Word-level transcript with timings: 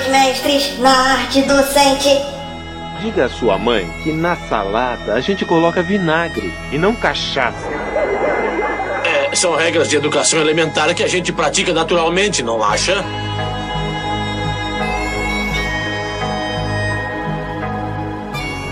dois 0.00 0.08
mestres 0.08 0.78
na 0.78 0.90
arte 0.90 1.42
docente. 1.42 2.20
Diga 3.00 3.26
à 3.26 3.28
sua 3.28 3.58
mãe 3.58 3.90
que 4.02 4.12
na 4.12 4.36
salada 4.36 5.14
a 5.14 5.20
gente 5.20 5.44
coloca 5.44 5.82
vinagre 5.82 6.52
e 6.72 6.78
não 6.78 6.94
cachaça. 6.94 7.68
É, 9.04 9.34
são 9.34 9.56
regras 9.56 9.88
de 9.88 9.96
educação 9.96 10.40
elementar 10.40 10.94
que 10.94 11.02
a 11.02 11.08
gente 11.08 11.32
pratica 11.32 11.72
naturalmente, 11.72 12.42
não 12.42 12.62
acha? 12.62 13.04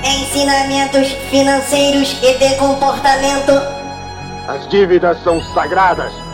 Ensinamentos 0.05 1.09
financeiros 1.31 2.17
e 2.23 2.35
de 2.35 2.55
comportamento. 2.57 3.53
As 4.47 4.67
dívidas 4.69 5.23
são 5.23 5.43
sagradas. 5.53 6.28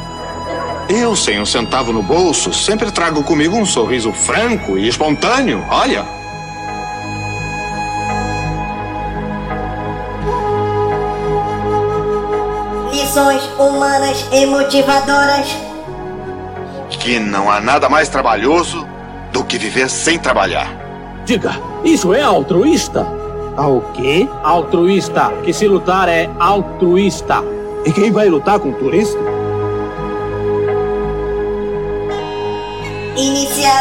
Eu, 0.89 1.17
sem 1.17 1.41
um 1.41 1.47
centavo 1.47 1.93
no 1.93 2.03
bolso, 2.03 2.53
sempre 2.53 2.91
trago 2.91 3.23
comigo 3.23 3.57
um 3.57 3.65
sorriso 3.65 4.13
franco 4.13 4.77
e 4.77 4.87
espontâneo. 4.87 5.65
Olha. 5.71 6.05
Lições 12.93 13.43
humanas 13.59 14.27
e 14.31 14.45
motivadoras. 14.45 15.57
Que 16.91 17.19
não 17.19 17.51
há 17.51 17.61
nada 17.61 17.89
mais 17.89 18.09
trabalhoso 18.09 18.87
do 19.33 19.43
que 19.43 19.57
viver 19.57 19.89
sem 19.89 20.19
trabalhar. 20.19 20.71
Diga, 21.25 21.59
isso 21.83 22.13
é 22.13 22.21
altruísta? 22.21 23.07
Ao 23.57 23.81
quê? 23.93 24.29
Altruísta, 24.43 25.33
que 25.45 25.53
se 25.53 25.67
lutar 25.67 26.09
é 26.09 26.29
altruísta. 26.39 27.43
E 27.87 27.93
quem 27.93 28.13
vai 28.13 28.29
lutar 28.29 28.59
com 28.59 28.73
turista? 28.73 29.34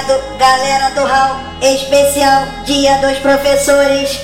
Iniciado, 0.04 0.38
galera 0.38 0.90
do 0.90 1.06
Hall, 1.06 1.40
especial 1.62 2.46
Dia 2.66 2.98
dos 2.98 3.18
Professores. 3.20 4.20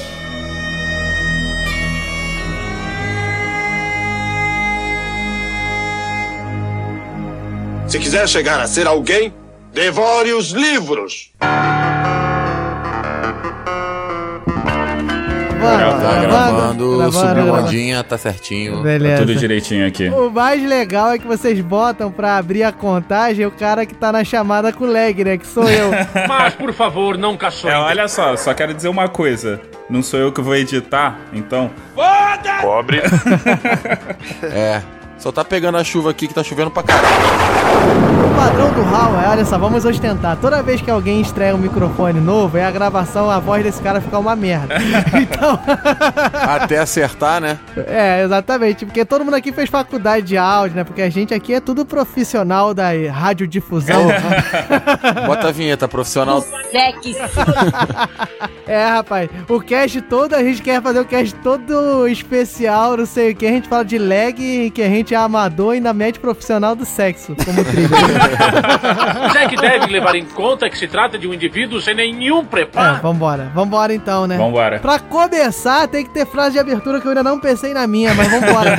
Se 7.88 7.98
quiser 7.98 8.28
chegar 8.28 8.60
a 8.60 8.68
ser 8.68 8.88
alguém, 8.88 9.34
devore 9.74 10.34
os 10.34 10.50
livros. 10.52 11.32
Gravando, 16.88 16.98
gravando, 17.12 17.28
subiu 17.30 17.44
gravando. 17.46 17.68
ondinha, 17.68 18.04
tá 18.04 18.18
certinho. 18.18 18.82
Beleza. 18.82 19.18
Tudo 19.22 19.36
direitinho 19.36 19.88
aqui. 19.88 20.10
O 20.10 20.30
mais 20.30 20.64
legal 20.64 21.12
é 21.12 21.20
que 21.20 21.28
vocês 21.28 21.60
botam 21.62 22.12
pra 22.12 22.38
abrir 22.38 22.64
a 22.64 22.72
contagem 22.72 23.46
o 23.46 23.52
cara 23.52 23.86
que 23.86 23.94
tá 23.94 24.12
na 24.12 24.24
chamada 24.24 24.72
com 24.72 24.86
lag, 24.86 25.24
né? 25.24 25.38
Que 25.38 25.48
sou 25.48 25.70
eu. 25.70 25.92
Mas, 26.28 26.54
por 26.56 26.74
favor, 26.74 27.18
não 27.18 27.36
caçou. 27.38 27.70
É, 27.70 27.78
olha 27.78 28.08
só, 28.08 28.36
só 28.36 28.54
quero 28.54 28.74
dizer 28.74 28.88
uma 28.90 29.08
coisa. 29.08 29.60
Não 29.90 30.04
sou 30.04 30.20
eu 30.20 30.32
que 30.32 30.42
vou 30.42 30.56
editar, 30.56 31.18
então. 31.34 31.72
Pobre. 32.62 33.02
É. 34.44 34.82
Só 35.20 35.32
tá 35.32 35.44
pegando 35.44 35.78
a 35.78 35.84
chuva 35.84 36.12
aqui 36.12 36.28
que 36.28 36.34
tá 36.34 36.44
chovendo 36.44 36.72
pra 36.72 36.82
caralho. 36.82 37.08
O 38.26 38.36
padrão 38.36 38.72
do 38.72 38.80
é, 39.22 39.30
olha 39.30 39.46
só, 39.46 39.58
vamos 39.58 39.84
ostentar. 39.84 40.38
Toda 40.38 40.64
vez 40.64 40.82
que 40.82 40.90
alguém 40.90 41.20
estreia 41.20 41.54
um 41.54 41.58
microfone 41.58 42.22
novo, 42.22 42.58
é 42.58 42.64
a 42.64 42.72
gravação, 42.72 43.30
a 43.30 43.38
voz 43.38 43.64
desse 43.64 43.82
cara 43.82 44.00
ficar 44.00 44.20
uma 44.20 44.36
merda. 44.36 44.76
Então, 45.20 45.60
Até 46.34 46.78
acertar, 46.78 47.42
né? 47.42 47.60
é, 47.88 48.24
exatamente. 48.24 48.86
Porque 48.86 49.04
todo 49.04 49.26
mundo 49.26 49.34
aqui 49.34 49.52
fez 49.52 49.70
faculdade 49.70 50.26
de 50.26 50.38
áudio, 50.38 50.78
né? 50.78 50.84
Porque 50.84 51.02
a 51.02 51.10
gente 51.10 51.34
aqui 51.34 51.54
é 51.54 51.60
tudo 51.60 51.86
profissional 51.86 52.74
da 52.74 52.90
radiodifusão. 53.12 54.08
Bota 55.26 55.50
a 55.50 55.52
vinheta, 55.52 55.88
profissional. 55.88 56.44
É, 58.68 58.86
rapaz, 58.86 59.28
o 59.50 59.60
cast 59.60 60.00
todo, 60.02 60.36
a 60.36 60.44
gente 60.44 60.62
quer 60.62 60.80
fazer 60.80 61.00
o 61.00 61.06
cast 61.06 61.34
todo 61.38 62.08
especial, 62.08 62.98
não 62.98 63.06
sei 63.08 63.32
o 63.32 63.36
que. 63.36 63.48
A 63.48 63.50
gente 63.50 63.68
fala 63.68 63.84
de 63.84 63.98
lag, 63.98 64.70
que 64.70 64.82
a 64.84 64.88
gente 64.88 65.09
é 65.14 65.18
amador 65.18 65.74
e 65.74 65.78
ainda 65.78 65.94
mete 65.94 66.20
profissional 66.20 66.76
do 66.76 66.86
sexo, 66.86 67.36
como 67.46 67.64
trilha. 67.66 67.90
Jack 69.34 69.56
deve 69.56 69.88
levar 69.88 70.16
em 70.16 70.26
conta 70.26 70.70
que 70.70 70.78
se 70.78 70.88
trata 70.88 71.18
de 71.18 71.28
um 71.28 71.34
indivíduo 71.34 71.80
sem 71.82 71.96
nenhum 71.96 72.42
É, 72.42 72.46
preparo. 72.46 73.02
vambora. 73.02 73.52
Vambora 73.54 73.94
então, 73.94 74.28
né? 74.28 74.38
Vambora. 74.38 74.80
Pra 74.80 75.00
começar, 75.00 75.88
tem 75.88 76.04
que 76.06 76.12
ter 76.12 76.26
frase 76.26 76.54
de 76.54 76.60
abertura 76.60 77.00
que 77.00 77.06
eu 77.08 77.12
ainda 77.12 77.24
não 77.24 77.40
pensei 77.40 77.74
na 77.74 77.88
minha, 77.88 78.14
mas 78.14 78.28
vambora. 78.30 78.76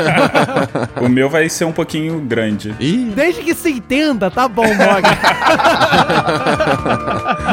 O 1.01 1.09
meu 1.09 1.29
vai 1.31 1.49
ser 1.49 1.65
um 1.65 1.73
pouquinho 1.73 2.21
grande. 2.21 2.75
Ih, 2.79 3.13
Desde 3.15 3.43
que 3.43 3.55
se 3.55 3.71
entenda, 3.71 4.31
tá 4.31 4.47
bom, 4.49 4.67
Mog. 4.67 5.03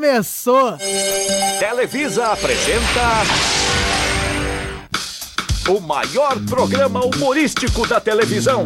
começou! 0.00 0.78
Televisa 1.58 2.28
apresenta. 2.28 3.22
O 5.68 5.78
maior 5.78 6.40
programa 6.48 7.04
humorístico 7.04 7.86
da 7.86 8.00
televisão. 8.00 8.64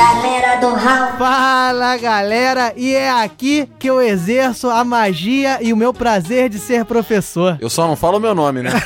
Galera 0.00 0.56
do 0.56 0.74
Hall, 0.74 1.12
Fala 1.18 1.94
galera, 1.98 2.72
e 2.74 2.94
é 2.94 3.10
aqui 3.10 3.68
que 3.78 3.86
eu 3.86 4.00
exerço 4.00 4.70
a 4.70 4.82
magia 4.82 5.58
e 5.60 5.74
o 5.74 5.76
meu 5.76 5.92
prazer 5.92 6.48
de 6.48 6.58
ser 6.58 6.86
professor. 6.86 7.58
eu 7.60 7.68
só 7.68 7.86
não 7.86 7.94
falo 7.94 8.16
o 8.16 8.20
meu 8.20 8.34
nome, 8.34 8.62
né? 8.62 8.70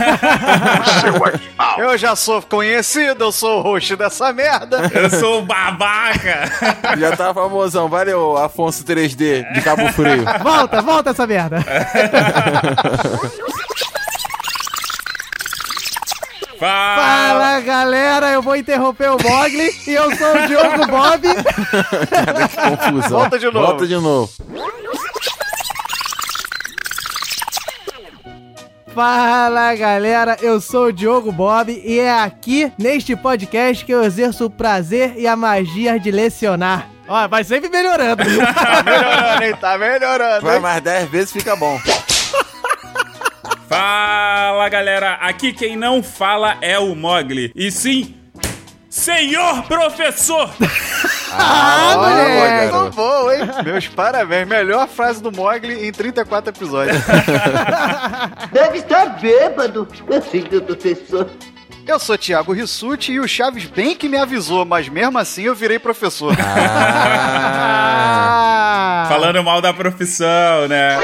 Eu 1.79 1.97
já 1.99 2.15
sou 2.15 2.41
conhecido, 2.43 3.25
eu 3.25 3.33
sou 3.33 3.59
o 3.59 3.63
host 3.63 3.97
dessa 3.97 4.33
merda. 4.33 4.91
Eu 4.95 5.11
sou 5.11 5.41
o 5.41 5.43
babaca! 5.43 6.45
Já 6.97 7.17
tá 7.17 7.35
famosão. 7.35 7.89
Valeu, 7.89 8.37
Afonso 8.37 8.85
3D 8.85 9.53
de 9.53 9.61
Cabo 9.61 9.89
Frio. 9.93 10.25
Volta, 10.43 10.81
volta 10.83 11.11
essa 11.11 11.27
merda. 11.27 11.65
Fala! 16.65 16.97
Fala 16.97 17.61
galera, 17.61 18.31
eu 18.31 18.41
vou 18.41 18.57
interromper 18.57 19.11
o 19.11 19.19
Mogli 19.23 19.71
e 19.87 19.91
eu 19.93 20.17
sou 20.17 20.35
o 20.35 20.47
Diogo 20.47 20.87
Bob. 20.89 21.29
Cara, 22.09 22.49
que 22.49 22.57
confusão. 22.57 23.19
Volta 23.19 23.39
de 23.39 23.47
novo. 23.47 23.67
Volta 23.67 23.87
de 23.87 23.95
novo. 23.97 24.31
Fala 28.95 29.75
galera, 29.75 30.37
eu 30.41 30.59
sou 30.61 30.87
o 30.87 30.93
Diogo 30.93 31.33
Bob 31.33 31.71
e 31.85 31.99
é 31.99 32.23
aqui 32.23 32.73
neste 32.79 33.15
podcast 33.17 33.85
que 33.85 33.93
eu 33.93 34.03
exerço 34.03 34.47
o 34.47 34.51
prazer 34.51 35.15
e 35.19 35.27
a 35.27 35.35
magia 35.37 35.99
de 35.99 36.11
lecionar. 36.11 36.89
Ó, 37.07 37.29
vai 37.29 37.45
sempre 37.45 37.69
melhorando. 37.69 38.23
Tá 38.55 38.83
melhorando, 38.83 39.45
hein? 39.45 39.57
Tá 39.61 39.79
melhorando. 39.79 40.47
Vai 40.47 40.59
mais 40.61 40.83
10 40.83 41.09
vezes, 41.11 41.33
fica 41.33 41.55
bom. 41.57 41.79
Fala 43.69 44.69
galera, 44.69 45.15
aqui 45.15 45.53
quem 45.53 45.77
não 45.77 46.03
fala 46.03 46.57
é 46.61 46.79
o 46.79 46.95
Mogli. 46.95 47.51
E 47.55 47.71
sim, 47.71 48.15
senhor 48.89 49.63
professor! 49.65 50.51
Ah, 51.37 51.95
Boa, 51.95 52.09
moleque. 52.11 52.71
Garoto. 52.71 52.91
bom, 52.95 53.33
hein? 53.33 53.41
Meus 53.65 53.89
parabéns. 53.89 54.47
Melhor 54.47 54.87
frase 54.87 55.21
do 55.21 55.33
Mogli 55.33 55.85
em 55.89 55.91
34 55.91 56.51
episódios. 56.51 56.97
Deve 58.53 58.79
estar 58.79 59.19
bêbado, 59.21 59.89
senhor 60.31 60.63
professor. 60.63 61.29
Eu 61.87 61.99
sou 61.99 62.17
Thiago 62.17 62.53
Rissuti 62.53 63.13
e 63.13 63.21
o 63.21 63.29
Chaves 63.29 63.67
bem 63.67 63.95
que 63.95 64.09
me 64.09 64.17
avisou, 64.17 64.65
mas 64.65 64.89
mesmo 64.89 65.19
assim 65.19 65.43
eu 65.43 65.55
virei 65.55 65.79
professor. 65.79 66.35
Ah, 66.41 67.85
Ah. 69.05 69.09
Falando 69.15 69.43
mal 69.45 69.61
da 69.61 69.73
profissão, 69.73 70.67
né? 70.67 70.99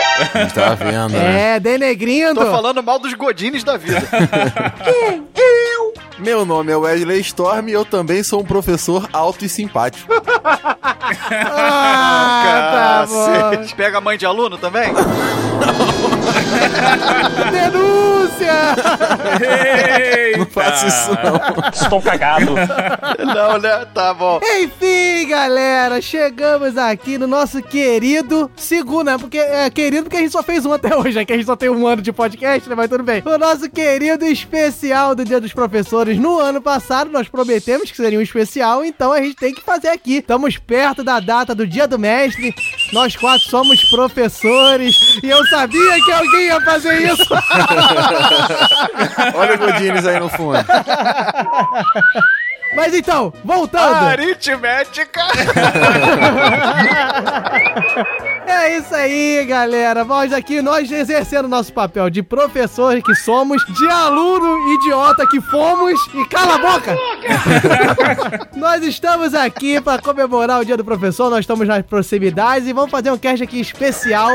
tá 0.54 0.74
vendo, 0.74 1.10
né? 1.12 1.56
É, 1.56 1.60
denegrindo. 1.60 2.40
Tô 2.40 2.50
falando 2.50 2.82
mal 2.82 2.98
dos 2.98 3.12
godines 3.14 3.62
da 3.62 3.76
vida. 3.76 4.02
Meu 6.18 6.44
nome 6.46 6.72
é 6.72 6.76
Wesley 6.76 7.20
Storm 7.20 7.68
e 7.68 7.72
eu 7.72 7.84
também 7.84 8.22
sou 8.22 8.40
um 8.40 8.44
professor 8.44 9.08
alto 9.12 9.44
e 9.44 9.48
simpático. 9.48 10.12
Ah, 11.52 13.02
tá 13.02 13.06
bom. 13.08 13.50
Cacete. 13.50 13.74
Pega 13.74 13.98
a 13.98 14.00
mãe 14.00 14.16
de 14.16 14.24
aluno 14.24 14.56
também? 14.56 14.92
Denúncia! 17.50 18.52
Não 20.38 20.46
faço 20.46 20.86
isso, 20.86 21.10
não. 21.10 21.70
Estou 21.70 22.02
cagado. 22.02 22.54
Não, 23.18 23.58
né? 23.58 23.84
Tá 23.92 24.14
bom. 24.14 24.40
Enfim, 24.42 25.28
galera, 25.28 26.00
chegamos 26.00 26.76
aqui 26.76 27.18
no 27.18 27.26
nosso 27.26 27.62
querido 27.62 28.50
segundo, 28.56 29.04
né? 29.04 29.18
Porque 29.18 29.38
é 29.38 29.68
querido 29.70 30.04
porque 30.04 30.16
a 30.16 30.20
gente 30.20 30.32
só 30.32 30.42
fez 30.42 30.64
um 30.64 30.72
até 30.72 30.96
hoje, 30.96 31.16
né? 31.16 31.24
Que 31.24 31.32
a 31.32 31.36
gente 31.36 31.46
só 31.46 31.56
tem 31.56 31.68
um 31.68 31.86
ano 31.86 32.02
de 32.02 32.12
podcast, 32.12 32.68
né? 32.68 32.74
Mas 32.74 32.88
tudo 32.88 33.04
bem. 33.04 33.22
O 33.24 33.38
nosso 33.38 33.68
querido 33.70 34.24
especial 34.24 35.14
do 35.14 35.24
Dia 35.24 35.40
dos 35.40 35.52
Professores. 35.52 36.18
No 36.18 36.38
ano 36.38 36.60
passado, 36.60 37.10
nós 37.10 37.28
prometemos 37.28 37.90
que 37.90 37.96
seria 37.96 38.18
um 38.18 38.22
especial, 38.22 38.84
então 38.84 39.12
a 39.12 39.20
gente 39.20 39.36
tem 39.36 39.54
que 39.54 39.62
fazer 39.62 39.88
aqui. 39.88 40.18
Estamos 40.18 40.56
perto 40.56 41.02
da 41.04 41.20
data 41.20 41.54
do 41.54 41.66
Dia 41.66 41.86
do 41.86 41.98
Mestre. 41.98 42.54
Nós 42.92 43.16
quatro 43.16 43.48
somos 43.48 43.82
professores 43.90 45.20
e 45.22 45.28
eu 45.28 45.44
sabia 45.46 45.94
que 46.04 46.12
alguém 46.12 46.29
ia 46.36 46.60
fazer 46.60 47.02
isso. 47.02 47.32
Olha 49.34 49.54
o 49.54 49.58
Godines 49.58 50.06
aí 50.06 50.20
no 50.20 50.28
fundo. 50.28 50.58
Mas 52.74 52.94
então, 52.94 53.32
voltando. 53.44 53.94
Aritmética! 53.94 55.22
É 58.50 58.78
isso 58.78 58.92
aí, 58.92 59.44
galera. 59.46 60.04
Nós 60.04 60.32
aqui, 60.32 60.60
nós 60.60 60.90
exercendo 60.90 61.46
nosso 61.46 61.72
papel 61.72 62.10
de 62.10 62.20
professor 62.20 63.00
que 63.00 63.14
somos, 63.14 63.64
de 63.64 63.88
aluno 63.88 64.74
idiota 64.74 65.24
que 65.26 65.40
fomos 65.40 66.00
e 66.12 66.28
cala 66.28 66.56
a 66.56 66.58
boca! 66.58 66.96
nós 68.56 68.82
estamos 68.82 69.34
aqui 69.34 69.80
para 69.80 70.02
comemorar 70.02 70.60
o 70.60 70.64
Dia 70.64 70.76
do 70.76 70.84
Professor, 70.84 71.30
nós 71.30 71.40
estamos 71.40 71.66
nas 71.68 71.86
proximidades 71.86 72.66
e 72.66 72.72
vamos 72.72 72.90
fazer 72.90 73.12
um 73.12 73.18
cast 73.18 73.42
aqui 73.42 73.60
especial. 73.60 74.30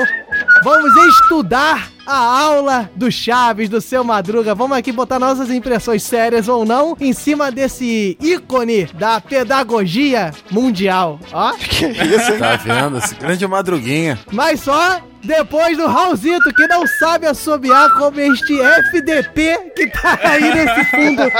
Vamos 0.63 0.95
estudar 0.95 1.91
a 2.05 2.17
aula 2.17 2.89
do 2.95 3.11
Chaves, 3.11 3.67
do 3.67 3.81
seu 3.81 4.03
Madruga. 4.03 4.53
Vamos 4.53 4.77
aqui 4.77 4.91
botar 4.91 5.19
nossas 5.19 5.49
impressões 5.49 6.03
sérias 6.03 6.47
ou 6.47 6.65
não 6.65 6.95
em 6.99 7.13
cima 7.13 7.51
desse 7.51 8.17
ícone 8.21 8.85
da 8.93 9.19
pedagogia 9.19 10.31
mundial. 10.51 11.19
Ó. 11.33 11.53
Que 11.75 11.87
isso, 11.87 12.31
hein? 12.31 12.39
Tá 12.39 12.55
vendo? 12.55 12.97
Esse 12.99 13.15
grande 13.15 13.45
Mas 14.31 14.61
só 14.61 15.01
depois 15.23 15.77
do 15.77 15.87
Raulzito, 15.87 16.53
que 16.53 16.67
não 16.67 16.85
sabe 16.85 17.25
assobiar 17.27 17.91
como 17.93 18.19
este 18.19 18.61
FDP 18.61 19.71
que 19.75 19.87
tá 19.87 20.19
aí 20.23 20.53
nesse 20.53 20.85
fundo. 20.91 21.23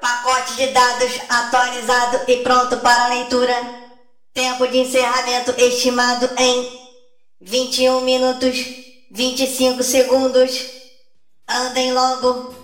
Pacote 0.00 0.56
de 0.56 0.66
dados 0.68 1.20
atualizado 1.28 2.20
e 2.26 2.38
pronto 2.38 2.78
para 2.78 3.08
leitura. 3.08 3.54
Tempo 4.32 4.66
de 4.66 4.78
encerramento 4.78 5.52
estimado 5.58 6.30
em 6.38 6.80
21 7.40 8.00
minutos 8.02 8.56
25 9.10 9.82
segundos. 9.82 10.79
Andem 11.50 11.92
logo. 11.92 12.59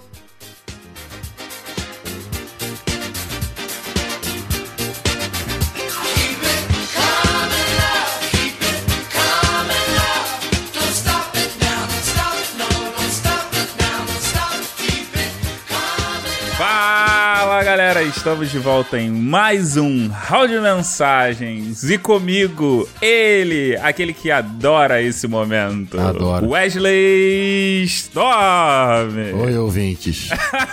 Estamos 18.09 18.53
de 18.53 18.59
volta 18.59 19.01
em 19.01 19.11
mais 19.11 19.77
um 19.77 20.09
Round 20.09 20.53
de 20.53 20.61
Mensagens 20.61 21.83
e 21.91 21.99
comigo 21.99 22.89
ele, 23.03 23.77
aquele 23.79 24.13
que 24.13 24.31
adora 24.31 25.03
esse 25.03 25.27
momento. 25.27 25.99
Adoro. 25.99 26.51
Wesley 26.51 27.83
Storm. 27.85 29.17
Oi, 29.43 29.59
ouvintes. 29.59 30.29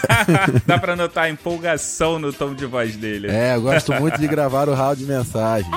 Dá 0.67 0.77
pra 0.77 0.95
notar 0.95 1.25
a 1.25 1.29
empolgação 1.29 2.19
no 2.19 2.31
tom 2.31 2.53
de 2.53 2.67
voz 2.67 2.95
dele. 2.95 3.29
É, 3.31 3.55
eu 3.55 3.61
gosto 3.61 3.93
muito 3.93 4.19
de 4.19 4.27
gravar 4.27 4.69
o 4.69 4.75
round 4.75 4.99
de 4.99 5.05
mensagem. 5.05 5.71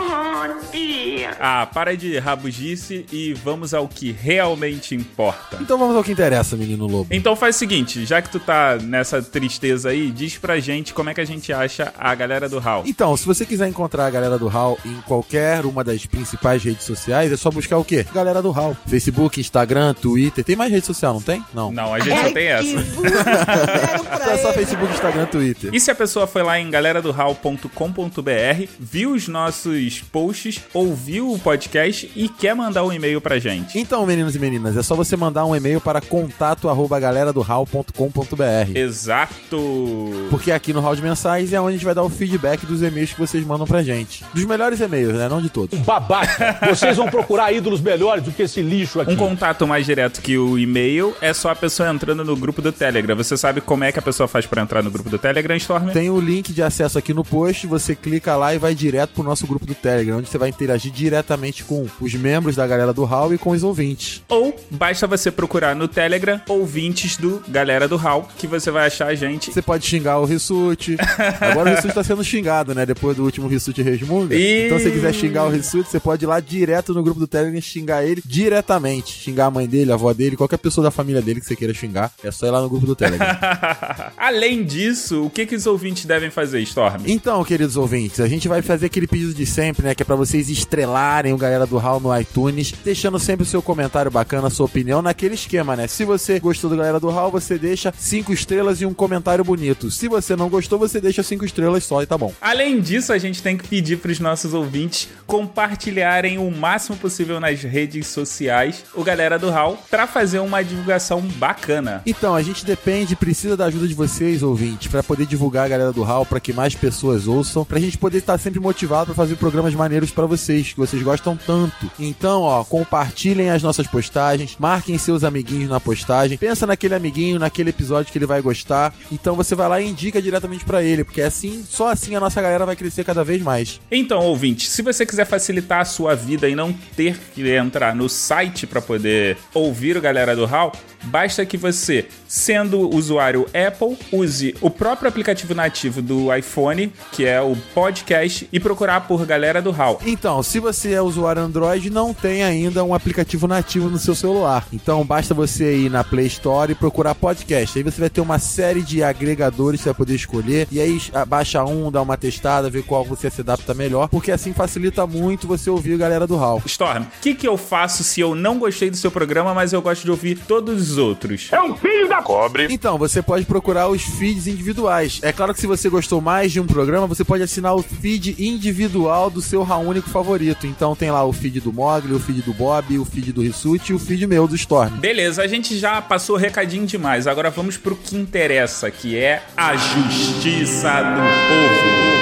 Ah, 1.41 1.67
para 1.73 1.97
de 1.97 2.19
rabugice 2.19 3.07
e 3.13 3.35
vamos 3.35 3.75
ao 3.75 3.89
que 3.89 4.13
realmente 4.13 4.95
importa. 4.95 5.59
Então 5.61 5.79
vamos 5.79 5.97
ao 5.97 6.05
que 6.05 6.13
interessa, 6.13 6.57
menino 6.57 6.87
lobo. 6.87 7.09
Então 7.11 7.35
faz 7.35 7.57
o 7.57 7.59
seguinte, 7.59 8.05
já 8.05 8.21
que 8.23 8.31
tu 8.31 8.39
tá 8.39 8.79
nessa 8.81 9.23
tristeza 9.23 9.91
aí, 9.91 10.11
diz 10.11 10.37
pra 10.37 10.59
gente 10.61 10.95
como 10.95 11.11
é 11.11 11.15
que 11.15 11.21
a 11.21 11.25
gente 11.25 11.46
acha 11.53 11.93
a 11.99 12.15
galera 12.15 12.49
do 12.49 12.59
HAL. 12.59 12.85
Então, 12.87 13.17
se 13.17 13.27
você 13.27 13.45
quiser 13.45 13.69
encontrar 13.69 14.07
a 14.07 14.11
galera 14.11 14.39
do 14.39 14.49
HAL 14.49 14.79
em 14.85 14.95
qualquer 15.07 15.65
uma 15.65 15.83
das 15.83 16.07
principais 16.07 16.63
redes 16.63 16.85
sociais, 16.85 17.33
é 17.33 17.37
só 17.37 17.51
buscar 17.51 17.79
o 17.79 17.85
quê? 17.85 18.07
Galera 18.15 18.43
do 18.43 18.51
HAL. 18.51 18.77
Facebook, 18.87 19.41
Instagram, 19.41 19.95
Twitter. 19.95 20.45
Tem 20.45 20.57
mais 20.57 20.71
rede 20.71 20.87
social, 20.87 21.15
não 21.15 21.23
tem? 21.23 21.43
Não. 21.55 21.73
Não, 21.73 21.95
a 21.95 21.99
gente 22.01 22.21
só 22.21 22.31
tem 22.33 22.47
essa. 22.47 22.77
Então 24.17 24.33
é 24.33 24.39
só 24.39 24.53
Facebook, 24.53 24.93
Instagram, 24.93 25.27
Twitter. 25.27 25.71
E 25.73 25.81
se 25.81 25.91
a 25.91 25.95
pessoa 25.95 26.27
foi 26.27 26.43
lá 26.43 26.59
em 26.59 26.71
galeradohal.com.br, 26.71 28.69
viu 28.79 29.13
os 29.13 29.29
nossos 29.29 30.01
posts, 30.01 30.61
ouviu 30.75 31.33
o 31.33 31.39
podcast 31.39 32.11
e 32.15 32.29
quer 32.29 32.55
mandar 32.55 32.85
um 32.85 32.93
e-mail 32.93 33.21
pra 33.21 33.39
gente? 33.39 33.79
Então, 33.79 34.05
meninos 34.07 34.35
e 34.35 34.39
meninas, 34.39 34.77
é 34.77 34.83
só 34.83 34.95
você 34.95 35.17
mandar 35.17 35.45
um 35.45 35.55
e-mail 35.55 35.81
para 35.81 36.01
contato 36.01 36.69
arroba 36.69 36.99
galeradohal.com.br. 36.99 38.75
Exato! 38.75 40.27
Porque 40.31 40.51
aqui 40.51 40.73
no 40.73 40.81
Hall 40.81 40.97
de 40.97 41.03
Mensagens 41.37 41.53
é 41.53 41.61
onde 41.61 41.69
a 41.69 41.73
gente 41.73 41.85
vai 41.85 41.95
dar 41.95 42.03
o 42.03 42.09
feedback 42.09 42.65
dos 42.65 42.83
e-mails 42.83 43.13
que 43.13 43.19
vocês 43.19 43.45
mandam 43.45 43.67
pra 43.67 43.83
gente. 43.83 44.25
Dos 44.33 44.45
melhores 44.45 44.81
e-mails, 44.81 45.15
né? 45.15 45.29
Não 45.29 45.41
de 45.41 45.51
todos. 45.51 45.79
Babaca! 45.81 46.59
Vocês 46.67 46.97
vão 46.97 47.09
procurar 47.09 47.53
ídolos 47.53 47.81
melhores 47.81 48.25
do 48.25 48.33
que 48.33 48.43
esse 48.43 48.63
lixo 48.63 49.01
aqui. 49.01 49.13
Um 49.13 49.17
contato 49.17 49.67
mais 49.67 49.85
direto 49.85 50.21
que 50.23 50.39
o 50.39 50.59
e-mail 50.59 51.15
é 51.21 51.35
só 51.35 51.51
a 51.51 51.57
pessoa 51.57 51.91
entrando 51.91 52.25
no 52.25 52.37
grupo 52.37 52.63
do 52.63 52.73
Telegram. 52.73 53.15
Você 53.17 53.37
sabe 53.37 53.61
como 53.61 53.85
é 53.85 53.93
que 53.93 53.99
a 53.99 54.03
pessoa 54.03 54.27
faz 54.27 54.47
pra 54.47 54.63
entrar 54.63 54.83
no 54.83 54.91
grupo 54.91 55.11
do 55.11 55.19
Telegram, 55.19 55.57
Storm? 55.57 55.91
Tem 55.91 56.09
o 56.09 56.19
link 56.19 56.53
de 56.53 56.63
acesso 56.63 56.99
aqui 56.99 57.13
no 57.13 57.25
post, 57.25 57.67
você 57.67 57.95
clica 57.95 58.35
lá 58.37 58.55
e 58.55 58.59
vai 58.59 58.75
direto 58.75 59.11
pro 59.11 59.23
nosso 59.23 59.47
grupo 59.47 59.67
do 59.67 59.75
Telegram, 59.75 60.19
onde 60.19 60.29
você 60.29 60.39
vai 60.39 60.49
interagir 60.49 60.93
diretamente 60.93 61.65
com 61.65 61.87
os 62.01 62.15
membros 62.15 62.57
da 62.57 62.67
galera 62.67 62.93
do 62.93 63.05
Hall 63.05 63.35
e 63.35 63.39
com 63.39 63.51
os 63.51 63.63
ouvintes. 63.63 64.23
Ou 64.29 64.57
basta 64.71 65.07
você 65.07 65.31
procurar 65.31 65.75
no 65.75 65.87
Telegram 65.87 66.41
ouvintes 66.49 67.17
do 67.17 67.43
Galera 67.49 67.87
do 67.87 67.97
Hall, 67.97 68.29
que 68.39 68.47
você 68.47 68.71
vai 68.71 68.87
achar 68.87 69.09
a 69.09 69.15
gente. 69.15 69.53
Você 69.53 69.63
pode 69.63 69.87
xingar 69.87 70.19
o 70.19 70.25
Rissuti. 70.25 70.97
Agora 71.41 71.71
o 71.71 71.75
Rissuti 71.75 71.95
tá 71.95 72.03
sendo 72.05 72.23
xingado, 72.25 72.75
né? 72.75 72.85
Depois 72.87 73.17
do 73.17 73.25
último 73.25 73.49
Rissuti 73.49 73.83
Resmunga. 73.83 74.35
E- 74.35 74.67
Então 74.67 74.79
se 74.79 74.85
você 74.85 74.91
quiser 74.91 75.13
xingar 75.15 75.45
o 75.45 75.51
Rissuti, 75.51 75.89
você 75.91 76.01
pode 76.01 76.25
ir 76.25 76.29
lá 76.29 76.41
direto 76.41 76.93
no 76.95 77.03
grupo 77.03 77.21
do 77.21 77.27
Telegram 77.27 77.61
xingar 77.61 78.05
ele 78.05 78.23
diretamente. 78.25 79.13
Xingar 79.13 79.47
a 79.47 79.51
mãe 79.51 79.67
dele, 79.67 79.91
a 79.91 79.95
avó 79.95 80.13
dele, 80.13 80.37
qualquer 80.37 80.59
pessoa 80.59 80.85
da 80.85 80.91
família 80.91 81.21
dele 81.23 81.41
que 81.41 81.47
você 81.47 81.57
queira 81.57 81.75
xingar. 81.75 82.13
É 82.23 82.31
só 82.31 82.47
ir 82.47 82.51
lá 82.51 82.61
no 82.61 82.69
grupo 82.69 82.87
do 82.87 82.95
Telegram. 82.97 83.27
Além 84.17 84.65
disso, 84.65 85.25
o 85.25 85.31
que, 85.31 85.47
que 85.47 85.55
os 85.55 85.67
ouvintes 85.67 86.05
devem 86.05 86.31
fazer, 86.31 86.61
Storm? 86.63 87.03
Então, 87.07 87.43
queridos 87.45 87.77
ouvintes, 87.77 88.21
a 88.21 88.29
gente 88.29 88.49
vai 88.49 88.63
fazer 88.63 88.87
aquele 88.87 89.07
pedido 89.07 89.35
de 89.35 89.47
sempre, 89.47 89.85
né? 89.85 89.95
Que 89.95 90.03
é 90.03 90.05
pra 90.07 90.17
vocês 90.17 90.49
estrelarem 90.49 91.33
o 91.33 91.37
Galera 91.39 91.67
do 91.67 91.77
Hall 91.79 92.01
no 92.01 92.17
iTunes, 92.19 92.73
deixando 92.85 93.19
sempre 93.19 93.43
o 93.43 93.47
seu 93.47 93.61
comentário 93.63 94.11
bacana, 94.11 94.49
a 94.49 94.51
sua 94.51 94.67
opinião, 94.67 95.03
naquele 95.03 95.35
esquema, 95.35 95.77
né? 95.77 95.87
Se 95.87 96.05
você 96.05 96.39
gostou 96.39 96.71
do 96.71 96.77
Galera 96.77 97.01
do 97.01 97.09
Hall, 97.11 97.31
você 97.31 97.59
deixa 97.59 97.93
cinco 97.97 98.33
estrelas 98.33 98.81
e 98.81 98.87
um 98.87 98.95
comentário 98.95 99.45
bonito. 99.45 99.91
Se 99.91 100.09
você 100.09 100.35
não 100.37 100.49
gostou, 100.49 100.79
você 100.79 101.01
deixa 101.01 101.16
cinco 101.23 101.45
estrelas 101.45 101.85
só 101.85 102.03
e 102.03 102.07
tá 102.07 102.19
bom. 102.19 102.33
Além 102.41 102.81
disso, 102.81 103.13
a 103.13 103.19
gente 103.19 103.43
tem 103.43 103.57
que 103.57 103.67
pedir 103.67 103.99
para 103.99 104.11
os 104.11 104.21
nossos 104.21 104.53
ouvintes 104.53 105.09
compartilharem 105.27 106.39
o 106.39 106.51
máximo 106.51 106.97
possível 106.97 107.41
nas 107.41 107.63
redes 107.63 108.07
sociais 108.09 108.85
o 108.95 109.03
Galera 109.03 109.39
do 109.39 109.51
Hall 109.51 109.79
para 109.91 110.07
fazer 110.07 110.39
uma 110.39 110.63
divulgação 110.63 111.21
bacana. 111.21 112.03
Então, 112.07 112.35
a 112.35 112.43
gente 112.43 112.65
depende, 112.65 113.17
precisa 113.17 113.57
da 113.57 113.67
ajuda 113.67 113.89
de 113.89 113.95
vocês, 113.95 114.43
ouvintes, 114.43 114.89
pra 114.89 115.03
poder 115.03 115.27
divulgar 115.27 115.67
a 115.67 115.69
galera 115.69 115.93
do 115.93 116.03
Hall, 116.03 116.27
pra 116.27 116.41
que 116.41 116.53
mais 116.53 116.75
pessoas 116.75 117.27
ouçam, 117.27 117.65
pra 117.65 117.81
gente 117.81 117.99
poder 117.99 118.19
estar 118.19 118.39
sempre 118.39 118.61
motivado 118.61 119.07
pra 119.07 119.15
fazer 119.15 119.37
programas 119.37 119.75
maneiros 119.75 120.11
pra 120.11 120.27
vocês, 120.27 120.73
que 120.73 120.79
vocês 120.79 121.03
gostam 121.03 121.37
tanto. 121.37 121.91
Então, 121.99 122.43
ó, 122.43 122.65
compartilhem 122.65 123.51
as 123.51 123.63
nossas 123.63 123.87
postagens, 123.87 124.57
marquem 124.59 124.99
seus 124.99 125.25
amiguinhos 125.25 125.71
na 125.71 125.81
postagem, 125.81 126.39
pensa 126.39 126.67
naquele 126.67 126.95
amiguinho, 126.95 127.39
naquele 127.39 127.71
episódio 127.71 128.13
que 128.13 128.19
ele 128.19 128.27
vai 128.27 128.41
gostar. 128.41 128.95
Então 129.11 129.35
você 129.35 129.55
vai 129.55 129.69
lá 129.69 129.81
e 129.81 129.89
indica 129.89 130.21
diretamente 130.21 130.65
pra 130.65 130.83
ele, 130.83 131.06
porque 131.07 131.23
assim, 131.23 131.65
só 131.67 131.89
assim 131.89 132.15
a 132.15 132.21
nossa 132.21 132.43
galera 132.43 132.67
vai 132.67 132.77
crescer 132.77 133.05
cada 133.05 133.25
vez 133.25 133.41
mais. 133.41 133.81
Então, 133.91 134.21
ouvinte, 134.21 134.69
se 134.69 134.83
você 134.83 135.07
quiser 135.07 135.25
facilitar 135.25 135.81
a 135.81 135.85
sua 135.85 136.15
vida 136.15 136.49
e 136.49 136.55
não 136.55 136.73
ter 136.95 137.19
que 137.35 137.49
entrar 137.49 137.95
no 137.95 138.09
site 138.09 138.67
para 138.67 138.83
poder 138.83 139.39
ouvir 139.55 139.97
o 139.97 140.01
Galera 140.01 140.37
do 140.37 140.45
Hall, 140.45 140.73
basta 141.05 141.47
que 141.47 141.57
você, 141.57 142.07
sendo 142.27 142.89
usuário 142.95 143.47
Apple, 143.47 143.97
use 144.13 144.55
o 144.61 144.71
próprio 144.71 145.09
aplicativo 145.09 145.55
nativo 145.55 146.03
do 146.03 146.35
iPhone, 146.35 146.93
que 147.13 147.25
é 147.25 147.41
o 147.41 147.57
podcast, 147.75 148.49
e 148.53 148.61
procurar 148.61 149.03
por 149.03 149.25
Galera 149.27 149.61
do 149.63 149.71
Hall. 149.71 150.01
Então, 150.05 150.43
se 150.43 150.59
você 150.59 150.93
é 150.93 151.03
usuário 151.03 151.43
Android, 151.43 151.91
não 151.91 152.13
tem 152.13 152.43
ainda 152.43 152.85
um 152.85 152.95
aplicativo 152.95 153.47
nativo 153.47 153.89
no 153.89 153.99
seu 153.99 154.15
celular. 154.15 154.67
Então, 154.73 155.05
basta 155.05 155.35
você 155.35 155.77
ir 155.77 155.91
na 155.91 156.05
Play 156.05 156.27
Store 156.27 156.73
e 156.73 156.75
procurar 156.75 157.15
podcast. 157.15 157.79
Aí 157.79 157.85
você 157.85 158.01
vai 158.01 158.11
ter 158.11 158.21
uma 158.21 158.39
série 158.39 158.83
de 158.83 159.03
agregadores 159.03 159.81
que 159.81 159.85
você 159.85 159.91
vai 159.91 159.97
poder 159.97 160.15
escolher. 160.15 160.69
E 160.71 160.81
aí, 160.81 161.01
baixa 161.27 161.65
um, 161.65 161.91
dá 161.91 162.03
uma 162.03 162.17
testada, 162.17 162.71
ver 162.71 162.83
qual 162.85 163.05
você 163.05 163.31
se 163.31 163.41
adapta 163.41 163.75
melhor. 163.75 164.09
Porque 164.09 164.31
assim 164.31 164.53
facilita 164.53 165.07
muito 165.07 165.47
você 165.47 165.71
ouvir 165.71 165.95
a 165.95 165.99
galera 165.99 166.27
do 166.27 166.37
Hall. 166.37 166.63
Storm, 166.67 167.03
o 167.03 167.21
que, 167.21 167.35
que 167.35 167.47
eu 167.47 167.57
faço 167.57 168.03
se 168.05 168.21
eu 168.21 168.35
não 168.35 168.59
gostei 168.59 168.91
do 168.91 168.97
seu 168.97 169.11
programa, 169.11 169.55
mas 169.55 169.73
eu 169.73 169.83
gosto 169.83 170.05
de 170.05 170.11
ouvir 170.11 170.39
todos 170.47 170.91
os 170.91 170.99
outros? 170.99 171.49
É 171.53 171.61
um 171.63 171.77
filho 171.77 172.09
da 172.09 172.16
Cobre. 172.23 172.69
Então, 172.71 172.99
você 172.99 173.23
pode 173.23 173.45
procurar 173.45 173.89
os 173.89 174.03
feeds 174.03 174.47
individuais. 174.47 175.21
É 175.23 175.33
claro 175.33 175.53
que 175.55 175.61
se 175.61 175.67
você 175.67 175.89
gostou 175.89 176.21
mais 176.21 176.53
de 176.53 176.61
um 176.61 176.67
programa, 176.67 177.07
você 177.07 177.25
pode 177.25 177.43
assinar 177.43 177.75
o 177.75 177.83
feed 177.83 178.37
individual 178.39 179.31
do 179.31 179.41
seu 179.41 179.63
Raúnico 179.63 180.09
favorito. 180.09 180.67
Então 180.67 180.95
tem 180.95 181.11
lá 181.11 181.25
o 181.25 181.33
feed 181.33 181.61
do 181.61 181.73
Mogli, 181.73 182.15
o 182.15 182.21
feed 182.21 182.43
do 182.43 182.53
Bob, 182.53 182.99
o 182.99 183.05
feed 183.05 183.33
do 183.33 183.43
Rissuti 183.43 183.93
e 183.93 183.95
o 183.95 183.99
feed 183.99 184.27
meu 184.27 184.47
do 184.47 184.55
Storm. 184.55 184.97
Beleza, 184.99 185.43
a 185.43 185.47
gente 185.47 185.79
já 185.79 186.01
passou 186.01 186.37
recadinho 186.37 186.87
demais. 186.87 187.27
Agora 187.27 187.51
vamos 187.51 187.77
pro 187.77 187.97
que 187.97 188.17
interessa, 188.17 188.91
que 188.91 189.17
é 189.17 189.43
a 189.57 189.77
justiça 189.77 191.03
do 191.03 191.21
povo. 191.49 192.16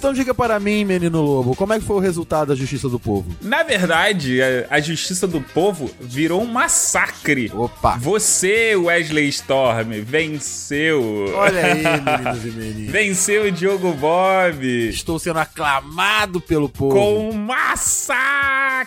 Então 0.00 0.14
diga 0.14 0.32
para 0.32 0.58
mim, 0.58 0.82
menino 0.82 1.20
lobo, 1.20 1.54
como 1.54 1.74
é 1.74 1.78
que 1.78 1.84
foi 1.84 1.96
o 1.96 1.98
resultado 1.98 2.48
da 2.48 2.54
Justiça 2.54 2.88
do 2.88 2.98
Povo? 2.98 3.36
Na 3.42 3.62
verdade, 3.62 4.40
a, 4.40 4.76
a 4.76 4.80
Justiça 4.80 5.26
do 5.26 5.42
Povo 5.42 5.90
virou 6.00 6.40
um 6.40 6.46
massacre. 6.46 7.52
Opa! 7.54 7.98
Você, 7.98 8.74
Wesley 8.76 9.28
Storm, 9.28 9.90
venceu. 10.02 11.30
Olha 11.34 11.66
aí, 11.66 11.82
meninos 12.00 12.46
e 12.46 12.50
meninas. 12.50 12.90
Venceu 12.90 13.44
o 13.44 13.52
Diogo 13.52 13.92
Bob. 13.92 14.88
Estou 14.88 15.18
sendo 15.18 15.38
aclamado 15.38 16.40
pelo 16.40 16.70
povo. 16.70 16.94
Com 16.94 17.28
um 17.28 17.34
massacre! 17.34 18.80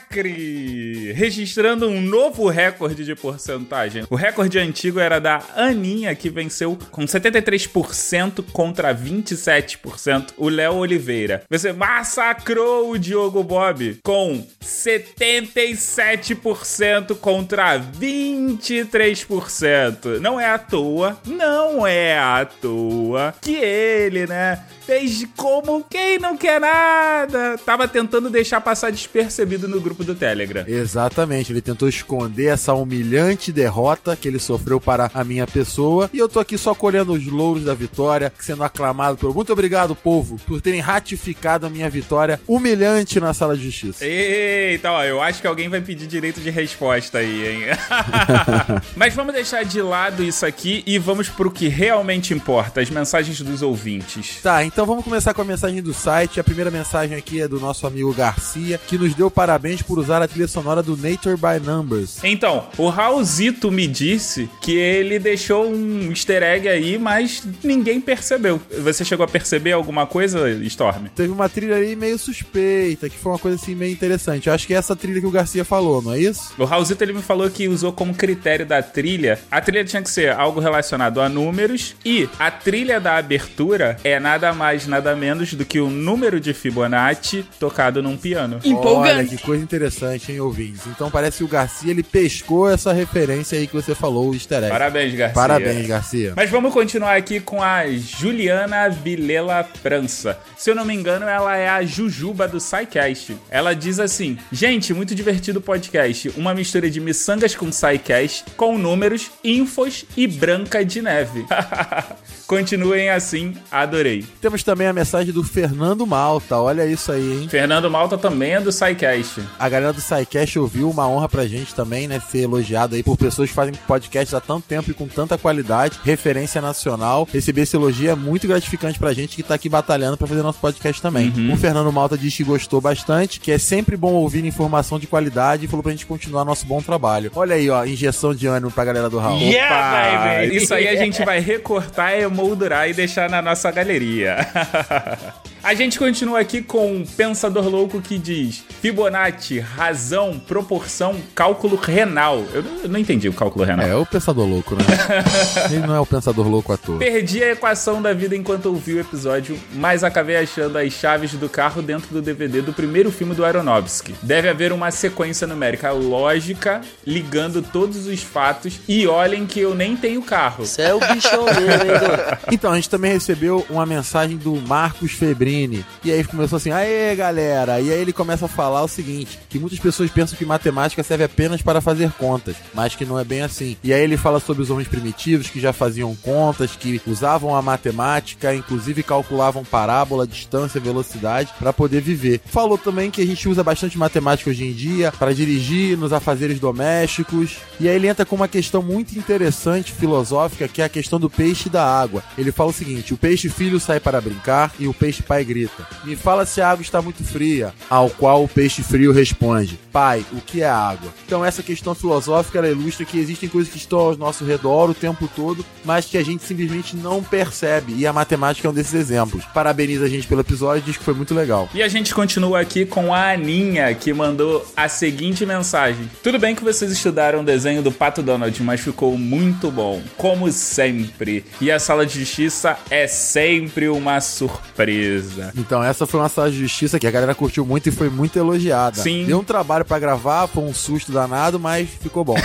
Registrando 1.14 1.88
um 1.90 2.02
novo 2.02 2.50
recorde 2.50 3.06
de 3.06 3.14
porcentagem. 3.14 4.08
O 4.10 4.16
recorde 4.16 4.58
antigo 4.58 5.00
era 5.00 5.20
da 5.20 5.44
Aninha, 5.56 6.16
que 6.16 6.32
venceu 6.32 6.76
com 6.90 7.06
73% 7.06 8.44
contra 8.52 8.96
27%. 8.96 10.34
O 10.38 10.50
Léo 10.50 10.78
Oliveira. 10.78 11.03
Você 11.50 11.74
massacrou 11.74 12.92
o 12.92 12.98
Diogo 12.98 13.44
Bob 13.44 14.00
com 14.04 14.42
77% 14.64 17.16
contra 17.16 17.78
23%. 17.80 20.20
Não 20.20 20.40
é 20.40 20.50
à 20.50 20.58
toa, 20.58 21.20
não 21.26 21.86
é 21.86 22.18
à 22.18 22.46
toa 22.46 23.36
que 23.42 23.56
ele, 23.56 24.26
né, 24.28 24.64
fez 24.86 25.26
como 25.36 25.84
quem 25.90 26.20
não 26.20 26.38
quer 26.38 26.60
nada. 26.60 27.58
Tava 27.66 27.88
tentando 27.88 28.30
deixar 28.30 28.62
passar 28.62 28.92
despercebido 28.92 29.68
no 29.68 29.80
grupo 29.80 30.04
do 30.04 30.16
Telegram. 30.16 30.64
Exatamente, 30.68 31.52
ele 31.52 31.62
tentou 31.62 31.88
esconder 31.88 32.48
essa 32.48 32.74
humilhante 32.74 33.52
derrota 33.52 34.16
que 34.16 34.28
ele 34.28 34.40
sofreu 34.40 34.80
para 34.80 35.10
a 35.14 35.24
minha 35.24 35.48
pessoa. 35.48 36.10
E 36.14 36.18
eu 36.18 36.30
tô 36.30 36.40
aqui 36.40 36.58
só 36.58 36.74
colhendo 36.74 37.14
os 37.14 37.26
louros 37.26 37.64
da 37.66 37.74
vitória, 37.74 38.32
sendo 38.40 38.64
aclamado 38.64 39.18
pelo. 39.18 39.34
Muito 39.34 39.54
obrigado, 39.54 39.96
povo, 39.96 40.40
por 40.46 40.62
terem 40.62 40.80
ratificado 40.80 41.66
a 41.66 41.70
minha 41.70 41.90
vitória 41.90 42.40
humilhante 42.48 43.20
na 43.20 43.34
sala 43.34 43.56
de 43.56 43.64
justiça. 43.64 44.06
Eita, 44.06 44.92
ó, 44.92 45.04
eu 45.04 45.22
acho 45.22 45.42
que 45.42 45.48
alguém 45.48 45.70
vai 45.70 45.82
pedir 45.82 46.08
direito 46.08 46.42
de 46.42 46.50
resposta 46.50 47.20
aí, 47.20 47.48
hein? 47.48 47.64
Mas 48.96 49.14
vamos 49.14 49.34
deixar 49.34 49.64
de 49.64 49.82
lado 49.82 50.24
isso 50.24 50.46
aqui 50.46 50.84
e 50.86 50.98
vamos 50.98 51.30
pro 51.30 51.52
que 51.52 51.68
realmente 51.68 52.34
importa, 52.34 52.82
as 52.82 52.90
mensagens 52.90 53.40
dos 53.42 53.62
ouvintes. 53.62 54.42
Tá, 54.42 54.64
então 54.64 54.73
vamos 54.82 55.04
começar 55.04 55.34
com 55.34 55.42
a 55.42 55.46
mensagem 55.46 55.82
do 55.82 55.94
site. 55.94 56.40
A 56.40 56.44
primeira 56.44 56.72
mensagem 56.72 57.16
aqui 57.16 57.40
é 57.40 57.48
do 57.48 57.60
nosso 57.60 57.86
amigo 57.86 58.14
Garcia, 58.14 58.80
que 58.88 58.98
nos 58.98 59.14
deu 59.14 59.30
parabéns 59.30 59.82
por 59.84 60.00
usar 60.00 60.22
a 60.22 60.28
trilha 60.28 60.48
sonora 60.48 60.82
do 60.82 60.98
Nature 60.98 61.38
by 61.38 61.64
Numbers. 61.64 62.24
Então, 62.24 62.68
o 62.78 62.90
Raulzito 62.90 63.72
me 63.72 63.86
disse 63.88 64.50
que 64.62 64.76
ele 64.76 65.20
deixou 65.20 65.70
um 65.70 66.10
easter 66.10 66.42
egg 66.42 66.68
aí, 66.68 66.98
mas 66.98 67.44
ninguém 67.64 68.02
percebeu. 68.02 68.60
Você 68.80 69.06
chegou 69.06 69.24
a 69.24 69.28
perceber 69.28 69.74
alguma 69.74 70.08
coisa, 70.08 70.50
Storm? 70.64 71.06
Teve 71.16 71.32
uma 71.32 71.48
trilha 71.48 71.76
aí 71.76 71.96
meio 71.96 72.18
suspeita, 72.18 73.10
que 73.10 73.18
foi 73.18 73.34
uma 73.34 73.40
coisa 73.40 73.58
assim 73.58 73.76
meio 73.76 73.94
interessante. 73.94 74.48
Eu 74.48 74.54
acho 74.54 74.66
que 74.66 74.74
é 74.74 74.78
essa 74.78 74.96
trilha 74.96 75.22
que 75.22 75.28
o 75.28 75.32
Garcia 75.32 75.64
falou, 75.64 76.02
não 76.02 76.14
é 76.14 76.20
isso? 76.20 76.54
O 76.58 76.66
Raulzito 76.66 77.04
ele 77.04 77.14
me 77.14 77.22
falou 77.22 77.50
que 77.50 77.68
usou 77.68 77.94
como 77.94 78.14
critério 78.14 78.66
da 78.66 78.82
trilha. 78.82 79.40
A 79.52 79.62
trilha 79.62 79.86
tinha 79.86 80.02
que 80.02 80.10
ser 80.10 80.32
algo 80.32 80.60
relacionado 80.60 81.22
a 81.22 81.30
números 81.30 81.96
e 82.04 82.28
a 82.40 82.50
trilha 82.50 83.00
da 83.00 83.18
abertura 83.18 83.98
é 84.04 84.20
nada 84.20 84.54
mais, 84.54 84.63
nada 84.88 85.16
menos 85.16 85.54
do 85.54 85.66
que 85.66 85.80
o 85.80 85.90
número 85.90 86.40
de 86.40 86.54
Fibonacci 86.54 87.46
tocado 87.60 88.02
num 88.02 88.18
piano. 88.18 88.60
Olha 88.86 89.26
que 89.26 89.38
coisa 89.38 89.64
interessante, 89.64 90.32
hein, 90.32 90.40
ouvintes? 90.40 90.88
Então 90.88 91.12
parece 91.12 91.40
que 91.40 91.44
o 91.44 91.48
Garcia 91.48 91.92
ele 91.92 92.04
pescou 92.04 92.70
essa 92.70 92.94
referência 92.94 93.58
aí 93.58 93.68
que 93.68 93.74
você 93.74 93.94
falou, 93.94 94.30
o 94.30 94.34
easter 94.34 94.60
egg. 94.64 94.70
Parabéns, 94.70 95.14
Garcia. 95.14 95.34
Parabéns, 95.34 95.88
Garcia. 95.88 96.34
Mas 96.36 96.50
vamos 96.50 96.74
continuar 96.74 97.16
aqui 97.16 97.40
com 97.40 97.62
a 97.62 97.88
Juliana 97.88 98.90
Vilela 98.90 99.64
França. 99.64 100.40
Se 100.58 100.70
eu 100.70 100.76
não 100.76 100.86
me 100.86 100.94
engano, 100.94 101.28
ela 101.28 101.56
é 101.58 101.68
a 101.68 101.84
Jujuba 101.84 102.48
do 102.48 102.60
SciCast. 102.60 103.38
Ela 103.50 103.74
diz 103.74 104.00
assim: 104.00 104.38
Gente, 104.52 104.94
muito 104.94 105.14
divertido 105.14 105.60
o 105.60 105.62
podcast. 105.62 106.30
Uma 106.38 106.54
mistura 106.54 106.90
de 106.90 107.00
miçangas 107.00 107.56
com 107.56 107.72
SciCast, 107.72 108.46
com 108.56 108.78
números, 108.78 109.32
infos 109.44 110.06
e 110.16 110.28
branca 110.28 110.84
de 110.86 111.02
neve. 111.02 111.46
Continuem 112.48 113.10
assim, 113.10 113.56
adorei. 113.72 114.26
Temos 114.42 114.64
também 114.64 114.88
a 114.88 114.94
mensagem 114.94 115.34
do 115.34 115.44
Fernando 115.44 116.06
Malta, 116.06 116.58
olha 116.58 116.86
isso 116.86 117.12
aí, 117.12 117.42
hein? 117.42 117.48
Fernando 117.50 117.90
Malta 117.90 118.18
também 118.18 118.54
é 118.54 118.62
do 118.62 118.72
SciCast. 118.72 119.42
A 119.58 119.70
galera 119.70 119.94
do 119.94 120.02
SciCast 120.02 120.60
ouviu 120.60 120.90
uma 120.90 121.08
honra 121.08 121.30
pra 121.30 121.48
gente 121.48 121.74
também, 121.74 122.08
né? 122.08 122.22
Ser 122.30 122.40
elogiado 122.40 122.96
aí 122.96 123.04
por 123.04 123.18
pessoas 123.18 123.50
que 123.50 123.56
fazem 123.56 123.74
podcast 123.88 124.36
há 124.36 124.40
tanto 124.42 124.68
tempo 124.68 124.92
e 124.92 124.94
com 124.94 125.08
tanta 125.08 125.38
qualidade, 125.38 126.00
referência 126.04 126.62
nacional. 126.62 127.28
Receber 127.32 127.62
esse 127.62 127.76
elogio 127.76 128.12
é 128.12 128.16
muito 128.16 128.48
gratificante 128.48 129.00
pra 129.00 129.14
gente 129.14 129.36
que 129.36 129.44
tá 129.44 129.56
aqui 129.56 129.70
batalhando 129.70 130.18
pra 130.18 130.28
fazer 130.28 130.42
nosso 130.42 130.60
podcast 130.60 131.02
também. 131.02 131.34
Uhum. 131.36 131.54
O 131.54 131.58
Fernando 131.58 131.92
Malta 131.92 132.18
diz 132.18 132.36
que 132.36 132.44
gostou 132.44 132.82
bastante, 132.82 133.40
que 133.40 133.52
é 133.52 133.58
sempre 133.58 133.96
bom 133.96 134.14
ouvir 134.14 134.44
informação 134.46 135.00
de 135.00 135.08
qualidade 135.08 135.66
e 135.66 135.68
falou 135.68 135.82
pra 135.84 135.92
gente 135.92 136.06
continuar 136.06 136.46
nosso 136.46 136.66
bom 136.66 136.82
trabalho. 136.82 137.32
Olha 137.36 137.56
aí, 137.56 137.70
ó, 137.70 137.86
injeção 137.86 138.36
de 138.36 138.48
ânimo 138.48 138.72
pra 138.72 138.86
galera 138.86 139.10
do 139.10 139.18
Raul. 139.18 139.40
Yeah, 139.40 140.42
baby! 140.42 140.58
Isso 140.58 140.74
aí 140.74 140.88
a 140.88 140.96
gente 140.98 141.24
vai 141.24 141.40
recortar, 141.40 142.14
emoldurar 142.44 142.90
e 142.90 142.94
deixar 142.94 143.30
na 143.30 143.42
nossa 143.42 143.72
galeria. 143.72 144.38
A 145.64 145.74
gente 145.74 145.98
continua 145.98 146.42
aqui 146.42 146.62
com 146.62 146.94
um 146.94 147.06
pensador 147.06 147.70
louco 147.70 148.02
que 148.02 148.18
diz: 148.18 148.66
Fibonacci, 148.82 149.60
razão, 149.60 150.38
proporção, 150.38 151.16
cálculo 151.34 151.78
renal. 151.78 152.44
Eu 152.54 152.64
não, 152.64 152.78
eu 152.84 152.90
não 152.90 153.00
entendi 153.00 153.30
o 153.30 153.34
cálculo 153.34 153.64
renal. 153.64 153.88
É, 153.88 153.96
o 153.96 154.06
pensador 154.06 154.46
louco, 154.46 154.76
né? 154.76 154.84
Ele 155.72 155.88
não 155.88 155.96
é 155.96 156.00
o 156.02 156.06
pensador 156.06 156.46
louco 156.50 156.74
à 156.74 156.78
toa. 156.78 157.00
Perdi 157.00 157.42
a 157.42 157.54
equação 157.54 158.02
da 158.02 158.12
vida 158.12 158.36
enquanto 158.36 158.66
ouvi 158.66 158.96
o 158.96 159.00
episódio, 159.00 159.58
mas 159.76 160.04
acabei 160.04 160.36
achando 160.36 160.78
as 160.78 160.92
chaves 160.92 161.32
do 161.32 161.48
carro 161.48 161.82
dentro 161.82 162.10
do 162.14 162.22
DVD 162.22 162.62
do 162.62 162.74
primeiro 162.74 163.10
filme 163.10 163.34
do 163.34 163.46
Aronofsky. 163.46 164.14
Deve 164.22 164.50
haver 164.50 164.74
uma 164.74 164.92
sequência 164.92 165.48
numérica 165.48 165.92
lógica 165.92 166.82
ligando 167.08 167.62
todos 167.62 168.06
os 168.06 168.22
fatos 168.22 168.82
e 168.86 169.08
olhem 169.08 169.46
que 169.46 169.62
eu 169.62 169.74
nem 169.74 169.96
tenho 169.96 170.22
carro. 170.22 170.66
Você 170.66 170.82
é 170.82 170.94
o 170.94 171.00
bichão 171.00 171.46
mesmo, 171.46 171.62
hein, 171.64 172.00
Dô? 172.02 172.52
Então, 172.52 172.70
a 172.70 172.76
gente 172.76 172.90
também 172.90 173.14
recebeu 173.14 173.66
uma 173.70 173.86
mensagem 173.86 174.36
do 174.36 174.56
Marcos 174.56 175.14
Febrini. 175.54 175.86
E 176.04 176.12
aí 176.12 176.24
começou 176.24 176.58
assim, 176.58 176.72
aê 176.72 177.16
galera! 177.16 177.80
E 177.80 177.92
aí 177.92 178.02
ele 178.02 178.12
começa 178.12 178.46
a 178.46 178.50
falar 178.50 178.84
o 178.84 178.88
seguinte: 178.88 179.40
que 179.48 179.60
muitas 179.60 179.80
pessoas 179.80 180.10
pensam 180.10 180.38
que 180.38 180.46
matemática 180.46 181.04
serve 181.04 181.24
apenas 181.24 181.62
para 181.62 181.80
fazer 181.80 182.12
contas, 182.14 182.56
mas 182.74 182.96
que 182.96 183.06
não 183.06 183.20
é 183.20 183.24
bem 183.24 183.42
assim. 183.42 183.78
E 183.84 183.94
aí 183.94 184.02
ele 184.02 184.18
fala 184.18 184.40
sobre 184.40 184.64
os 184.64 184.70
homens 184.70 184.88
primitivos 184.88 185.50
que 185.50 185.60
já 185.60 185.72
faziam 185.72 186.16
contas, 186.16 186.76
que 186.76 187.02
usavam 187.06 187.56
a 187.56 187.62
matemática, 187.62 188.54
inclusive 188.54 189.04
calculavam 189.04 189.64
parábola, 189.64 190.28
distância, 190.28 190.82
velocidade 190.82 191.54
para 191.60 191.72
poder 191.72 192.02
viver. 192.02 192.42
Falou 192.46 192.78
também 192.78 193.12
que 193.12 193.22
a 193.22 193.26
gente 193.26 193.48
usa 193.48 193.64
bastante 193.64 193.98
matemática 193.98 194.50
hoje 194.50 194.66
em 194.66 194.74
dia 194.74 195.12
para 195.12 195.34
dirigir 195.34 195.98
nos 195.98 196.12
afazeres 196.12 196.60
domésticos. 196.60 197.58
E 197.80 197.88
aí 197.88 197.96
ele 197.96 198.08
entra 198.08 198.26
com 198.26 198.36
uma 198.36 198.48
questão 198.48 198.82
muito 198.82 199.18
interessante 199.18 199.92
filosófica, 199.92 200.68
que 200.68 200.82
é 200.82 200.86
a 200.86 200.90
questão 200.90 201.20
do 201.20 201.30
peixe 201.30 201.68
e 201.68 201.72
da 201.72 201.86
água. 201.86 202.24
Ele 202.38 202.52
fala 202.52 202.72
o 202.72 202.74
seguinte: 202.74 203.14
o 203.14 203.18
peixe 203.18 203.50
filho 203.50 203.80
sai 203.80 204.00
para 204.00 204.22
brincar 204.22 204.74
e 204.80 204.88
o 204.88 204.94
peixe 204.94 205.22
pai 205.22 205.43
grita: 205.44 205.88
Me 206.04 206.16
fala 206.16 206.46
se 206.46 206.62
a 206.62 206.70
água 206.70 206.82
está 206.82 207.02
muito 207.02 207.24
fria. 207.24 207.74
Ao 207.90 208.10
qual 208.10 208.44
o 208.44 208.48
peixe 208.48 208.84
frio 208.84 209.12
responde: 209.12 209.80
Pai, 209.92 210.26
o 210.32 210.42
que 210.42 210.62
é 210.62 210.70
água? 210.70 211.14
Então, 211.26 211.44
essa 211.44 211.62
questão 211.62 211.94
filosófica 211.94 212.58
ela 212.58 212.70
ilustra 212.70 213.06
que 213.06 213.20
existem 213.20 213.50
coisas 213.50 213.72
que 213.72 213.78
estão 213.78 214.00
ao 214.00 214.18
nosso 214.18 214.46
redor 214.46 214.90
o 214.90 214.94
tempo 214.94 215.30
todo, 215.36 215.66
mas 215.84 216.06
que 216.06 216.18
a 216.18 216.24
gente 216.24 216.44
simplesmente 216.44 216.96
não 216.96 217.24
percebe. 217.24 217.94
E 217.96 218.08
a 218.08 218.14
matemática 218.14 218.68
é 218.68 218.72
um 218.72 218.74
desses 218.74 218.94
exemplos. 218.94 219.46
Parabeniza 219.54 220.06
a 220.06 220.10
gente 220.10 220.28
pelo 220.28 220.42
episódio 220.42 220.82
e 220.82 220.86
diz 220.86 220.98
que 220.98 221.04
foi 221.04 221.14
muito 221.14 221.34
legal. 221.34 221.70
E 221.74 221.82
a 221.82 221.88
gente 221.88 222.14
continua 222.14 222.60
aqui 222.60 222.86
com 222.86 223.14
a 223.14 223.32
Aninha, 223.32 223.94
que 223.94 224.14
mandou 224.14 224.66
a 224.76 224.88
seguinte 224.88 225.46
mensagem: 225.46 226.10
Tudo 226.22 226.40
bem 226.40 226.56
que 226.56 226.64
vocês 226.64 226.92
estudaram 226.92 227.42
o 227.42 227.44
desenho 227.44 227.82
do 227.82 227.92
Pato 227.92 228.22
Donald, 228.22 228.62
mas 228.64 228.82
ficou 228.82 229.18
muito 229.18 229.72
bom, 229.72 230.02
como 230.18 230.52
sempre. 230.52 231.46
E 231.60 231.72
a 231.72 231.80
sala 231.80 232.06
de 232.06 232.20
justiça 232.20 232.78
é 232.90 233.08
sempre 233.08 233.88
uma 233.90 234.20
surpresa. 234.22 235.33
Então, 235.56 235.84
essa 235.84 236.06
foi 236.06 236.20
uma 236.20 236.30
sala 236.30 236.52
de 236.52 236.58
justiça 236.58 237.00
que 237.00 237.08
a 237.08 237.12
galera 237.12 237.34
curtiu 237.36 237.66
muito 237.66 237.90
e 237.90 237.92
foi 237.92 238.10
muito 238.10 238.38
elogiada. 238.38 239.02
Sim. 239.02 239.26
Deu 239.26 239.40
um 239.40 239.44
trabalho 239.44 239.86
pra 239.86 240.00
gravar, 240.00 240.48
foi 240.48 240.64
um 240.64 240.74
susto 240.74 241.12
danado, 241.12 241.60
mas 241.60 241.90
ficou 241.90 242.24
bom. 242.24 242.36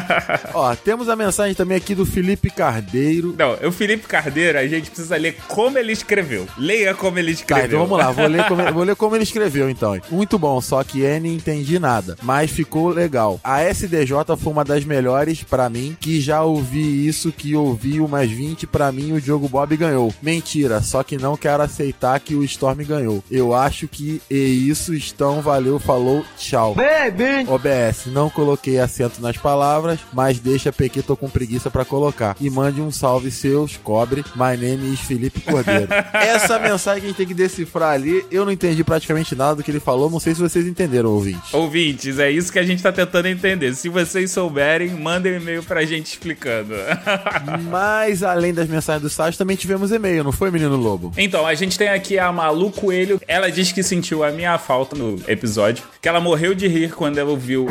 Ó, 0.54 0.74
temos 0.76 1.08
a 1.08 1.16
mensagem 1.16 1.54
também 1.54 1.76
aqui 1.76 1.94
do 1.94 2.04
Felipe 2.06 2.50
Cardeiro. 2.50 3.34
Não, 3.38 3.56
o 3.68 3.72
Felipe 3.72 4.06
Cardeiro, 4.06 4.58
a 4.58 4.66
gente 4.66 4.90
precisa 4.90 5.16
ler 5.16 5.36
como 5.48 5.78
ele 5.78 5.92
escreveu. 5.92 6.46
Leia 6.58 6.94
como 6.94 7.18
ele 7.18 7.34
Tá, 7.34 7.40
escreveu. 7.40 7.66
então 7.66 7.78
vamos 7.86 7.98
lá, 7.98 8.10
vou 8.12 8.26
ler, 8.26 8.44
como, 8.46 8.62
vou 8.72 8.82
ler 8.84 8.96
como 8.96 9.16
ele 9.16 9.24
escreveu 9.24 9.68
então. 9.70 9.98
Muito 10.10 10.38
bom, 10.38 10.60
só 10.60 10.82
que 10.84 11.00
N 11.02 11.28
entendi 11.34 11.78
nada, 11.78 12.16
mas 12.22 12.50
ficou 12.50 12.88
legal. 12.90 13.40
A 13.42 13.62
SDJ 13.64 14.36
foi 14.38 14.52
uma 14.52 14.64
das 14.64 14.84
melhores 14.84 15.42
pra 15.42 15.68
mim, 15.68 15.96
que 16.00 16.20
já 16.20 16.42
ouvi 16.42 17.06
isso, 17.06 17.32
que 17.32 17.54
ouvi 17.56 18.00
umas 18.00 18.30
20 18.30 18.66
pra 18.66 18.92
mim 18.92 19.12
o 19.12 19.20
Diogo 19.20 19.48
Bob 19.48 19.76
ganhou. 19.76 20.12
Mentira, 20.22 20.80
só 20.82 21.02
que 21.02 21.16
não 21.16 21.36
quero 21.36 21.62
aceitar 21.62 22.18
que 22.20 22.33
que 22.34 22.36
o 22.36 22.44
Storm 22.44 22.84
ganhou. 22.84 23.22
Eu 23.30 23.54
acho 23.54 23.86
que 23.86 24.20
e 24.28 24.68
isso 24.68 24.92
estão, 24.92 25.40
valeu, 25.40 25.78
falou, 25.78 26.24
tchau. 26.36 26.74
Bem, 26.74 27.46
OBS, 27.46 28.06
não 28.06 28.28
coloquei 28.28 28.78
acento 28.78 29.20
nas 29.20 29.36
palavras, 29.36 30.00
mas 30.12 30.40
deixa 30.40 30.72
PQ, 30.72 31.02
tô 31.02 31.16
com 31.16 31.28
preguiça 31.28 31.70
pra 31.70 31.84
colocar. 31.84 32.36
E 32.40 32.50
mande 32.50 32.80
um 32.80 32.90
salve 32.90 33.30
seus, 33.30 33.76
cobre. 33.76 34.24
My 34.34 34.56
name 34.56 34.92
is 34.92 35.00
Felipe 35.00 35.40
Cordeiro. 35.40 35.88
Essa 36.12 36.58
mensagem 36.58 37.00
que 37.00 37.06
a 37.06 37.08
gente 37.10 37.16
tem 37.16 37.26
que 37.26 37.34
decifrar 37.34 37.92
ali, 37.92 38.24
eu 38.30 38.44
não 38.44 38.52
entendi 38.52 38.82
praticamente 38.82 39.34
nada 39.36 39.56
do 39.56 39.62
que 39.62 39.70
ele 39.70 39.80
falou, 39.80 40.10
não 40.10 40.18
sei 40.18 40.34
se 40.34 40.40
vocês 40.40 40.66
entenderam, 40.66 41.10
ouvintes. 41.10 41.52
Ouvintes, 41.54 42.18
é 42.18 42.30
isso 42.30 42.52
que 42.52 42.58
a 42.58 42.64
gente 42.64 42.82
tá 42.82 42.90
tentando 42.90 43.28
entender. 43.28 43.74
Se 43.74 43.88
vocês 43.88 44.30
souberem, 44.30 44.90
mandem 44.90 45.34
um 45.34 45.36
e-mail 45.36 45.62
pra 45.62 45.84
gente 45.84 46.06
explicando. 46.06 46.74
Mas 47.70 48.22
além 48.22 48.52
das 48.52 48.68
mensagens 48.68 49.02
do 49.02 49.10
site, 49.10 49.38
também 49.38 49.56
tivemos 49.56 49.92
e-mail, 49.92 50.24
não 50.24 50.32
foi, 50.32 50.50
menino 50.50 50.76
Lobo? 50.76 51.12
Então, 51.16 51.46
a 51.46 51.54
gente 51.54 51.78
tem 51.78 51.88
aqui 51.88 52.18
a 52.18 52.23
Malu 52.32 52.70
Coelho. 52.70 53.20
Ela 53.26 53.50
diz 53.50 53.72
que 53.72 53.82
sentiu 53.82 54.24
a 54.24 54.30
minha 54.30 54.58
falta 54.58 54.96
no 54.96 55.20
episódio, 55.28 55.84
que 56.00 56.08
ela 56.08 56.20
morreu 56.20 56.54
de 56.54 56.66
rir 56.68 56.94
quando 56.94 57.18
ela 57.18 57.30
ouviu 57.30 57.66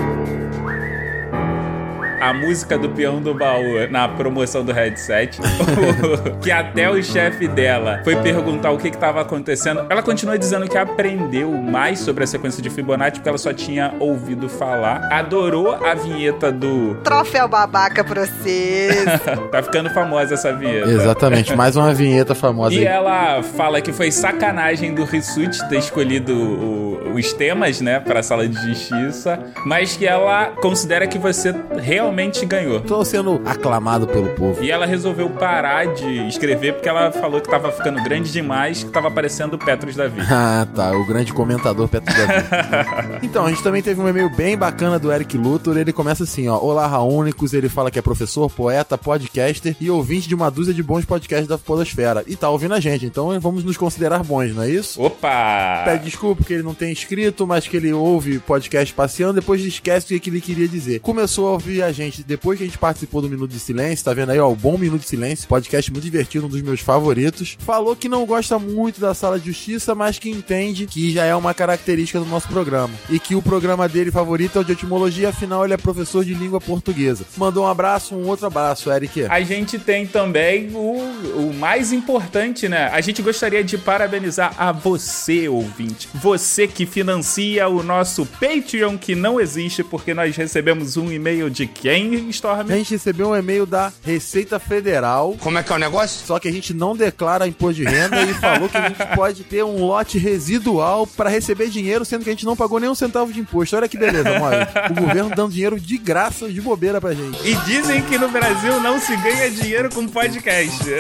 a 2.29 2.33
música 2.33 2.77
do 2.77 2.89
peão 2.89 3.21
do 3.21 3.33
baú 3.33 3.87
na 3.89 4.07
promoção 4.07 4.63
do 4.63 4.71
headset. 4.71 5.39
que 6.41 6.51
até 6.51 6.89
o 6.89 7.01
chefe 7.03 7.47
dela 7.47 8.01
foi 8.03 8.15
perguntar 8.17 8.71
o 8.71 8.77
que 8.77 8.87
estava 8.87 9.21
acontecendo. 9.21 9.85
Ela 9.89 10.01
continua 10.01 10.37
dizendo 10.37 10.67
que 10.67 10.77
aprendeu 10.77 11.51
mais 11.51 11.99
sobre 11.99 12.23
a 12.23 12.27
sequência 12.27 12.61
de 12.61 12.69
Fibonacci 12.69 13.17
porque 13.19 13.29
ela 13.29 13.37
só 13.37 13.51
tinha 13.53 13.93
ouvido 13.99 14.47
falar. 14.47 15.07
Adorou 15.11 15.73
a 15.73 15.93
vinheta 15.93 16.51
do. 16.51 16.95
Troféu 17.03 17.47
babaca 17.47 18.03
pra 18.03 18.25
vocês. 18.25 19.05
tá 19.51 19.61
ficando 19.61 19.89
famosa 19.89 20.33
essa 20.33 20.53
vinheta. 20.53 20.89
Exatamente, 20.89 21.55
mais 21.55 21.75
uma 21.75 21.93
vinheta 21.93 22.33
famosa 22.33 22.73
E 22.75 22.79
aí. 22.79 22.85
ela 22.85 23.43
fala 23.43 23.81
que 23.81 23.91
foi 23.91 24.11
sacanagem 24.11 24.93
do 24.93 25.03
Rissuti 25.03 25.67
ter 25.69 25.77
escolhido 25.77 26.33
o- 26.33 27.13
os 27.15 27.31
temas, 27.33 27.79
né, 27.79 27.99
pra 27.99 28.23
sala 28.23 28.47
de 28.47 28.59
justiça, 28.67 29.39
mas 29.65 29.95
que 29.95 30.05
ela 30.07 30.47
considera 30.61 31.05
que 31.05 31.19
você 31.19 31.53
realmente 31.77 32.12
ganhou. 32.45 32.79
Tô 32.81 33.03
sendo 33.03 33.41
aclamado 33.45 34.07
pelo 34.07 34.29
povo. 34.29 34.63
E 34.63 34.71
ela 34.71 34.85
resolveu 34.85 35.29
parar 35.29 35.87
de 35.87 36.27
escrever 36.27 36.73
porque 36.73 36.89
ela 36.89 37.11
falou 37.11 37.41
que 37.41 37.49
tava 37.49 37.71
ficando 37.71 38.01
grande 38.03 38.31
demais, 38.31 38.83
que 38.83 38.89
tava 38.91 39.09
parecendo 39.09 39.55
o 39.55 39.59
Petros 39.59 39.95
da 39.95 40.07
vida. 40.07 40.23
Ah, 40.45 40.67
tá. 40.73 40.91
O 40.91 41.05
grande 41.05 41.31
comentador 41.31 41.87
Petro 41.87 42.13
da 42.13 42.25
Vida. 42.25 43.19
Então, 43.23 43.45
a 43.45 43.49
gente 43.49 43.63
também 43.63 43.81
teve 43.81 44.01
um 44.01 44.07
e-mail 44.07 44.29
bem 44.29 44.57
bacana 44.57 44.99
do 44.99 45.11
Eric 45.11 45.37
Luthor. 45.37 45.77
Ele 45.77 45.93
começa 45.93 46.23
assim, 46.23 46.47
ó. 46.47 46.57
Olá, 46.57 46.85
Raúnicos. 46.85 47.53
Ele 47.53 47.69
fala 47.69 47.89
que 47.89 47.97
é 47.97 48.01
professor, 48.01 48.49
poeta, 48.49 48.97
podcaster 48.97 49.75
e 49.79 49.89
ouvinte 49.89 50.27
de 50.27 50.35
uma 50.35 50.49
dúzia 50.49 50.73
de 50.73 50.83
bons 50.83 51.05
podcasts 51.05 51.47
da 51.47 51.57
Podosfera. 51.57 52.23
E 52.27 52.35
tá 52.35 52.49
ouvindo 52.49 52.73
a 52.73 52.79
gente, 52.79 53.05
então 53.05 53.39
vamos 53.39 53.63
nos 53.63 53.77
considerar 53.77 54.23
bons, 54.23 54.53
não 54.53 54.63
é 54.63 54.69
isso? 54.69 55.01
Opa! 55.01 55.83
Pede 55.85 56.05
desculpa 56.05 56.43
que 56.43 56.53
ele 56.53 56.63
não 56.63 56.73
tem 56.73 56.91
escrito, 56.91 57.47
mas 57.47 57.67
que 57.67 57.77
ele 57.77 57.93
ouve 57.93 58.39
podcast 58.39 58.93
passeando, 58.93 59.33
depois 59.33 59.61
esquece 59.61 60.15
o 60.15 60.19
que 60.19 60.29
ele 60.29 60.41
queria 60.41 60.67
dizer. 60.67 60.99
Começou 60.99 61.47
a 61.47 61.51
ouvir 61.51 61.81
a 61.83 61.91
gente 61.91 62.02
depois 62.25 62.57
que 62.57 62.63
a 62.63 62.67
gente 62.67 62.77
participou 62.77 63.21
do 63.21 63.29
Minuto 63.29 63.51
de 63.51 63.59
Silêncio, 63.59 64.05
tá 64.05 64.13
vendo 64.13 64.31
aí, 64.31 64.39
ó, 64.39 64.51
o 64.51 64.55
Bom 64.55 64.77
Minuto 64.77 65.01
de 65.01 65.07
Silêncio, 65.07 65.47
podcast 65.47 65.91
muito 65.91 66.03
divertido, 66.03 66.45
um 66.45 66.49
dos 66.49 66.61
meus 66.61 66.79
favoritos. 66.79 67.57
Falou 67.59 67.95
que 67.95 68.09
não 68.09 68.25
gosta 68.25 68.57
muito 68.59 68.99
da 68.99 69.13
Sala 69.13 69.39
de 69.39 69.47
Justiça, 69.47 69.95
mas 69.95 70.19
que 70.19 70.29
entende 70.29 70.85
que 70.85 71.11
já 71.11 71.25
é 71.25 71.35
uma 71.35 71.53
característica 71.53 72.19
do 72.19 72.25
nosso 72.25 72.47
programa. 72.47 72.93
E 73.09 73.19
que 73.19 73.35
o 73.35 73.41
programa 73.41 73.87
dele 73.87 74.11
favorito 74.11 74.57
é 74.57 74.61
o 74.61 74.63
de 74.63 74.71
etimologia, 74.71 75.29
afinal 75.29 75.63
ele 75.63 75.73
é 75.73 75.77
professor 75.77 76.25
de 76.25 76.33
língua 76.33 76.59
portuguesa. 76.59 77.25
Mandou 77.37 77.63
um 77.63 77.67
abraço, 77.67 78.15
um 78.15 78.27
outro 78.27 78.47
abraço, 78.47 78.91
Eric. 78.91 79.25
A 79.25 79.41
gente 79.41 79.79
tem 79.79 80.05
também 80.05 80.71
o, 80.73 80.97
o 81.37 81.53
mais 81.53 81.91
importante, 81.91 82.67
né? 82.67 82.89
A 82.91 83.01
gente 83.01 83.21
gostaria 83.21 83.63
de 83.63 83.77
parabenizar 83.77 84.53
a 84.57 84.71
você, 84.71 85.47
ouvinte. 85.47 86.09
Você 86.15 86.67
que 86.67 86.85
financia 86.85 87.67
o 87.67 87.83
nosso 87.83 88.25
Patreon, 88.25 88.97
que 88.97 89.15
não 89.15 89.39
existe 89.39 89.83
porque 89.83 90.13
nós 90.13 90.35
recebemos 90.35 90.97
um 90.97 91.11
e-mail 91.11 91.49
de 91.49 91.67
quem, 91.67 91.92
Storm? 91.97 92.71
A 92.71 92.75
gente 92.75 92.91
recebeu 92.91 93.29
um 93.29 93.35
e-mail 93.35 93.65
da 93.65 93.91
Receita 94.03 94.59
Federal. 94.59 95.35
Como 95.39 95.57
é 95.57 95.63
que 95.63 95.71
é 95.71 95.75
o 95.75 95.79
negócio? 95.79 96.25
Só 96.25 96.39
que 96.39 96.47
a 96.47 96.51
gente 96.51 96.73
não 96.73 96.95
declara 96.95 97.47
imposto 97.47 97.75
de 97.75 97.83
renda 97.85 98.21
e 98.23 98.33
falou 98.33 98.67
que 98.67 98.77
a 98.77 98.89
gente 98.89 99.05
pode 99.15 99.43
ter 99.43 99.63
um 99.63 99.85
lote 99.85 100.17
residual 100.17 101.05
pra 101.05 101.29
receber 101.29 101.69
dinheiro, 101.69 102.03
sendo 102.03 102.23
que 102.23 102.29
a 102.29 102.33
gente 102.33 102.45
não 102.45 102.55
pagou 102.55 102.79
nem 102.79 102.89
um 102.89 102.95
centavo 102.95 103.31
de 103.31 103.39
imposto. 103.39 103.75
Olha 103.75 103.87
que 103.87 103.97
beleza, 103.97 104.39
mano. 104.39 104.67
O 104.89 105.01
governo 105.01 105.29
dando 105.35 105.51
dinheiro 105.51 105.79
de 105.79 105.97
graça, 105.97 106.49
de 106.49 106.59
bobeira 106.61 106.99
pra 106.99 107.13
gente. 107.13 107.37
E 107.47 107.55
dizem 107.57 108.01
que 108.01 108.17
no 108.17 108.29
Brasil 108.29 108.79
não 108.79 108.99
se 108.99 109.15
ganha 109.17 109.49
dinheiro 109.51 109.89
com 109.93 110.07
podcast. 110.07 110.83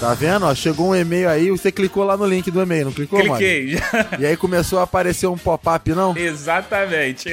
Tá 0.00 0.14
vendo? 0.14 0.46
Ó, 0.46 0.54
chegou 0.54 0.90
um 0.90 0.94
e-mail 0.96 1.28
aí, 1.28 1.50
você 1.50 1.70
clicou 1.70 2.04
lá 2.04 2.16
no 2.16 2.26
link 2.26 2.50
do 2.50 2.60
e-mail, 2.60 2.86
não 2.86 2.92
clicou, 2.92 3.18
mano? 3.20 3.36
Cliquei. 3.36 3.78
E 4.18 4.26
aí 4.26 4.36
começou 4.36 4.78
a 4.78 4.82
aparecer 4.82 5.26
um 5.26 5.38
pop-up, 5.38 5.90
não? 5.92 6.16
Exatamente. 6.16 7.30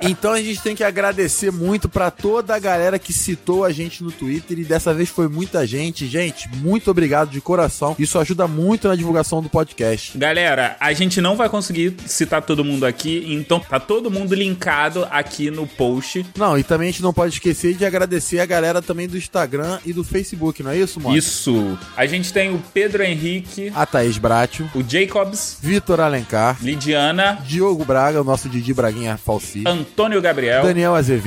Então 0.00 0.32
a 0.32 0.40
gente 0.40 0.60
tem 0.62 0.74
que 0.74 0.82
agradecer 0.82 1.37
muito 1.46 1.88
pra 1.88 2.10
toda 2.10 2.54
a 2.54 2.58
galera 2.58 2.98
que 2.98 3.12
citou 3.12 3.64
a 3.64 3.70
gente 3.70 4.02
no 4.02 4.10
Twitter 4.10 4.58
e 4.58 4.64
dessa 4.64 4.92
vez 4.92 5.08
foi 5.08 5.28
muita 5.28 5.66
gente. 5.66 6.06
Gente, 6.06 6.48
muito 6.56 6.90
obrigado 6.90 7.30
de 7.30 7.40
coração. 7.40 7.94
Isso 7.98 8.18
ajuda 8.18 8.46
muito 8.46 8.88
na 8.88 8.96
divulgação 8.96 9.40
do 9.40 9.48
podcast. 9.48 10.16
Galera, 10.18 10.76
a 10.80 10.92
gente 10.92 11.20
não 11.20 11.36
vai 11.36 11.48
conseguir 11.48 11.94
citar 12.06 12.42
todo 12.42 12.64
mundo 12.64 12.84
aqui, 12.84 13.24
então 13.28 13.60
tá 13.60 13.78
todo 13.78 14.10
mundo 14.10 14.34
linkado 14.34 15.06
aqui 15.10 15.50
no 15.50 15.66
post. 15.66 16.26
Não, 16.36 16.58
e 16.58 16.64
também 16.64 16.88
a 16.88 16.92
gente 16.92 17.02
não 17.02 17.12
pode 17.12 17.34
esquecer 17.34 17.74
de 17.74 17.84
agradecer 17.84 18.40
a 18.40 18.46
galera 18.46 18.82
também 18.82 19.06
do 19.08 19.16
Instagram 19.16 19.78
e 19.84 19.92
do 19.92 20.02
Facebook, 20.02 20.62
não 20.62 20.70
é 20.70 20.78
isso, 20.78 21.00
mano? 21.00 21.16
Isso. 21.16 21.78
A 21.96 22.06
gente 22.06 22.32
tem 22.32 22.52
o 22.52 22.58
Pedro 22.72 23.02
Henrique, 23.02 23.72
A 23.74 23.86
Thaís 23.86 24.18
Bratio, 24.18 24.68
o 24.74 24.82
Jacobs, 24.82 25.58
Vitor 25.60 26.00
Alencar, 26.00 26.56
Lidiana, 26.60 27.38
Diogo 27.46 27.84
Braga, 27.84 28.20
o 28.20 28.24
nosso 28.24 28.48
Didi 28.48 28.72
Braguinha 28.72 29.16
Falsi, 29.16 29.62
Antônio 29.66 30.20
Gabriel, 30.20 30.62
Daniel 30.62 30.94
Azevedo, 30.94 31.17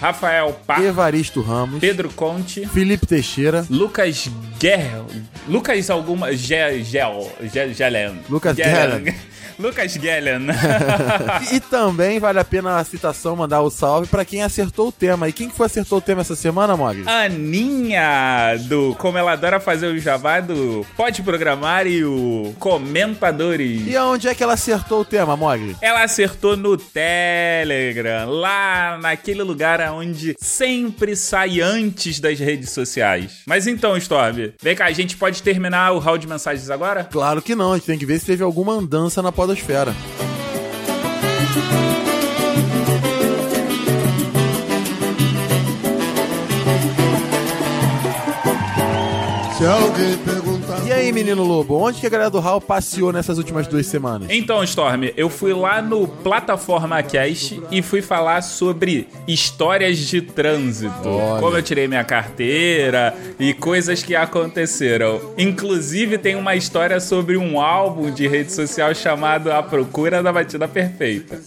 Rafael 0.00 0.54
Pá, 0.66 0.80
Evaristo 0.80 1.40
Ramos, 1.40 1.80
Pedro 1.80 2.10
Conte, 2.10 2.66
Felipe 2.66 3.06
Teixeira, 3.06 3.66
Lucas 3.68 4.30
Guerra. 4.58 5.04
Lucas 5.48 5.90
alguma. 5.90 6.32
Gel. 6.32 6.84
Gel. 6.84 7.32
Gel. 7.52 7.74
Gelen. 7.74 8.20
Lucas 8.28 8.56
Gelen. 8.56 9.14
Lucas 9.60 9.92
Gelen. 9.92 10.46
e 11.52 11.60
também 11.60 12.18
vale 12.18 12.38
a 12.38 12.44
pena 12.44 12.78
a 12.78 12.84
citação 12.84 13.36
mandar 13.36 13.60
o 13.60 13.70
salve 13.70 14.08
pra 14.08 14.24
quem 14.24 14.42
acertou 14.42 14.88
o 14.88 14.92
tema. 14.92 15.28
E 15.28 15.32
quem 15.32 15.48
que 15.48 15.56
foi 15.56 15.66
acertou 15.66 15.98
o 15.98 16.00
tema 16.00 16.22
essa 16.22 16.34
semana, 16.34 16.76
Mogli? 16.76 17.04
Aninha, 17.06 18.56
do 18.68 18.94
Como 18.98 19.18
ela 19.18 19.32
adora 19.32 19.60
fazer 19.60 19.88
o 19.88 19.98
jabá 19.98 20.40
do 20.40 20.86
Pode 20.96 21.22
Programar 21.22 21.86
e 21.86 22.04
o 22.04 22.54
Comentadores. 22.58 23.86
E 23.86 23.96
aonde 23.96 24.28
é 24.28 24.34
que 24.34 24.42
ela 24.42 24.54
acertou 24.54 25.02
o 25.02 25.04
tema, 25.04 25.36
Mogli? 25.36 25.76
Ela 25.82 26.02
acertou 26.02 26.56
no 26.56 26.76
Telegram, 26.76 28.28
lá 28.30 28.98
naquele 29.00 29.42
lugar 29.42 29.80
onde 29.92 30.34
sempre 30.40 31.14
sai 31.14 31.60
antes 31.60 32.18
das 32.18 32.38
redes 32.38 32.70
sociais. 32.70 33.42
Mas 33.46 33.66
então, 33.66 33.96
Storm, 33.96 34.52
vem 34.62 34.74
cá, 34.74 34.86
a 34.86 34.92
gente 34.92 35.16
pode 35.16 35.42
terminar 35.42 35.92
o 35.92 35.98
hall 35.98 36.16
de 36.16 36.26
mensagens 36.26 36.70
agora? 36.70 37.04
Claro 37.04 37.42
que 37.42 37.54
não, 37.54 37.72
a 37.72 37.76
gente 37.76 37.86
tem 37.86 37.98
que 37.98 38.06
ver 38.06 38.18
se 38.18 38.26
teve 38.26 38.42
alguma 38.42 38.72
andança 38.72 39.20
na 39.20 39.30
podosfera. 39.50 39.94
Se 49.58 49.66
alguém. 49.66 50.39
E 50.86 50.92
aí, 50.92 51.12
menino 51.12 51.44
lobo, 51.44 51.76
onde 51.76 52.00
que 52.00 52.06
a 52.06 52.10
galera 52.10 52.30
do 52.30 52.40
Hall 52.40 52.60
passeou 52.60 53.12
nessas 53.12 53.38
últimas 53.38 53.66
duas 53.66 53.86
semanas? 53.86 54.28
Então, 54.30 54.62
Storm, 54.64 55.04
eu 55.16 55.30
fui 55.30 55.52
lá 55.52 55.80
no 55.80 56.08
Plataforma 56.08 57.02
Cast 57.02 57.62
e 57.70 57.80
fui 57.82 58.02
falar 58.02 58.42
sobre 58.42 59.06
histórias 59.26 59.98
de 59.98 60.20
trânsito. 60.20 61.08
Olha. 61.08 61.40
Como 61.40 61.56
eu 61.56 61.62
tirei 61.62 61.86
minha 61.86 62.02
carteira 62.04 63.14
e 63.38 63.54
coisas 63.54 64.02
que 64.02 64.16
aconteceram. 64.16 65.20
Inclusive, 65.38 66.18
tem 66.18 66.34
uma 66.34 66.56
história 66.56 66.98
sobre 66.98 67.36
um 67.36 67.60
álbum 67.60 68.10
de 68.10 68.26
rede 68.26 68.52
social 68.52 68.94
chamado 68.94 69.52
A 69.52 69.62
Procura 69.62 70.22
da 70.22 70.32
Batida 70.32 70.66
Perfeita. 70.66 71.40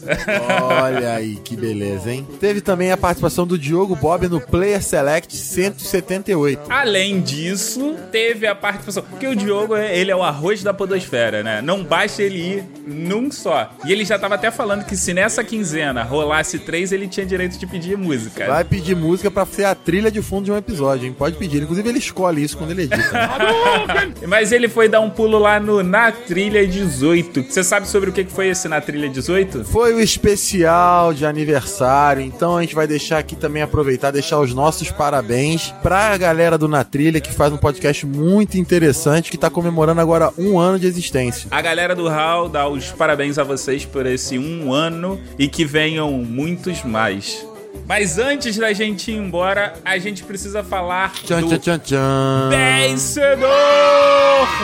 Olha 0.61 1.15
aí, 1.15 1.35
que 1.43 1.55
beleza, 1.55 2.11
hein? 2.11 2.27
Teve 2.39 2.61
também 2.61 2.91
a 2.91 2.97
participação 2.97 3.45
do 3.45 3.57
Diogo 3.57 3.95
Bob 3.95 4.27
no 4.27 4.39
Player 4.39 4.81
Select 4.81 5.35
178. 5.35 6.61
Além 6.69 7.21
disso, 7.21 7.95
teve 8.11 8.47
a 8.47 8.55
participação. 8.55 9.03
Porque 9.23 9.27
o 9.27 9.35
Diogo, 9.35 9.77
ele 9.77 10.11
é 10.11 10.15
o 10.15 10.21
arroz 10.21 10.63
da 10.63 10.73
podosfera, 10.73 11.41
né? 11.41 11.61
Não 11.61 11.81
basta 11.81 12.21
ele 12.21 12.39
ir 12.39 12.63
num 12.85 13.31
só. 13.31 13.71
E 13.85 13.91
ele 13.91 14.03
já 14.03 14.19
tava 14.19 14.35
até 14.35 14.51
falando 14.51 14.83
que 14.83 14.97
se 14.97 15.13
nessa 15.13 15.41
quinzena 15.45 16.03
rolasse 16.03 16.59
três, 16.59 16.91
ele 16.91 17.07
tinha 17.07 17.25
direito 17.25 17.57
de 17.57 17.65
pedir 17.65 17.97
música. 17.97 18.45
Vai 18.47 18.65
pedir 18.65 18.97
música 18.97 19.31
pra 19.31 19.45
ser 19.45 19.63
a 19.63 19.73
trilha 19.73 20.11
de 20.11 20.21
fundo 20.21 20.43
de 20.43 20.51
um 20.51 20.57
episódio, 20.57 21.07
hein? 21.07 21.15
Pode 21.17 21.37
pedir. 21.37 21.63
Inclusive, 21.63 21.87
ele 21.87 21.99
escolhe 21.99 22.43
isso 22.43 22.57
quando 22.57 22.71
ele 22.71 22.81
edita. 22.81 23.29
Mas 24.27 24.51
ele 24.51 24.67
foi 24.67 24.89
dar 24.89 24.99
um 24.99 25.09
pulo 25.09 25.39
lá 25.39 25.57
no 25.57 25.81
Na 25.81 26.11
Trilha 26.11 26.67
18. 26.67 27.43
Você 27.43 27.63
sabe 27.63 27.87
sobre 27.87 28.09
o 28.09 28.13
que 28.13 28.25
que 28.25 28.31
foi 28.31 28.49
esse 28.49 28.67
Na 28.67 28.81
Trilha 28.81 29.07
18? 29.07 29.63
Foi 29.63 29.93
o 29.93 30.01
especial 30.01 31.13
de 31.13 31.25
aniversário, 31.25 32.21
então 32.21 32.57
a 32.57 32.61
gente 32.61 32.75
vai 32.75 32.87
deixar 32.87 33.19
aqui 33.19 33.37
também 33.37 33.63
aproveitar, 33.63 34.11
deixar 34.11 34.39
os 34.39 34.53
nossos 34.53 34.91
parabéns 34.91 35.73
pra 35.81 36.17
galera 36.17 36.57
do 36.57 36.67
Na 36.67 36.83
Trilha, 36.83 37.21
que 37.21 37.31
faz 37.31 37.53
um 37.53 37.57
podcast 37.57 38.05
muito 38.05 38.57
interessante 38.57 39.02
interessante 39.03 39.31
que 39.31 39.37
tá 39.37 39.49
comemorando 39.49 39.99
agora 40.01 40.31
um 40.37 40.59
ano 40.59 40.79
de 40.79 40.87
existência. 40.87 41.47
A 41.51 41.61
galera 41.61 41.95
do 41.95 42.07
HAL 42.07 42.49
dá 42.49 42.67
os 42.67 42.91
parabéns 42.91 43.37
a 43.37 43.43
vocês 43.43 43.85
por 43.85 44.05
esse 44.05 44.37
um 44.37 44.73
ano 44.73 45.19
e 45.37 45.47
que 45.47 45.65
venham 45.65 46.11
muitos 46.11 46.83
mais. 46.83 47.45
Mas 47.87 48.17
antes 48.17 48.55
da 48.57 48.71
gente 48.71 49.11
ir 49.11 49.15
embora, 49.15 49.73
a 49.83 49.97
gente 49.97 50.23
precisa 50.23 50.63
falar 50.63 51.11
Tchan, 51.13 51.41
do 51.41 51.47
tchan, 51.49 51.59
tchan, 51.59 51.79
tchan. 51.79 52.49
vencedor 52.49 53.47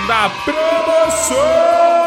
da 0.07 0.29
promoção! 0.45 1.98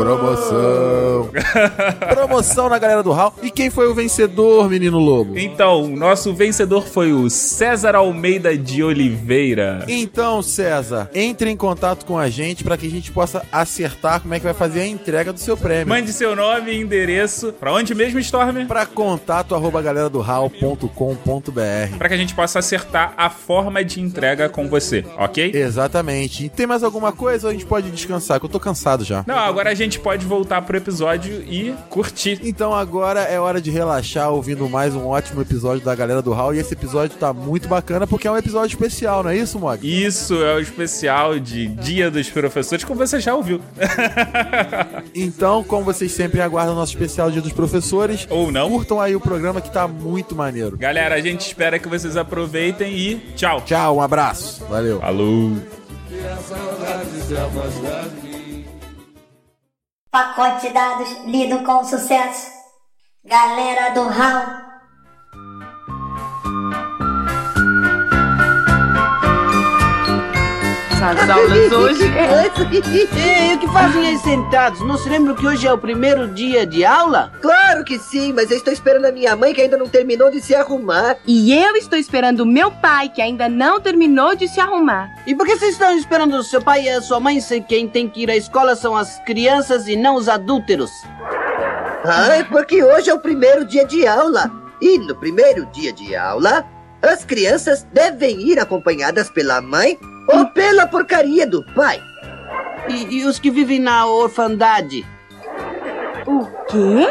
Promoção. 0.00 1.30
Promoção 2.08 2.68
na 2.70 2.78
galera 2.78 3.02
do 3.02 3.12
HAL. 3.12 3.34
E 3.42 3.50
quem 3.50 3.68
foi 3.68 3.86
o 3.86 3.94
vencedor, 3.94 4.68
menino 4.70 4.98
lobo? 4.98 5.38
Então, 5.38 5.84
o 5.84 5.96
nosso 5.96 6.32
vencedor 6.32 6.86
foi 6.86 7.12
o 7.12 7.28
César 7.28 7.94
Almeida 7.94 8.56
de 8.56 8.82
Oliveira. 8.82 9.84
Então, 9.86 10.40
César, 10.42 11.10
entre 11.14 11.50
em 11.50 11.56
contato 11.56 12.06
com 12.06 12.18
a 12.18 12.30
gente 12.30 12.64
para 12.64 12.76
que 12.76 12.86
a 12.86 12.90
gente 12.90 13.12
possa 13.12 13.44
acertar 13.52 14.20
como 14.22 14.32
é 14.32 14.38
que 14.38 14.44
vai 14.44 14.54
fazer 14.54 14.80
a 14.80 14.86
entrega 14.86 15.32
do 15.32 15.38
seu 15.38 15.56
prêmio. 15.56 15.88
Mande 15.88 16.12
seu 16.12 16.34
nome 16.34 16.72
e 16.72 16.80
endereço. 16.80 17.52
Pra 17.52 17.72
onde 17.72 17.94
mesmo, 17.94 18.18
Storm? 18.20 18.66
Para 18.66 18.86
contato 18.86 19.54
arroba 19.54 19.82
galera 19.82 20.08
do 20.08 20.20
hal.com.br. 20.22 21.98
Pra 21.98 22.08
que 22.08 22.14
a 22.14 22.18
gente 22.18 22.34
possa 22.34 22.58
acertar 22.58 23.12
a 23.16 23.28
forma 23.28 23.84
de 23.84 24.00
entrega 24.00 24.48
com 24.48 24.68
você, 24.68 25.04
ok? 25.18 25.52
Exatamente. 25.54 26.46
E 26.46 26.48
tem 26.48 26.66
mais 26.66 26.82
alguma 26.82 27.12
coisa 27.12 27.46
ou 27.46 27.50
a 27.50 27.52
gente 27.52 27.66
pode 27.66 27.90
descansar? 27.90 28.40
Que 28.40 28.46
eu 28.46 28.50
tô 28.50 28.58
cansado 28.58 29.04
já. 29.04 29.24
Não, 29.26 29.38
agora 29.38 29.70
a 29.70 29.74
gente 29.74 29.89
pode 29.98 30.24
voltar 30.24 30.62
pro 30.62 30.76
episódio 30.76 31.42
e 31.42 31.74
curtir. 31.88 32.40
Então 32.42 32.72
agora 32.74 33.20
é 33.22 33.38
hora 33.40 33.60
de 33.60 33.70
relaxar 33.70 34.30
ouvindo 34.30 34.68
mais 34.68 34.94
um 34.94 35.06
ótimo 35.06 35.40
episódio 35.42 35.84
da 35.84 35.94
galera 35.94 36.22
do 36.22 36.32
Hall. 36.32 36.54
E 36.54 36.58
esse 36.58 36.74
episódio 36.74 37.16
tá 37.18 37.32
muito 37.32 37.68
bacana 37.68 38.06
porque 38.06 38.28
é 38.28 38.30
um 38.30 38.36
episódio 38.36 38.74
especial, 38.74 39.22
não 39.22 39.30
é 39.30 39.36
isso, 39.36 39.58
Mog? 39.58 39.80
Isso 39.82 40.34
é 40.42 40.54
o 40.54 40.60
especial 40.60 41.38
de 41.38 41.66
Dia 41.68 42.10
dos 42.10 42.28
Professores, 42.30 42.84
como 42.84 42.98
você 42.98 43.18
já 43.20 43.34
ouviu. 43.34 43.60
Então, 45.14 45.64
como 45.64 45.84
vocês 45.84 46.12
sempre 46.12 46.40
aguardam 46.40 46.74
o 46.74 46.76
nosso 46.76 46.92
especial 46.92 47.30
Dia 47.30 47.42
dos 47.42 47.52
Professores, 47.52 48.26
Ou 48.30 48.50
não. 48.52 48.68
curtam 48.70 49.00
aí 49.00 49.16
o 49.16 49.20
programa 49.20 49.60
que 49.60 49.70
tá 49.70 49.88
muito 49.88 50.34
maneiro. 50.34 50.76
Galera, 50.76 51.14
a 51.16 51.20
gente 51.20 51.40
espera 51.40 51.78
que 51.78 51.88
vocês 51.88 52.16
aproveitem 52.16 52.94
e 52.96 53.16
tchau. 53.34 53.60
Tchau, 53.62 53.96
um 53.96 54.00
abraço. 54.00 54.64
Valeu. 54.66 55.00
Falou. 55.00 55.56
Pacote 60.10 60.66
de 60.66 60.72
dados 60.72 61.24
lido 61.24 61.62
com 61.62 61.84
sucesso. 61.84 62.50
Galera 63.24 63.90
do 63.90 64.08
HAL. 64.08 64.69
As 71.02 71.30
aulas 71.30 71.72
hoje. 71.72 72.02
Ei, 73.16 73.54
o 73.54 73.58
que 73.58 73.66
fazem 73.68 74.06
aí 74.06 74.18
sentados? 74.18 74.82
Não 74.82 74.98
se 74.98 75.08
lembram 75.08 75.34
que 75.34 75.46
hoje 75.46 75.66
é 75.66 75.72
o 75.72 75.78
primeiro 75.78 76.28
dia 76.28 76.66
de 76.66 76.84
aula? 76.84 77.32
Claro 77.40 77.82
que 77.84 77.98
sim, 77.98 78.34
mas 78.34 78.50
eu 78.50 78.58
estou 78.58 78.70
esperando 78.70 79.06
a 79.06 79.12
minha 79.12 79.34
mãe 79.34 79.54
que 79.54 79.62
ainda 79.62 79.78
não 79.78 79.88
terminou 79.88 80.30
de 80.30 80.42
se 80.42 80.54
arrumar. 80.54 81.16
E 81.26 81.54
eu 81.54 81.74
estou 81.74 81.98
esperando 81.98 82.40
o 82.40 82.46
meu 82.46 82.70
pai, 82.70 83.08
que 83.08 83.22
ainda 83.22 83.48
não 83.48 83.80
terminou 83.80 84.36
de 84.36 84.46
se 84.46 84.60
arrumar. 84.60 85.08
E 85.26 85.34
por 85.34 85.46
que 85.46 85.56
vocês 85.56 85.72
estão 85.72 85.96
esperando 85.96 86.36
o 86.36 86.44
seu 86.44 86.60
pai 86.60 86.82
e 86.82 86.90
a 86.90 87.00
sua 87.00 87.18
mãe 87.18 87.40
se 87.40 87.62
quem 87.62 87.88
tem 87.88 88.06
que 88.06 88.24
ir 88.24 88.30
à 88.30 88.36
escola 88.36 88.76
são 88.76 88.94
as 88.94 89.18
crianças 89.24 89.88
e 89.88 89.96
não 89.96 90.16
os 90.16 90.28
adúlteros? 90.28 90.90
Ah, 92.04 92.36
é 92.36 92.44
porque 92.44 92.84
hoje 92.84 93.08
é 93.08 93.14
o 93.14 93.20
primeiro 93.20 93.64
dia 93.64 93.86
de 93.86 94.06
aula. 94.06 94.50
E 94.82 94.98
no 94.98 95.16
primeiro 95.16 95.64
dia 95.72 95.94
de 95.94 96.14
aula, 96.14 96.62
as 97.00 97.24
crianças 97.24 97.86
devem 97.90 98.38
ir 98.42 98.58
acompanhadas 98.58 99.30
pela 99.30 99.62
mãe 99.62 99.98
ou 100.26 100.46
pela 100.46 100.86
porcaria 100.86 101.46
do 101.46 101.62
pai. 101.62 102.02
E, 102.88 103.18
e 103.18 103.24
os 103.24 103.38
que 103.38 103.50
vivem 103.50 103.78
na 103.78 104.06
orfandade? 104.06 105.06
O 106.26 106.46
quê? 106.66 107.06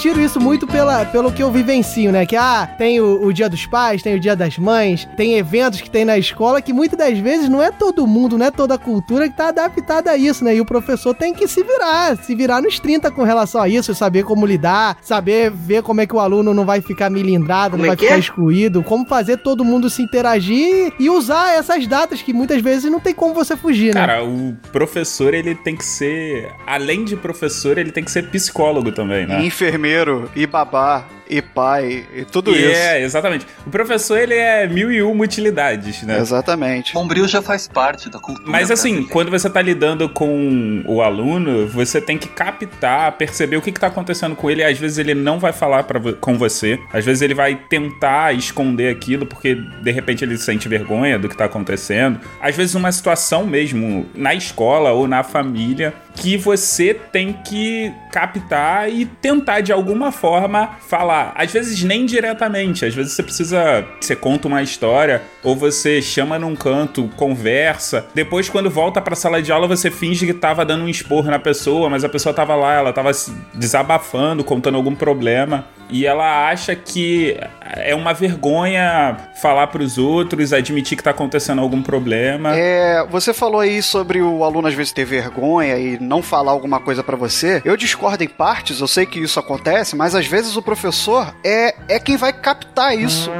Tiro 0.00 0.20
isso 0.20 0.40
muito 0.40 0.66
pela, 0.66 1.04
pelo 1.04 1.30
que 1.30 1.42
eu 1.42 1.50
vivencio, 1.52 2.10
né? 2.10 2.24
Que, 2.24 2.34
ah, 2.34 2.66
tem 2.78 3.00
o, 3.00 3.26
o 3.26 3.32
dia 3.32 3.48
dos 3.50 3.66
pais, 3.66 4.02
tem 4.02 4.14
o 4.16 4.20
dia 4.20 4.34
das 4.34 4.56
mães, 4.56 5.06
tem 5.16 5.34
eventos 5.34 5.82
que 5.82 5.90
tem 5.90 6.06
na 6.06 6.16
escola 6.16 6.62
que 6.62 6.72
muitas 6.72 6.98
das 6.98 7.18
vezes 7.18 7.50
não 7.50 7.62
é 7.62 7.70
todo 7.70 8.06
mundo, 8.06 8.38
não 8.38 8.46
é 8.46 8.50
toda 8.50 8.74
a 8.74 8.78
cultura 8.78 9.28
que 9.28 9.36
tá 9.36 9.48
adaptada 9.48 10.10
a 10.10 10.16
isso, 10.16 10.42
né? 10.42 10.54
E 10.54 10.60
o 10.60 10.64
professor 10.64 11.14
tem 11.14 11.34
que 11.34 11.46
se 11.46 11.62
virar, 11.62 12.16
se 12.16 12.34
virar 12.34 12.62
nos 12.62 12.78
30 12.80 13.10
com 13.10 13.22
relação 13.24 13.60
a 13.60 13.68
isso, 13.68 13.94
saber 13.94 14.24
como 14.24 14.46
lidar, 14.46 14.96
saber 15.02 15.50
ver 15.50 15.82
como 15.82 16.00
é 16.00 16.06
que 16.06 16.16
o 16.16 16.20
aluno 16.20 16.54
não 16.54 16.64
vai 16.64 16.80
ficar 16.80 17.10
milindrado, 17.10 17.72
Como 17.72 17.82
não 17.82 17.84
é 17.84 17.88
vai 17.88 17.96
que 17.96 18.04
ficar 18.04 18.16
é? 18.16 18.18
excluído, 18.20 18.82
como 18.82 19.06
fazer 19.06 19.36
todo 19.36 19.64
mundo 19.64 19.90
se 19.90 20.00
interagir 20.02 20.92
e 20.98 21.10
usar 21.10 21.54
essas 21.58 21.86
datas 21.86 22.22
que 22.22 22.32
muitas 22.32 22.62
vezes 22.62 22.90
não 22.90 23.00
tem 23.00 23.12
como 23.14 23.34
você 23.34 23.54
fugir, 23.54 23.94
né? 23.94 24.00
Cara, 24.00 24.24
o 24.24 24.56
professor, 24.72 25.34
ele 25.34 25.54
tem 25.54 25.76
que 25.76 25.84
ser. 25.84 26.48
Além 26.66 27.04
de 27.04 27.16
professor, 27.16 27.76
ele 27.76 27.90
tem 27.92 28.02
que 28.02 28.10
ser 28.10 28.30
psicólogo 28.30 28.92
também, 28.92 29.26
né? 29.26 29.42
E 29.42 29.46
enfermeiro, 29.46 29.89
e 30.36 30.46
babá, 30.46 31.04
e 31.30 31.40
pai, 31.40 32.04
e 32.12 32.24
tudo 32.24 32.50
E 32.50 32.58
isso. 32.58 32.80
É, 32.80 33.02
exatamente. 33.02 33.46
O 33.64 33.70
professor, 33.70 34.18
ele 34.18 34.34
é 34.34 34.66
mil 34.66 34.90
e 34.90 35.00
uma 35.00 35.24
utilidades, 35.24 36.02
né? 36.02 36.18
Exatamente. 36.18 36.92
Bombril 36.92 37.28
já 37.28 37.40
faz 37.40 37.68
parte 37.68 38.10
da 38.10 38.18
cultura. 38.18 38.50
Mas 38.50 38.70
assim, 38.70 39.04
quando 39.04 39.30
você 39.30 39.48
tá 39.48 39.62
lidando 39.62 40.08
com 40.08 40.82
o 40.86 41.00
aluno, 41.00 41.68
você 41.68 42.00
tem 42.00 42.18
que 42.18 42.28
captar, 42.28 43.12
perceber 43.12 43.56
o 43.56 43.62
que, 43.62 43.70
que 43.70 43.78
tá 43.78 43.86
acontecendo 43.86 44.34
com 44.34 44.50
ele. 44.50 44.64
Às 44.64 44.76
vezes 44.76 44.98
ele 44.98 45.14
não 45.14 45.38
vai 45.38 45.52
falar 45.52 45.84
pra, 45.84 46.00
com 46.14 46.36
você. 46.36 46.78
Às 46.92 47.04
vezes 47.04 47.22
ele 47.22 47.34
vai 47.34 47.54
tentar 47.54 48.34
esconder 48.34 48.90
aquilo 48.90 49.24
porque 49.24 49.54
de 49.54 49.90
repente 49.92 50.24
ele 50.24 50.36
sente 50.36 50.68
vergonha 50.68 51.18
do 51.18 51.28
que 51.28 51.36
tá 51.36 51.44
acontecendo. 51.44 52.20
Às 52.40 52.56
vezes 52.56 52.74
uma 52.74 52.90
situação 52.90 53.46
mesmo 53.46 54.08
na 54.14 54.34
escola 54.34 54.90
ou 54.90 55.06
na 55.06 55.22
família 55.22 55.94
que 56.16 56.36
você 56.36 56.92
tem 56.92 57.32
que 57.32 57.92
captar 58.12 58.90
e 58.90 59.06
tentar 59.06 59.60
de 59.60 59.72
alguma 59.72 60.10
forma 60.10 60.76
falar. 60.80 61.19
Às 61.34 61.52
vezes 61.52 61.82
nem 61.82 62.06
diretamente, 62.06 62.84
às 62.84 62.94
vezes 62.94 63.12
você 63.12 63.22
precisa, 63.22 63.86
você 64.00 64.16
conta 64.16 64.48
uma 64.48 64.62
história 64.62 65.22
ou 65.42 65.56
você 65.56 66.00
chama 66.02 66.38
num 66.38 66.54
canto, 66.54 67.08
conversa. 67.16 68.06
Depois 68.14 68.48
quando 68.48 68.70
volta 68.70 69.00
pra 69.00 69.16
sala 69.16 69.42
de 69.42 69.52
aula 69.52 69.66
você 69.66 69.90
finge 69.90 70.26
que 70.26 70.34
tava 70.34 70.64
dando 70.64 70.84
um 70.84 70.88
esporro 70.88 71.30
na 71.30 71.38
pessoa, 71.38 71.88
mas 71.88 72.04
a 72.04 72.08
pessoa 72.08 72.34
tava 72.34 72.54
lá, 72.54 72.74
ela 72.74 72.92
tava 72.92 73.12
se 73.12 73.32
desabafando, 73.54 74.44
contando 74.44 74.76
algum 74.76 74.94
problema. 74.94 75.66
E 75.90 76.06
ela 76.06 76.48
acha 76.48 76.74
que 76.76 77.36
é 77.76 77.94
uma 77.94 78.12
vergonha 78.12 79.16
falar 79.40 79.66
pros 79.66 79.98
outros, 79.98 80.52
admitir 80.52 80.96
que 80.96 81.02
tá 81.02 81.10
acontecendo 81.10 81.60
algum 81.60 81.82
problema. 81.82 82.54
É, 82.54 83.04
você 83.10 83.34
falou 83.34 83.60
aí 83.60 83.82
sobre 83.82 84.22
o 84.22 84.44
aluno 84.44 84.68
às 84.68 84.74
vezes 84.74 84.92
ter 84.92 85.04
vergonha 85.04 85.76
e 85.76 85.98
não 85.98 86.22
falar 86.22 86.52
alguma 86.52 86.78
coisa 86.78 87.02
pra 87.02 87.16
você. 87.16 87.60
Eu 87.64 87.76
discordo 87.76 88.22
em 88.22 88.28
partes, 88.28 88.80
eu 88.80 88.86
sei 88.86 89.04
que 89.04 89.18
isso 89.18 89.40
acontece, 89.40 89.96
mas 89.96 90.14
às 90.14 90.26
vezes 90.26 90.56
o 90.56 90.62
professor 90.62 91.09
é, 91.44 91.74
é 91.88 91.98
quem 91.98 92.16
vai 92.16 92.32
captar 92.32 92.96
isso. 92.96 93.30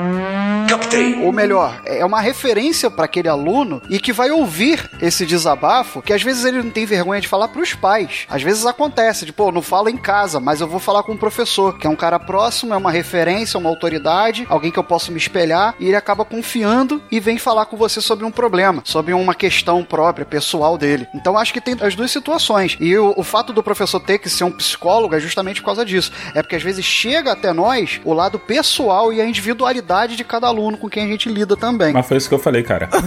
Captei. 0.71 1.21
Ou 1.25 1.33
melhor, 1.33 1.83
é 1.85 2.05
uma 2.05 2.21
referência 2.21 2.89
pra 2.89 3.07
aquele 3.07 3.27
aluno 3.27 3.83
e 3.91 3.99
que 3.99 4.13
vai 4.13 4.31
ouvir 4.31 4.89
esse 5.03 5.27
desabafo, 5.27 6.01
que 6.01 6.13
às 6.13 6.23
vezes 6.23 6.45
ele 6.45 6.63
não 6.63 6.71
tem 6.71 6.87
vergonha 6.87 7.21
de 7.21 7.27
falar 7.27 7.49
pros 7.49 7.75
pais. 7.75 8.25
Às 8.31 8.41
vezes 8.41 8.65
acontece, 8.65 9.27
de 9.27 9.33
pô, 9.33 9.51
não 9.51 9.63
fala 9.63 9.91
em 9.91 9.97
casa, 9.97 10.39
mas 10.39 10.61
eu 10.61 10.69
vou 10.69 10.79
falar 10.79 11.03
com 11.03 11.11
o 11.11 11.19
professor, 11.19 11.77
que 11.77 11.89
é 11.89 11.91
um 11.91 11.97
cara 11.97 12.21
próximo, 12.21 12.73
é 12.73 12.77
uma 12.77 12.93
referência, 12.93 13.59
uma 13.59 13.69
autoridade, 13.69 14.47
alguém 14.49 14.71
que 14.71 14.79
eu 14.79 14.85
posso 14.85 15.11
me 15.11 15.19
espelhar, 15.19 15.75
e 15.81 15.89
ele 15.89 15.97
acaba 15.97 16.25
confiando 16.25 17.03
e 17.11 17.19
vem 17.19 17.37
falar 17.37 17.67
com 17.67 17.77
você 17.77 18.01
sobre 18.01 18.25
um 18.25 18.31
problema, 18.31 18.81
sobre 18.85 19.13
uma 19.13 19.35
questão 19.35 19.83
própria, 19.83 20.25
pessoal 20.25 20.79
dele. 20.79 21.09
Então 21.13 21.37
acho 21.37 21.53
que 21.53 21.61
tem 21.61 21.77
as 21.81 21.97
duas 21.97 22.13
situações. 22.13 22.77
E 22.79 22.97
o, 22.97 23.13
o 23.17 23.25
fato 23.25 23.53
do 23.53 23.61
professor 23.61 23.99
ter 23.99 24.19
que 24.19 24.31
ser 24.31 24.45
um 24.45 24.53
psicólogo 24.53 25.17
é 25.17 25.21
justamente 25.21 25.61
por 25.61 25.67
causa 25.67 25.85
disso. 25.85 26.13
É 26.33 26.43
porque 26.43 26.55
às 26.55 26.63
vezes 26.63 26.85
chega 26.85 27.33
até 27.33 27.53
nós 27.53 28.01
o 28.05 28.13
lado 28.13 28.39
pessoal 28.39 29.13
e 29.13 29.21
a 29.21 29.27
individualidade 29.27 30.15
de 30.15 30.23
cada 30.23 30.47
aluno 30.47 30.60
com 30.79 30.89
quem 30.89 31.05
a 31.05 31.07
gente 31.07 31.29
lida 31.29 31.57
também. 31.57 31.93
Mas 31.93 32.07
foi 32.07 32.17
isso 32.17 32.29
que 32.29 32.35
eu 32.35 32.39
falei, 32.39 32.63
cara. 32.63 32.89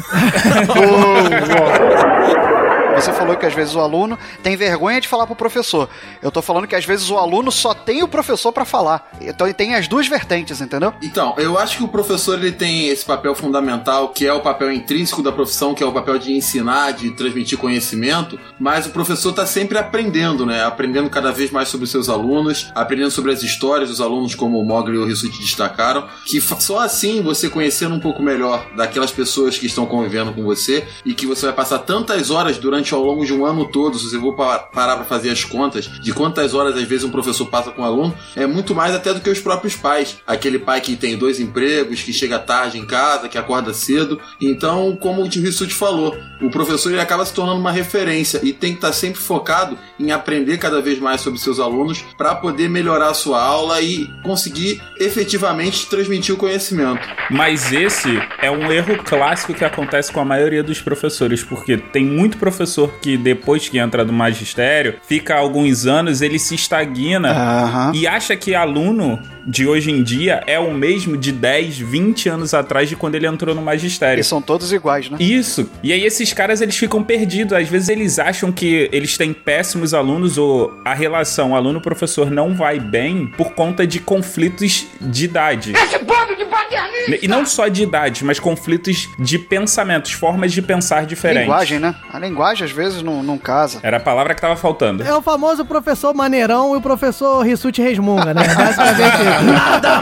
Você 2.95 3.11
falou 3.11 3.35
que 3.35 3.45
às 3.45 3.53
vezes 3.53 3.75
o 3.75 3.79
aluno 3.79 4.17
tem 4.41 4.55
vergonha 4.55 5.01
de 5.01 5.07
falar 5.07 5.25
pro 5.25 5.35
professor. 5.35 5.89
Eu 6.21 6.31
tô 6.31 6.41
falando 6.41 6.67
que 6.67 6.75
às 6.75 6.85
vezes 6.85 7.09
o 7.09 7.17
aluno 7.17 7.51
só 7.51 7.73
tem 7.73 8.03
o 8.03 8.07
professor 8.07 8.51
pra 8.51 8.65
falar. 8.65 9.11
Então 9.19 9.47
ele 9.47 9.53
tem 9.53 9.75
as 9.75 9.87
duas 9.87 10.07
vertentes, 10.07 10.61
entendeu? 10.61 10.93
Então, 11.01 11.33
eu 11.37 11.57
acho 11.57 11.77
que 11.77 11.83
o 11.83 11.87
professor 11.87 12.37
ele 12.37 12.51
tem 12.51 12.89
esse 12.89 13.03
papel 13.03 13.33
fundamental, 13.33 14.09
que 14.09 14.25
é 14.27 14.33
o 14.33 14.41
papel 14.41 14.71
intrínseco 14.71 15.23
da 15.23 15.31
profissão, 15.31 15.73
que 15.73 15.83
é 15.83 15.85
o 15.85 15.91
papel 15.91 16.17
de 16.19 16.33
ensinar, 16.33 16.91
de 16.91 17.11
transmitir 17.11 17.57
conhecimento, 17.57 18.39
mas 18.59 18.85
o 18.85 18.91
professor 18.91 19.31
está 19.31 19.45
sempre 19.45 19.77
aprendendo, 19.77 20.45
né? 20.45 20.63
Aprendendo 20.63 21.09
cada 21.09 21.31
vez 21.31 21.51
mais 21.51 21.69
sobre 21.69 21.85
os 21.85 21.91
seus 21.91 22.09
alunos, 22.09 22.71
aprendendo 22.75 23.11
sobre 23.11 23.31
as 23.31 23.41
histórias 23.41 23.89
dos 23.89 24.01
alunos, 24.01 24.35
como 24.35 24.59
o 24.59 24.65
Mogli 24.65 24.95
e 24.95 24.99
o 24.99 25.05
Rissuti 25.05 25.39
destacaram, 25.39 26.07
que 26.25 26.39
só 26.41 26.79
assim 26.79 27.21
você 27.21 27.49
conhecendo 27.49 27.95
um 27.95 27.99
pouco 27.99 28.21
melhor 28.21 28.65
daquelas 28.75 29.11
pessoas 29.11 29.57
que 29.57 29.65
estão 29.65 29.85
convivendo 29.85 30.31
com 30.33 30.43
você 30.43 30.87
e 31.05 31.13
que 31.13 31.25
você 31.25 31.47
vai 31.47 31.55
passar 31.55 31.79
tantas 31.79 32.29
horas 32.29 32.57
durante 32.57 32.82
ao 32.91 33.03
longo 33.03 33.23
de 33.23 33.31
um 33.33 33.45
ano 33.45 33.65
todo, 33.65 33.99
se 33.99 34.17
vou 34.17 34.33
pa- 34.33 34.57
parar 34.59 34.95
para 34.95 35.05
fazer 35.05 35.29
as 35.29 35.43
contas 35.43 35.85
de 35.85 36.11
quantas 36.11 36.53
horas 36.55 36.75
às 36.75 36.83
vezes 36.83 37.03
um 37.05 37.11
professor 37.11 37.45
passa 37.45 37.69
com 37.71 37.83
um 37.83 37.85
aluno, 37.85 38.13
é 38.35 38.47
muito 38.47 38.73
mais 38.73 38.95
até 38.95 39.13
do 39.13 39.21
que 39.21 39.29
os 39.29 39.39
próprios 39.39 39.75
pais. 39.75 40.17
Aquele 40.25 40.57
pai 40.57 40.81
que 40.81 40.95
tem 40.95 41.15
dois 41.17 41.39
empregos, 41.39 42.01
que 42.01 42.11
chega 42.11 42.39
tarde 42.39 42.79
em 42.79 42.85
casa, 42.85 43.29
que 43.29 43.37
acorda 43.37 43.73
cedo. 43.73 44.19
Então, 44.41 44.95
como 44.99 45.23
o 45.23 45.29
Tio 45.29 45.43
Rissuti 45.43 45.73
falou, 45.73 46.17
o 46.41 46.49
professor 46.49 46.91
ele 46.91 46.99
acaba 47.01 47.23
se 47.25 47.33
tornando 47.33 47.59
uma 47.59 47.71
referência 47.71 48.39
e 48.41 48.51
tem 48.51 48.71
que 48.71 48.77
estar 48.77 48.93
sempre 48.93 49.19
focado 49.21 49.77
em 49.99 50.11
aprender 50.11 50.57
cada 50.57 50.81
vez 50.81 50.99
mais 50.99 51.21
sobre 51.21 51.39
seus 51.39 51.59
alunos 51.59 52.03
para 52.17 52.33
poder 52.35 52.69
melhorar 52.69 53.09
a 53.09 53.13
sua 53.13 53.41
aula 53.41 53.79
e 53.81 54.09
conseguir 54.23 54.81
efetivamente 54.97 55.85
transmitir 55.87 56.33
o 56.33 56.37
conhecimento. 56.37 57.01
Mas 57.29 57.71
esse 57.71 58.09
é 58.41 58.49
um 58.49 58.71
erro 58.71 58.97
clássico 59.03 59.53
que 59.53 59.63
acontece 59.63 60.11
com 60.11 60.19
a 60.19 60.25
maioria 60.25 60.63
dos 60.63 60.81
professores, 60.81 61.43
porque 61.43 61.77
tem 61.77 62.03
muito 62.03 62.37
professor 62.37 62.72
que 63.01 63.17
depois 63.17 63.69
que 63.69 63.77
entra 63.77 64.03
no 64.03 64.13
magistério, 64.13 64.95
fica 65.07 65.35
alguns 65.35 65.85
anos, 65.85 66.21
ele 66.21 66.39
se 66.39 66.55
estagna 66.55 67.91
e 67.93 68.07
acha 68.07 68.35
que 68.35 68.55
aluno 68.55 69.19
de 69.45 69.67
hoje 69.67 69.91
em 69.91 70.03
dia 70.03 70.43
é 70.47 70.59
o 70.59 70.73
mesmo 70.73 71.17
de 71.17 71.31
10, 71.31 71.79
20 71.79 72.29
anos 72.29 72.53
atrás 72.53 72.89
de 72.89 72.95
quando 72.95 73.15
ele 73.15 73.27
entrou 73.27 73.53
no 73.53 73.61
magistério. 73.61 74.21
E 74.21 74.23
são 74.23 74.41
todos 74.41 74.71
iguais, 74.71 75.09
né? 75.09 75.17
Isso. 75.19 75.69
E 75.81 75.91
aí 75.91 76.03
esses 76.03 76.33
caras 76.33 76.61
eles 76.61 76.77
ficam 76.77 77.03
perdidos. 77.03 77.53
Às 77.53 77.67
vezes 77.67 77.89
eles 77.89 78.19
acham 78.19 78.51
que 78.51 78.89
eles 78.91 79.17
têm 79.17 79.33
péssimos 79.33 79.93
alunos 79.93 80.37
ou 80.37 80.73
a 80.85 80.93
relação 80.93 81.55
aluno-professor 81.55 82.29
não 82.29 82.55
vai 82.55 82.79
bem 82.79 83.27
por 83.27 83.51
conta 83.53 83.85
de 83.85 83.99
conflitos 83.99 84.85
de 84.99 85.25
idade. 85.25 85.73
Esse 85.73 85.99
bando 85.99 86.35
de 86.35 86.45
paternista! 86.45 87.19
E 87.21 87.27
não 87.27 87.45
só 87.45 87.67
de 87.67 87.83
idade, 87.83 88.23
mas 88.23 88.39
conflitos 88.39 89.09
de 89.19 89.37
pensamentos, 89.37 90.11
formas 90.11 90.51
de 90.51 90.61
pensar 90.61 91.05
diferentes. 91.05 91.43
Linguagem, 91.43 91.79
né? 91.79 91.95
A 92.11 92.19
linguagem 92.19 92.65
às 92.65 92.71
vezes 92.71 93.01
não, 93.01 93.21
não 93.21 93.37
casa. 93.37 93.79
Era 93.83 93.97
a 93.97 93.99
palavra 93.99 94.33
que 94.33 94.41
tava 94.41 94.55
faltando. 94.55 95.03
É 95.03 95.15
o 95.15 95.21
famoso 95.21 95.65
professor 95.65 96.13
maneirão 96.13 96.73
e 96.73 96.77
o 96.77 96.81
professor 96.81 97.41
Rissuti 97.41 97.81
Resmunga, 97.81 98.33
né? 98.33 98.43
Basicamente 98.55 99.32
Nada 99.41 100.01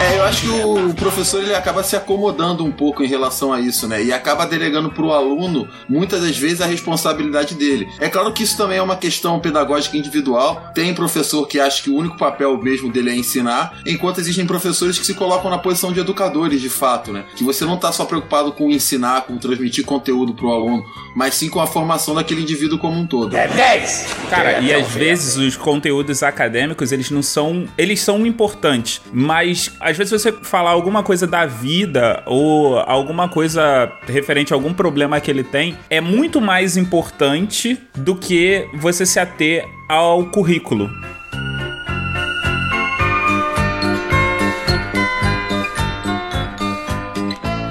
É, 0.00 0.18
eu 0.18 0.24
acho 0.24 0.42
que 0.42 0.48
o 0.48 0.94
professor 0.94 1.42
ele 1.42 1.54
acaba 1.54 1.82
se 1.82 1.96
acomodando 1.96 2.64
um 2.64 2.70
pouco 2.70 3.02
em 3.02 3.06
relação 3.06 3.52
a 3.52 3.60
isso, 3.60 3.88
né? 3.88 4.02
E 4.02 4.12
acaba 4.12 4.46
delegando 4.46 4.90
pro 4.90 5.12
aluno, 5.12 5.68
muitas 5.88 6.22
das 6.22 6.36
vezes, 6.36 6.60
a 6.60 6.66
responsabilidade 6.66 7.54
dele. 7.54 7.88
É 7.98 8.08
claro 8.08 8.32
que 8.32 8.42
isso 8.42 8.56
também 8.56 8.78
é 8.78 8.82
uma 8.82 8.96
questão 8.96 9.40
pedagógica 9.40 9.96
individual. 9.96 10.70
Tem 10.74 10.94
professor 10.94 11.46
que 11.46 11.60
acha 11.60 11.82
que 11.82 11.90
o 11.90 11.96
único 11.96 12.16
papel 12.16 12.56
mesmo 12.58 12.90
dele 12.90 13.10
é 13.10 13.16
ensinar, 13.16 13.80
enquanto 13.86 14.18
existem 14.18 14.46
professores 14.46 14.98
que 14.98 15.06
se 15.06 15.14
colocam 15.14 15.50
na 15.50 15.58
posição 15.58 15.92
de 15.92 16.00
educadores, 16.00 16.60
de 16.60 16.68
fato, 16.68 17.12
né? 17.12 17.24
Que 17.36 17.44
você 17.44 17.64
não 17.64 17.76
tá 17.76 17.92
só 17.92 18.04
preocupado 18.04 18.52
com 18.52 18.70
ensinar, 18.70 19.22
com 19.22 19.36
transmitir 19.36 19.84
conteúdo 19.84 20.34
pro 20.34 20.50
aluno, 20.50 20.84
mas 21.14 21.34
sim 21.34 21.48
com 21.48 21.60
a 21.60 21.66
formação 21.66 22.14
daquele 22.14 22.42
indivíduo 22.42 22.78
como 22.78 22.98
um 22.98 23.06
todo. 23.06 23.36
É 23.36 23.48
10! 23.48 24.06
Cara, 24.30 24.60
e 24.60 24.72
às 24.72 24.88
vezes 24.88 25.36
os 25.36 25.56
conteúdos 25.56 26.22
acadêmicos, 26.22 26.92
eles 26.92 27.10
não 27.10 27.22
são. 27.26 27.66
Eles 27.76 28.00
são 28.00 28.26
importantes, 28.26 29.00
mas 29.12 29.72
às 29.80 29.96
vezes 29.96 30.10
você 30.10 30.32
falar 30.32 30.70
alguma 30.70 31.02
coisa 31.02 31.26
da 31.26 31.46
vida 31.46 32.22
ou 32.26 32.78
alguma 32.78 33.28
coisa 33.28 33.92
referente 34.06 34.52
a 34.52 34.56
algum 34.56 34.72
problema 34.72 35.20
que 35.20 35.30
ele 35.30 35.44
tem 35.44 35.76
é 35.90 36.00
muito 36.00 36.40
mais 36.40 36.76
importante 36.76 37.78
do 37.94 38.14
que 38.14 38.68
você 38.74 39.04
se 39.04 39.18
ater 39.18 39.66
ao 39.88 40.26
currículo. 40.26 40.90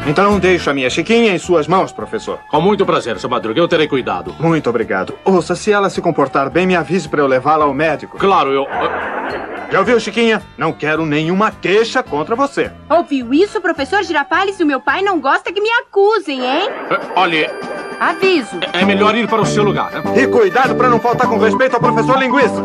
Então 0.06 0.38
deixo 0.38 0.70
a 0.70 0.74
minha 0.74 0.90
Chiquinha 0.90 1.34
em 1.34 1.40
suas 1.40 1.68
mãos, 1.68 1.92
professor. 1.92 2.40
Com 2.50 2.62
muito 2.62 2.86
prazer, 2.86 3.18
seu 3.20 3.30
Madruga. 3.30 3.60
Eu 3.60 3.68
terei 3.68 3.88
cuidado. 3.88 4.36
Muito 4.40 4.70
obrigado. 4.70 5.16
Ouça, 5.26 5.56
se 5.56 5.72
ela 5.72 5.90
se 5.90 6.00
comportar 6.02 6.50
bem, 6.50 6.68
me 6.68 6.76
avise 6.76 7.10
para 7.10 7.22
eu 7.22 7.28
levá-la 7.28 7.66
ao 7.66 7.74
médico. 7.74 8.18
Claro, 8.18 8.52
eu. 8.52 8.68
Já 9.72 9.80
ouviu, 9.80 10.00
Chiquinha? 10.00 10.44
Não 10.58 10.72
quero 10.72 11.06
nenhuma 11.08 11.52
queixa 11.52 12.04
contra 12.04 12.36
você. 12.36 12.72
Ouviu 12.88 13.34
isso, 13.34 13.60
professor 13.60 14.04
Girafales? 14.04 14.60
E 14.60 14.64
o 14.64 14.68
meu 14.68 14.80
pai 14.80 15.02
não 15.02 15.20
gosta 15.20 15.52
que 15.52 15.60
me 15.60 15.70
acusem, 15.72 16.46
hein? 16.46 16.70
Olhe, 17.16 17.50
Aviso. 18.00 18.60
é 18.74 18.86
melhor 18.86 19.16
ir 19.16 19.28
para 19.28 19.42
o 19.42 19.46
seu 19.46 19.64
lugar, 19.64 19.92
né? 19.92 20.04
E 20.22 20.28
cuidado 20.28 20.76
para 20.76 20.88
não 20.88 21.00
faltar 21.00 21.28
com 21.28 21.40
respeito 21.40 21.74
ao 21.74 21.80
professor 21.82 22.20
Linguiça. 22.20 22.64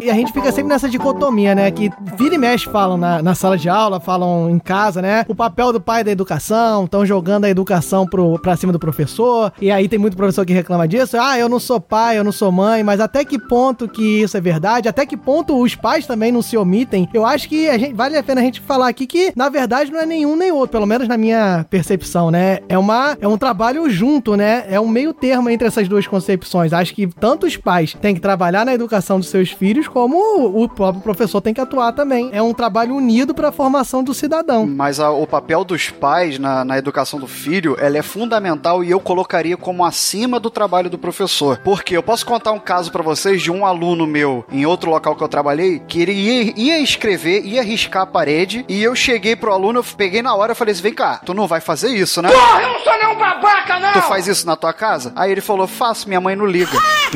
E 0.00 0.10
a 0.10 0.14
gente 0.14 0.32
fica 0.32 0.50
sempre 0.50 0.70
nessa 0.70 0.88
dicotomia, 0.88 1.54
né? 1.54 1.70
Que 1.70 1.90
vira 2.16 2.34
e 2.34 2.38
mexe 2.38 2.64
falam 2.64 2.96
na, 2.96 3.22
na 3.22 3.34
sala 3.34 3.56
de 3.56 3.68
aula, 3.68 4.00
falam 4.00 4.48
em 4.48 4.58
casa, 4.58 5.02
né? 5.02 5.24
O 5.28 5.34
papel 5.34 5.72
do 5.72 5.80
pai 5.80 6.02
da 6.02 6.10
educação, 6.10 6.84
estão 6.84 7.04
jogando 7.04 7.44
a 7.44 7.50
educação 7.50 8.06
pro, 8.06 8.38
pra 8.38 8.56
cima 8.56 8.72
do 8.72 8.78
professor. 8.78 9.52
E 9.60 9.70
aí 9.70 9.88
tem 9.88 9.98
muito 9.98 10.16
professor 10.16 10.44
que 10.46 10.52
reclama 10.52 10.88
disso. 10.88 11.18
Ah, 11.18 11.38
eu 11.38 11.48
não 11.48 11.60
sou 11.60 11.80
pai, 11.80 12.18
eu 12.18 12.24
não 12.24 12.32
sou 12.32 12.50
mãe, 12.50 12.82
mas 12.82 12.98
até 12.98 13.24
que 13.24 13.38
ponto 13.38 13.88
que 13.88 14.22
isso 14.22 14.36
é 14.36 14.40
verdade? 14.40 14.88
Até 14.88 15.04
que 15.04 15.16
ponto 15.16 15.60
os 15.60 15.74
pais 15.74 16.06
também 16.06 16.32
não 16.32 16.40
se 16.40 16.56
omitem? 16.56 17.08
Eu 17.12 17.26
acho 17.26 17.48
que 17.48 17.68
a 17.68 17.76
gente, 17.76 17.94
vale 17.94 18.16
a 18.16 18.22
pena 18.22 18.40
a 18.40 18.44
gente 18.44 18.60
falar 18.60 18.88
aqui 18.88 19.06
que, 19.06 19.32
na 19.36 19.48
verdade, 19.48 19.92
não 19.92 20.00
é 20.00 20.06
nenhum 20.06 20.34
nem 20.36 20.50
outro, 20.50 20.70
pelo 20.70 20.86
menos 20.86 21.08
na 21.08 21.18
minha 21.18 21.66
percepção, 21.68 22.30
né? 22.30 22.60
É, 22.68 22.78
uma, 22.78 23.16
é 23.20 23.28
um 23.28 23.36
trabalho 23.36 23.88
junto, 23.90 24.34
né? 24.34 24.64
É 24.68 24.80
um 24.80 24.88
meio 24.88 25.12
termo 25.12 25.50
entre 25.50 25.66
essas 25.66 25.88
duas 25.88 26.06
concepções. 26.06 26.72
Acho 26.72 26.94
que 26.94 27.06
tanto 27.06 27.46
os 27.46 27.56
pais 27.56 27.94
têm 28.00 28.14
que 28.14 28.20
trabalhar 28.20 28.29
na 28.36 28.74
educação 28.74 29.18
dos 29.18 29.28
seus 29.28 29.50
filhos, 29.50 29.88
como 29.88 30.16
o 30.62 30.68
próprio 30.68 31.02
professor 31.02 31.40
tem 31.40 31.52
que 31.54 31.60
atuar 31.60 31.92
também. 31.92 32.30
É 32.32 32.42
um 32.42 32.52
trabalho 32.54 32.94
unido 32.94 33.34
para 33.34 33.48
a 33.48 33.52
formação 33.52 34.02
do 34.02 34.12
cidadão. 34.14 34.66
Mas 34.66 35.00
a- 35.00 35.10
o 35.10 35.26
papel 35.26 35.64
dos 35.64 35.90
pais 35.90 36.38
na, 36.38 36.64
na 36.64 36.78
educação 36.78 37.18
do 37.18 37.26
filho, 37.26 37.76
ela 37.80 37.98
é 37.98 38.02
fundamental 38.02 38.82
e 38.84 38.90
eu 38.90 39.00
colocaria 39.00 39.56
como 39.56 39.84
acima 39.84 40.38
do 40.40 40.50
trabalho 40.50 40.88
do 40.90 40.98
professor. 40.98 41.58
Porque 41.64 41.96
eu 41.96 42.02
posso 42.02 42.24
contar 42.26 42.52
um 42.52 42.58
caso 42.58 42.90
pra 42.92 43.02
vocês 43.02 43.40
de 43.42 43.50
um 43.50 43.64
aluno 43.66 44.06
meu 44.06 44.44
em 44.50 44.66
outro 44.66 44.90
local 44.90 45.14
que 45.16 45.22
eu 45.22 45.28
trabalhei, 45.28 45.80
que 45.86 46.00
ele 46.02 46.12
ia, 46.12 46.52
ia 46.56 46.78
escrever, 46.80 47.44
ia 47.44 47.62
riscar 47.62 48.02
a 48.02 48.06
parede, 48.06 48.64
e 48.68 48.82
eu 48.82 48.94
cheguei 48.94 49.36
pro 49.36 49.52
aluno, 49.52 49.80
eu 49.80 49.84
peguei 49.96 50.22
na 50.22 50.34
hora 50.34 50.52
e 50.52 50.54
falei 50.54 50.72
assim, 50.72 50.82
vem 50.82 50.94
cá, 50.94 51.20
tu 51.24 51.34
não 51.34 51.46
vai 51.46 51.60
fazer 51.60 51.88
isso, 51.90 52.20
né? 52.22 52.30
Porra, 52.30 52.62
eu 52.62 52.72
não 52.72 52.80
sou 52.80 52.92
nenhum 52.92 53.18
babaca, 53.18 53.78
não! 53.78 53.92
Tu 53.92 54.02
faz 54.02 54.26
isso 54.26 54.46
na 54.46 54.56
tua 54.56 54.72
casa? 54.72 55.12
Aí 55.16 55.30
ele 55.30 55.40
falou, 55.40 55.66
faço, 55.66 56.08
minha 56.08 56.20
mãe 56.20 56.34
não 56.36 56.46
liga. 56.46 56.70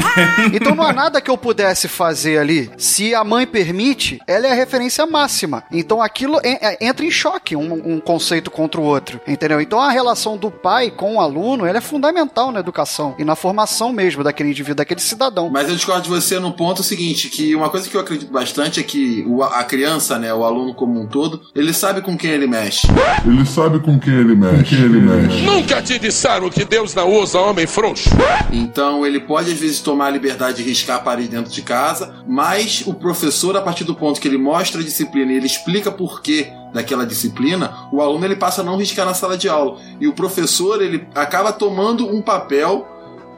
então 0.53 0.75
não 0.75 0.85
há 0.85 0.93
nada 0.93 1.04
que 1.21 1.31
eu 1.31 1.37
pudesse 1.39 1.89
fazer 1.89 2.39
ali. 2.39 2.71
Se 2.77 3.15
a 3.15 3.23
mãe 3.25 3.47
permite, 3.47 4.21
ela 4.27 4.47
é 4.47 4.51
a 4.51 4.55
referência 4.55 5.07
máxima. 5.07 5.63
Então 5.73 6.01
aquilo 6.03 6.39
en- 6.45 6.59
é- 6.61 6.79
entra 6.87 7.05
em 7.05 7.11
choque, 7.11 7.57
um, 7.57 7.95
um 7.95 8.01
conceito 8.01 8.51
contra 8.51 8.81
o 8.81 8.85
outro, 8.85 9.21
entendeu? 9.27 9.61
Então 9.61 9.81
a 9.81 9.91
relação 9.91 10.37
do 10.37 10.51
pai 10.51 10.91
com 10.91 11.17
o 11.17 11.21
aluno, 11.21 11.67
ela 11.67 11.79
é 11.79 11.81
fundamental 11.81 12.51
na 12.53 12.61
educação 12.61 13.15
e 13.19 13.25
na 13.25 13.35
formação 13.37 13.93
mesmo 13.93 14.23
daquele 14.25 14.51
indivíduo, 14.51 14.77
daquele 14.77 15.01
cidadão. 15.01 15.51
Mas 15.51 15.69
eu 15.69 15.75
discordo 15.77 16.03
de 16.03 16.09
você 16.09 16.39
no 16.39 16.53
ponto 16.53 16.83
seguinte, 16.83 17.29
que 17.29 17.55
uma 17.55 17.71
coisa 17.71 17.89
que 17.89 17.97
eu 17.97 18.01
acredito 18.01 18.31
bastante 18.33 18.81
é 18.81 18.83
que 18.83 19.25
o- 19.27 19.43
a 19.43 19.63
criança, 19.65 20.19
né, 20.19 20.33
o 20.33 20.45
aluno 20.45 20.75
como 20.75 21.01
um 21.01 21.07
todo, 21.07 21.43
ele 21.55 21.73
sabe 21.73 22.01
com 22.03 22.17
quem 22.17 22.31
ele 22.31 22.47
mexe. 22.47 22.87
Ele 23.27 23.45
sabe 23.47 23.79
com 23.81 23.99
quem 23.99 24.15
ele 24.15 24.35
mexe. 24.35 24.57
Com 24.57 24.63
quem 24.65 24.79
ele 24.79 25.01
mexe. 25.01 25.43
Nunca 25.43 25.83
te 25.83 25.99
disseram 25.99 26.51
que 26.51 26.65
Deus 26.65 26.95
não 26.95 27.13
usa 27.13 27.39
homem 27.41 27.67
frouxo. 27.67 28.11
Então 28.53 29.05
ele 29.07 29.21
pode 29.21 29.51
às 29.53 29.59
vezes 29.59 29.81
tomar 29.81 30.07
a 30.07 30.11
liberdade 30.11 30.59
de 30.59 30.63
riscar 30.63 30.94
a 30.97 31.01
parede 31.01 31.29
dentro 31.29 31.53
de 31.53 31.63
casa, 31.63 32.23
mas 32.27 32.83
o 32.87 32.95
professor, 32.95 33.57
a 33.57 33.63
partir 33.63 33.85
do 33.85 33.95
ponto 33.95 34.21
que 34.21 34.29
ele 34.29 34.39
mostra 34.39 34.81
a 34.81 34.85
disciplina 34.85 35.33
e 35.33 35.37
ele 35.37 35.47
explica 35.47 35.91
por 35.91 36.23
quê 36.23 36.53
daquela 36.73 37.07
disciplina, 37.07 37.89
o 37.93 38.03
aluno 38.03 38.25
ele 38.25 38.37
passa 38.37 38.61
a 38.61 38.65
não 38.65 38.77
riscar 38.77 39.07
na 39.07 39.15
sala 39.15 39.39
de 39.39 39.49
aula. 39.49 39.79
E 40.01 40.09
o 40.09 40.13
professor 40.13 40.83
ele 40.83 41.07
acaba 41.15 41.53
tomando 41.53 42.07
um 42.07 42.21
papel 42.21 42.89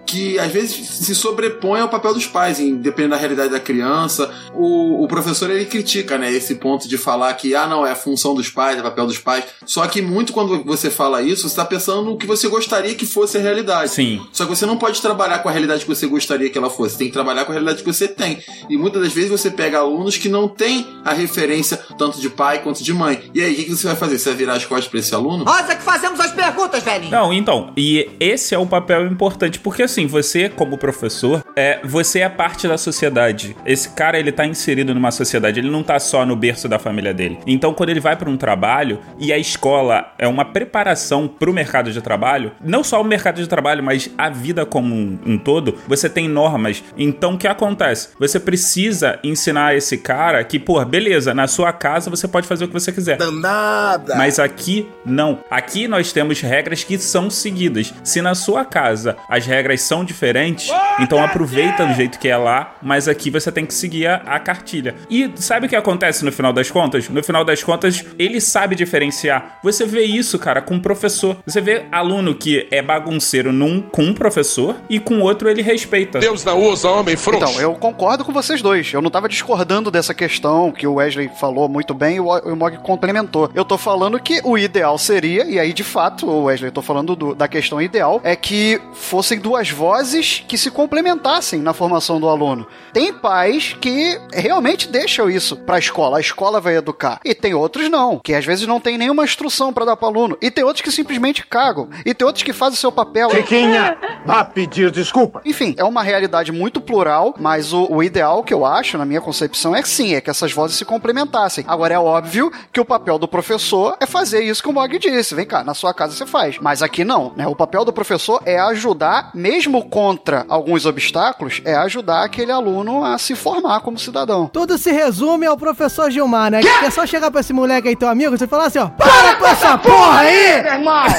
que 0.06 0.38
às 0.38 0.50
vezes 0.52 0.74
se 0.88 1.14
sobrepõe 1.14 1.80
ao 1.80 1.88
papel 1.88 2.14
dos 2.14 2.26
pais, 2.26 2.60
em- 2.60 2.76
dependendo 2.76 3.10
da 3.14 3.16
realidade 3.20 3.50
da 3.50 3.60
criança. 3.60 4.32
O, 4.54 5.04
o 5.04 5.08
professor 5.08 5.50
ele 5.50 5.64
critica, 5.66 6.16
né, 6.16 6.32
esse 6.32 6.54
ponto 6.54 6.88
de 6.88 6.96
falar 6.96 7.32
que 7.34 7.54
ah 7.54 7.66
não 7.66 7.84
é 7.86 7.90
a 7.90 7.96
função 7.96 8.34
dos 8.34 8.48
pais, 8.48 8.76
é 8.76 8.80
o 8.80 8.84
papel 8.84 9.06
dos 9.06 9.18
pais. 9.18 9.44
Só 9.64 9.86
que 9.86 10.00
muito 10.00 10.32
quando 10.32 10.62
você 10.64 10.90
fala 10.90 11.20
isso, 11.22 11.42
você 11.42 11.48
está 11.48 11.64
pensando 11.64 12.02
no 12.02 12.16
que 12.16 12.26
você 12.26 12.48
gostaria 12.48 12.94
que 12.94 13.04
fosse 13.04 13.36
a 13.36 13.40
realidade. 13.40 13.90
Sim. 13.90 14.24
Só 14.32 14.44
que 14.44 14.50
você 14.50 14.64
não 14.66 14.76
pode 14.76 15.02
trabalhar 15.02 15.40
com 15.40 15.48
a 15.48 15.52
realidade 15.52 15.82
que 15.82 15.88
você 15.88 16.06
gostaria 16.06 16.48
que 16.48 16.56
ela 16.56 16.70
fosse. 16.70 16.92
Você 16.92 16.98
tem 16.98 17.06
que 17.08 17.12
trabalhar 17.12 17.44
com 17.44 17.52
a 17.52 17.54
realidade 17.54 17.82
que 17.82 17.92
você 17.92 18.06
tem. 18.06 18.38
E 18.70 18.76
muitas 18.76 19.02
das 19.02 19.12
vezes 19.12 19.30
você 19.30 19.50
pega 19.50 19.78
alunos 19.78 20.16
que 20.16 20.28
não 20.28 20.46
têm 20.48 20.86
a 21.04 21.12
referência 21.12 21.76
tanto 21.98 22.20
de 22.20 22.30
pai 22.30 22.62
quanto 22.62 22.82
de 22.82 22.92
mãe. 22.92 23.30
E 23.34 23.42
aí, 23.42 23.52
o 23.54 23.56
que 23.64 23.70
você 23.74 23.86
vai 23.86 23.96
fazer? 23.96 24.18
Você 24.18 24.28
vai 24.28 24.38
virar 24.38 24.54
as 24.54 24.64
costas 24.64 24.88
para 24.88 25.00
esse 25.00 25.14
aluno? 25.14 25.44
Nós 25.44 25.68
é 25.68 25.74
que 25.74 25.82
fazemos 25.82 26.20
as 26.20 26.32
perguntas, 26.32 26.82
velhinho. 26.82 27.10
Não, 27.10 27.32
então, 27.32 27.72
e 27.76 28.08
esse 28.20 28.54
é 28.54 28.58
o 28.58 28.66
papel 28.66 29.06
importante, 29.06 29.58
porque 29.58 29.82
assim, 29.82 29.95
você, 30.04 30.48
como 30.48 30.76
professor, 30.76 31.44
é, 31.54 31.78
você 31.84 32.20
é 32.20 32.28
parte 32.28 32.66
da 32.66 32.76
sociedade. 32.76 33.56
Esse 33.64 33.90
cara, 33.90 34.18
ele 34.18 34.32
tá 34.32 34.44
inserido 34.44 34.92
numa 34.92 35.12
sociedade, 35.12 35.60
ele 35.60 35.70
não 35.70 35.84
tá 35.84 36.00
só 36.00 36.26
no 36.26 36.34
berço 36.34 36.68
da 36.68 36.78
família 36.78 37.14
dele. 37.14 37.38
Então, 37.46 37.72
quando 37.72 37.90
ele 37.90 38.00
vai 38.00 38.16
para 38.16 38.28
um 38.28 38.36
trabalho 38.36 38.98
e 39.18 39.32
a 39.32 39.38
escola 39.38 40.12
é 40.18 40.26
uma 40.26 40.44
preparação 40.44 41.28
pro 41.28 41.52
mercado 41.52 41.92
de 41.92 42.02
trabalho, 42.02 42.52
não 42.60 42.82
só 42.82 43.00
o 43.00 43.04
mercado 43.04 43.40
de 43.40 43.48
trabalho, 43.48 43.82
mas 43.82 44.10
a 44.18 44.28
vida 44.28 44.66
como 44.66 44.94
um, 44.94 45.18
um 45.24 45.38
todo, 45.38 45.76
você 45.86 46.08
tem 46.08 46.28
normas. 46.28 46.82
Então, 46.98 47.34
o 47.34 47.38
que 47.38 47.46
acontece? 47.46 48.08
Você 48.18 48.40
precisa 48.40 49.18
ensinar 49.22 49.76
esse 49.76 49.96
cara 49.98 50.42
que, 50.42 50.58
pô, 50.58 50.84
beleza, 50.84 51.32
na 51.32 51.46
sua 51.46 51.72
casa 51.72 52.10
você 52.10 52.26
pode 52.26 52.46
fazer 52.46 52.64
o 52.64 52.68
que 52.68 52.74
você 52.74 52.90
quiser. 52.90 53.16
Danada! 53.16 54.16
Mas 54.16 54.38
aqui, 54.38 54.88
não. 55.04 55.38
Aqui 55.50 55.86
nós 55.86 56.12
temos 56.12 56.40
regras 56.40 56.82
que 56.82 56.98
são 56.98 57.30
seguidas. 57.30 57.94
Se 58.02 58.20
na 58.20 58.34
sua 58.34 58.64
casa 58.64 59.16
as 59.28 59.46
regras 59.46 59.82
são 59.86 60.04
diferentes, 60.04 60.70
então 61.00 61.22
aproveita 61.22 61.86
do 61.86 61.94
jeito 61.94 62.18
que 62.18 62.28
é 62.28 62.36
lá, 62.36 62.74
mas 62.82 63.08
aqui 63.08 63.30
você 63.30 63.50
tem 63.52 63.64
que 63.66 63.74
seguir 63.74 64.06
a, 64.06 64.16
a 64.26 64.38
cartilha. 64.40 64.94
E 65.10 65.30
sabe 65.36 65.66
o 65.66 65.68
que 65.68 65.76
acontece 65.76 66.24
no 66.24 66.32
final 66.32 66.52
das 66.52 66.70
contas? 66.70 67.08
No 67.08 67.22
final 67.22 67.44
das 67.44 67.62
contas, 67.62 68.04
ele 68.18 68.40
sabe 68.40 68.74
diferenciar. 68.74 69.58
Você 69.62 69.84
vê 69.84 70.02
isso, 70.04 70.38
cara, 70.38 70.60
com 70.62 70.76
o 70.76 70.80
professor. 70.80 71.36
Você 71.46 71.60
vê 71.60 71.84
aluno 71.92 72.34
que 72.34 72.66
é 72.70 72.82
bagunceiro 72.82 73.52
num 73.52 73.80
com 73.80 74.02
um 74.02 74.14
professor 74.14 74.76
e 74.88 74.98
com 74.98 75.20
outro 75.20 75.48
ele 75.48 75.62
respeita. 75.62 76.18
Deus 76.18 76.44
não 76.44 76.60
usa 76.62 76.88
homem 76.90 77.16
frouxo. 77.16 77.44
Então, 77.50 77.60
eu 77.60 77.74
concordo 77.74 78.24
com 78.24 78.32
vocês 78.32 78.60
dois. 78.62 78.92
Eu 78.92 79.02
não 79.02 79.10
tava 79.10 79.28
discordando 79.28 79.90
dessa 79.90 80.14
questão 80.14 80.72
que 80.72 80.86
o 80.86 80.94
Wesley 80.94 81.30
falou 81.40 81.68
muito 81.68 81.94
bem 81.94 82.16
e 82.16 82.20
o 82.20 82.26
o 82.26 82.54
Mog 82.56 82.76
complementou. 82.78 83.50
Eu 83.54 83.64
tô 83.64 83.78
falando 83.78 84.18
que 84.20 84.40
o 84.44 84.58
ideal 84.58 84.98
seria, 84.98 85.44
e 85.44 85.58
aí 85.58 85.72
de 85.72 85.82
fato, 85.84 86.26
o 86.28 86.44
Wesley, 86.44 86.68
eu 86.68 86.72
tô 86.72 86.82
falando 86.82 87.14
do- 87.16 87.34
da 87.34 87.46
questão 87.48 87.80
ideal, 87.80 88.20
é 88.24 88.34
que 88.36 88.80
fossem 88.92 89.38
duas 89.38 89.70
vozes 89.76 90.42
que 90.48 90.56
se 90.56 90.70
complementassem 90.70 91.60
na 91.60 91.74
formação 91.74 92.18
do 92.18 92.28
aluno. 92.28 92.66
Tem 92.94 93.12
pais 93.12 93.76
que 93.78 94.18
realmente 94.32 94.88
deixam 94.88 95.28
isso 95.28 95.54
pra 95.54 95.78
escola, 95.78 96.16
a 96.16 96.20
escola 96.20 96.60
vai 96.60 96.76
educar. 96.76 97.20
E 97.22 97.34
tem 97.34 97.52
outros 97.52 97.90
não, 97.90 98.18
que 98.18 98.32
às 98.32 98.44
vezes 98.44 98.66
não 98.66 98.80
tem 98.80 98.96
nenhuma 98.96 99.24
instrução 99.24 99.72
pra 99.72 99.84
dar 99.84 99.96
pro 99.96 100.06
aluno. 100.06 100.38
E 100.40 100.50
tem 100.50 100.64
outros 100.64 100.82
que 100.82 100.90
simplesmente 100.90 101.46
cagam. 101.46 101.90
E 102.06 102.14
tem 102.14 102.26
outros 102.26 102.42
que 102.42 102.54
fazem 102.54 102.74
o 102.74 102.80
seu 102.80 102.90
papel. 102.90 103.30
Chiquinha, 103.30 103.98
vá 104.24 104.42
pedir 104.44 104.90
desculpa. 104.90 105.42
Enfim, 105.44 105.74
é 105.76 105.84
uma 105.84 106.02
realidade 106.02 106.50
muito 106.52 106.80
plural, 106.80 107.34
mas 107.38 107.74
o, 107.74 107.86
o 107.90 108.02
ideal 108.02 108.42
que 108.42 108.54
eu 108.54 108.64
acho, 108.64 108.96
na 108.96 109.04
minha 109.04 109.20
concepção, 109.20 109.76
é 109.76 109.82
que 109.82 109.88
sim, 109.88 110.14
é 110.14 110.20
que 110.22 110.30
essas 110.30 110.52
vozes 110.52 110.78
se 110.78 110.84
complementassem. 110.86 111.64
Agora, 111.68 111.92
é 111.92 111.98
óbvio 111.98 112.50
que 112.72 112.80
o 112.80 112.84
papel 112.84 113.18
do 113.18 113.28
professor 113.28 113.96
é 114.00 114.06
fazer 114.06 114.42
isso 114.42 114.62
que 114.62 114.68
o 114.70 114.72
Mog 114.72 114.98
disse. 114.98 115.34
Vem 115.34 115.44
cá, 115.44 115.62
na 115.62 115.74
sua 115.74 115.92
casa 115.92 116.14
você 116.14 116.24
faz. 116.24 116.58
Mas 116.60 116.82
aqui 116.82 117.04
não, 117.04 117.34
né? 117.36 117.46
O 117.46 117.54
papel 117.54 117.84
do 117.84 117.92
professor 117.92 118.40
é 118.46 118.58
ajudar, 118.58 119.30
mesmo 119.34 119.55
contra 119.90 120.44
alguns 120.48 120.86
obstáculos, 120.86 121.60
é 121.64 121.74
ajudar 121.74 122.24
aquele 122.24 122.52
aluno 122.52 123.04
a 123.04 123.18
se 123.18 123.34
formar 123.34 123.80
como 123.80 123.98
cidadão. 123.98 124.48
Tudo 124.52 124.76
se 124.76 124.92
resume 124.92 125.46
ao 125.46 125.56
professor 125.56 126.10
Gilmar, 126.10 126.50
né? 126.50 126.60
Que 126.60 126.68
é 126.68 126.90
só 126.90 127.06
chegar 127.06 127.30
pra 127.30 127.40
esse 127.40 127.52
moleque 127.52 127.88
aí, 127.88 127.96
teu 127.96 128.08
amigo, 128.08 128.34
e 128.34 128.38
você 128.38 128.46
falar 128.46 128.66
assim, 128.66 128.78
ó, 128.78 128.88
para 128.88 129.36
com 129.36 129.46
essa 129.46 129.78
porra 129.78 130.20
aí! 130.20 130.62
Meu 130.62 130.72
irmão! 130.72 131.06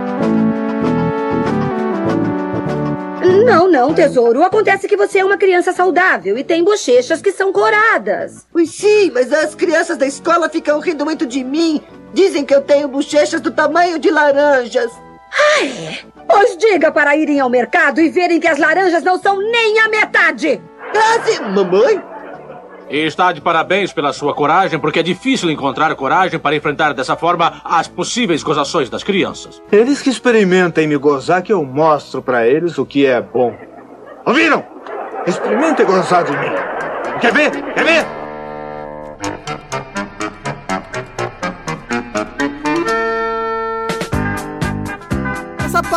Não, 3.44 3.68
não, 3.70 3.94
tesouro. 3.94 4.42
Acontece 4.42 4.88
que 4.88 4.96
você 4.96 5.18
é 5.18 5.24
uma 5.24 5.36
criança 5.36 5.72
saudável 5.72 6.36
e 6.38 6.44
tem 6.44 6.64
bochechas 6.64 7.20
que 7.20 7.32
são 7.32 7.52
coradas. 7.52 8.46
Pois 8.52 8.70
sim, 8.70 9.10
mas 9.12 9.32
as 9.32 9.54
crianças 9.54 9.96
da 9.96 10.06
escola 10.06 10.48
ficam 10.48 10.78
rindo 10.80 11.04
muito 11.04 11.26
de 11.26 11.42
mim. 11.44 11.82
Dizem 12.12 12.44
que 12.44 12.54
eu 12.54 12.62
tenho 12.62 12.88
bochechas 12.88 13.40
do 13.40 13.50
tamanho 13.50 13.98
de 13.98 14.10
laranjas. 14.10 14.90
Ah, 15.32 15.64
é? 15.64 15.98
Pois 16.26 16.56
diga 16.56 16.90
para 16.90 17.16
irem 17.16 17.40
ao 17.40 17.48
mercado 17.48 18.00
e 18.00 18.08
verem 18.08 18.40
que 18.40 18.48
as 18.48 18.58
laranjas 18.58 19.02
não 19.02 19.18
são 19.20 19.38
nem 19.38 19.78
a 19.80 19.88
metade. 19.88 20.60
Ah, 20.94 21.20
sim, 21.24 21.40
mamãe? 21.40 22.02
E 22.90 23.06
está 23.06 23.30
de 23.30 23.40
parabéns 23.40 23.92
pela 23.92 24.12
sua 24.12 24.34
coragem, 24.34 24.76
porque 24.76 24.98
é 24.98 25.02
difícil 25.02 25.48
encontrar 25.48 25.94
coragem 25.94 26.40
para 26.40 26.56
enfrentar 26.56 26.92
dessa 26.92 27.16
forma 27.16 27.62
as 27.64 27.86
possíveis 27.86 28.42
gozações 28.42 28.90
das 28.90 29.04
crianças. 29.04 29.62
Eles 29.70 30.02
que 30.02 30.10
experimentem 30.10 30.88
me 30.88 30.96
gozar 30.96 31.40
que 31.40 31.52
eu 31.52 31.64
mostro 31.64 32.20
pra 32.20 32.48
eles 32.48 32.78
o 32.78 32.84
que 32.84 33.06
é 33.06 33.20
bom. 33.20 33.56
Ouviram? 34.26 34.64
Experimentem 35.24 35.86
gozar 35.86 36.24
de 36.24 36.32
mim. 36.32 36.52
Quer 37.20 37.32
ver? 37.32 37.50
Quer 37.74 37.84
ver? 37.84 38.06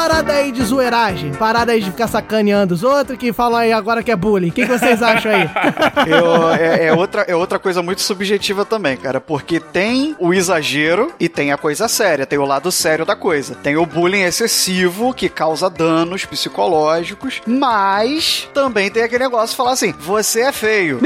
Parada 0.04 0.34
aí 0.34 0.52
de 0.52 0.62
zoeiragem, 0.66 1.32
parada 1.32 1.72
aí 1.72 1.80
de 1.82 1.90
ficar 1.90 2.08
sacaneando 2.10 2.74
os 2.74 2.84
outros, 2.84 3.18
que 3.18 3.32
falam 3.32 3.60
aí 3.60 3.72
agora 3.72 4.04
que 4.04 4.12
é 4.12 4.16
bullying. 4.18 4.50
O 4.50 4.52
que, 4.52 4.66
que 4.66 4.78
vocês 4.78 5.02
acham 5.02 5.32
aí? 5.32 5.50
Eu- 6.06 6.50
é, 6.52 6.88
é 6.88 6.94
outra, 6.94 7.22
é 7.22 7.34
outra 7.34 7.58
coisa 7.58 7.82
muito 7.82 8.02
subjetiva 8.02 8.66
também, 8.66 8.98
cara, 8.98 9.22
porque 9.22 9.62
tem 9.62 10.14
o 10.20 10.34
exagero 10.34 11.14
e 11.18 11.30
tem 11.30 11.54
a 11.54 11.58
coisa 11.58 11.88
séria, 11.88 12.26
tem 12.26 12.38
o 12.38 12.44
lado 12.46 12.70
sério 12.70 13.06
da 13.06 13.16
coisa. 13.16 13.56
Tem 13.56 13.78
o 13.78 13.86
bullying 13.86 14.24
excessivo 14.24 15.14
que 15.14 15.30
causa 15.30 15.70
danos 15.70 16.26
psicológicos, 16.26 17.42
mas 17.48 18.50
também 18.54 18.92
tem 18.92 19.04
aquele 19.04 19.24
negócio 19.24 19.52
de 19.52 19.56
falar 19.56 19.72
assim: 19.72 19.94
você 19.98 20.42
é 20.42 20.52
feio. 20.52 21.00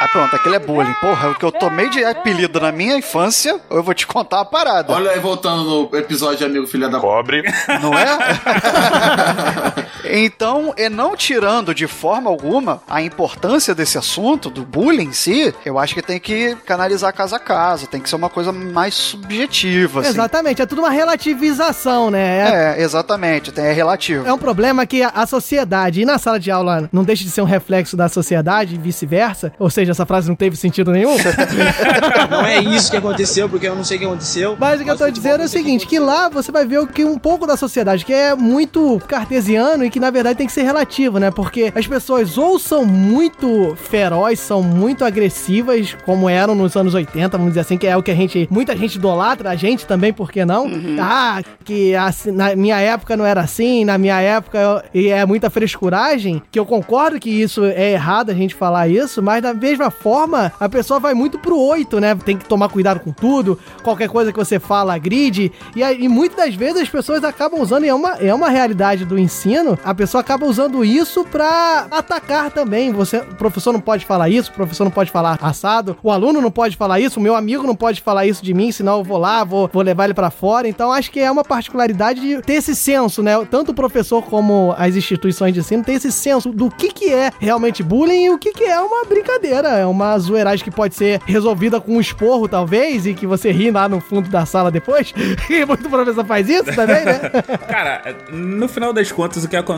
Ah, 0.00 0.06
pronto, 0.08 0.36
aquele 0.36 0.54
é 0.56 0.58
bullying. 0.58 0.94
Porra, 1.00 1.30
o 1.30 1.34
que 1.34 1.44
eu 1.44 1.50
tomei 1.50 1.88
de 1.90 2.04
apelido 2.04 2.60
na 2.60 2.70
minha 2.70 2.96
infância, 2.96 3.60
eu 3.68 3.82
vou 3.82 3.92
te 3.94 4.06
contar 4.06 4.36
uma 4.38 4.44
parada. 4.44 4.92
Olha 4.92 5.10
aí, 5.10 5.18
voltando 5.18 5.64
no 5.64 5.98
episódio 5.98 6.38
de 6.38 6.44
Amigo 6.44 6.66
Filha 6.66 6.88
da 6.88 7.00
Pobre. 7.00 7.42
Não 7.82 7.92
é? 7.98 8.06
então, 10.10 10.72
e 10.76 10.88
não 10.88 11.16
tirando 11.16 11.74
de 11.74 11.86
forma 11.86 12.30
alguma 12.30 12.80
a 12.88 13.02
importância 13.02 13.74
desse 13.74 13.98
assunto, 13.98 14.50
do 14.50 14.64
bullying 14.64 15.08
em 15.08 15.12
si, 15.12 15.54
eu 15.64 15.78
acho 15.78 15.94
que 15.94 16.02
tem 16.02 16.18
que 16.18 16.56
canalizar 16.66 17.12
casa 17.12 17.36
a 17.36 17.38
casa, 17.40 17.86
tem 17.86 18.00
que 18.00 18.08
ser 18.08 18.16
uma 18.16 18.28
coisa 18.30 18.52
mais 18.52 18.94
subjetiva. 18.94 20.00
assim. 20.00 20.10
Exatamente, 20.10 20.62
é 20.62 20.66
tudo 20.66 20.80
uma 20.80 20.90
relativização, 20.90 22.10
né? 22.10 22.74
É, 22.78 22.82
exatamente, 22.82 23.52
tem- 23.52 23.64
é 23.66 23.72
relativo. 23.72 24.26
É 24.26 24.32
um 24.32 24.38
problema 24.38 24.86
que 24.86 25.02
a 25.02 25.08
a 25.18 25.26
sociedade, 25.26 26.00
e 26.00 26.04
na 26.04 26.16
sala 26.16 26.38
de 26.38 26.50
aula 26.50 26.88
não 26.92 27.02
deixa 27.02 27.24
de 27.24 27.30
ser 27.30 27.40
um 27.42 27.44
reflexo 27.44 27.96
da 27.96 28.08
sociedade 28.08 28.76
e 28.76 28.78
vice-versa, 28.78 29.52
ou 29.58 29.68
seja, 29.68 29.90
essa 29.90 30.06
frase 30.06 30.28
não 30.28 30.36
teve 30.36 30.56
sentido 30.56 30.92
nenhum. 30.92 31.16
Não 32.30 32.44
é 32.46 32.58
isso 32.60 32.90
que 32.90 32.96
aconteceu, 32.96 33.48
porque 33.48 33.66
eu 33.66 33.74
não 33.74 33.82
sei 33.84 33.96
o 33.96 34.00
que 34.00 34.06
aconteceu. 34.06 34.56
Mas 34.58 34.80
o 34.80 34.84
que 34.84 34.90
eu 34.90 34.96
tô 34.96 35.10
dizendo 35.10 35.42
é 35.42 35.46
o 35.46 35.48
seguinte, 35.48 35.86
que 35.86 35.98
lá 35.98 36.28
você 36.28 36.52
vai 36.52 36.64
ver 36.66 36.78
o 36.78 36.86
que 36.86 37.04
um 37.04 37.18
pouco 37.18 37.46
da 37.46 37.56
sociedade 37.56 38.04
que 38.04 38.12
é 38.12 38.34
muito 38.34 39.00
cartesiano 39.08 39.84
e 39.84 39.90
que 39.90 39.97
na 39.98 40.10
verdade 40.10 40.36
tem 40.38 40.46
que 40.46 40.52
ser 40.52 40.62
relativo, 40.62 41.18
né? 41.18 41.30
Porque 41.30 41.72
as 41.74 41.86
pessoas 41.86 42.36
ou 42.38 42.58
são 42.58 42.84
muito 42.84 43.74
feroz, 43.76 44.40
são 44.40 44.62
muito 44.62 45.04
agressivas, 45.04 45.96
como 46.04 46.28
eram 46.28 46.54
nos 46.54 46.76
anos 46.76 46.94
80, 46.94 47.36
vamos 47.36 47.52
dizer 47.52 47.60
assim, 47.60 47.76
que 47.78 47.86
é 47.86 47.96
o 47.96 48.02
que 48.02 48.10
a 48.10 48.14
gente, 48.14 48.48
muita 48.50 48.76
gente 48.76 48.96
idolatra, 48.96 49.50
a 49.50 49.56
gente 49.56 49.86
também, 49.86 50.12
por 50.12 50.30
que 50.30 50.44
não? 50.44 50.66
Ah, 51.00 51.40
que 51.64 51.94
assim, 51.94 52.30
na 52.30 52.54
minha 52.56 52.78
época 52.80 53.16
não 53.16 53.24
era 53.26 53.40
assim, 53.40 53.84
na 53.84 53.98
minha 53.98 54.20
época 54.20 54.58
eu- 54.58 54.82
e 54.94 55.08
é 55.08 55.24
muita 55.26 55.50
frescuragem, 55.50 56.42
que 56.50 56.58
eu 56.58 56.66
concordo 56.66 57.18
que 57.20 57.30
isso 57.30 57.64
é 57.64 57.92
errado 57.92 58.30
a 58.30 58.34
gente 58.34 58.54
falar 58.54 58.88
isso, 58.88 59.22
mas 59.22 59.42
da 59.42 59.54
mesma 59.54 59.90
forma, 59.90 60.52
a 60.58 60.68
pessoa 60.68 60.98
vai 61.00 61.14
muito 61.14 61.38
pro 61.38 61.58
8, 61.58 62.00
né? 62.00 62.14
Tem 62.14 62.36
que 62.36 62.44
tomar 62.44 62.68
cuidado 62.68 63.00
com 63.00 63.12
tudo, 63.12 63.58
qualquer 63.82 64.08
coisa 64.08 64.32
que 64.32 64.38
você 64.38 64.58
fala 64.58 64.94
agride, 64.94 65.52
e, 65.76 65.80
e 65.82 66.08
muitas 66.08 66.38
das 66.38 66.54
vezes 66.54 66.82
as 66.82 66.88
pessoas 66.88 67.22
acabam 67.24 67.60
usando, 67.60 67.84
e 67.84 67.88
é 67.88 67.94
uma, 67.94 68.16
é 68.18 68.34
uma 68.34 68.48
realidade 68.48 69.04
do 69.04 69.18
ensino, 69.18 69.78
a 69.88 69.94
pessoa 69.94 70.20
acaba 70.20 70.44
usando 70.44 70.84
isso 70.84 71.24
pra 71.24 71.86
atacar 71.90 72.50
também. 72.50 72.92
Você, 72.92 73.16
o 73.16 73.34
professor 73.36 73.72
não 73.72 73.80
pode 73.80 74.04
falar 74.04 74.28
isso, 74.28 74.50
o 74.50 74.54
professor 74.54 74.84
não 74.84 74.90
pode 74.90 75.10
falar 75.10 75.38
assado, 75.40 75.96
o 76.02 76.10
aluno 76.10 76.42
não 76.42 76.50
pode 76.50 76.76
falar 76.76 77.00
isso, 77.00 77.18
o 77.18 77.22
meu 77.22 77.34
amigo 77.34 77.66
não 77.66 77.74
pode 77.74 78.02
falar 78.02 78.26
isso 78.26 78.44
de 78.44 78.52
mim, 78.52 78.70
senão 78.70 78.98
eu 78.98 79.04
vou 79.04 79.16
lá, 79.16 79.42
vou, 79.44 79.70
vou 79.72 79.82
levar 79.82 80.04
ele 80.04 80.12
pra 80.12 80.30
fora. 80.30 80.68
Então 80.68 80.92
acho 80.92 81.10
que 81.10 81.18
é 81.18 81.30
uma 81.30 81.42
particularidade 81.42 82.20
de 82.20 82.42
ter 82.42 82.54
esse 82.54 82.76
senso, 82.76 83.22
né? 83.22 83.32
Tanto 83.50 83.70
o 83.70 83.74
professor 83.74 84.22
como 84.22 84.74
as 84.76 84.94
instituições 84.94 85.54
de 85.54 85.60
ensino 85.60 85.82
ter 85.82 85.94
esse 85.94 86.12
senso 86.12 86.52
do 86.52 86.68
que, 86.68 86.92
que 86.92 87.10
é 87.10 87.30
realmente 87.38 87.82
bullying 87.82 88.24
e 88.24 88.30
o 88.30 88.38
que, 88.38 88.52
que 88.52 88.64
é 88.64 88.78
uma 88.78 89.06
brincadeira, 89.06 89.68
é 89.68 89.86
uma 89.86 90.18
zoeiragem 90.18 90.62
que 90.62 90.70
pode 90.70 90.96
ser 90.96 91.18
resolvida 91.24 91.80
com 91.80 91.92
um 91.96 92.00
esporro, 92.00 92.46
talvez, 92.46 93.06
e 93.06 93.14
que 93.14 93.26
você 93.26 93.50
ri 93.50 93.70
lá 93.70 93.88
no 93.88 94.00
fundo 94.00 94.28
da 94.28 94.44
sala 94.44 94.70
depois. 94.70 95.14
e 95.48 95.64
muito 95.64 95.88
professor 95.88 96.26
faz 96.26 96.46
isso 96.46 96.74
também, 96.74 97.06
né? 97.06 97.20
Cara, 97.66 98.02
no 98.30 98.68
final 98.68 98.92
das 98.92 99.10
contas, 99.10 99.44
o 99.44 99.48
que 99.48 99.56
acontece? 99.56 99.77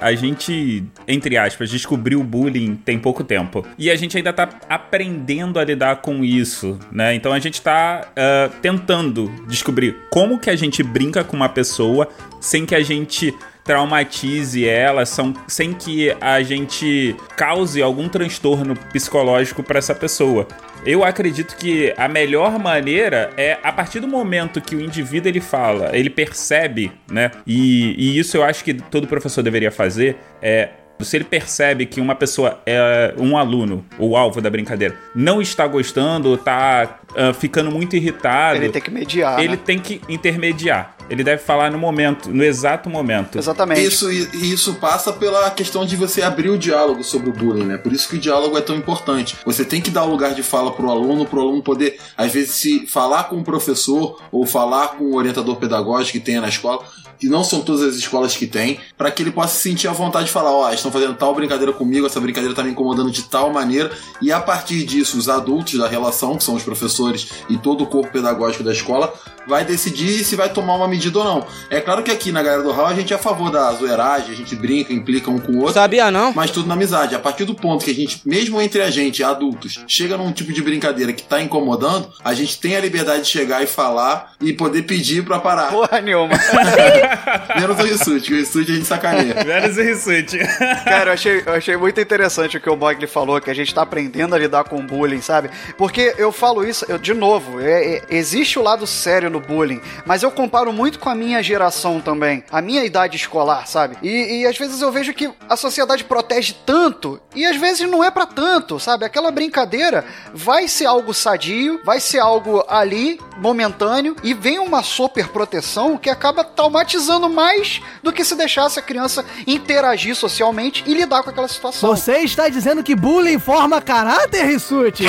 A 0.00 0.12
gente, 0.12 0.84
entre 1.06 1.36
aspas, 1.36 1.70
descobriu 1.70 2.20
o 2.20 2.24
bullying 2.24 2.76
tem 2.76 2.98
pouco 2.98 3.24
tempo. 3.24 3.64
E 3.78 3.90
a 3.90 3.96
gente 3.96 4.16
ainda 4.16 4.32
tá 4.32 4.48
aprendendo 4.68 5.58
a 5.58 5.64
lidar 5.64 5.96
com 5.96 6.24
isso, 6.24 6.78
né? 6.90 7.14
Então 7.14 7.32
a 7.32 7.38
gente 7.38 7.60
tá 7.60 8.08
ah, 8.16 8.50
tentando 8.60 9.30
descobrir 9.48 9.96
como 10.10 10.38
que 10.38 10.50
a 10.50 10.56
gente 10.56 10.82
brinca 10.82 11.24
com 11.24 11.36
uma 11.36 11.48
pessoa 11.48 12.08
sem 12.40 12.64
que 12.64 12.74
a 12.74 12.82
gente 12.82 13.34
traumatize 13.64 14.66
ela, 14.66 15.06
são, 15.06 15.34
sem 15.46 15.72
que 15.72 16.14
a 16.20 16.42
gente 16.42 17.14
cause 17.36 17.80
algum 17.82 18.08
transtorno 18.08 18.74
psicológico 18.92 19.62
para 19.62 19.78
essa 19.78 19.94
pessoa. 19.94 20.46
Eu 20.84 21.04
acredito 21.04 21.56
que 21.56 21.92
a 21.96 22.08
melhor 22.08 22.58
maneira 22.58 23.30
é 23.36 23.58
a 23.62 23.72
partir 23.72 24.00
do 24.00 24.08
momento 24.08 24.60
que 24.60 24.74
o 24.74 24.80
indivíduo 24.80 25.28
ele 25.28 25.40
fala, 25.40 25.90
ele 25.94 26.08
percebe, 26.08 26.90
né? 27.10 27.30
E, 27.46 27.94
e 27.98 28.18
isso 28.18 28.36
eu 28.36 28.42
acho 28.42 28.64
que 28.64 28.74
todo 28.74 29.06
professor 29.06 29.42
deveria 29.42 29.70
fazer 29.70 30.16
é 30.40 30.70
se 31.04 31.16
ele 31.16 31.24
percebe 31.24 31.86
que 31.86 32.00
uma 32.00 32.14
pessoa 32.14 32.60
é 32.66 33.14
um 33.18 33.36
aluno, 33.36 33.84
o 33.98 34.16
alvo 34.16 34.40
da 34.40 34.50
brincadeira, 34.50 34.94
não 35.14 35.40
está 35.40 35.66
gostando, 35.66 36.34
está 36.34 37.00
uh, 37.12 37.34
ficando 37.34 37.70
muito 37.70 37.96
irritado, 37.96 38.58
Ele 38.58 38.68
tem 38.68 38.82
que 38.82 38.90
mediar. 38.90 39.38
ele 39.40 39.56
né? 39.56 39.60
tem 39.64 39.78
que 39.78 40.00
intermediar. 40.08 40.96
Ele 41.10 41.24
deve 41.24 41.42
falar 41.42 41.72
no 41.72 41.78
momento, 41.78 42.30
no 42.30 42.44
exato 42.44 42.88
momento. 42.88 43.36
Exatamente. 43.36 43.84
Isso, 43.84 44.10
e 44.10 44.52
isso 44.52 44.74
passa 44.74 45.12
pela 45.12 45.50
questão 45.50 45.84
de 45.84 45.96
você 45.96 46.22
abrir 46.22 46.50
o 46.50 46.56
diálogo 46.56 47.02
sobre 47.02 47.30
o 47.30 47.32
bullying, 47.32 47.64
né? 47.64 47.76
Por 47.76 47.92
isso 47.92 48.08
que 48.08 48.16
o 48.16 48.18
diálogo 48.18 48.56
é 48.56 48.60
tão 48.60 48.76
importante. 48.76 49.36
Você 49.44 49.64
tem 49.64 49.80
que 49.80 49.90
dar 49.90 50.04
o 50.04 50.10
lugar 50.10 50.34
de 50.34 50.42
fala 50.44 50.70
pro 50.72 50.88
aluno, 50.88 51.26
pro 51.26 51.40
aluno 51.40 51.62
poder, 51.62 51.98
às 52.16 52.32
vezes, 52.32 52.52
se 52.52 52.86
falar 52.86 53.24
com 53.24 53.38
o 53.38 53.44
professor 53.44 54.22
ou 54.30 54.46
falar 54.46 54.88
com 54.90 55.04
o 55.04 55.16
orientador 55.16 55.56
pedagógico 55.56 56.18
que 56.18 56.24
tenha 56.24 56.40
na 56.40 56.48
escola, 56.48 56.84
que 57.20 57.28
não 57.28 57.44
são 57.44 57.60
todas 57.60 57.82
as 57.82 57.96
escolas 57.96 58.36
que 58.36 58.46
tem, 58.46 58.80
para 58.96 59.10
que 59.10 59.22
ele 59.22 59.30
possa 59.30 59.54
se 59.54 59.62
sentir 59.62 59.86
à 59.86 59.92
vontade 59.92 60.26
de 60.26 60.32
falar, 60.32 60.50
ó, 60.50 60.66
eles 60.68 60.80
estão 60.80 60.90
fazendo 60.90 61.14
tal 61.14 61.34
brincadeira 61.34 61.72
comigo, 61.72 62.06
essa 62.06 62.20
brincadeira 62.20 62.54
tá 62.54 62.62
me 62.62 62.70
incomodando 62.70 63.10
de 63.10 63.22
tal 63.24 63.52
maneira, 63.52 63.90
e 64.22 64.32
a 64.32 64.40
partir 64.40 64.84
disso, 64.84 65.18
os 65.18 65.28
adultos 65.28 65.78
da 65.78 65.86
relação, 65.86 66.36
que 66.36 66.44
são 66.44 66.54
os 66.54 66.62
professores 66.62 67.28
e 67.48 67.58
todo 67.58 67.84
o 67.84 67.86
corpo 67.86 68.10
pedagógico 68.10 68.64
da 68.64 68.72
escola, 68.72 69.12
vai 69.46 69.64
decidir 69.64 70.24
se 70.24 70.36
vai 70.36 70.48
tomar 70.48 70.76
uma 70.76 70.88
medida 70.88 71.18
ou 71.18 71.24
não. 71.24 71.46
É 71.68 71.80
claro 71.80 72.02
que 72.02 72.10
aqui 72.10 72.32
na 72.32 72.42
Galera 72.42 72.62
do 72.62 72.72
Hall 72.72 72.86
a 72.86 72.94
gente 72.94 73.12
é 73.12 73.16
a 73.16 73.18
favor 73.18 73.50
da 73.50 73.72
zoeiragem, 73.72 74.32
a 74.32 74.36
gente 74.36 74.54
brinca, 74.54 74.92
implica 74.92 75.30
um 75.30 75.38
com 75.38 75.52
o 75.52 75.58
outro. 75.58 75.74
Sabia 75.74 76.10
não? 76.10 76.32
Mas 76.32 76.50
tudo 76.50 76.68
na 76.68 76.74
amizade. 76.74 77.14
A 77.14 77.18
partir 77.18 77.44
do 77.44 77.54
ponto 77.54 77.84
que 77.84 77.90
a 77.90 77.94
gente, 77.94 78.20
mesmo 78.24 78.60
entre 78.60 78.80
a 78.80 78.90
gente, 78.90 79.22
adultos, 79.22 79.82
chega 79.86 80.16
num 80.16 80.32
tipo 80.32 80.52
de 80.52 80.62
brincadeira 80.62 81.12
que 81.12 81.22
tá 81.22 81.40
incomodando, 81.42 82.08
a 82.24 82.32
gente 82.32 82.58
tem 82.58 82.76
a 82.76 82.80
liberdade 82.80 83.22
de 83.22 83.28
chegar 83.28 83.62
e 83.62 83.66
falar 83.66 84.32
e 84.40 84.52
poder 84.52 84.82
pedir 84.82 85.24
pra 85.24 85.40
parar. 85.40 85.70
Porra 85.70 86.00
nenhuma. 86.00 86.34
Menos 87.58 87.78
o 87.78 87.82
Rissuti, 87.82 88.32
o 88.32 88.36
Rissuti 88.36 88.72
a 88.72 88.74
gente 88.74 88.86
sacaneia. 88.86 89.44
Menos 89.44 89.76
o 89.76 89.82
Rissuti. 89.82 90.38
Cara, 90.84 91.10
eu 91.10 91.14
achei, 91.14 91.42
eu 91.46 91.52
achei 91.54 91.76
muito 91.76 92.00
interessante 92.00 92.56
o 92.56 92.60
que 92.60 92.70
o 92.70 92.76
Mogli 92.76 93.06
falou, 93.06 93.40
que 93.40 93.50
a 93.50 93.54
gente 93.54 93.74
tá 93.74 93.82
aprendendo 93.82 94.34
a 94.34 94.38
lidar 94.38 94.64
com 94.64 94.76
o 94.78 94.82
bullying, 94.82 95.20
sabe? 95.20 95.50
Porque 95.76 96.14
eu 96.18 96.30
falo 96.32 96.64
isso, 96.64 96.84
eu, 96.88 96.98
de 96.98 97.12
novo, 97.14 97.60
é- 97.60 97.96
é- 97.96 98.02
existe 98.10 98.58
o 98.58 98.62
lado 98.62 98.86
sério 98.86 99.28
no 99.30 99.40
bullying, 99.40 99.80
mas 100.06 100.22
eu 100.22 100.30
comparo 100.30 100.72
muito 100.72 100.98
com 100.98 101.08
a 101.08 101.14
minha 101.14 101.42
geração 101.42 102.00
também, 102.00 102.44
a 102.50 102.60
minha 102.62 102.84
idade 102.84 103.16
escolar, 103.16 103.66
sabe? 103.66 103.96
E, 104.02 104.40
e 104.42 104.46
às 104.46 104.56
vezes 104.56 104.80
eu 104.80 104.90
vejo 104.92 105.12
que 105.12 105.30
a 105.48 105.56
sociedade 105.56 106.04
protege 106.04 106.54
tanto, 106.64 107.20
e 107.34 107.44
às 107.46 107.56
vezes 107.56 107.88
não 107.90 108.02
é 108.04 108.10
pra 108.10 108.26
tanto, 108.26 108.78
sabe? 108.78 109.04
Aquela 109.04 109.30
brincadeira 109.30 110.04
vai 110.32 110.68
ser 110.68 110.86
algo 110.86 111.12
sadio, 111.12 111.80
vai 111.84 112.00
ser 112.00 112.18
algo 112.20 112.64
ali, 112.68 113.18
momentâneo, 113.38 114.14
e 114.22 114.32
vem 114.34 114.58
uma 114.58 114.82
super 114.82 115.28
proteção 115.28 115.96
que 115.98 116.08
acaba 116.10 116.44
traumatizando 116.44 116.99
mais 117.08 117.80
do 118.02 118.12
que 118.12 118.24
se 118.24 118.34
deixasse 118.34 118.78
a 118.78 118.82
criança 118.82 119.24
interagir 119.46 120.14
socialmente 120.14 120.84
e 120.86 120.94
lidar 120.94 121.22
com 121.22 121.30
aquela 121.30 121.48
situação. 121.48 121.90
Você 121.90 122.18
está 122.18 122.48
dizendo 122.48 122.82
que 122.82 122.94
bullying 122.94 123.38
forma 123.38 123.80
caráter, 123.80 124.44
Rissuti? 124.44 125.04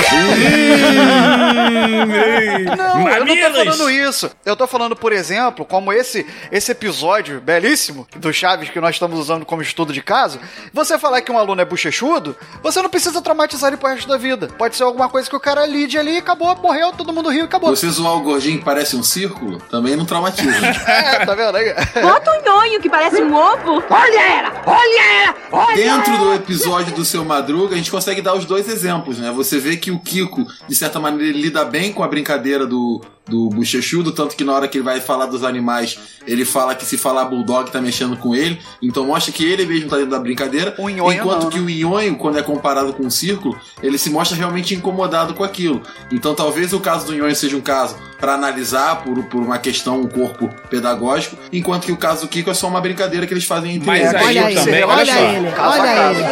Não, 2.76 3.08
eu 3.08 3.24
não 3.24 3.36
tô 3.36 3.52
falando 3.52 3.90
isso. 3.90 4.30
Eu 4.44 4.56
tô 4.56 4.66
falando, 4.66 4.96
por 4.96 5.12
exemplo, 5.12 5.64
como 5.64 5.92
esse, 5.92 6.26
esse 6.50 6.72
episódio 6.72 7.40
belíssimo 7.40 8.06
do 8.16 8.32
Chaves 8.32 8.70
que 8.70 8.80
nós 8.80 8.96
estamos 8.96 9.18
usando 9.18 9.44
como 9.44 9.62
estudo 9.62 9.92
de 9.92 10.02
caso. 10.02 10.38
Você 10.72 10.98
falar 10.98 11.20
que 11.20 11.30
um 11.30 11.38
aluno 11.38 11.60
é 11.60 11.64
bochechudo, 11.64 12.36
você 12.62 12.80
não 12.82 12.88
precisa 12.88 13.20
traumatizar 13.20 13.68
ele 13.68 13.76
pro 13.76 13.88
resto 13.88 14.08
da 14.08 14.16
vida. 14.16 14.48
Pode 14.58 14.76
ser 14.76 14.84
alguma 14.84 15.08
coisa 15.08 15.28
que 15.28 15.36
o 15.36 15.40
cara 15.40 15.66
lide 15.66 15.98
ali, 15.98 16.18
acabou, 16.18 16.54
morreu, 16.56 16.92
todo 16.92 17.12
mundo 17.12 17.28
riu 17.28 17.42
e 17.42 17.44
acabou. 17.44 17.70
Você 17.74 17.88
zoar 17.88 18.14
o 18.14 18.20
gordinho 18.20 18.58
que 18.58 18.64
parece 18.64 18.96
um 18.96 19.02
círculo, 19.02 19.58
também 19.70 19.96
não 19.96 20.04
traumatiza. 20.04 20.52
É, 20.92 21.24
tá 21.24 21.34
vendo 21.34 21.56
aí? 21.56 21.71
Bota 22.00 22.30
um 22.30 22.42
nhonho 22.42 22.80
que 22.80 22.88
parece 22.88 23.22
um 23.22 23.34
ovo. 23.34 23.82
Olha 23.88 24.20
ela! 24.20 24.62
Olha 24.66 25.22
ela! 25.22 25.34
Olha 25.52 25.76
Dentro 25.76 26.16
do 26.18 26.34
episódio 26.34 26.94
do 26.94 27.04
seu 27.04 27.24
Madruga, 27.24 27.74
a 27.74 27.76
gente 27.76 27.90
consegue 27.90 28.22
dar 28.22 28.34
os 28.34 28.44
dois 28.44 28.68
exemplos, 28.68 29.18
né? 29.18 29.30
Você 29.32 29.58
vê 29.58 29.76
que 29.76 29.90
o 29.90 29.98
Kiko, 29.98 30.46
de 30.66 30.74
certa 30.74 30.98
maneira, 30.98 31.30
ele 31.30 31.42
lida 31.42 31.64
bem 31.64 31.92
com 31.92 32.02
a 32.02 32.08
brincadeira 32.08 32.66
do, 32.66 33.02
do 33.26 33.48
bochechudo, 33.50 34.12
tanto 34.12 34.34
que 34.34 34.44
na 34.44 34.52
hora 34.52 34.66
que 34.66 34.78
ele 34.78 34.84
vai 34.84 35.00
falar 35.00 35.26
dos 35.26 35.44
animais, 35.44 35.98
ele 36.26 36.44
fala 36.44 36.74
que 36.74 36.84
se 36.84 36.98
falar 36.98 37.26
bulldog 37.26 37.70
tá 37.70 37.80
mexendo 37.80 38.16
com 38.16 38.34
ele, 38.34 38.60
então 38.80 39.06
mostra 39.06 39.32
que 39.32 39.44
ele 39.44 39.64
mesmo 39.64 39.88
tá 39.88 39.96
dentro 39.96 40.10
da 40.10 40.18
brincadeira, 40.18 40.74
nhonho 40.78 41.12
enquanto 41.12 41.44
não, 41.44 41.50
que 41.50 41.58
o 41.58 41.68
nhonho, 41.68 42.16
quando 42.16 42.38
é 42.38 42.42
comparado 42.42 42.92
com 42.92 43.06
o 43.06 43.10
círculo, 43.10 43.58
ele 43.82 43.96
se 43.96 44.10
mostra 44.10 44.36
realmente 44.36 44.74
incomodado 44.74 45.34
com 45.34 45.44
aquilo. 45.44 45.82
Então 46.10 46.34
talvez 46.34 46.72
o 46.72 46.80
caso 46.80 47.06
do 47.06 47.12
nhonho 47.12 47.34
seja 47.36 47.56
um 47.56 47.60
caso 47.60 47.96
para 48.18 48.34
analisar 48.34 49.02
por, 49.02 49.22
por 49.24 49.42
uma 49.42 49.58
questão, 49.58 50.00
um 50.00 50.06
corpo 50.06 50.48
pedagógico, 50.70 51.36
enquanto 51.62 51.86
que 51.86 51.92
o 51.92 51.96
caso 51.96 52.22
do 52.22 52.28
Kiko 52.28 52.50
é 52.50 52.54
só 52.54 52.66
uma 52.66 52.80
brincadeira 52.80 53.24
que 53.24 53.32
eles 53.32 53.44
fazem 53.44 53.76
entre 53.76 53.86
Mas 53.86 54.12
eles. 54.12 54.26
Olha 54.26 54.46
aí, 54.46 54.54
também, 54.56 54.84
olha 54.84 55.12
ele, 55.12 55.48
olha 55.56 56.10
ele. 56.10 56.22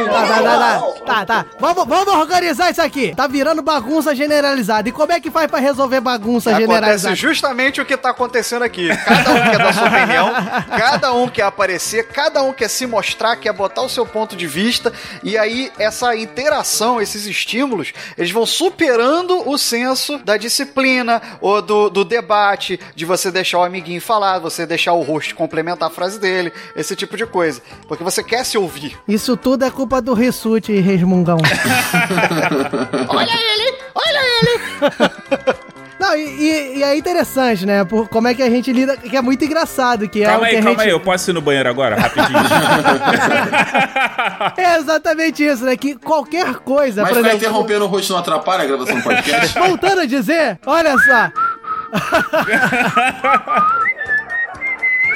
não. 0.00 0.08
Tá, 0.10 0.26
tá, 0.26 0.42
tá, 0.42 0.58
tá. 0.58 0.90
Tá, 1.10 1.26
tá. 1.26 1.46
Vamos, 1.58 1.86
vamos 1.86 2.14
organizar 2.14 2.70
isso 2.70 2.80
aqui. 2.80 3.14
Tá 3.14 3.26
virando 3.26 3.62
bagunça 3.62 4.14
generalizada. 4.14 4.88
E 4.88 4.92
como 4.92 5.12
é 5.12 5.20
que 5.20 5.30
faz 5.30 5.50
pra 5.50 5.58
resolver 5.58 6.00
bagunça 6.00 6.50
Acontece 6.50 6.66
generalizada? 6.68 7.16
justamente 7.16 7.80
o 7.80 7.84
que 7.84 7.96
tá 7.96 8.10
acontecendo 8.10 8.62
aqui. 8.62 8.88
Cada 8.96 9.30
um 9.32 9.50
quer 9.50 9.58
dar 9.58 9.74
sua 9.74 9.88
opinião, 9.88 10.32
cada 10.78 11.12
um 11.12 11.28
quer 11.28 11.42
aparecer, 11.42 12.06
cada 12.08 12.42
um 12.42 12.52
quer 12.52 12.68
se 12.68 12.86
mostrar, 12.86 13.36
quer 13.36 13.52
botar 13.52 13.82
o 13.82 13.88
seu 13.88 14.06
ponto 14.06 14.36
de 14.36 14.46
vista, 14.46 14.92
e 15.22 15.36
aí 15.36 15.72
essa 15.78 16.14
interação, 16.14 17.00
esses 17.00 17.26
estímulos, 17.26 17.92
eles 18.16 18.30
vão 18.30 18.46
superando 18.46 19.48
o 19.48 19.58
senso 19.58 19.99
da 20.24 20.36
disciplina 20.36 21.20
ou 21.40 21.60
do, 21.62 21.90
do 21.90 22.04
debate, 22.04 22.78
de 22.94 23.04
você 23.04 23.30
deixar 23.30 23.58
o 23.58 23.64
amiguinho 23.64 24.00
falar, 24.00 24.38
você 24.38 24.66
deixar 24.66 24.92
o 24.92 25.02
host 25.02 25.34
complementar 25.34 25.88
a 25.88 25.92
frase 25.92 26.18
dele, 26.18 26.52
esse 26.74 26.94
tipo 26.96 27.16
de 27.16 27.26
coisa. 27.26 27.60
Porque 27.86 28.04
você 28.04 28.22
quer 28.22 28.44
se 28.44 28.56
ouvir. 28.58 28.98
Isso 29.06 29.36
tudo 29.36 29.64
é 29.64 29.70
culpa 29.70 30.00
do 30.00 30.14
Rissuti 30.14 30.72
e 30.72 30.80
Resmungão. 30.80 31.38
Olha 33.08 33.32
ele! 33.32 33.78
Olha 33.94 34.20
ele! 34.20 35.50
Não, 36.10 36.16
e, 36.16 36.22
e- 36.22 36.78
e 36.78 36.82
é 36.82 36.96
interessante, 36.96 37.64
né? 37.64 37.84
Por 37.84 38.08
como 38.08 38.26
é 38.26 38.34
que 38.34 38.42
a 38.42 38.50
gente 38.50 38.72
lida, 38.72 38.96
que 38.96 39.16
é 39.16 39.22
muito 39.22 39.44
engraçado, 39.44 40.08
que 40.08 40.22
é 40.22 40.26
Calma 40.26 40.40
que 40.40 40.46
aí, 40.46 40.56
a 40.56 40.62
calma 40.62 40.70
gente... 40.70 40.80
aí, 40.88 40.90
eu 40.90 41.00
posso 41.00 41.30
ir 41.30 41.34
no 41.34 41.40
banheiro 41.40 41.68
agora, 41.68 41.96
rapidinho. 41.96 42.38
É 44.56 44.76
exatamente 44.76 45.44
isso, 45.44 45.64
né? 45.64 45.76
Que 45.76 45.94
qualquer 45.94 46.54
coisa... 46.56 47.02
Mas 47.02 47.10
por 47.10 47.18
ficar 47.18 47.28
exemplo, 47.30 47.46
interrompendo 47.48 47.84
o 47.84 47.88
rosto 47.88 48.12
não 48.12 48.20
atrapalha 48.20 48.64
a 48.64 48.66
gravação 48.66 48.96
do 48.96 49.02
podcast? 49.02 49.58
Voltando 49.58 50.00
a 50.00 50.06
dizer, 50.06 50.58
olha 50.66 50.96
só. 50.98 51.30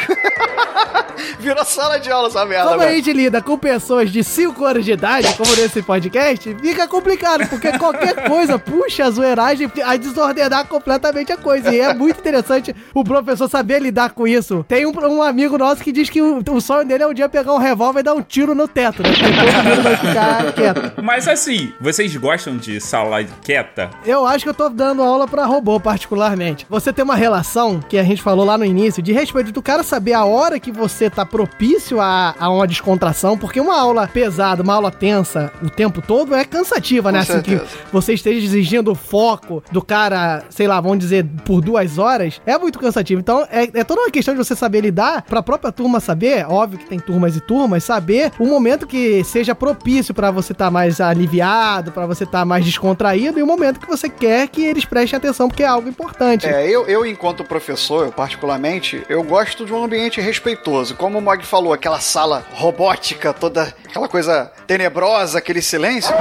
Virou 1.39 1.65
sala 1.65 1.99
de 1.99 2.11
aula 2.11 2.29
essa 2.29 2.45
merda, 2.45 2.71
Como 2.71 2.83
a 2.83 2.91
gente 2.91 3.13
lida 3.13 3.43
com 3.43 3.59
pessoas 3.59 4.11
de 4.11 4.25
5 4.25 4.65
anos 4.65 4.85
de 4.85 4.93
idade, 4.93 5.33
como 5.35 5.55
nesse 5.57 5.83
podcast, 5.83 6.57
fica 6.61 6.89
complicado, 6.89 7.49
porque 7.49 7.77
qualquer 7.79 8.29
coisa 8.29 8.59
puxa 8.59 9.05
a 9.05 9.11
zoeiragem 9.11 9.71
a 9.85 9.97
desordenar 9.97 10.67
completamente 10.67 11.33
a 11.33 11.37
coisa. 11.37 11.73
E 11.73 11.81
é 11.81 11.95
muito 11.95 12.19
interessante 12.19 12.75
o 12.93 13.05
professor 13.05 13.49
saber 13.49 13.81
lidar 13.81 14.11
com 14.11 14.27
isso. 14.27 14.65
Tem 14.69 14.87
um, 14.87 14.93
um 14.93 15.23
amigo 15.23 15.57
nosso 15.59 15.83
que 15.83 15.93
diz 15.93 16.09
que 16.09 16.21
o, 16.23 16.43
o 16.51 16.61
sonho 16.61 16.87
dele 16.87 17.03
é 17.03 17.07
um 17.07 17.15
dia 17.15 17.29
pegar 17.29 17.53
um 17.53 17.59
revólver 17.59 18.01
e 18.01 18.03
dar 18.03 18.15
um 18.15 18.23
tiro 18.23 18.55
no 18.55 18.67
teto, 18.67 19.03
né? 19.03 19.11
Todo 19.11 19.65
mundo 19.69 19.83
vai 19.83 19.97
ficar 19.97 20.53
quieto. 20.53 21.03
Mas 21.03 21.29
assim, 21.29 21.73
vocês 21.81 22.15
gostam 22.17 22.57
de 22.57 22.81
sala 22.81 23.23
quieta? 23.43 23.91
Eu 24.05 24.27
acho 24.27 24.45
que 24.45 24.51
eu 24.51 24.55
tô 24.55 24.69
dando 24.69 25.03
aula 25.03 25.29
pra 25.29 25.45
robô, 25.45 25.79
particularmente. 25.79 26.67
Você 26.69 26.93
tem 26.93 27.05
uma 27.05 27.17
relação, 27.17 27.81
que 27.81 27.99
a 27.99 28.03
gente 28.03 28.23
falou 28.23 28.45
lá 28.45 28.57
no 28.57 28.65
início, 28.65 29.03
de 29.03 29.13
respeito 29.13 29.53
do 29.53 29.63
cara 29.63 29.83
saber 29.95 30.13
a 30.13 30.25
hora 30.25 30.59
que 30.59 30.73
você 30.73 31.09
tá 31.09 31.25
propício 31.25 32.01
a, 32.01 32.35
a 32.37 32.51
uma 32.51 32.67
descontração, 32.67 33.39
porque 33.39 33.61
uma 33.61 33.79
aula 33.81 34.09
pesada, 34.09 34.61
uma 34.61 34.75
aula 34.75 34.91
tensa 34.91 35.53
o 35.63 35.71
tempo 35.71 36.03
todo 36.03 36.35
é 36.35 36.45
cansativa, 36.45 37.13
né? 37.13 37.25
Com 37.25 37.33
Assim 37.33 37.43
que 37.43 37.51
certeza. 37.51 37.79
você 37.93 38.13
esteja 38.15 38.45
exigindo 38.45 38.91
o 38.91 38.95
foco 38.97 39.63
do 39.71 39.81
cara, 39.81 40.43
sei 40.51 40.67
lá, 40.67 40.81
vamos 40.81 40.99
dizer, 40.99 41.25
por 41.45 41.61
duas 41.61 41.97
horas, 41.97 42.41
é 42.45 42.59
muito 42.59 42.77
cansativo. 42.81 43.21
Então, 43.21 43.47
é, 43.53 43.71
é 43.73 43.85
toda 43.85 44.01
uma 44.01 44.11
questão 44.11 44.35
de 44.35 44.39
você 44.39 44.57
saber 44.57 44.81
lidar, 44.81 45.23
pra 45.23 45.41
própria 45.41 45.71
turma 45.71 46.01
saber, 46.01 46.45
óbvio 46.49 46.81
que 46.81 46.87
tem 46.87 46.99
turmas 46.99 47.37
e 47.37 47.41
turmas, 47.41 47.85
saber 47.85 48.33
o 48.41 48.47
momento 48.47 48.89
que 48.89 49.23
seja 49.23 49.55
propício 49.55 50.13
pra 50.13 50.33
você 50.33 50.51
estar 50.51 50.73
mais 50.73 51.01
aliviado, 51.01 51.93
pra 51.93 52.05
você 52.05 52.25
estar 52.25 52.45
mais 52.45 52.65
descontraído, 52.65 53.39
e 53.39 53.45
o 53.45 53.47
momento 53.47 53.79
que 53.79 53.87
você 53.87 54.09
quer 54.09 54.49
que 54.49 54.65
eles 54.65 54.85
prestem 54.85 55.19
atenção, 55.19 55.47
porque 55.47 55.63
é 55.63 55.67
algo 55.67 55.89
importante. 55.89 56.49
É, 56.49 56.69
eu, 56.69 56.85
eu, 56.89 57.07
enquanto 57.07 57.45
professor, 57.45 58.07
eu 58.07 58.13
particularmente, 58.13 59.05
eu 59.09 59.23
gosto 59.23 59.65
de 59.65 59.73
um 59.73 59.84
ambiente 59.85 60.21
respeitoso. 60.21 60.95
Como 60.95 61.19
o 61.19 61.23
Mog 61.23 61.45
falou, 61.45 61.73
aquela 61.73 62.01
sala 62.01 62.45
robótica, 62.55 63.33
toda 63.33 63.75
aquela 63.89 64.09
coisa 64.09 64.51
tenebrosa, 64.67 65.39
aquele 65.39 65.63
silêncio. 65.63 66.15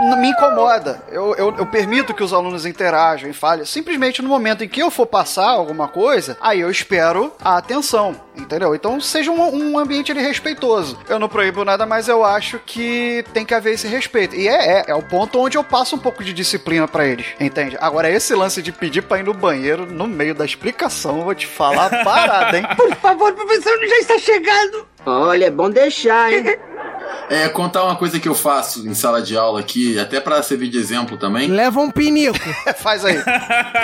Me 0.00 0.28
incomoda. 0.28 1.02
Eu, 1.10 1.34
eu, 1.36 1.54
eu 1.58 1.66
permito 1.66 2.14
que 2.14 2.22
os 2.22 2.32
alunos 2.32 2.64
interajam 2.66 3.28
e 3.28 3.32
falem. 3.32 3.64
Simplesmente 3.64 4.22
no 4.22 4.28
momento 4.28 4.64
em 4.64 4.68
que 4.68 4.80
eu 4.80 4.90
for 4.90 5.06
passar 5.06 5.48
alguma 5.48 5.88
coisa, 5.88 6.36
aí 6.40 6.60
eu 6.60 6.70
espero 6.70 7.32
a 7.42 7.56
atenção. 7.56 8.16
Entendeu? 8.36 8.74
Então 8.74 9.00
seja 9.00 9.30
um, 9.30 9.72
um 9.72 9.78
ambiente 9.78 10.10
ali 10.10 10.22
respeitoso. 10.22 10.98
Eu 11.08 11.18
não 11.18 11.28
proíbo 11.28 11.64
nada, 11.64 11.84
mas 11.84 12.08
eu 12.08 12.24
acho 12.24 12.58
que 12.64 13.24
tem 13.34 13.44
que 13.44 13.54
haver 13.54 13.74
esse 13.74 13.86
respeito. 13.86 14.34
E 14.34 14.48
é, 14.48 14.78
é, 14.78 14.84
é 14.88 14.94
o 14.94 15.02
ponto 15.02 15.38
onde 15.38 15.58
eu 15.58 15.64
passo 15.64 15.96
um 15.96 15.98
pouco 15.98 16.24
de 16.24 16.32
disciplina 16.32 16.88
pra 16.88 17.06
eles. 17.06 17.26
Entende? 17.38 17.76
Agora, 17.80 18.10
esse 18.10 18.34
lance 18.34 18.62
de 18.62 18.72
pedir 18.72 19.02
pra 19.02 19.18
ir 19.18 19.24
no 19.24 19.34
banheiro 19.34 19.84
no 19.86 20.06
meio 20.06 20.34
da 20.34 20.44
explicação, 20.44 21.18
eu 21.18 21.24
vou 21.24 21.34
te 21.34 21.46
falar 21.46 21.90
parada, 22.02 22.56
hein? 22.56 22.66
Por 22.76 22.94
favor, 22.96 23.32
professor, 23.32 23.78
já 23.86 23.98
está 23.98 24.18
chegando. 24.18 24.86
Olha, 25.04 25.46
é 25.46 25.50
bom 25.50 25.68
deixar, 25.68 26.32
hein? 26.32 26.44
É, 27.28 27.48
contar 27.48 27.84
uma 27.84 27.96
coisa 27.96 28.18
que 28.18 28.28
eu 28.28 28.34
faço 28.34 28.88
em 28.88 28.94
sala 28.94 29.22
de 29.22 29.36
aula 29.36 29.60
aqui, 29.60 29.98
até 29.98 30.20
pra 30.20 30.42
servir 30.42 30.68
de 30.68 30.78
exemplo 30.78 31.16
também. 31.16 31.48
Leva 31.48 31.80
um 31.80 31.90
pinico. 31.90 32.38
Faz 32.78 33.04
aí. 33.04 33.18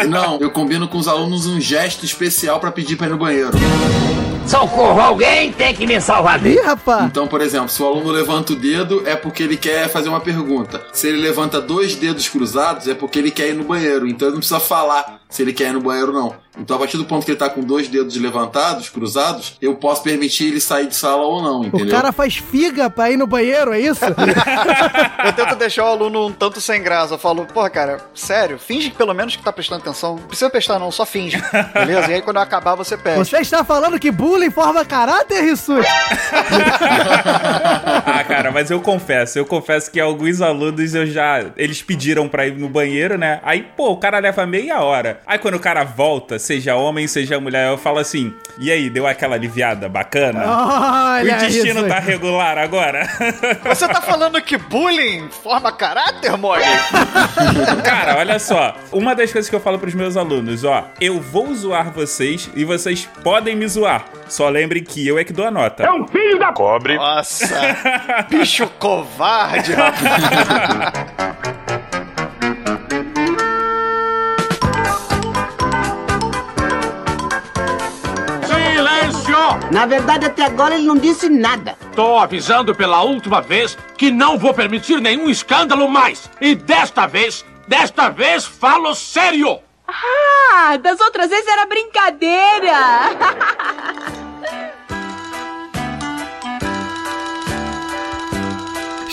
Não, 0.09 0.39
eu 0.41 0.51
combino 0.51 0.89
com 0.89 0.99
os 0.99 1.09
alunos 1.09 1.47
um 1.47 1.61
gesto 1.61 2.05
especial 2.05 2.59
pra 2.59 2.73
pedir 2.73 2.97
pra 2.97 3.07
ir 3.07 3.11
no 3.11 3.17
banheiro. 3.17 3.53
Socorro, 4.47 5.01
alguém 5.01 5.53
tem 5.53 5.75
que 5.75 5.85
me 5.87 6.01
salvar 6.01 6.45
Ih, 6.47 6.61
rapaz. 6.61 7.05
Então, 7.07 7.27
por 7.27 7.41
exemplo, 7.41 7.69
se 7.69 7.83
o 7.83 7.87
aluno 7.87 8.13
levanta 8.13 8.53
o 8.53 8.57
dedo, 8.57 9.03
é 9.05 9.17
porque 9.17 9.43
ele 9.43 9.57
quer 9.57 9.89
fazer 9.89 10.09
uma 10.09 10.21
pergunta. 10.21 10.81
Se 10.93 11.09
ele 11.09 11.21
levanta 11.21 11.61
dois 11.61 11.97
dedos 11.97 12.29
cruzados, 12.29 12.87
é 12.87 12.95
porque 12.95 13.19
ele 13.19 13.33
quer 13.33 13.49
ir 13.49 13.55
no 13.55 13.65
banheiro. 13.65 14.07
Então 14.07 14.29
ele 14.29 14.35
não 14.35 14.39
precisa 14.39 14.61
falar 14.61 15.21
se 15.37 15.43
ele 15.43 15.53
quer 15.53 15.69
ir 15.69 15.73
no 15.75 15.81
banheiro 15.83 16.09
ou 16.15 16.19
não. 16.19 16.35
Então, 16.59 16.77
a 16.77 16.79
partir 16.79 16.97
do 16.97 17.05
ponto 17.05 17.23
que 17.23 17.31
ele 17.33 17.39
tá 17.39 17.51
com 17.51 17.61
dois 17.61 17.87
dedos 17.87 18.17
levantados, 18.17 18.89
cruzados, 18.89 19.59
eu 19.61 19.75
posso 19.75 20.03
permitir 20.03 20.47
ele 20.47 20.59
sair 20.59 20.87
de 20.87 20.97
sala 20.97 21.21
ou 21.23 21.43
não, 21.43 21.61
O 21.61 21.67
entendeu? 21.67 21.95
cara 21.95 22.11
faz 22.13 22.37
figa 22.37 22.89
pra 22.89 23.11
ir 23.11 23.19
no 23.19 23.27
banheiro, 23.27 23.75
é 23.75 23.81
isso? 23.81 24.01
Eu 25.23 25.33
tento 25.35 25.55
deixar 25.57 25.85
o 25.85 25.89
aluno 25.89 26.29
um 26.29 26.33
tanto 26.33 26.59
sem 26.61 26.83
graça. 26.83 27.15
Eu 27.15 27.19
falo, 27.19 27.45
porra, 27.45 27.69
cara, 27.69 28.01
sério, 28.15 28.59
finge 28.59 28.89
que 28.91 28.97
pelo 28.97 29.13
menos 29.13 29.37
que 29.37 29.43
tá 29.43 29.53
prestando 29.53 29.83
atenção. 29.83 30.15
Não 30.17 30.23
precisa 30.29 30.49
prestar, 30.49 30.79
não, 30.79 30.91
só 30.91 31.05
finge. 31.05 31.37
Beleza? 31.75 32.11
E 32.11 32.15
aí 32.15 32.23
quando 32.23 32.37
eu 32.37 32.43
acabar, 32.43 32.75
você 32.75 32.97
pede. 32.97 33.19
Você 33.19 33.37
está 33.39 33.63
falando 33.65 33.99
que 33.99 34.11
bullying 34.11 34.51
forma 34.51 34.83
caráter, 34.85 35.43
Rissuti? 35.43 35.87
Ah, 38.07 38.25
cara, 38.25 38.51
mas 38.51 38.71
eu 38.71 38.81
confesso, 38.81 39.39
eu 39.39 39.45
confesso 39.45 39.91
que 39.91 40.01
alguns 40.01 40.41
alunos 40.41 40.95
eu 40.95 41.07
já. 41.07 41.45
Eles 41.57 41.83
pediram 41.83 42.29
pra 42.29 42.47
ir 42.47 42.57
no 42.57 42.69
banheiro, 42.69 43.19
né? 43.19 43.41
Aí, 43.43 43.63
pô, 43.77 43.91
o 43.91 43.97
cara 43.97 44.19
leva 44.19 44.47
meia 44.47 44.81
hora. 44.81 45.21
Aí 45.27 45.39
quando 45.39 45.57
o 45.57 45.61
cara 45.61 45.83
volta, 45.83 46.39
seja 46.39 46.77
homem, 46.77 47.09
seja 47.09 47.41
mulher, 47.41 47.69
eu 47.69 47.77
falo 47.77 47.99
assim: 47.99 48.33
e 48.59 48.71
aí, 48.71 48.89
deu 48.89 49.07
aquela 49.09 49.35
aliviada 49.35 49.89
bacana? 49.89 50.45
Olha 50.47 51.37
o 51.37 51.39
destino 51.41 51.81
isso. 51.81 51.89
tá 51.89 51.99
regular 51.99 52.57
agora? 52.57 53.07
Você 53.67 53.89
tá 53.89 54.01
falando 54.01 54.41
que 54.41 54.57
bullying 54.57 55.29
forma 55.29 55.73
caráter, 55.73 56.37
Mog? 56.39 56.63
Cara, 57.85 58.19
olha 58.19 58.39
só. 58.39 58.77
Uma 58.93 59.15
das 59.15 59.33
coisas 59.33 59.51
que 59.51 59.57
eu 59.57 59.61
falo 59.61 59.79
pros 59.81 59.95
meus 59.95 60.17
alunos, 60.17 60.63
ó, 60.63 60.91
eu 61.01 61.21
vou 61.21 61.53
zoar 61.55 61.91
vocês 61.91 62.49
e 62.55 62.65
vocês 62.65 63.09
podem 63.25 63.57
me 63.57 63.67
zoar. 63.67 64.05
Só 64.29 64.49
lembrem 64.49 64.83
que 64.85 65.07
eu 65.07 65.19
é 65.19 65.25
que 65.25 65.33
dou 65.33 65.45
a 65.45 65.51
nota. 65.51 65.83
É 65.83 65.91
um 65.91 66.07
filho 66.07 66.39
da 66.39 66.53
cobre. 66.53 66.97
Nossa, 66.97 67.77
bicho 68.31 68.67
covarde, 68.79 69.73
rapaz. 69.73 70.07
Na 79.71 79.85
verdade, 79.87 80.27
até 80.27 80.45
agora 80.45 80.75
ele 80.75 80.85
não 80.85 80.97
disse 80.97 81.29
nada. 81.29 81.77
Tô 81.95 82.19
avisando 82.19 82.75
pela 82.75 83.03
última 83.03 83.41
vez 83.41 83.77
que 83.97 84.11
não 84.11 84.39
vou 84.39 84.55
permitir 84.55 85.01
nenhum 85.01 85.29
escândalo 85.29 85.89
mais. 85.89 86.31
E 86.41 86.55
desta 86.55 87.07
vez, 87.07 87.45
desta 87.69 88.09
vez 88.09 88.45
falo 88.45 88.95
sério! 88.95 89.61
Ah, 89.89 90.77
das 90.79 91.01
outras 91.01 91.31
vezes 91.31 91.47
era 91.47 91.67
brincadeira. 91.67 92.77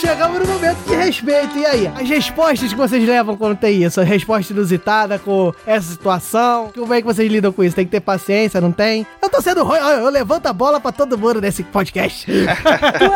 Chegamos 0.03 0.37
no 0.37 0.45
momento 0.45 0.77
de 0.85 0.95
respeito. 0.95 1.57
E 1.57 1.65
aí? 1.65 1.87
As 1.87 2.09
respostas 2.09 2.73
que 2.73 2.77
vocês 2.77 3.07
levam 3.07 3.37
quando 3.37 3.57
tem 3.57 3.81
isso? 3.81 4.01
A 4.01 4.03
resposta 4.03 4.51
inusitada 4.51 5.17
com 5.17 5.53
essa 5.65 5.89
situação? 5.89 6.73
Como 6.75 6.93
é 6.93 6.99
que 6.99 7.07
vocês 7.07 7.31
lidam 7.31 7.53
com 7.53 7.63
isso? 7.63 7.73
Tem 7.73 7.85
que 7.85 7.91
ter 7.91 8.01
paciência, 8.01 8.59
não 8.59 8.73
tem? 8.73 9.07
Eu 9.21 9.29
tô 9.29 9.41
sendo 9.41 9.63
ruim. 9.63 9.79
Eu 9.79 10.09
levanto 10.09 10.47
a 10.47 10.51
bola 10.51 10.81
pra 10.81 10.91
todo 10.91 11.17
mundo 11.17 11.39
nesse 11.39 11.63
podcast. 11.63 12.27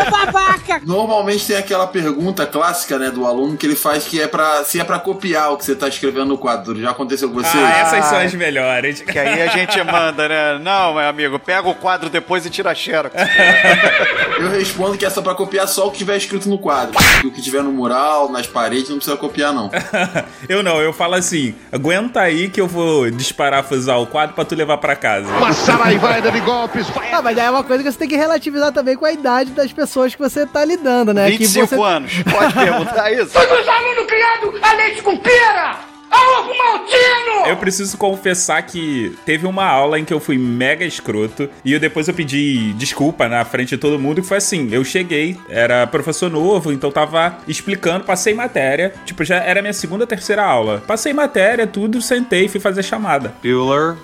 babaca! 0.10 0.82
Normalmente 0.86 1.46
tem 1.46 1.58
aquela 1.58 1.88
pergunta 1.88 2.46
clássica, 2.46 2.98
né, 2.98 3.12
do 3.12 3.26
aluno 3.26 3.58
que 3.58 3.66
ele 3.66 3.76
faz 3.76 4.06
que 4.06 4.22
é 4.22 4.28
para 4.28 4.64
se 4.64 4.80
é 4.80 4.84
pra 4.86 4.98
copiar 4.98 5.52
o 5.52 5.58
que 5.58 5.66
você 5.66 5.76
tá 5.76 5.90
escrevendo 5.90 6.28
no 6.28 6.38
quadro. 6.38 6.80
Já 6.80 6.92
aconteceu 6.92 7.28
com 7.28 7.36
você? 7.36 7.58
Ah, 7.58 7.80
essas 7.80 8.06
são 8.06 8.18
as 8.20 8.34
melhores. 8.34 9.02
Que 9.02 9.20
aí 9.20 9.42
a 9.42 9.48
gente 9.48 9.84
manda, 9.84 10.30
né? 10.30 10.58
Não, 10.60 10.94
meu 10.94 11.04
amigo, 11.04 11.38
pega 11.38 11.68
o 11.68 11.76
quadro 11.76 12.10
depois 12.10 12.46
e 12.46 12.50
tira 12.50 12.72
a 12.72 12.76
xerox. 12.76 13.14
Eu 14.40 14.50
respondo 14.52 14.98
que 14.98 15.06
é 15.06 15.10
só 15.10 15.22
pra 15.22 15.36
copiar 15.36 15.68
só 15.68 15.88
o 15.88 15.92
que 15.92 15.98
tiver 15.98 16.16
escrito 16.16 16.48
no 16.48 16.58
quadro. 16.58 16.77
O 17.24 17.32
que 17.32 17.42
tiver 17.42 17.64
no 17.64 17.72
mural, 17.72 18.32
nas 18.32 18.48
paredes, 18.48 18.90
não 18.90 18.98
precisa 18.98 19.18
copiar, 19.18 19.54
não. 19.54 19.70
eu 20.48 20.62
não, 20.62 20.82
eu 20.82 20.94
falo 20.94 21.16
assim: 21.16 21.56
aguenta 21.72 22.22
aí 22.22 22.50
que 22.50 22.60
eu 22.60 22.68
vou 22.68 23.10
desparafusar 23.10 24.00
o 24.00 24.08
quadro 24.08 24.36
pra 24.36 24.46
tu 24.46 24.56
levar 24.56 24.78
pra 24.78 24.96
casa. 24.96 25.28
Uma 25.28 25.54
saraivaida 25.54 26.32
de 26.32 26.40
golpes. 26.42 26.88
Ah, 27.10 27.22
mas 27.22 27.36
daí 27.36 27.48
é 27.48 27.50
uma 27.50 27.64
coisa 27.64 27.82
que 27.84 27.92
você 27.92 27.98
tem 27.98 28.08
que 28.08 28.16
relativizar 28.16 28.72
também 28.72 28.96
com 28.96 29.06
a 29.06 29.12
idade 29.12 29.52
das 29.52 29.72
pessoas 29.72 30.14
que 30.14 30.22
você 30.22 30.46
tá 30.46 30.64
lidando, 30.64 31.14
né? 31.14 31.32
que 31.32 31.38
25 31.38 31.68
você... 31.68 31.82
anos. 31.82 32.12
Pode 32.24 32.54
perguntar 32.54 33.12
isso? 33.12 33.32
Todos 33.32 33.60
os 33.60 33.68
alunos 33.68 34.06
criados 34.06 34.62
a 34.62 34.74
leite 34.74 35.02
com 35.02 35.18
pera! 35.18 35.87
Maltino! 36.10 37.48
Eu 37.48 37.58
preciso 37.58 37.98
confessar 37.98 38.62
que 38.64 39.16
teve 39.26 39.46
uma 39.46 39.66
aula 39.66 40.00
em 40.00 40.06
que 40.06 40.14
eu 40.14 40.20
fui 40.20 40.38
mega 40.38 40.84
escroto 40.86 41.50
e 41.64 41.74
eu 41.74 41.80
depois 41.80 42.08
eu 42.08 42.14
pedi 42.14 42.74
desculpa 42.74 43.28
na 43.28 43.44
frente 43.46 43.70
de 43.70 43.78
todo 43.78 44.00
mundo. 44.00 44.22
Que 44.22 44.28
foi 44.28 44.38
assim: 44.38 44.70
eu 44.72 44.84
cheguei, 44.84 45.38
era 45.50 45.88
professor 45.88 46.30
novo, 46.30 46.72
então 46.72 46.92
tava 46.92 47.38
explicando, 47.48 48.06
passei 48.06 48.34
matéria. 48.34 48.94
Tipo, 49.06 49.24
já 49.24 49.38
era 49.38 49.62
minha 49.62 49.74
segunda, 49.74 50.06
terceira 50.06 50.44
aula. 50.44 50.84
Passei 50.86 51.14
matéria, 51.14 51.66
tudo, 51.66 52.02
sentei, 52.02 52.48
fui 52.48 52.60
fazer 52.60 52.84
chamada. 52.84 53.34
Bueller, 53.42 53.96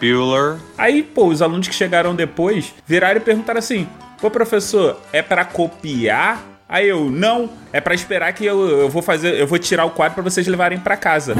Bueller. 0.00 0.58
Aí, 0.78 1.02
pô, 1.02 1.26
os 1.26 1.42
alunos 1.42 1.68
que 1.68 1.74
chegaram 1.74 2.14
depois 2.14 2.72
viraram 2.86 3.16
e 3.16 3.24
perguntaram 3.24 3.58
assim: 3.58 3.88
Pô, 4.20 4.30
professor, 4.30 5.00
é 5.12 5.20
pra 5.20 5.44
copiar? 5.44 6.53
Aí 6.74 6.88
eu, 6.88 7.08
não, 7.08 7.50
é 7.72 7.80
pra 7.80 7.94
esperar 7.94 8.32
que 8.32 8.44
eu, 8.44 8.68
eu 8.68 8.88
vou 8.88 9.00
fazer, 9.00 9.40
eu 9.40 9.46
vou 9.46 9.60
tirar 9.60 9.84
o 9.84 9.90
quadro 9.90 10.14
pra 10.14 10.24
vocês 10.24 10.44
levarem 10.48 10.76
pra 10.76 10.96
casa. 10.96 11.36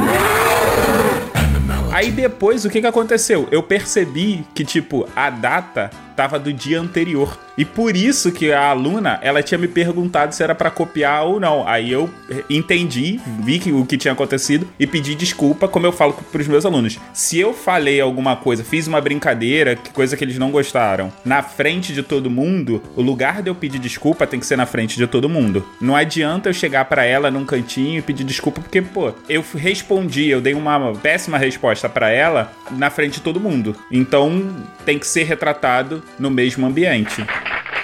Aí 1.92 2.12
depois, 2.12 2.64
o 2.64 2.70
que 2.70 2.80
que 2.80 2.86
aconteceu? 2.86 3.48
Eu 3.50 3.60
percebi 3.60 4.46
que, 4.54 4.64
tipo, 4.64 5.08
a 5.16 5.30
data 5.30 5.90
tava 6.16 6.38
do 6.38 6.52
dia 6.52 6.80
anterior. 6.80 7.38
E 7.56 7.64
por 7.64 7.96
isso 7.96 8.32
que 8.32 8.52
a 8.52 8.68
aluna, 8.68 9.18
ela 9.22 9.42
tinha 9.42 9.58
me 9.58 9.68
perguntado 9.68 10.34
se 10.34 10.42
era 10.42 10.54
pra 10.54 10.70
copiar 10.70 11.24
ou 11.24 11.38
não. 11.38 11.66
Aí 11.66 11.90
eu 11.90 12.10
entendi, 12.50 13.20
vi 13.40 13.58
que, 13.58 13.72
o 13.72 13.86
que 13.86 13.96
tinha 13.96 14.12
acontecido 14.12 14.66
e 14.78 14.86
pedi 14.86 15.14
desculpa, 15.14 15.68
como 15.68 15.86
eu 15.86 15.92
falo 15.92 16.14
pros 16.32 16.48
meus 16.48 16.66
alunos. 16.66 16.98
Se 17.12 17.38
eu 17.38 17.54
falei 17.54 18.00
alguma 18.00 18.36
coisa, 18.36 18.64
fiz 18.64 18.86
uma 18.86 19.00
brincadeira, 19.00 19.76
que 19.76 19.90
coisa 19.90 20.16
que 20.16 20.24
eles 20.24 20.38
não 20.38 20.50
gostaram, 20.50 21.12
na 21.24 21.42
frente 21.42 21.92
de 21.92 22.02
todo 22.02 22.30
mundo, 22.30 22.82
o 22.96 23.02
lugar 23.02 23.42
de 23.42 23.50
eu 23.50 23.54
pedir 23.54 23.78
desculpa 23.78 24.26
tem 24.26 24.40
que 24.40 24.46
ser 24.46 24.56
na 24.56 24.66
frente 24.66 24.96
de 24.96 25.06
todo 25.06 25.28
mundo. 25.28 25.64
Não 25.80 25.94
adianta 25.94 26.48
eu 26.48 26.54
chegar 26.54 26.84
pra 26.86 27.04
ela 27.04 27.30
num 27.30 27.44
cantinho 27.44 27.98
e 27.98 28.02
pedir 28.02 28.24
desculpa, 28.24 28.60
porque, 28.60 28.82
pô, 28.82 29.12
eu 29.28 29.44
respondi, 29.54 30.28
eu 30.28 30.40
dei 30.40 30.54
uma 30.54 30.92
péssima 30.94 31.38
resposta 31.38 31.88
pra 31.88 32.10
ela 32.10 32.52
na 32.72 32.90
frente 32.90 33.14
de 33.14 33.20
todo 33.20 33.40
mundo. 33.40 33.76
Então 33.90 34.54
tem 34.84 34.98
que 34.98 35.06
ser 35.06 35.24
retratado 35.24 36.02
no 36.18 36.30
mesmo 36.30 36.66
ambiente. 36.66 37.24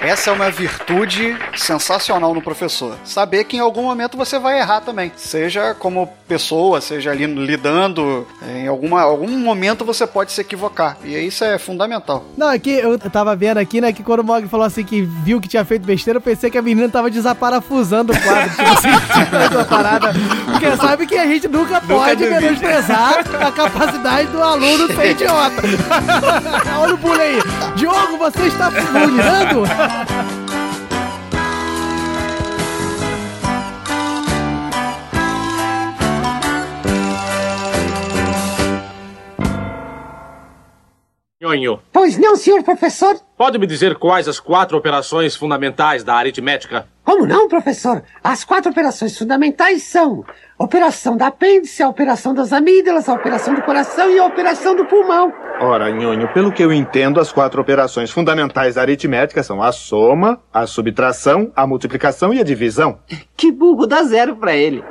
Essa 0.01 0.30
é 0.30 0.32
uma 0.32 0.51
virtude 0.51 1.36
sensacional 1.55 2.32
no 2.32 2.40
professor. 2.40 2.96
Saber 3.05 3.44
que 3.44 3.57
em 3.57 3.61
algum 3.61 3.82
momento 3.82 4.16
você 4.16 4.38
vai 4.38 4.59
errar 4.59 4.80
também. 4.80 5.12
Seja 5.14 5.74
como 5.74 6.07
pessoa, 6.26 6.80
seja 6.80 7.11
ali 7.11 7.26
lidando, 7.26 8.26
em 8.48 8.66
alguma, 8.66 9.03
algum 9.03 9.28
momento 9.38 9.84
você 9.84 10.07
pode 10.07 10.32
se 10.32 10.40
equivocar. 10.40 10.96
E 11.05 11.14
isso 11.18 11.44
é 11.44 11.59
fundamental. 11.59 12.24
Não, 12.36 12.48
aqui 12.48 12.70
eu 12.70 12.98
tava 12.98 13.36
vendo 13.36 13.59
aqui, 13.59 13.80
né, 13.80 13.92
que 13.92 14.03
quando 14.03 14.20
o 14.20 14.24
Mog 14.24 14.48
falou 14.48 14.64
assim 14.64 14.84
que 14.84 15.03
viu 15.03 15.38
que 15.40 15.48
tinha 15.48 15.64
feito 15.66 15.84
besteira, 15.84 16.16
eu 16.16 16.22
pensei 16.22 16.51
que 16.51 16.57
a 16.57 16.62
menina 16.62 16.88
tava 16.88 17.11
desaparafusando 17.11 18.12
o 18.12 18.22
quadro. 18.22 18.51
tipo 18.51 18.62
assim, 18.62 18.88
essa 19.51 19.64
parada. 19.66 20.12
Porque 20.46 20.76
sabe 20.76 21.07
que 21.07 21.16
a 21.16 21.26
gente 21.26 21.46
nunca 21.46 21.78
pode 21.80 22.24
duvide. 22.24 22.40
menosprezar 22.40 23.18
a 23.46 23.53
capacidade 23.53 24.28
do 24.28 24.42
aluno 24.42 24.86
ser 24.94 25.11
idiota. 25.11 25.62
Olha 26.80 26.94
o 26.94 26.96
bullying 26.96 27.20
aí. 27.20 27.38
Diogo, 27.76 28.16
você 28.16 28.46
está 28.46 28.70
bullyingando? 28.72 29.89
Nhonho, 41.43 41.80
Pois 41.91 42.18
não, 42.18 42.36
senhor 42.36 42.62
professor? 42.62 43.18
pode 43.36 43.59
me 43.59 43.66
dizer 43.66 43.97
quais 43.97 44.28
as 44.28 44.38
quatro 44.38 44.76
operações 44.76 45.34
fundamentais 45.34 46.05
da 46.05 46.14
aritmética? 46.14 46.86
Como 47.03 47.26
não, 47.26 47.49
professor? 47.49 48.03
As 48.22 48.45
quatro 48.45 48.70
operações 48.70 49.16
fundamentais 49.16 49.84
são 49.84 50.22
operação 50.61 51.16
da 51.16 51.28
apêndice, 51.28 51.82
a 51.82 51.88
operação 51.88 52.34
das 52.34 52.52
amígdalas, 52.52 53.08
a 53.08 53.14
operação 53.14 53.54
do 53.54 53.62
coração 53.62 54.11
e 54.11 54.18
a 54.18 54.26
operação 54.26 54.76
do 54.76 54.84
pulmão. 54.84 55.32
Ora, 55.58 55.90
Nhonho, 55.90 56.28
pelo 56.34 56.52
que 56.52 56.62
eu 56.62 56.70
entendo, 56.70 57.18
as 57.18 57.32
quatro 57.32 57.61
operações 57.61 58.11
fundamentais 58.11 58.74
da 58.74 58.82
aritmética 58.82 59.42
são 59.42 59.62
a 59.62 59.72
soma, 59.72 60.38
a 60.52 60.66
subtração, 60.66 61.50
a 61.56 61.66
multiplicação 61.66 62.34
e 62.34 62.40
a 62.40 62.44
divisão. 62.44 62.98
Que 63.36 63.50
burro 63.50 63.86
dá 63.86 64.02
zero 64.02 64.36
pra 64.36 64.54
ele. 64.54 64.84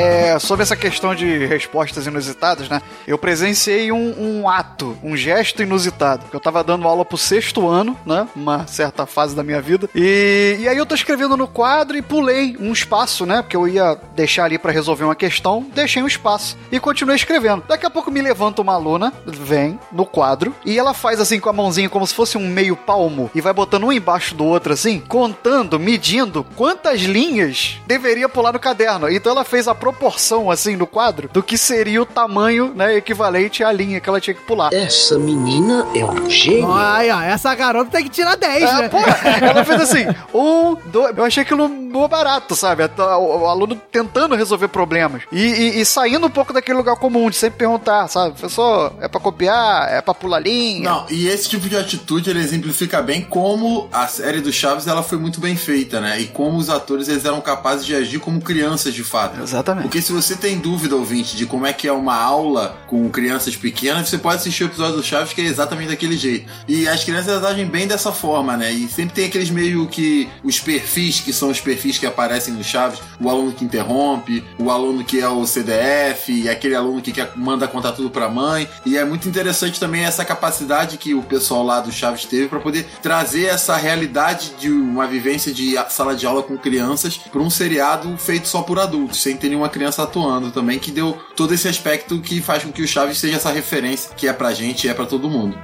É, 0.00 0.38
sobre 0.38 0.62
essa 0.62 0.76
questão 0.76 1.14
de 1.14 1.46
respostas 1.46 2.06
inusitadas, 2.06 2.68
né? 2.68 2.80
Eu 3.06 3.18
presenciei 3.18 3.92
um, 3.92 4.40
um 4.40 4.48
ato, 4.48 4.96
um 5.02 5.16
gesto 5.16 5.62
inusitado. 5.62 6.24
Eu 6.32 6.40
tava 6.40 6.64
dando 6.64 6.88
aula 6.88 7.04
pro 7.04 7.18
sexto 7.18 7.68
ano, 7.68 7.96
né? 8.06 8.26
Uma 8.34 8.66
certa 8.66 9.06
fase 9.06 9.34
da 9.34 9.42
minha 9.42 9.60
vida. 9.60 9.88
E, 9.94 10.58
e 10.60 10.68
aí 10.68 10.76
eu 10.76 10.86
tô 10.86 10.94
escrevendo 10.94 11.36
no 11.36 11.46
quadro 11.46 11.96
e 11.96 12.02
pulei 12.02 12.56
um 12.58 12.72
espaço, 12.72 13.26
né? 13.26 13.42
Porque 13.42 13.56
eu 13.56 13.68
ia 13.68 13.98
deixar 14.14 14.44
ali 14.44 14.58
para 14.58 14.72
resolver 14.72 15.04
uma 15.04 15.14
questão, 15.14 15.66
deixei 15.74 16.02
um 16.02 16.06
espaço 16.06 16.56
e 16.72 16.80
continuei 16.80 17.16
escrevendo. 17.16 17.64
Daqui 17.68 17.86
a 17.86 17.90
pouco 17.90 18.10
me 18.10 18.22
levanta 18.22 18.62
uma 18.62 18.74
aluna, 18.74 19.12
vem 19.26 19.78
no 19.92 20.06
quadro 20.06 20.54
e 20.64 20.78
ela 20.78 20.94
faz 20.94 21.20
assim 21.20 21.38
com 21.38 21.48
a 21.48 21.52
mãozinha 21.52 21.88
como 21.88 22.06
se 22.06 22.14
fosse 22.14 22.38
um 22.38 22.48
meio 22.48 22.76
palmo 22.76 23.30
e 23.34 23.40
vai 23.40 23.52
botando 23.52 23.84
um 23.84 23.92
embaixo 23.92 24.34
do 24.34 24.44
outro 24.44 24.72
assim, 24.72 25.00
contando, 25.00 25.78
medindo 25.78 26.44
quantas 26.56 27.00
linhas 27.02 27.78
deveria 27.86 28.28
pular 28.28 28.52
no 28.52 28.58
caderno. 28.58 29.10
Então 29.10 29.32
ela 29.32 29.44
fez 29.44 29.68
a 29.68 29.74
proporção, 29.92 30.50
assim, 30.50 30.76
no 30.76 30.86
quadro, 30.86 31.28
do 31.32 31.42
que 31.42 31.58
seria 31.58 32.00
o 32.02 32.06
tamanho, 32.06 32.72
né, 32.74 32.96
equivalente 32.96 33.64
à 33.64 33.72
linha 33.72 34.00
que 34.00 34.08
ela 34.08 34.20
tinha 34.20 34.34
que 34.34 34.42
pular. 34.42 34.72
Essa 34.72 35.18
menina 35.18 35.86
é 35.94 36.04
um 36.04 36.30
gênio. 36.30 36.72
Ai, 36.72 37.10
ó, 37.10 37.20
essa 37.20 37.52
garota 37.54 37.90
tem 37.90 38.04
que 38.04 38.10
tirar 38.10 38.36
10, 38.36 38.62
É, 38.62 38.74
né? 38.82 38.88
pô, 38.88 38.98
ela 38.98 39.64
fez 39.64 39.80
assim, 39.80 40.06
um, 40.32 40.76
dois. 40.86 41.16
Eu 41.16 41.24
achei 41.24 41.42
aquilo 41.42 41.68
mó 41.68 42.06
barato, 42.06 42.54
sabe? 42.54 42.84
O, 42.84 43.40
o 43.40 43.46
aluno 43.48 43.74
tentando 43.90 44.34
resolver 44.36 44.68
problemas. 44.68 45.22
E, 45.32 45.40
e- 45.42 45.80
e 45.80 45.84
saindo 45.84 46.26
um 46.26 46.30
pouco 46.30 46.52
daquele 46.52 46.78
lugar 46.78 46.96
comum, 46.96 47.28
de 47.28 47.36
sempre 47.36 47.58
perguntar, 47.58 48.06
sabe? 48.08 48.38
Professor, 48.38 48.92
é 49.00 49.08
pra 49.08 49.20
copiar? 49.20 49.88
É 49.92 50.00
pra 50.00 50.14
pular 50.14 50.38
linha? 50.38 50.88
Não, 50.88 51.06
e 51.10 51.26
esse 51.26 51.48
tipo 51.48 51.68
de 51.68 51.76
atitude 51.76 52.30
ele 52.30 52.38
exemplifica 52.40 53.02
bem 53.02 53.22
como 53.22 53.88
a 53.92 54.06
série 54.06 54.40
do 54.40 54.52
Chaves 54.52 54.86
ela 54.86 55.02
foi 55.02 55.18
muito 55.18 55.40
bem 55.40 55.56
feita, 55.56 56.00
né? 56.00 56.20
E 56.20 56.26
como 56.28 56.56
os 56.58 56.70
atores 56.70 57.08
eles 57.08 57.24
eram 57.24 57.40
capazes 57.40 57.84
de 57.84 57.94
agir 57.94 58.20
como 58.20 58.40
crianças 58.40 58.94
de 58.94 59.02
fato. 59.02 59.40
Exatamente. 59.42 59.69
Porque 59.82 60.02
se 60.02 60.12
você 60.12 60.36
tem 60.36 60.58
dúvida, 60.58 60.96
ouvinte, 60.96 61.36
de 61.36 61.46
como 61.46 61.66
é 61.66 61.72
que 61.72 61.86
é 61.86 61.92
uma 61.92 62.16
aula 62.16 62.78
com 62.86 63.08
crianças 63.10 63.56
pequenas, 63.56 64.08
você 64.08 64.18
pode 64.18 64.36
assistir 64.36 64.64
o 64.64 64.66
episódio 64.66 64.96
do 64.96 65.02
Chaves 65.02 65.32
que 65.32 65.40
é 65.40 65.44
exatamente 65.44 65.88
daquele 65.88 66.16
jeito. 66.16 66.50
E 66.66 66.88
as 66.88 67.04
crianças 67.04 67.44
agem 67.44 67.66
bem 67.66 67.86
dessa 67.86 68.12
forma, 68.12 68.56
né? 68.56 68.72
E 68.72 68.88
sempre 68.88 69.14
tem 69.14 69.26
aqueles 69.26 69.50
meio 69.50 69.86
que 69.86 70.28
os 70.42 70.58
perfis 70.58 71.20
que 71.20 71.32
são 71.32 71.50
os 71.50 71.60
perfis 71.60 71.98
que 71.98 72.06
aparecem 72.06 72.54
no 72.54 72.64
Chaves, 72.64 73.00
o 73.20 73.28
aluno 73.28 73.52
que 73.52 73.64
interrompe, 73.64 74.44
o 74.58 74.70
aluno 74.70 75.04
que 75.04 75.20
é 75.20 75.28
o 75.28 75.46
CDF, 75.46 76.32
e 76.32 76.48
aquele 76.48 76.74
aluno 76.74 77.00
que 77.00 77.12
quer, 77.12 77.32
manda 77.36 77.68
contar 77.68 77.92
tudo 77.92 78.10
pra 78.10 78.28
mãe. 78.28 78.68
E 78.84 78.96
é 78.96 79.04
muito 79.04 79.28
interessante 79.28 79.78
também 79.78 80.04
essa 80.04 80.24
capacidade 80.24 80.96
que 80.96 81.14
o 81.14 81.22
pessoal 81.22 81.64
lá 81.64 81.80
do 81.80 81.92
Chaves 81.92 82.24
teve 82.24 82.48
para 82.48 82.60
poder 82.60 82.86
trazer 83.02 83.46
essa 83.46 83.76
realidade 83.76 84.52
de 84.58 84.70
uma 84.70 85.06
vivência 85.06 85.52
de 85.52 85.74
sala 85.88 86.14
de 86.14 86.26
aula 86.26 86.42
com 86.42 86.56
crianças 86.56 87.16
para 87.16 87.40
um 87.40 87.50
seriado 87.50 88.16
feito 88.16 88.48
só 88.48 88.62
por 88.62 88.78
adultos, 88.78 89.22
sem 89.22 89.36
ter 89.36 89.48
nenhuma 89.60 89.68
criança 89.68 90.02
atuando 90.02 90.50
também, 90.50 90.78
que 90.78 90.90
deu 90.90 91.18
todo 91.36 91.52
esse 91.52 91.68
aspecto 91.68 92.18
que 92.20 92.40
faz 92.40 92.64
com 92.64 92.72
que 92.72 92.82
o 92.82 92.88
Chaves 92.88 93.18
seja 93.18 93.36
essa 93.36 93.50
referência 93.50 94.14
que 94.14 94.26
é 94.26 94.32
pra 94.32 94.52
gente 94.52 94.86
e 94.86 94.90
é 94.90 94.94
pra 94.94 95.04
todo 95.04 95.28
mundo. 95.28 95.58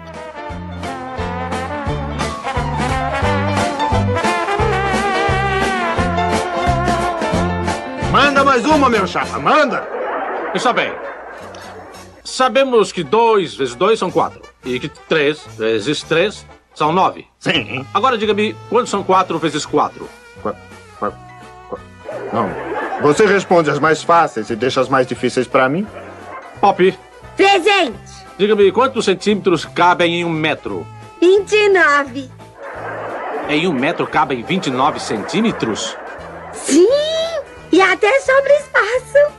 Manda 8.12 8.44
mais 8.44 8.64
uma, 8.66 8.90
meu 8.90 9.06
chapa, 9.06 9.38
manda! 9.38 9.88
Está 10.54 10.72
bem. 10.72 10.92
Sabemos 12.22 12.92
que 12.92 13.02
2 13.02 13.54
vezes 13.54 13.74
2 13.74 13.98
são 13.98 14.10
4. 14.10 14.42
E 14.64 14.78
que 14.78 14.88
3 14.88 15.38
vezes 15.56 16.02
3 16.02 16.46
são 16.74 16.92
9. 16.92 17.26
Sim. 17.38 17.86
Agora 17.94 18.18
diga-me, 18.18 18.54
quantos 18.68 18.90
são 18.90 19.02
4 19.02 19.38
vezes 19.38 19.64
4? 19.64 20.08
Não. 22.32 22.85
Você 23.00 23.26
responde 23.26 23.70
as 23.70 23.78
mais 23.78 24.02
fáceis 24.02 24.50
e 24.50 24.56
deixa 24.56 24.80
as 24.80 24.88
mais 24.88 25.06
difíceis 25.06 25.46
pra 25.46 25.68
mim? 25.68 25.86
Pop, 26.60 26.98
Presente. 27.36 27.94
diga-me 28.38 28.72
quantos 28.72 29.04
centímetros 29.04 29.64
cabem 29.64 30.20
em 30.20 30.24
um 30.24 30.30
metro? 30.30 30.86
29. 31.20 32.30
Em 33.48 33.66
um 33.68 33.72
metro 33.72 34.06
cabem 34.06 34.42
29 34.42 34.98
centímetros? 34.98 35.96
Sim. 36.52 36.88
E 37.70 37.80
até 37.80 38.20
sobre 38.20 38.52
espaço. 38.54 39.32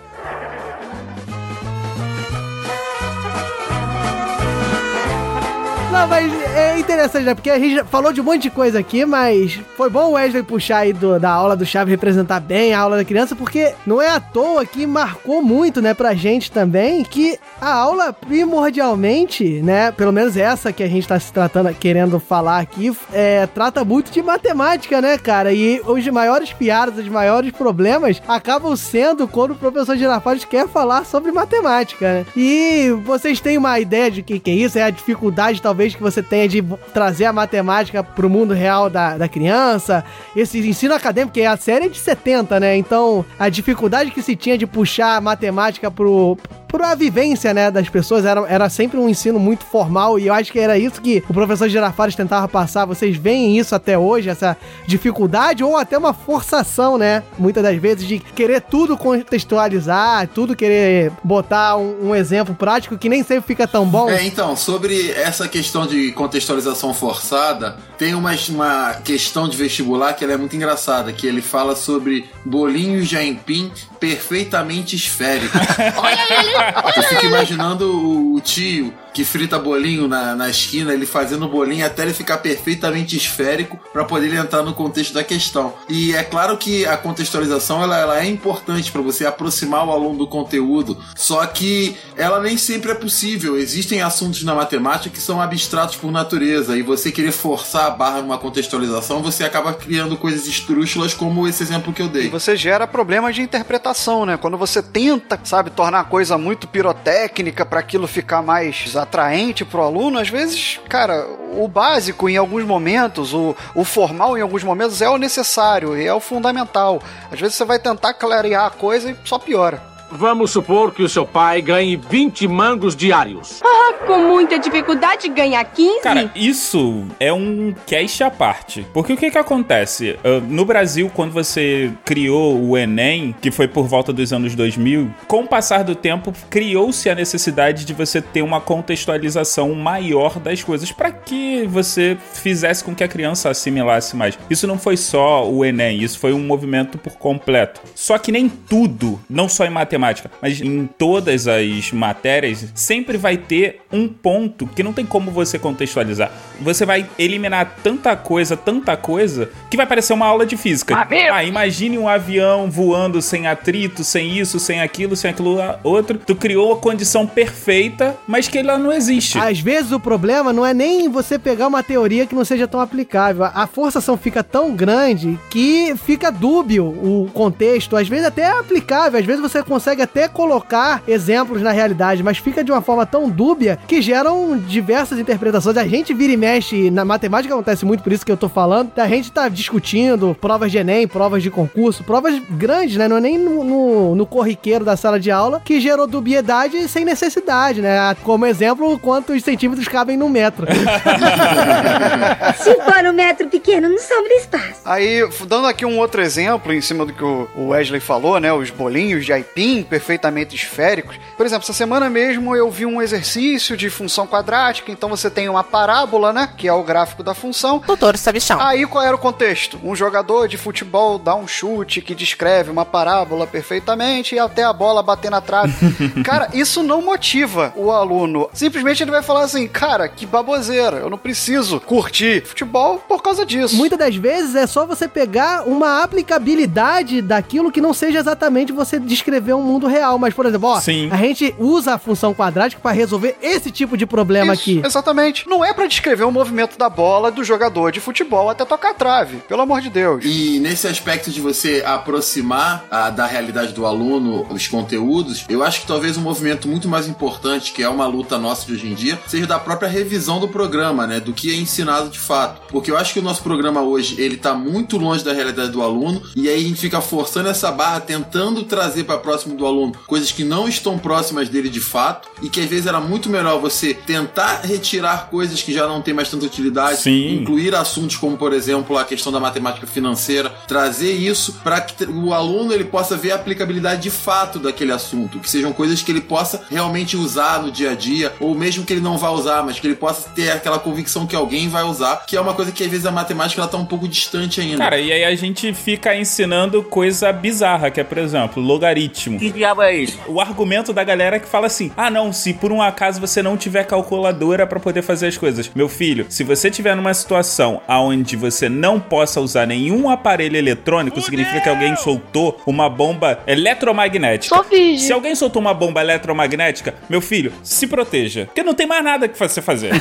Não, 5.91 6.05
mas 6.05 6.31
é 6.53 6.77
interessante, 6.77 7.23
né? 7.23 7.33
Porque 7.33 7.49
a 7.49 7.57
gente 7.57 7.83
falou 7.85 8.11
de 8.11 8.19
um 8.19 8.23
monte 8.23 8.41
de 8.43 8.49
coisa 8.51 8.77
aqui, 8.77 9.05
mas 9.05 9.59
foi 9.77 9.89
bom 9.89 10.09
o 10.09 10.11
Wesley 10.11 10.43
puxar 10.43 10.79
aí 10.79 10.91
do- 10.93 11.17
da 11.19 11.31
aula 11.31 11.55
do 11.55 11.65
Chave 11.65 11.89
representar 11.89 12.39
bem 12.41 12.73
a 12.73 12.79
aula 12.79 12.97
da 12.97 13.05
criança, 13.05 13.35
porque 13.35 13.73
não 13.85 14.01
é 14.01 14.09
à 14.09 14.19
toa 14.19 14.65
que 14.65 14.85
marcou 14.85 15.41
muito, 15.41 15.81
né, 15.81 15.93
pra 15.93 16.13
gente 16.13 16.51
também, 16.51 17.03
que 17.03 17.39
a 17.59 17.73
aula 17.73 18.11
primordialmente, 18.13 19.61
né, 19.61 19.91
pelo 19.91 20.11
menos 20.11 20.35
essa 20.37 20.73
que 20.73 20.83
a 20.83 20.87
gente 20.87 21.07
tá 21.07 21.17
se 21.19 21.31
tratando, 21.31 21.73
querendo 21.73 22.19
falar 22.19 22.59
aqui, 22.59 22.95
é, 23.13 23.47
trata 23.47 23.83
muito 23.85 24.11
de 24.11 24.21
matemática, 24.21 25.01
né, 25.01 25.17
cara? 25.17 25.53
E 25.53 25.81
os 25.85 26.05
maiores 26.09 26.51
piadas, 26.53 26.97
os 26.97 27.07
maiores 27.09 27.51
problemas 27.51 28.21
acabam 28.27 28.75
sendo 28.75 29.27
quando 29.27 29.51
o 29.51 29.55
professor 29.55 29.95
Girafales 29.97 30.43
quer 30.45 30.67
falar 30.67 31.05
sobre 31.05 31.31
matemática, 31.31 32.05
né? 32.13 32.25
E 32.35 32.91
vocês 33.05 33.39
têm 33.39 33.57
uma 33.57 33.79
ideia 33.79 34.11
de 34.11 34.19
o 34.19 34.23
que, 34.23 34.37
que 34.37 34.51
é 34.51 34.53
isso? 34.53 34.77
É 34.77 34.83
a 34.83 34.89
dificuldade, 34.89 35.61
talvez, 35.61 35.76
que 35.95 36.01
você 36.01 36.21
tenha 36.21 36.47
de 36.47 36.63
trazer 36.93 37.25
a 37.25 37.33
matemática 37.33 38.03
pro 38.03 38.29
mundo 38.29 38.53
real 38.53 38.89
da, 38.89 39.17
da 39.17 39.27
criança? 39.27 40.03
Esse 40.35 40.59
ensino 40.59 40.93
acadêmico, 40.93 41.33
porque 41.33 41.45
a 41.45 41.57
série 41.57 41.85
é 41.85 41.89
de 41.89 41.97
70, 41.97 42.59
né? 42.59 42.75
Então, 42.77 43.25
a 43.37 43.49
dificuldade 43.49 44.11
que 44.11 44.21
se 44.21 44.35
tinha 44.35 44.57
de 44.57 44.65
puxar 44.65 45.17
a 45.17 45.21
matemática 45.21 45.89
pro, 45.89 46.37
pra 46.67 46.95
vivência, 46.95 47.53
né, 47.53 47.71
das 47.71 47.89
pessoas, 47.89 48.25
era, 48.25 48.41
era 48.47 48.69
sempre 48.69 48.99
um 48.99 49.07
ensino 49.07 49.39
muito 49.39 49.65
formal 49.65 50.19
e 50.19 50.27
eu 50.27 50.33
acho 50.33 50.51
que 50.51 50.59
era 50.59 50.77
isso 50.77 51.01
que 51.01 51.23
o 51.27 51.33
professor 51.33 51.67
Girafares 51.69 52.15
tentava 52.15 52.47
passar. 52.47 52.85
Vocês 52.85 53.17
veem 53.17 53.57
isso 53.57 53.73
até 53.73 53.97
hoje, 53.97 54.29
essa 54.29 54.57
dificuldade 54.85 55.63
ou 55.63 55.77
até 55.77 55.97
uma 55.97 56.13
forçação, 56.13 56.97
né, 56.97 57.23
muitas 57.37 57.63
das 57.63 57.77
vezes 57.77 58.07
de 58.07 58.19
querer 58.19 58.61
tudo 58.61 58.97
contextualizar, 58.97 60.27
tudo 60.27 60.55
querer 60.55 61.11
botar 61.23 61.77
um, 61.77 62.09
um 62.09 62.15
exemplo 62.15 62.53
prático 62.53 62.97
que 62.97 63.09
nem 63.09 63.23
sempre 63.23 63.47
fica 63.47 63.67
tão 63.67 63.85
bom. 63.85 64.09
É, 64.09 64.25
então, 64.25 64.55
sobre 64.55 65.11
essa 65.11 65.47
questão 65.47 65.87
de 65.87 66.11
contextualização 66.11 66.93
forçada, 66.93 67.77
tem 67.97 68.13
uma, 68.13 68.31
uma 68.49 68.93
questão 69.03 69.47
de 69.47 69.57
vestibular 69.57 70.13
que 70.13 70.23
ela 70.23 70.33
é 70.33 70.37
muito 70.37 70.55
engraçada, 70.55 71.11
que 71.13 71.25
ele 71.27 71.41
fala 71.41 71.75
sobre 71.75 72.29
bolinhos 72.45 73.07
de 73.07 73.17
aipim 73.17 73.71
perfeitamente 73.99 74.95
esféricos. 74.95 75.59
Eu 76.95 77.03
fico 77.03 77.25
imaginando 77.25 78.33
o, 78.33 78.39
tio 78.41 78.93
que 79.17 79.25
frita 79.25 79.57
bolinho 79.57 80.07
na, 80.07 80.35
na 80.35 80.47
esquina, 80.47 80.93
ele 80.93 81.07
fazendo 81.07 81.47
bolinho 81.47 81.83
até 81.83 82.03
ele 82.03 82.13
ficar 82.13 82.37
perfeitamente 82.37 83.17
esférico 83.17 83.79
para 83.91 84.05
poder 84.05 84.31
entrar 84.31 84.61
no 84.61 84.75
contexto 84.75 85.11
da 85.11 85.23
questão. 85.23 85.73
E 85.89 86.13
é 86.13 86.21
claro 86.21 86.55
que 86.55 86.85
a 86.85 86.95
contextualização 86.95 87.81
ela, 87.81 87.97
ela 87.97 88.19
é 88.19 88.27
importante 88.27 88.91
para 88.91 89.01
você 89.01 89.25
aproximar 89.25 89.87
o 89.87 89.91
aluno 89.91 90.19
do 90.19 90.27
conteúdo, 90.27 91.03
só 91.15 91.43
que 91.47 91.97
ela 92.15 92.39
nem 92.39 92.57
sempre 92.57 92.91
é 92.91 92.93
possível. 92.93 93.57
Existem 93.57 94.03
assuntos 94.03 94.43
na 94.43 94.53
matemática 94.53 95.15
que 95.15 95.19
são 95.19 95.41
abstratos 95.41 95.95
por 95.95 96.11
natureza 96.11 96.77
e 96.77 96.83
você 96.83 97.11
querer 97.11 97.31
forçar 97.31 97.87
a 97.87 97.89
barra 97.89 98.21
numa 98.21 98.37
contextualização, 98.37 99.23
você 99.23 99.43
acaba 99.43 99.73
criando 99.73 100.15
coisas 100.15 100.45
estrúxulas 100.45 101.15
como 101.15 101.47
esse 101.47 101.63
exemplo 101.63 101.91
que 101.91 102.03
eu 102.03 102.07
dei. 102.07 102.27
E 102.27 102.29
você 102.29 102.55
gera 102.55 102.85
problemas 102.85 103.33
de 103.33 103.41
interpretação, 103.41 104.27
né? 104.27 104.37
Quando 104.37 104.59
você 104.59 104.83
tenta, 104.83 105.39
sabe, 105.43 105.71
tornar 105.71 106.01
a 106.01 106.03
coisa 106.03 106.37
muito 106.37 106.67
pirotécnica 106.67 107.65
para 107.65 107.79
aquilo 107.79 108.05
ficar 108.05 108.43
mais 108.43 108.95
atraente 109.07 109.65
pro 109.65 109.81
aluno, 109.81 110.19
às 110.19 110.29
vezes, 110.29 110.79
cara, 110.87 111.25
o 111.53 111.67
básico 111.67 112.29
em 112.29 112.37
alguns 112.37 112.63
momentos, 112.63 113.33
o, 113.33 113.55
o 113.73 113.83
formal 113.83 114.37
em 114.37 114.41
alguns 114.41 114.63
momentos 114.63 115.01
é 115.01 115.09
o 115.09 115.17
necessário 115.17 115.97
e 115.97 116.05
é 116.05 116.13
o 116.13 116.19
fundamental. 116.19 117.01
Às 117.31 117.39
vezes 117.39 117.55
você 117.55 117.65
vai 117.65 117.79
tentar 117.79 118.13
clarear 118.13 118.65
a 118.65 118.69
coisa 118.69 119.09
e 119.09 119.17
só 119.23 119.39
piora. 119.39 119.96
Vamos 120.11 120.51
supor 120.51 120.93
que 120.93 121.03
o 121.03 121.09
seu 121.09 121.25
pai 121.25 121.61
ganhe 121.61 121.97
20 121.97 122.47
mangos 122.47 122.95
diários. 122.95 123.61
Ah, 123.61 123.93
com 124.05 124.19
muita 124.19 124.57
dificuldade 124.57 125.27
ganha 125.27 125.63
15? 125.63 125.99
Cara, 126.01 126.31
isso 126.33 127.05
é 127.19 127.33
um 127.33 127.75
cast 127.85 128.23
à 128.23 128.31
parte. 128.31 128.87
Porque 128.93 129.13
o 129.13 129.17
que 129.17 129.29
que 129.29 129.37
acontece? 129.37 130.17
Uh, 130.23 130.39
no 130.47 130.63
Brasil, 130.63 131.11
quando 131.13 131.33
você 131.33 131.91
criou 132.05 132.57
o 132.57 132.77
Enem, 132.77 133.35
que 133.41 133.51
foi 133.51 133.67
por 133.67 133.85
volta 133.85 134.13
dos 134.13 134.31
anos 134.31 134.55
2000, 134.55 135.13
com 135.27 135.41
o 135.41 135.47
passar 135.47 135.83
do 135.83 135.93
tempo, 135.93 136.33
criou-se 136.49 137.09
a 137.09 137.15
necessidade 137.15 137.83
de 137.83 137.93
você 137.93 138.21
ter 138.21 138.41
uma 138.41 138.61
contextualização 138.61 139.73
maior 139.75 140.39
das 140.39 140.63
coisas 140.63 140.89
para 140.89 141.11
que 141.11 141.67
você 141.67 142.17
fizesse 142.33 142.81
com 142.81 142.95
que 142.95 143.03
a 143.03 143.07
criança 143.09 143.49
assimilasse 143.49 144.15
mais. 144.15 144.39
Isso 144.49 144.65
não 144.65 144.79
foi 144.79 144.95
só 144.95 145.49
o 145.49 145.65
Enem, 145.65 146.01
isso 146.01 146.17
foi 146.17 146.31
um 146.31 146.39
movimento 146.39 146.97
por 146.97 147.17
completo. 147.17 147.81
Só 147.93 148.17
que 148.17 148.31
nem 148.31 148.47
tudo, 148.47 149.19
não 149.29 149.49
só 149.49 149.65
em 149.65 149.69
matemática, 149.69 149.96
mas 149.97 150.61
em 150.61 150.87
todas 150.97 151.47
as 151.47 151.91
matérias, 151.91 152.65
sempre 152.75 153.17
vai 153.17 153.37
ter 153.37 153.81
um 153.91 154.07
ponto 154.07 154.67
que 154.67 154.83
não 154.83 154.93
tem 154.93 155.05
como 155.05 155.31
você 155.31 155.57
contextualizar. 155.57 156.31
Você 156.61 156.85
vai 156.85 157.07
eliminar 157.17 157.77
tanta 157.83 158.15
coisa, 158.15 158.57
tanta 158.57 158.97
coisa, 158.97 159.49
que 159.69 159.77
vai 159.77 159.85
parecer 159.85 160.13
uma 160.13 160.25
aula 160.25 160.45
de 160.45 160.57
física. 160.57 161.07
Ah, 161.31 161.43
imagine 161.43 161.97
um 161.97 162.07
avião 162.07 162.69
voando 162.69 163.21
sem 163.21 163.47
atrito, 163.47 164.03
sem 164.03 164.37
isso, 164.37 164.59
sem 164.59 164.81
aquilo, 164.81 165.15
sem 165.15 165.31
aquilo 165.31 165.59
outro. 165.83 166.17
Tu 166.17 166.35
criou 166.35 166.73
a 166.73 166.77
condição 166.77 167.25
perfeita, 167.25 168.15
mas 168.27 168.47
que 168.47 168.57
ela 168.57 168.77
não 168.77 168.91
existe. 168.91 169.37
Às 169.37 169.59
vezes 169.59 169.91
o 169.91 169.99
problema 169.99 170.51
não 170.51 170.65
é 170.65 170.73
nem 170.73 171.09
você 171.09 171.37
pegar 171.39 171.67
uma 171.67 171.83
teoria 171.83 172.25
que 172.25 172.35
não 172.35 172.45
seja 172.45 172.67
tão 172.67 172.79
aplicável. 172.79 173.45
A 173.45 173.67
forçação 173.67 174.17
fica 174.17 174.43
tão 174.43 174.75
grande 174.75 175.39
que 175.49 175.95
fica 176.05 176.31
dúbio 176.31 176.85
o 176.85 177.29
contexto. 177.33 177.95
Às 177.95 178.07
vezes 178.07 178.25
até 178.25 178.43
é 178.43 178.59
aplicável, 178.59 179.19
às 179.19 179.25
vezes 179.25 179.41
você 179.41 179.63
consegue 179.63 179.86
até 179.91 180.27
colocar 180.27 181.01
exemplos 181.07 181.61
na 181.61 181.71
realidade, 181.71 182.23
mas 182.23 182.37
fica 182.37 182.63
de 182.63 182.71
uma 182.71 182.81
forma 182.81 183.05
tão 183.05 183.29
dúbia 183.29 183.77
que 183.87 184.01
geram 184.01 184.57
diversas 184.57 185.19
interpretações. 185.19 185.77
A 185.77 185.87
gente 185.87 186.13
vira 186.13 186.33
e 186.33 186.37
mexe, 186.37 186.89
na 186.91 187.05
matemática 187.05 187.53
acontece 187.53 187.85
muito, 187.85 188.03
por 188.03 188.11
isso 188.11 188.25
que 188.25 188.31
eu 188.31 188.37
tô 188.37 188.49
falando. 188.49 188.91
A 188.97 189.07
gente 189.07 189.31
tá 189.31 189.47
discutindo 189.49 190.35
provas 190.39 190.71
de 190.71 190.77
Enem, 190.77 191.07
provas 191.07 191.41
de 191.43 191.49
concurso, 191.49 192.03
provas 192.03 192.39
grandes, 192.51 192.97
né? 192.97 193.07
Não 193.07 193.17
é 193.17 193.21
nem 193.21 193.37
no, 193.37 193.63
no, 193.63 194.15
no 194.15 194.25
corriqueiro 194.25 194.83
da 194.85 194.97
sala 194.97 195.19
de 195.19 195.31
aula 195.31 195.61
que 195.63 195.79
gerou 195.79 196.07
dubiedade 196.07 196.87
sem 196.87 197.03
necessidade, 197.03 197.81
né? 197.81 198.15
Como 198.23 198.45
exemplo, 198.45 198.97
quantos 198.99 199.43
centímetros 199.43 199.87
cabem 199.87 200.17
no 200.17 200.29
metro. 200.29 200.67
Se 202.57 202.73
for 202.75 203.05
um 203.05 203.13
metro 203.13 203.47
pequeno, 203.47 203.89
não 203.89 203.99
sobra 203.99 204.33
espaço. 204.33 204.81
Aí, 204.85 205.27
dando 205.47 205.67
aqui 205.67 205.85
um 205.85 205.97
outro 205.97 206.21
exemplo 206.21 206.73
em 206.73 206.81
cima 206.81 207.05
do 207.05 207.13
que 207.13 207.23
o 207.23 207.47
o 207.55 207.69
Wesley 207.69 207.99
falou, 207.99 208.39
né? 208.39 208.51
Os 208.53 208.69
bolinhos 208.69 209.25
de 209.25 209.33
aipim 209.33 209.76
perfeitamente 209.83 210.55
esféricos. 210.55 211.19
Por 211.35 211.45
exemplo, 211.45 211.63
essa 211.63 211.73
semana 211.73 212.09
mesmo 212.09 212.55
eu 212.55 212.69
vi 212.69 212.85
um 212.85 213.01
exercício 213.01 213.75
de 213.75 213.89
função 213.89 214.27
quadrática. 214.27 214.91
Então 214.91 215.09
você 215.09 215.29
tem 215.29 215.49
uma 215.49 215.63
parábola, 215.63 216.33
né? 216.33 216.49
Que 216.57 216.67
é 216.67 216.73
o 216.73 216.83
gráfico 216.83 217.23
da 217.23 217.33
função. 217.33 217.81
Doutor 217.85 218.17
Sabichão. 218.17 218.59
Aí 218.61 218.85
qual 218.85 219.03
era 219.03 219.15
o 219.15 219.19
contexto? 219.19 219.79
Um 219.83 219.95
jogador 219.95 220.47
de 220.47 220.57
futebol 220.57 221.17
dá 221.17 221.35
um 221.35 221.47
chute 221.47 222.01
que 222.01 222.15
descreve 222.15 222.69
uma 222.69 222.85
parábola 222.85 223.45
perfeitamente 223.45 224.35
e 224.35 224.39
até 224.39 224.63
a 224.63 224.73
bola 224.73 225.03
bater 225.03 225.31
na 225.31 225.41
trave. 225.41 225.73
cara, 226.23 226.49
isso 226.53 226.83
não 226.83 227.01
motiva 227.01 227.73
o 227.75 227.91
aluno. 227.91 228.49
Simplesmente 228.53 229.03
ele 229.03 229.11
vai 229.11 229.23
falar 229.23 229.43
assim, 229.43 229.67
cara, 229.67 230.07
que 230.07 230.25
baboseira. 230.25 230.97
Eu 230.97 231.09
não 231.09 231.17
preciso 231.17 231.79
curtir 231.79 232.45
futebol 232.45 232.99
por 233.07 233.21
causa 233.21 233.45
disso. 233.45 233.75
Muitas 233.75 233.99
das 233.99 234.15
vezes 234.15 234.55
é 234.55 234.67
só 234.67 234.85
você 234.85 235.07
pegar 235.07 235.67
uma 235.67 236.03
aplicabilidade 236.03 237.21
daquilo 237.21 237.71
que 237.71 237.81
não 237.81 237.93
seja 237.93 238.19
exatamente 238.19 238.71
você 238.71 238.99
descrever 238.99 239.53
um 239.53 239.61
mundo 239.67 239.87
real. 239.87 240.17
Mas, 240.17 240.33
por 240.33 240.45
exemplo, 240.45 240.69
ó, 240.69 240.79
Sim. 240.79 241.09
a 241.11 241.17
gente 241.17 241.53
usa 241.59 241.95
a 241.95 241.97
função 241.97 242.33
quadrática 242.33 242.81
para 242.81 242.91
resolver 242.91 243.35
esse 243.41 243.71
tipo 243.71 243.97
de 243.97 244.05
problema 244.05 244.53
Isso, 244.53 244.61
aqui. 244.61 244.81
Exatamente. 244.83 245.47
Não 245.47 245.63
é 245.63 245.73
pra 245.73 245.85
descrever 245.85 246.23
o 246.23 246.31
movimento 246.31 246.77
da 246.77 246.89
bola 246.89 247.31
do 247.31 247.43
jogador 247.43 247.91
de 247.91 247.99
futebol 247.99 248.49
até 248.49 248.65
tocar 248.65 248.91
a 248.91 248.93
trave. 248.93 249.37
Pelo 249.47 249.61
amor 249.61 249.81
de 249.81 249.89
Deus. 249.89 250.23
E 250.25 250.59
nesse 250.59 250.87
aspecto 250.87 251.29
de 251.29 251.41
você 251.41 251.83
aproximar 251.85 252.85
ah, 252.89 253.09
da 253.09 253.25
realidade 253.25 253.73
do 253.73 253.85
aluno 253.85 254.47
os 254.49 254.67
conteúdos, 254.67 255.45
eu 255.49 255.63
acho 255.63 255.81
que 255.81 255.87
talvez 255.87 256.17
um 256.17 256.21
movimento 256.21 256.67
muito 256.67 256.87
mais 256.87 257.07
importante, 257.07 257.73
que 257.73 257.83
é 257.83 257.89
uma 257.89 258.05
luta 258.05 258.37
nossa 258.37 258.65
de 258.65 258.73
hoje 258.73 258.87
em 258.87 258.93
dia, 258.93 259.19
seja 259.27 259.45
da 259.45 259.59
própria 259.59 259.89
revisão 259.89 260.39
do 260.39 260.47
programa, 260.47 261.05
né? 261.05 261.19
Do 261.19 261.33
que 261.33 261.51
é 261.51 261.55
ensinado 261.55 262.09
de 262.09 262.19
fato. 262.19 262.61
Porque 262.69 262.91
eu 262.91 262.97
acho 262.97 263.13
que 263.13 263.19
o 263.19 263.23
nosso 263.23 263.43
programa 263.43 263.81
hoje, 263.81 264.19
ele 264.21 264.37
tá 264.37 264.53
muito 264.53 264.97
longe 264.97 265.23
da 265.23 265.33
realidade 265.33 265.71
do 265.71 265.81
aluno, 265.81 266.21
e 266.35 266.47
aí 266.47 266.63
a 266.63 266.67
gente 266.67 266.79
fica 266.79 267.01
forçando 267.01 267.49
essa 267.49 267.71
barra, 267.71 267.99
tentando 267.99 268.63
trazer 268.63 269.03
para 269.03 269.17
próximo 269.17 269.56
do 269.57 269.65
aluno 269.65 269.93
coisas 270.05 270.31
que 270.31 270.43
não 270.43 270.67
estão 270.67 270.97
próximas 270.97 271.49
dele 271.49 271.69
de 271.69 271.81
fato, 271.81 272.29
e 272.41 272.49
que 272.49 272.61
às 272.61 272.69
vezes 272.69 272.87
era 272.87 272.99
muito 272.99 273.29
melhor 273.29 273.59
você 273.59 273.93
tentar 273.93 274.61
retirar 274.63 275.29
coisas 275.29 275.61
que 275.61 275.73
já 275.73 275.87
não 275.87 276.01
tem 276.01 276.13
mais 276.13 276.29
tanta 276.29 276.45
utilidade, 276.45 277.01
Sim. 277.01 277.35
incluir 277.35 277.75
assuntos 277.75 278.15
como, 278.15 278.37
por 278.37 278.53
exemplo, 278.53 278.97
a 278.97 279.03
questão 279.03 279.31
da 279.31 279.39
matemática 279.39 279.87
financeira, 279.87 280.49
trazer 280.67 281.13
isso 281.13 281.59
para 281.63 281.81
que 281.81 282.05
o 282.05 282.33
aluno 282.33 282.73
ele 282.73 282.85
possa 282.85 283.17
ver 283.17 283.31
a 283.31 283.35
aplicabilidade 283.35 284.01
de 284.01 284.09
fato 284.09 284.59
daquele 284.59 284.91
assunto, 284.91 285.39
que 285.39 285.49
sejam 285.49 285.73
coisas 285.73 286.01
que 286.01 286.11
ele 286.11 286.21
possa 286.21 286.63
realmente 286.69 287.17
usar 287.17 287.61
no 287.61 287.71
dia 287.71 287.91
a 287.91 287.95
dia, 287.95 288.33
ou 288.39 288.53
mesmo 288.55 288.85
que 288.85 288.93
ele 288.93 289.01
não 289.01 289.17
vá 289.17 289.29
usar, 289.31 289.63
mas 289.63 289.79
que 289.79 289.87
ele 289.87 289.95
possa 289.95 290.29
ter 290.29 290.51
aquela 290.51 290.79
convicção 290.79 291.25
que 291.25 291.35
alguém 291.35 291.69
vai 291.69 291.83
usar, 291.83 292.25
que 292.25 292.35
é 292.35 292.41
uma 292.41 292.53
coisa 292.53 292.71
que 292.71 292.83
às 292.83 292.89
vezes 292.89 293.05
a 293.05 293.11
matemática 293.11 293.61
ela 293.61 293.69
tá 293.69 293.77
um 293.77 293.85
pouco 293.85 294.07
distante 294.07 294.61
ainda. 294.61 294.77
Cara, 294.77 294.99
e 294.99 295.11
aí 295.11 295.23
a 295.23 295.35
gente 295.35 295.73
fica 295.73 296.15
ensinando 296.15 296.83
coisa 296.83 297.31
bizarra, 297.31 297.89
que 297.89 297.99
é, 297.99 298.03
por 298.03 298.17
exemplo, 298.17 298.61
logaritmo. 298.61 299.39
Que 299.47 299.59
diabo 299.59 299.81
é 299.81 299.95
isso? 299.95 300.19
O 300.27 300.41
argumento 300.41 300.91
da 300.91 301.03
galera 301.03 301.39
que 301.39 301.47
fala 301.47 301.67
assim: 301.67 301.91
ah, 301.95 302.09
não, 302.09 302.33
se 302.33 302.53
por 302.53 302.71
um 302.71 302.81
acaso 302.81 303.19
você 303.19 303.41
não 303.41 303.55
tiver 303.55 303.85
calculadora 303.85 304.67
pra 304.67 304.79
poder 304.79 305.01
fazer 305.01 305.27
as 305.27 305.37
coisas. 305.37 305.71
Meu 305.73 305.87
filho, 305.87 306.25
se 306.29 306.43
você 306.43 306.69
tiver 306.69 306.95
numa 306.95 307.13
situação 307.13 307.81
onde 307.87 308.35
você 308.35 308.67
não 308.67 308.99
possa 308.99 309.39
usar 309.39 309.65
nenhum 309.65 310.09
aparelho 310.09 310.57
eletrônico, 310.57 311.21
significa 311.21 311.61
que 311.61 311.69
alguém 311.69 311.95
soltou 311.95 312.59
uma 312.65 312.89
bomba 312.89 313.39
eletromagnética. 313.47 314.53
Sou 314.53 314.63
virgem. 314.63 314.97
Se 314.99 315.13
alguém 315.13 315.35
soltou 315.35 315.61
uma 315.61 315.73
bomba 315.73 316.01
eletromagnética, 316.01 316.95
meu 317.09 317.21
filho, 317.21 317.53
se 317.63 317.87
proteja. 317.87 318.45
Porque 318.45 318.63
não 318.63 318.73
tem 318.73 318.85
mais 318.85 319.03
nada 319.03 319.27
que 319.27 319.37
você 319.37 319.61
fazer. 319.61 319.91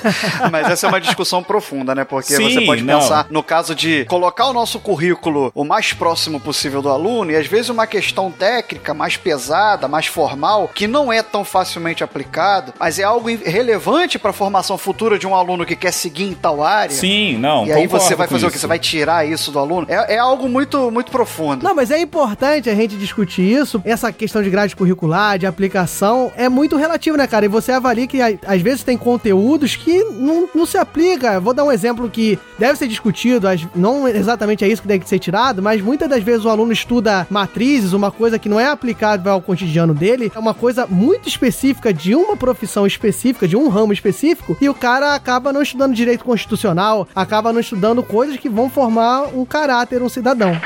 Mas 0.50 0.70
essa 0.70 0.86
é 0.86 0.88
uma 0.88 1.00
discussão 1.00 1.42
profunda, 1.42 1.94
né? 1.94 2.04
Porque 2.04 2.34
Sim, 2.34 2.50
você 2.50 2.60
pode 2.62 2.82
não. 2.82 2.98
pensar 2.98 3.26
no 3.30 3.42
caso 3.42 3.74
de 3.74 4.04
colocar 4.06 4.46
o 4.46 4.52
nosso 4.52 4.80
currículo 4.80 5.52
o 5.54 5.64
mais 5.64 5.92
próximo 5.92 6.40
possível 6.40 6.82
do 6.82 6.88
aluno 6.88 7.30
e 7.30 7.36
às 7.36 7.46
vezes 7.46 7.68
uma 7.68 7.86
questão 7.86 8.30
técnica 8.30 8.94
mais 8.96 9.16
pesada, 9.16 9.86
mais 9.86 10.06
formal, 10.06 10.68
que 10.74 10.86
não 10.86 11.12
é 11.12 11.22
tão 11.22 11.44
facilmente 11.44 12.02
aplicado, 12.02 12.72
mas 12.78 12.98
é 12.98 13.04
algo 13.04 13.28
relevante 13.28 14.18
para 14.18 14.30
a 14.30 14.32
formação 14.32 14.78
futura 14.78 15.18
de 15.18 15.26
um 15.26 15.34
aluno 15.34 15.64
que 15.64 15.76
quer 15.76 15.92
seguir 15.92 16.24
em 16.24 16.34
tal 16.34 16.62
área. 16.62 16.94
Sim, 16.94 17.38
não. 17.38 17.66
E 17.66 17.72
aí 17.72 17.86
você 17.86 18.14
vai 18.14 18.26
fazer 18.26 18.46
o 18.46 18.48
quê? 18.48 18.56
isso. 18.56 18.62
Você 18.62 18.66
vai 18.66 18.78
tirar 18.78 19.26
isso 19.26 19.50
do 19.50 19.58
aluno? 19.58 19.86
É, 19.88 20.14
é 20.14 20.18
algo 20.18 20.48
muito, 20.48 20.90
muito 20.90 21.10
profundo. 21.10 21.62
Não, 21.62 21.74
mas 21.74 21.90
é 21.90 22.00
importante 22.00 22.70
a 22.70 22.74
gente 22.74 22.96
discutir 22.96 23.42
isso. 23.42 23.80
Essa 23.84 24.10
questão 24.12 24.42
de 24.42 24.50
grade 24.50 24.74
curricular, 24.74 25.38
de 25.38 25.46
aplicação, 25.46 26.32
é 26.36 26.48
muito 26.48 26.76
relativo, 26.76 27.16
né, 27.16 27.26
cara? 27.26 27.44
E 27.44 27.48
você 27.48 27.72
avalia 27.72 28.06
que 28.06 28.20
às 28.20 28.62
vezes 28.62 28.82
tem 28.82 28.96
conteúdos 28.96 29.76
que 29.76 30.02
não, 30.04 30.48
não 30.54 30.66
se 30.66 30.78
aplica. 30.78 31.38
Vou 31.40 31.52
dar 31.52 31.64
um 31.64 31.72
exemplo 31.72 32.08
que 32.08 32.38
deve 32.58 32.78
ser 32.78 32.88
discutido, 32.88 33.46
não 33.74 34.08
exatamente 34.08 34.64
é 34.64 34.68
isso 34.68 34.82
que 34.82 34.88
deve 34.88 35.06
ser 35.06 35.18
tirado, 35.18 35.62
mas 35.62 35.80
muitas 35.80 36.08
das 36.08 36.22
vezes 36.22 36.44
o 36.44 36.48
aluno 36.48 36.72
estuda 36.72 37.26
matrizes, 37.30 37.92
uma 37.92 38.10
coisa 38.10 38.38
que 38.38 38.48
não 38.48 38.58
é 38.58 38.66
aplicável 38.76 39.32
ao 39.32 39.42
cotidiano 39.42 39.92
dele, 39.92 40.30
é 40.34 40.38
uma 40.38 40.54
coisa 40.54 40.86
muito 40.86 41.28
específica 41.28 41.92
de 41.92 42.14
uma 42.14 42.36
profissão 42.36 42.86
específica, 42.86 43.48
de 43.48 43.56
um 43.56 43.68
ramo 43.68 43.92
específico, 43.92 44.56
e 44.60 44.68
o 44.68 44.74
cara 44.74 45.14
acaba 45.14 45.52
não 45.52 45.62
estudando 45.62 45.94
direito 45.94 46.24
constitucional, 46.24 47.08
acaba 47.14 47.52
não 47.52 47.60
estudando 47.60 48.02
coisas 48.02 48.36
que 48.36 48.48
vão 48.48 48.70
formar 48.70 49.34
um 49.34 49.44
caráter, 49.44 50.02
um 50.02 50.08
cidadão. 50.08 50.56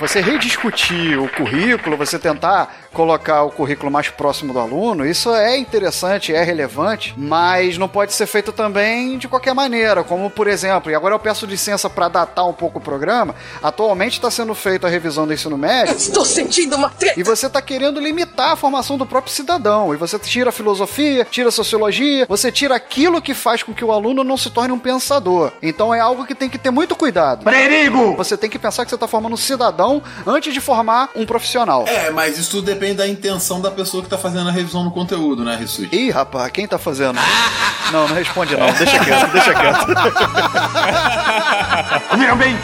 Você 0.00 0.22
rediscutir 0.22 1.18
o 1.18 1.28
currículo, 1.28 1.94
você 1.94 2.18
tentar 2.18 2.74
colocar 2.92 3.44
o 3.44 3.50
currículo 3.50 3.90
mais 3.90 4.08
próximo 4.08 4.52
do 4.52 4.58
aluno, 4.58 5.06
isso 5.06 5.32
é 5.34 5.56
interessante, 5.56 6.34
é 6.34 6.42
relevante, 6.42 7.14
mas 7.16 7.78
não 7.78 7.88
pode 7.88 8.12
ser 8.12 8.26
feito 8.26 8.52
também 8.52 9.18
de 9.18 9.28
qualquer 9.28 9.54
maneira, 9.54 10.02
como 10.02 10.28
por 10.30 10.46
exemplo, 10.46 10.90
e 10.90 10.94
agora 10.94 11.14
eu 11.14 11.18
peço 11.18 11.46
licença 11.46 11.88
para 11.88 12.08
datar 12.08 12.46
um 12.46 12.52
pouco 12.52 12.78
o 12.78 12.82
programa, 12.82 13.34
atualmente 13.62 14.14
está 14.14 14.30
sendo 14.30 14.54
feita 14.54 14.86
a 14.86 14.90
revisão 14.90 15.26
do 15.26 15.32
ensino 15.32 15.56
médio. 15.56 15.96
Estou 15.96 16.24
sentindo 16.24 16.76
uma 16.76 16.90
treta. 16.90 17.18
E 17.18 17.22
você 17.22 17.46
está 17.46 17.62
querendo 17.62 18.00
limitar 18.00 18.52
a 18.52 18.56
formação 18.56 18.98
do 18.98 19.06
próprio 19.06 19.32
cidadão. 19.32 19.94
E 19.94 19.96
você 19.96 20.18
tira 20.18 20.50
a 20.50 20.52
filosofia, 20.52 21.26
tira 21.30 21.48
a 21.48 21.52
sociologia, 21.52 22.26
você 22.28 22.50
tira 22.50 22.74
aquilo 22.74 23.22
que 23.22 23.34
faz 23.34 23.62
com 23.62 23.72
que 23.72 23.84
o 23.84 23.92
aluno 23.92 24.24
não 24.24 24.36
se 24.36 24.50
torne 24.50 24.72
um 24.72 24.78
pensador. 24.78 25.52
Então 25.62 25.94
é 25.94 26.00
algo 26.00 26.26
que 26.26 26.34
tem 26.34 26.48
que 26.48 26.58
ter 26.58 26.70
muito 26.70 26.96
cuidado. 26.96 27.44
Perigo! 27.44 28.16
Você 28.16 28.36
tem 28.36 28.50
que 28.50 28.58
pensar 28.58 28.84
que 28.84 28.90
você 28.90 28.96
está 28.96 29.06
formando 29.06 29.34
um 29.34 29.36
cidadão 29.36 30.02
antes 30.26 30.52
de 30.52 30.60
formar 30.60 31.10
um 31.14 31.24
profissional. 31.24 31.84
É, 31.86 32.10
mas 32.10 32.38
isso 32.38 32.50
tudo 32.50 32.66
depende 32.66 32.79
depende 32.80 32.94
da 32.94 33.06
intenção 33.06 33.60
da 33.60 33.70
pessoa 33.70 34.02
que 34.02 34.08
tá 34.08 34.16
fazendo 34.16 34.48
a 34.48 34.52
revisão 34.52 34.82
do 34.82 34.90
conteúdo, 34.90 35.44
né, 35.44 35.54
Rissuti? 35.54 35.94
Ih, 35.94 36.10
rapaz, 36.10 36.50
quem 36.50 36.66
tá 36.66 36.78
fazendo? 36.78 37.20
não, 37.92 38.08
não 38.08 38.14
responde 38.14 38.56
não. 38.56 38.72
Deixa 38.72 38.98
quieto, 39.04 39.30
deixa 39.32 39.52
quieto. 39.52 39.86
Ouviram 42.10 42.38
bem? 42.38 42.56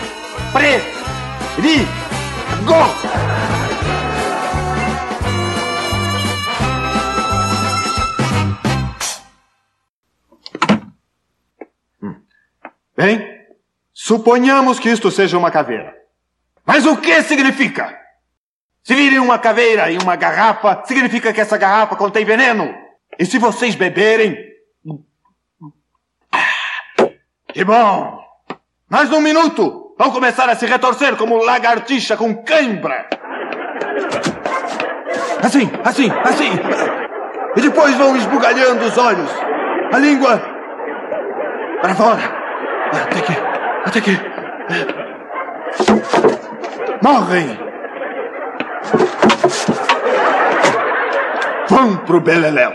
Pre! 0.54 0.80
Ri! 1.60 1.86
Go! 2.64 2.86
Hum. 12.02 12.14
Bem, 12.96 13.20
suponhamos 13.92 14.80
que 14.80 14.88
isto 14.88 15.10
seja 15.10 15.36
uma 15.36 15.50
caveira. 15.50 15.94
Mas 16.64 16.86
o 16.86 16.96
que 16.96 17.22
significa? 17.22 18.05
Se 18.86 18.94
virem 18.94 19.18
uma 19.18 19.36
caveira 19.36 19.90
e 19.90 19.98
uma 19.98 20.14
garrafa, 20.14 20.80
significa 20.84 21.32
que 21.32 21.40
essa 21.40 21.58
garrafa 21.58 21.96
contém 21.96 22.24
veneno. 22.24 22.72
E 23.18 23.26
se 23.26 23.36
vocês 23.36 23.74
beberem. 23.74 24.38
Que 27.48 27.64
bom! 27.64 28.20
Mais 28.88 29.10
um 29.10 29.20
minuto! 29.20 29.92
Vão 29.98 30.12
começar 30.12 30.48
a 30.48 30.54
se 30.54 30.66
retorcer 30.66 31.16
como 31.16 31.42
lagartixa 31.42 32.16
com 32.16 32.44
cãibra! 32.44 33.08
Assim, 35.42 35.68
assim, 35.84 36.08
assim! 36.22 36.52
E 37.56 37.60
depois 37.60 37.92
vão 37.96 38.16
esbugalhando 38.16 38.84
os 38.84 38.96
olhos, 38.96 39.30
a 39.92 39.98
língua 39.98 40.40
para 41.80 41.94
fora. 41.96 42.22
Até 42.92 43.20
que. 43.20 43.32
Até 43.84 44.00
que. 44.00 44.16
Morrem! 47.02 47.65
Vão 51.68 51.96
pro 51.98 52.20
Beleléu! 52.20 52.72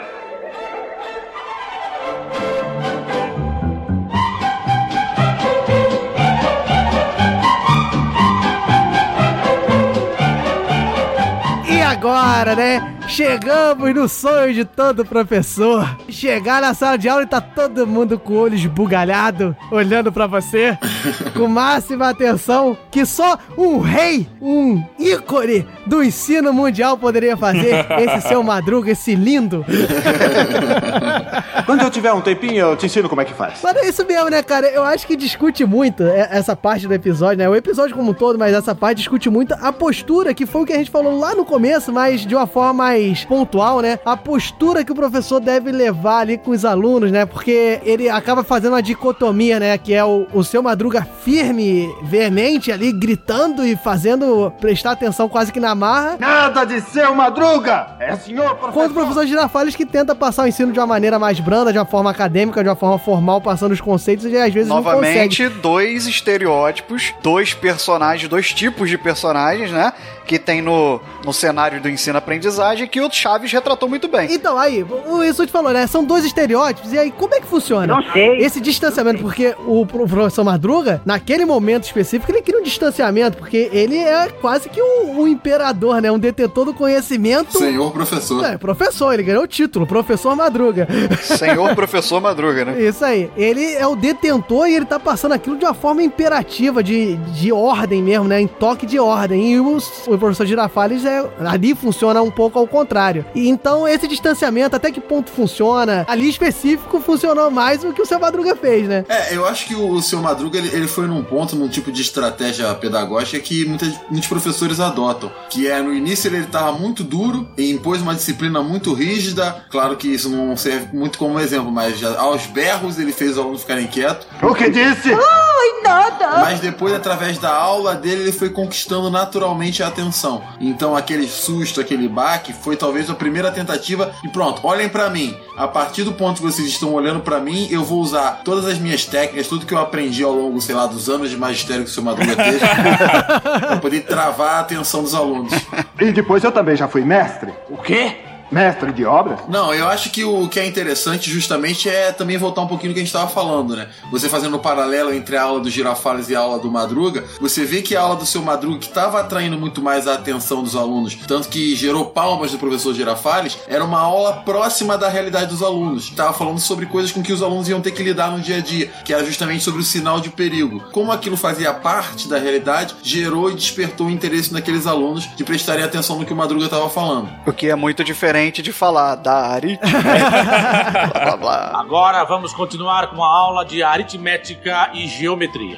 E 11.68 11.82
agora, 11.82 12.56
né? 12.56 13.01
Chegamos 13.12 13.94
no 13.94 14.08
sonho 14.08 14.54
de 14.54 14.64
todo 14.64 15.04
professor. 15.04 15.98
Chegar 16.08 16.62
na 16.62 16.74
sala 16.74 16.98
de 16.98 17.10
aula 17.10 17.24
e 17.24 17.28
tá 17.28 17.42
todo 17.42 17.86
mundo 17.86 18.18
com 18.18 18.32
o 18.32 18.38
olho 18.38 18.56
esbugalhado, 18.56 19.54
olhando 19.70 20.14
pra 20.14 20.28
você, 20.28 20.78
com 21.36 21.46
máxima 21.46 22.08
atenção, 22.08 22.78
que 22.90 23.06
só 23.06 23.38
um 23.58 23.80
rei, 23.80 24.30
um 24.42 24.82
ícone 24.98 25.68
do 25.86 26.02
ensino 26.02 26.54
mundial 26.54 26.98
poderia 26.98 27.36
fazer. 27.36 27.86
Esse 28.00 28.30
seu 28.30 28.42
madruga, 28.42 28.92
esse 28.92 29.14
lindo. 29.14 29.66
Quando 31.66 31.82
eu 31.82 31.92
tiver 31.92 32.14
um 32.14 32.22
tempinho, 32.22 32.56
eu 32.56 32.78
te 32.78 32.86
ensino 32.86 33.10
como 33.10 33.20
é 33.20 33.26
que 33.26 33.34
faz. 33.34 33.60
Mas 33.62 33.76
é 33.76 33.90
isso 33.90 34.06
mesmo, 34.06 34.30
né, 34.30 34.42
cara? 34.42 34.68
Eu 34.68 34.84
acho 34.84 35.06
que 35.06 35.18
discute 35.18 35.66
muito 35.66 36.04
é, 36.04 36.30
essa 36.32 36.56
parte 36.56 36.88
do 36.88 36.94
episódio, 36.94 37.40
né? 37.40 37.50
O 37.50 37.56
episódio 37.56 37.94
como 37.94 38.12
um 38.12 38.14
todo, 38.14 38.40
mas 38.40 38.54
essa 38.54 38.74
parte 38.74 39.00
discute 39.00 39.30
muito 39.30 39.54
a 39.54 39.74
postura, 39.74 40.34
que 40.34 40.46
foi 40.46 40.62
o 40.62 40.66
que 40.66 40.74
a 40.74 40.78
gente 40.78 40.90
falou 40.90 41.20
lá 41.20 41.36
no 41.36 41.44
começo, 41.44 41.92
mas 41.92 42.22
de 42.22 42.34
uma 42.34 42.48
forma 42.48 42.74
mais 42.74 43.01
pontual, 43.28 43.82
né? 43.82 44.00
A 44.06 44.16
postura 44.16 44.84
que 44.84 44.92
o 44.92 44.96
professor 44.96 45.40
deve 45.40 45.72
levar 45.72 46.20
ali 46.20 46.38
com 46.38 46.52
os 46.52 46.66
alunos, 46.66 47.12
né? 47.12 47.26
Porque 47.26 47.80
ele 47.84 48.10
acaba 48.10 48.44
fazendo 48.44 48.74
uma 48.74 48.82
dicotomia, 48.82 49.60
né? 49.60 49.78
Que 49.78 49.94
é 49.94 50.04
o, 50.04 50.28
o 50.34 50.44
seu 50.44 50.62
Madruga 50.62 51.08
firme, 51.24 51.90
veemente 52.04 52.72
ali, 52.72 52.92
gritando 52.92 53.66
e 53.66 53.76
fazendo 53.76 54.52
prestar 54.60 54.92
atenção 54.92 55.28
quase 55.30 55.52
que 55.52 55.60
na 55.60 55.74
marra. 55.74 56.18
Nada 56.20 56.66
de 56.66 56.82
seu 56.82 57.14
Madruga! 57.16 57.96
É 58.00 58.16
senhor 58.16 58.56
professor! 58.56 58.74
Quanto 58.74 58.92
o 58.92 58.94
professor 58.94 59.26
Girafales 59.26 59.76
que 59.76 59.86
tenta 59.86 60.16
passar 60.16 60.44
o 60.44 60.48
ensino 60.48 60.72
de 60.72 60.80
uma 60.80 60.88
maneira 60.88 61.18
mais 61.18 61.40
branda, 61.40 61.72
de 61.72 61.78
uma 61.78 61.86
forma 61.86 62.10
acadêmica, 62.10 62.64
de 62.64 62.70
uma 62.70 62.76
forma 62.76 62.98
formal, 62.98 63.42
passando 63.42 63.72
os 63.72 63.82
conceitos 63.82 64.26
e 64.26 64.38
às 64.38 64.54
vezes 64.54 64.70
não 64.70 64.78
Novamente, 64.78 65.48
dois 65.50 66.08
estereótipos, 66.08 67.14
dois 67.22 67.54
personagens, 67.54 68.28
dois 68.28 68.54
tipos 68.54 68.90
de 68.90 68.98
personagens, 68.98 69.72
né? 69.72 69.94
Que 70.26 70.40
tem 70.40 70.62
no, 70.62 71.02
no 71.26 71.34
cenário 71.34 71.82
do 71.82 71.90
ensino-aprendizagem 71.90 72.81
que 72.88 73.02
o 73.02 73.12
Chaves 73.12 73.52
retratou 73.52 73.88
muito 73.90 74.08
bem. 74.08 74.32
Então, 74.34 74.58
aí, 74.58 74.84
o 74.84 75.24
isso 75.24 75.46
te 75.46 75.52
falou, 75.52 75.72
né? 75.72 75.86
São 75.88 76.04
dois 76.04 76.24
estereótipos, 76.26 76.92
e 76.94 76.98
aí, 77.00 77.12
como 77.12 77.34
é 77.36 77.40
que 77.40 77.48
funciona? 77.48 77.88
Não 77.88 78.04
sei. 78.12 78.38
Esse 78.38 78.60
distanciamento, 78.60 79.22
porque 79.22 79.56
o 79.66 79.86
pro- 79.86 80.08
professor 80.08 80.44
Madruga, 80.44 81.02
naquele 81.06 81.46
momento 81.46 81.84
específico, 81.84 82.32
ele 82.32 82.42
cria 82.42 82.60
um 82.60 82.64
distanciamento, 82.64 83.38
porque 83.38 83.70
ele 83.72 83.98
é 83.98 84.28
quase 84.42 84.70
que 84.70 84.82
um, 84.82 85.22
um 85.22 85.28
imperador, 85.28 86.02
né? 86.02 86.12
Um 86.12 86.20
detetor 86.20 86.66
do 86.66 86.74
conhecimento. 86.74 87.58
Senhor 87.58 87.92
professor. 87.92 88.44
É, 88.46 88.58
professor, 88.58 89.14
ele 89.14 89.24
ganhou 89.24 89.44
o 89.44 89.48
título, 89.48 89.86
professor 89.86 90.36
Madruga. 90.36 90.88
Senhor 91.22 91.74
professor 91.76 92.20
Madruga, 92.22 92.66
né? 92.66 92.82
Isso 92.82 93.04
aí. 93.04 93.30
Ele 93.38 93.74
é 93.74 93.86
o 93.88 93.96
detentor 93.96 94.68
e 94.68 94.76
ele 94.76 94.86
tá 94.86 95.00
passando 95.00 95.34
aquilo 95.34 95.58
de 95.58 95.66
uma 95.66 95.74
forma 95.74 96.02
imperativa, 96.04 96.84
de, 96.84 97.16
de 97.18 97.52
ordem 97.52 98.02
mesmo, 98.02 98.28
né? 98.28 98.40
Em 98.42 98.48
toque 98.48 98.86
de 98.86 99.00
ordem. 99.00 99.52
E 99.54 99.60
o, 99.60 99.78
o 100.08 100.18
professor 100.18 100.46
Girafales 100.46 101.06
é, 101.06 101.24
ali 101.46 101.76
funciona 101.76 102.22
um 102.22 102.32
pouco 102.32 102.60
ao 102.60 102.68
contrário. 102.72 103.26
E 103.36 103.48
então 103.48 103.88
esse 103.88 104.08
distanciamento, 104.08 104.76
até 104.76 104.92
que 104.92 105.02
ponto 105.02 105.30
funciona? 105.30 106.06
Ali 106.08 106.30
específico 106.30 107.00
funcionou 107.02 107.52
mais 107.52 107.82
do 107.82 107.94
que 107.94 108.02
o 108.02 108.06
seu 108.06 108.20
Madruga 108.20 108.56
fez, 108.56 108.88
né? 108.88 109.06
É, 109.08 109.36
eu 109.36 109.46
acho 109.46 109.68
que 109.68 109.76
o 109.76 110.02
seu 110.02 110.22
Madruga 110.22 110.58
ele, 110.58 110.70
ele 110.74 110.88
foi 110.88 111.06
num 111.08 111.24
ponto, 111.24 111.56
num 111.56 111.68
tipo 111.68 111.92
de 111.92 112.02
estratégia 112.02 112.74
pedagógica 112.74 113.40
que 113.40 113.66
muitas, 113.66 113.94
muitos 114.10 114.28
professores 114.28 114.80
adotam. 114.80 115.32
Que 115.50 115.68
é 115.68 115.82
no 115.82 115.94
início 115.94 116.28
ele 116.28 116.40
estava 116.46 116.72
muito 116.72 117.04
duro 117.04 117.48
e 117.58 117.70
impôs 117.72 118.02
uma 118.02 118.16
disciplina 118.16 118.62
muito 118.64 118.94
rígida. 118.94 119.66
Claro 119.70 119.98
que 119.98 120.08
isso 120.08 120.30
não 120.30 120.56
serve 120.56 120.96
muito 120.96 121.18
como 121.18 121.40
exemplo, 121.40 121.72
mas 121.72 122.00
já 122.00 122.18
aos 122.20 122.46
berros 122.48 122.98
ele 122.98 123.12
fez 123.12 123.32
os 123.32 123.38
alunos 123.38 123.62
ficarem 123.62 123.88
quietos. 123.88 124.28
O 124.42 124.54
que 124.54 124.70
disse? 124.70 125.14
Ai, 125.14 125.84
nada! 125.84 126.40
Mas 126.42 126.60
depois, 126.60 126.94
através 126.94 127.38
da 127.38 127.54
aula 127.54 127.96
dele, 127.96 128.24
ele 128.24 128.32
foi 128.32 128.50
conquistando 128.50 129.10
naturalmente 129.10 129.84
a 129.84 129.88
atenção. 129.88 130.44
Então, 130.60 130.96
aquele 130.96 131.28
susto, 131.28 131.82
aquele 131.82 132.08
baque, 132.08 132.54
foi 132.62 132.76
talvez 132.76 133.10
a 133.10 133.14
primeira 133.16 133.52
tentativa. 133.52 134.14
E 134.24 134.30
pronto, 134.30 134.66
olhem 134.66 134.90
pra 134.90 135.10
mim. 135.10 135.36
A 135.58 135.68
partir 135.68 136.04
do 136.04 136.14
ponto 136.14 136.42
que 136.42 136.44
vocês 136.44 136.68
estão 136.68 136.94
olhando 136.94 137.20
pra 137.20 137.40
mim, 137.40 137.68
eu 137.70 137.84
vou 137.84 138.00
usar 138.00 138.42
todas 138.44 138.66
as 138.66 138.78
minhas 138.78 139.06
técnicas, 139.06 139.48
tudo 139.48 139.66
que 139.66 139.74
eu 139.74 139.80
aprendi 139.80 140.24
ao 140.24 140.34
longo, 140.34 140.62
sei 140.62 140.76
lá, 140.76 140.86
dos 140.88 141.10
anos 141.10 141.30
de 141.30 141.38
magistério 141.38 141.84
que 141.84 141.90
o 141.90 141.94
seu 141.94 142.04
Madruga 142.04 142.36
teve, 142.36 142.60
pra 143.60 143.78
poder 143.78 144.02
travar 144.02 144.56
a 144.56 144.60
atenção 144.62 145.04
dos 145.04 145.14
alunos. 145.14 145.54
E 146.00 146.12
depois 146.12 146.44
eu 146.44 146.52
também 146.52 146.76
já 146.76 146.88
fui 146.88 147.04
mestre. 147.04 147.54
O 147.70 147.78
quê? 147.78 148.31
Mestre 148.52 148.92
de 148.92 149.06
obras? 149.06 149.40
Não, 149.48 149.74
eu 149.74 149.88
acho 149.88 150.10
que 150.10 150.26
o 150.26 150.48
que 150.50 150.60
é 150.60 150.66
interessante 150.66 151.32
justamente 151.32 151.88
é 151.88 152.12
também 152.12 152.38
voltar 152.38 152.62
um 152.62 152.68
pouquinho 152.68 152.90
no 152.90 152.94
que 152.94 153.00
a 153.00 153.04
gente 153.04 153.14
estava 153.14 153.30
falando, 153.30 153.78
né? 153.78 153.88
Você 154.12 154.28
fazendo 154.28 154.58
o 154.58 154.60
paralelo 154.60 155.14
entre 155.14 155.38
a 155.38 155.44
aula 155.44 155.62
do 155.62 155.70
Girafales 155.70 156.30
e 156.30 156.36
a 156.36 156.42
aula 156.42 156.60
do 156.60 156.70
Madruga, 156.70 157.24
você 157.40 157.64
vê 157.64 157.82
que 157.82 157.96
a 157.96 158.02
aula 158.02 158.18
do 158.18 158.26
seu 158.26 158.42
Madruga, 158.42 158.80
que 158.80 158.88
estava 158.88 159.22
atraindo 159.22 159.58
muito 159.58 159.82
mais 159.82 160.06
a 160.06 160.16
atenção 160.16 160.62
dos 160.62 160.76
alunos, 160.76 161.16
tanto 161.28 161.48
que 161.48 161.76
gerou 161.76 162.08
palmas 162.08 162.52
do 162.52 162.58
professor 162.58 162.94
Girafales, 162.94 163.58
era 163.70 163.86
uma 163.86 164.02
aula 164.02 164.34
próxima 164.44 164.98
da 164.98 165.08
realidade 165.08 165.48
dos 165.48 165.64
alunos. 165.64 166.10
Estava 166.10 166.34
falando 166.34 166.60
sobre 166.60 166.86
coisas 166.86 167.12
com 167.12 167.24
que 167.24 167.32
os 167.32 167.42
alunos 167.42 167.70
iam 167.70 167.80
ter 167.80 167.92
que 167.92 168.04
lidar 168.04 168.32
no 168.32 168.42
dia 168.42 168.58
a 168.58 168.62
dia, 168.62 168.92
que 169.06 169.14
era 169.14 169.24
justamente 169.24 169.64
sobre 169.64 169.80
o 169.80 169.86
sinal 169.86 170.20
de 170.20 170.30
perigo. 170.30 170.84
Como 170.92 171.12
aquilo 171.12 171.38
fazia 171.38 171.74
parte 171.74 172.28
da 172.28 172.38
realidade, 172.38 172.96
gerou 173.02 173.50
e 173.50 173.56
despertou 173.56 174.08
o 174.08 174.12
interesse 174.12 174.52
naqueles 174.52 174.86
alunos 174.86 175.30
de 175.38 175.44
prestarem 175.46 175.86
atenção 175.86 176.20
no 176.20 176.26
que 176.26 176.34
o 176.34 176.36
Madruga 176.36 176.66
estava 176.66 176.90
falando. 176.90 177.30
O 177.46 177.54
que 177.54 177.70
é 177.70 177.76
muito 177.76 178.04
diferente 178.04 178.41
de 178.50 178.72
falar 178.74 179.16
da 179.16 179.34
aritmética. 179.50 180.02
blá, 181.14 181.24
blá, 181.24 181.38
blá. 181.38 181.72
Agora 181.80 182.24
vamos 182.24 182.54
continuar 182.54 183.08
com 183.12 183.24
a 183.24 183.28
aula 183.28 183.64
de 183.64 183.84
aritmética 183.84 184.90
e 184.94 185.06
geometria. 185.08 185.78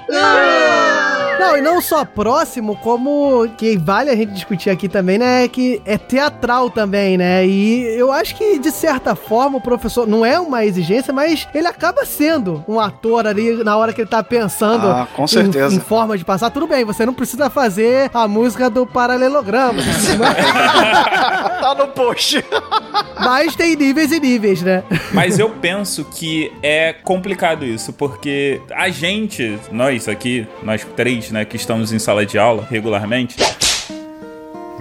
Não, 1.39 1.57
e 1.57 1.61
não 1.61 1.81
só 1.81 2.05
próximo, 2.05 2.75
como 2.77 3.47
que 3.57 3.75
vale 3.77 4.09
a 4.09 4.15
gente 4.15 4.31
discutir 4.31 4.69
aqui 4.69 4.87
também, 4.87 5.17
né? 5.17 5.47
Que 5.47 5.81
é 5.85 5.97
teatral 5.97 6.69
também, 6.69 7.17
né? 7.17 7.45
E 7.45 7.83
eu 7.99 8.11
acho 8.11 8.35
que, 8.35 8.59
de 8.59 8.71
certa 8.71 9.15
forma, 9.15 9.57
o 9.57 9.61
professor 9.61 10.07
não 10.07 10.25
é 10.25 10.39
uma 10.39 10.63
exigência, 10.63 11.11
mas 11.11 11.47
ele 11.53 11.67
acaba 11.67 12.05
sendo 12.05 12.63
um 12.67 12.79
ator 12.79 13.27
ali 13.27 13.61
na 13.63 13.75
hora 13.75 13.91
que 13.91 14.01
ele 14.01 14.09
tá 14.09 14.23
pensando 14.23 14.87
Ah, 14.87 15.07
com 15.15 15.23
em- 15.23 15.27
certeza. 15.27 15.75
Em, 15.75 15.79
forma 15.79 16.17
de 16.17 16.23
passar. 16.23 16.49
Tudo 16.51 16.67
bem, 16.67 16.85
você 16.85 17.05
não 17.05 17.13
precisa 17.13 17.49
fazer 17.49 18.09
a 18.13 18.27
música 18.27 18.69
do 18.69 18.85
paralelograma. 18.85 19.81
tá 21.59 21.75
no 21.77 21.87
post. 21.87 22.43
mas 23.19 23.55
tem 23.55 23.75
níveis 23.75 24.11
e 24.11 24.19
níveis, 24.19 24.61
né? 24.61 24.83
Mas 25.11 25.39
eu 25.39 25.49
penso 25.49 26.05
que 26.05 26.51
é 26.61 26.93
complicado 26.93 27.65
isso, 27.65 27.93
porque 27.93 28.61
a 28.71 28.89
gente, 28.89 29.57
nós 29.71 30.07
aqui, 30.07 30.47
nós 30.61 30.85
três, 30.95 31.31
né, 31.31 31.45
que 31.45 31.55
estamos 31.55 31.91
em 31.91 31.99
sala 31.99 32.25
de 32.25 32.37
aula 32.37 32.67
regularmente, 32.69 33.35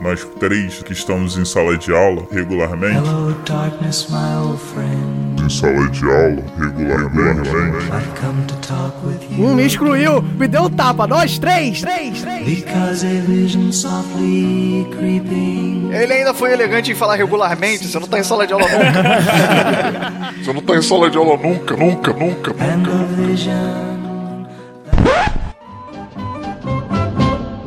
Nós 0.03 0.25
três 0.41 0.83
que 0.83 0.93
estamos 0.93 1.37
em 1.37 1.45
sala 1.45 1.79
de 1.79 1.95
aula 1.95 2.27
regularmente. 2.33 2.97
Hello, 2.97 3.33
darkness, 3.47 4.09
my 4.11 4.35
old 4.37 4.61
friend. 4.61 5.22
Em 5.43 5.49
sala 5.51 5.89
de 5.91 6.05
aula 6.05 6.43
regularmente. 6.59 7.49
I've 7.51 8.21
come 8.21 8.47
to 8.47 8.55
talk 8.57 8.95
with 9.05 9.21
you. 9.31 9.45
Um 9.45 9.55
me 9.55 9.67
excluiu, 9.67 10.23
me 10.23 10.47
deu 10.47 10.63
um 10.63 10.71
tapa. 10.71 11.07
Nós 11.07 11.39
três, 11.39 11.81
três, 11.81 12.21
três. 12.23 12.45
Because 12.45 13.05
a 13.05 13.21
vision 13.27 13.73
softly 13.73 14.87
creeping. 14.97 15.91
Ele 15.93 16.13
ainda 16.13 16.33
foi 16.33 16.53
elegante 16.53 16.93
em 16.93 16.95
falar 16.95 17.17
regularmente, 17.17 17.87
você 17.87 17.99
não 17.99 18.07
tá 18.07 18.19
em 18.19 18.23
sala 18.23 18.47
de 18.47 18.53
aula 18.53 18.67
nunca. 18.67 20.33
Você 20.43 20.53
não 20.53 20.63
tá 20.63 20.75
em 20.75 20.83
sala 20.83 21.11
de 21.11 21.19
aula 21.19 21.37
nunca, 21.37 21.77
nunca, 21.77 22.13
nunca, 22.13 22.51
And 22.53 22.79
nunca. 22.79 24.02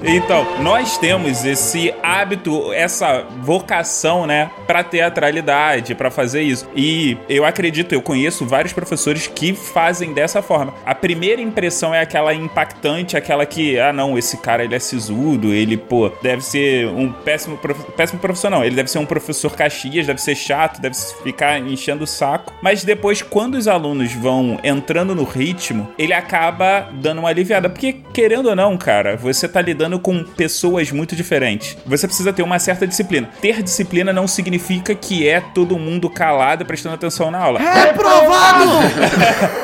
Então, 0.07 0.45
nós 0.61 0.99
temos 0.99 1.43
esse 1.45 1.91
hábito, 2.03 2.71
essa 2.73 3.25
vocação, 3.41 4.27
né, 4.27 4.51
pra 4.67 4.83
teatralidade, 4.83 5.95
pra 5.95 6.11
fazer 6.11 6.43
isso. 6.43 6.69
E 6.75 7.17
eu 7.27 7.43
acredito, 7.43 7.93
eu 7.93 8.01
conheço 8.03 8.45
vários 8.45 8.71
professores 8.71 9.25
que 9.25 9.53
fazem 9.53 10.13
dessa 10.13 10.43
forma. 10.43 10.75
A 10.85 10.93
primeira 10.93 11.41
impressão 11.41 11.93
é 11.93 12.01
aquela 12.01 12.35
impactante, 12.35 13.17
aquela 13.17 13.47
que, 13.47 13.79
ah, 13.79 13.91
não, 13.91 14.15
esse 14.15 14.37
cara 14.37 14.63
ele 14.63 14.75
é 14.75 14.79
sisudo, 14.79 15.51
ele, 15.51 15.75
pô, 15.75 16.11
deve 16.21 16.43
ser 16.43 16.87
um 16.87 17.11
péssimo, 17.11 17.57
prof... 17.57 17.91
péssimo 17.97 18.19
profissional. 18.19 18.63
Ele 18.63 18.75
deve 18.75 18.91
ser 18.91 18.99
um 18.99 19.05
professor 19.07 19.55
caxias, 19.55 20.05
deve 20.05 20.21
ser 20.21 20.35
chato, 20.35 20.79
deve 20.79 20.95
ficar 21.23 21.57
enchendo 21.59 22.03
o 22.03 22.07
saco. 22.07 22.53
Mas 22.61 22.83
depois, 22.83 23.23
quando 23.23 23.55
os 23.55 23.67
alunos 23.67 24.13
vão 24.13 24.59
entrando 24.63 25.15
no 25.15 25.23
ritmo, 25.23 25.91
ele 25.97 26.13
acaba 26.13 26.89
dando 26.93 27.19
uma 27.19 27.29
aliviada. 27.29 27.69
Porque, 27.69 27.93
querendo 28.13 28.49
ou 28.49 28.55
não, 28.55 28.77
cara, 28.77 29.17
você 29.17 29.47
tá 29.47 29.61
lidando 29.61 29.94
com 29.99 30.23
pessoas 30.23 30.91
muito 30.91 31.15
diferentes. 31.15 31.77
Você 31.85 32.07
precisa 32.07 32.33
ter 32.33 32.43
uma 32.43 32.59
certa 32.59 32.87
disciplina. 32.87 33.29
Ter 33.41 33.61
disciplina 33.61 34.11
não 34.11 34.27
significa 34.27 34.93
que 34.95 35.27
é 35.27 35.39
todo 35.39 35.77
mundo 35.77 36.09
calado 36.09 36.65
prestando 36.65 36.95
atenção 36.95 37.31
na 37.31 37.39
aula. 37.39 37.59
Reprovado! 37.59 38.65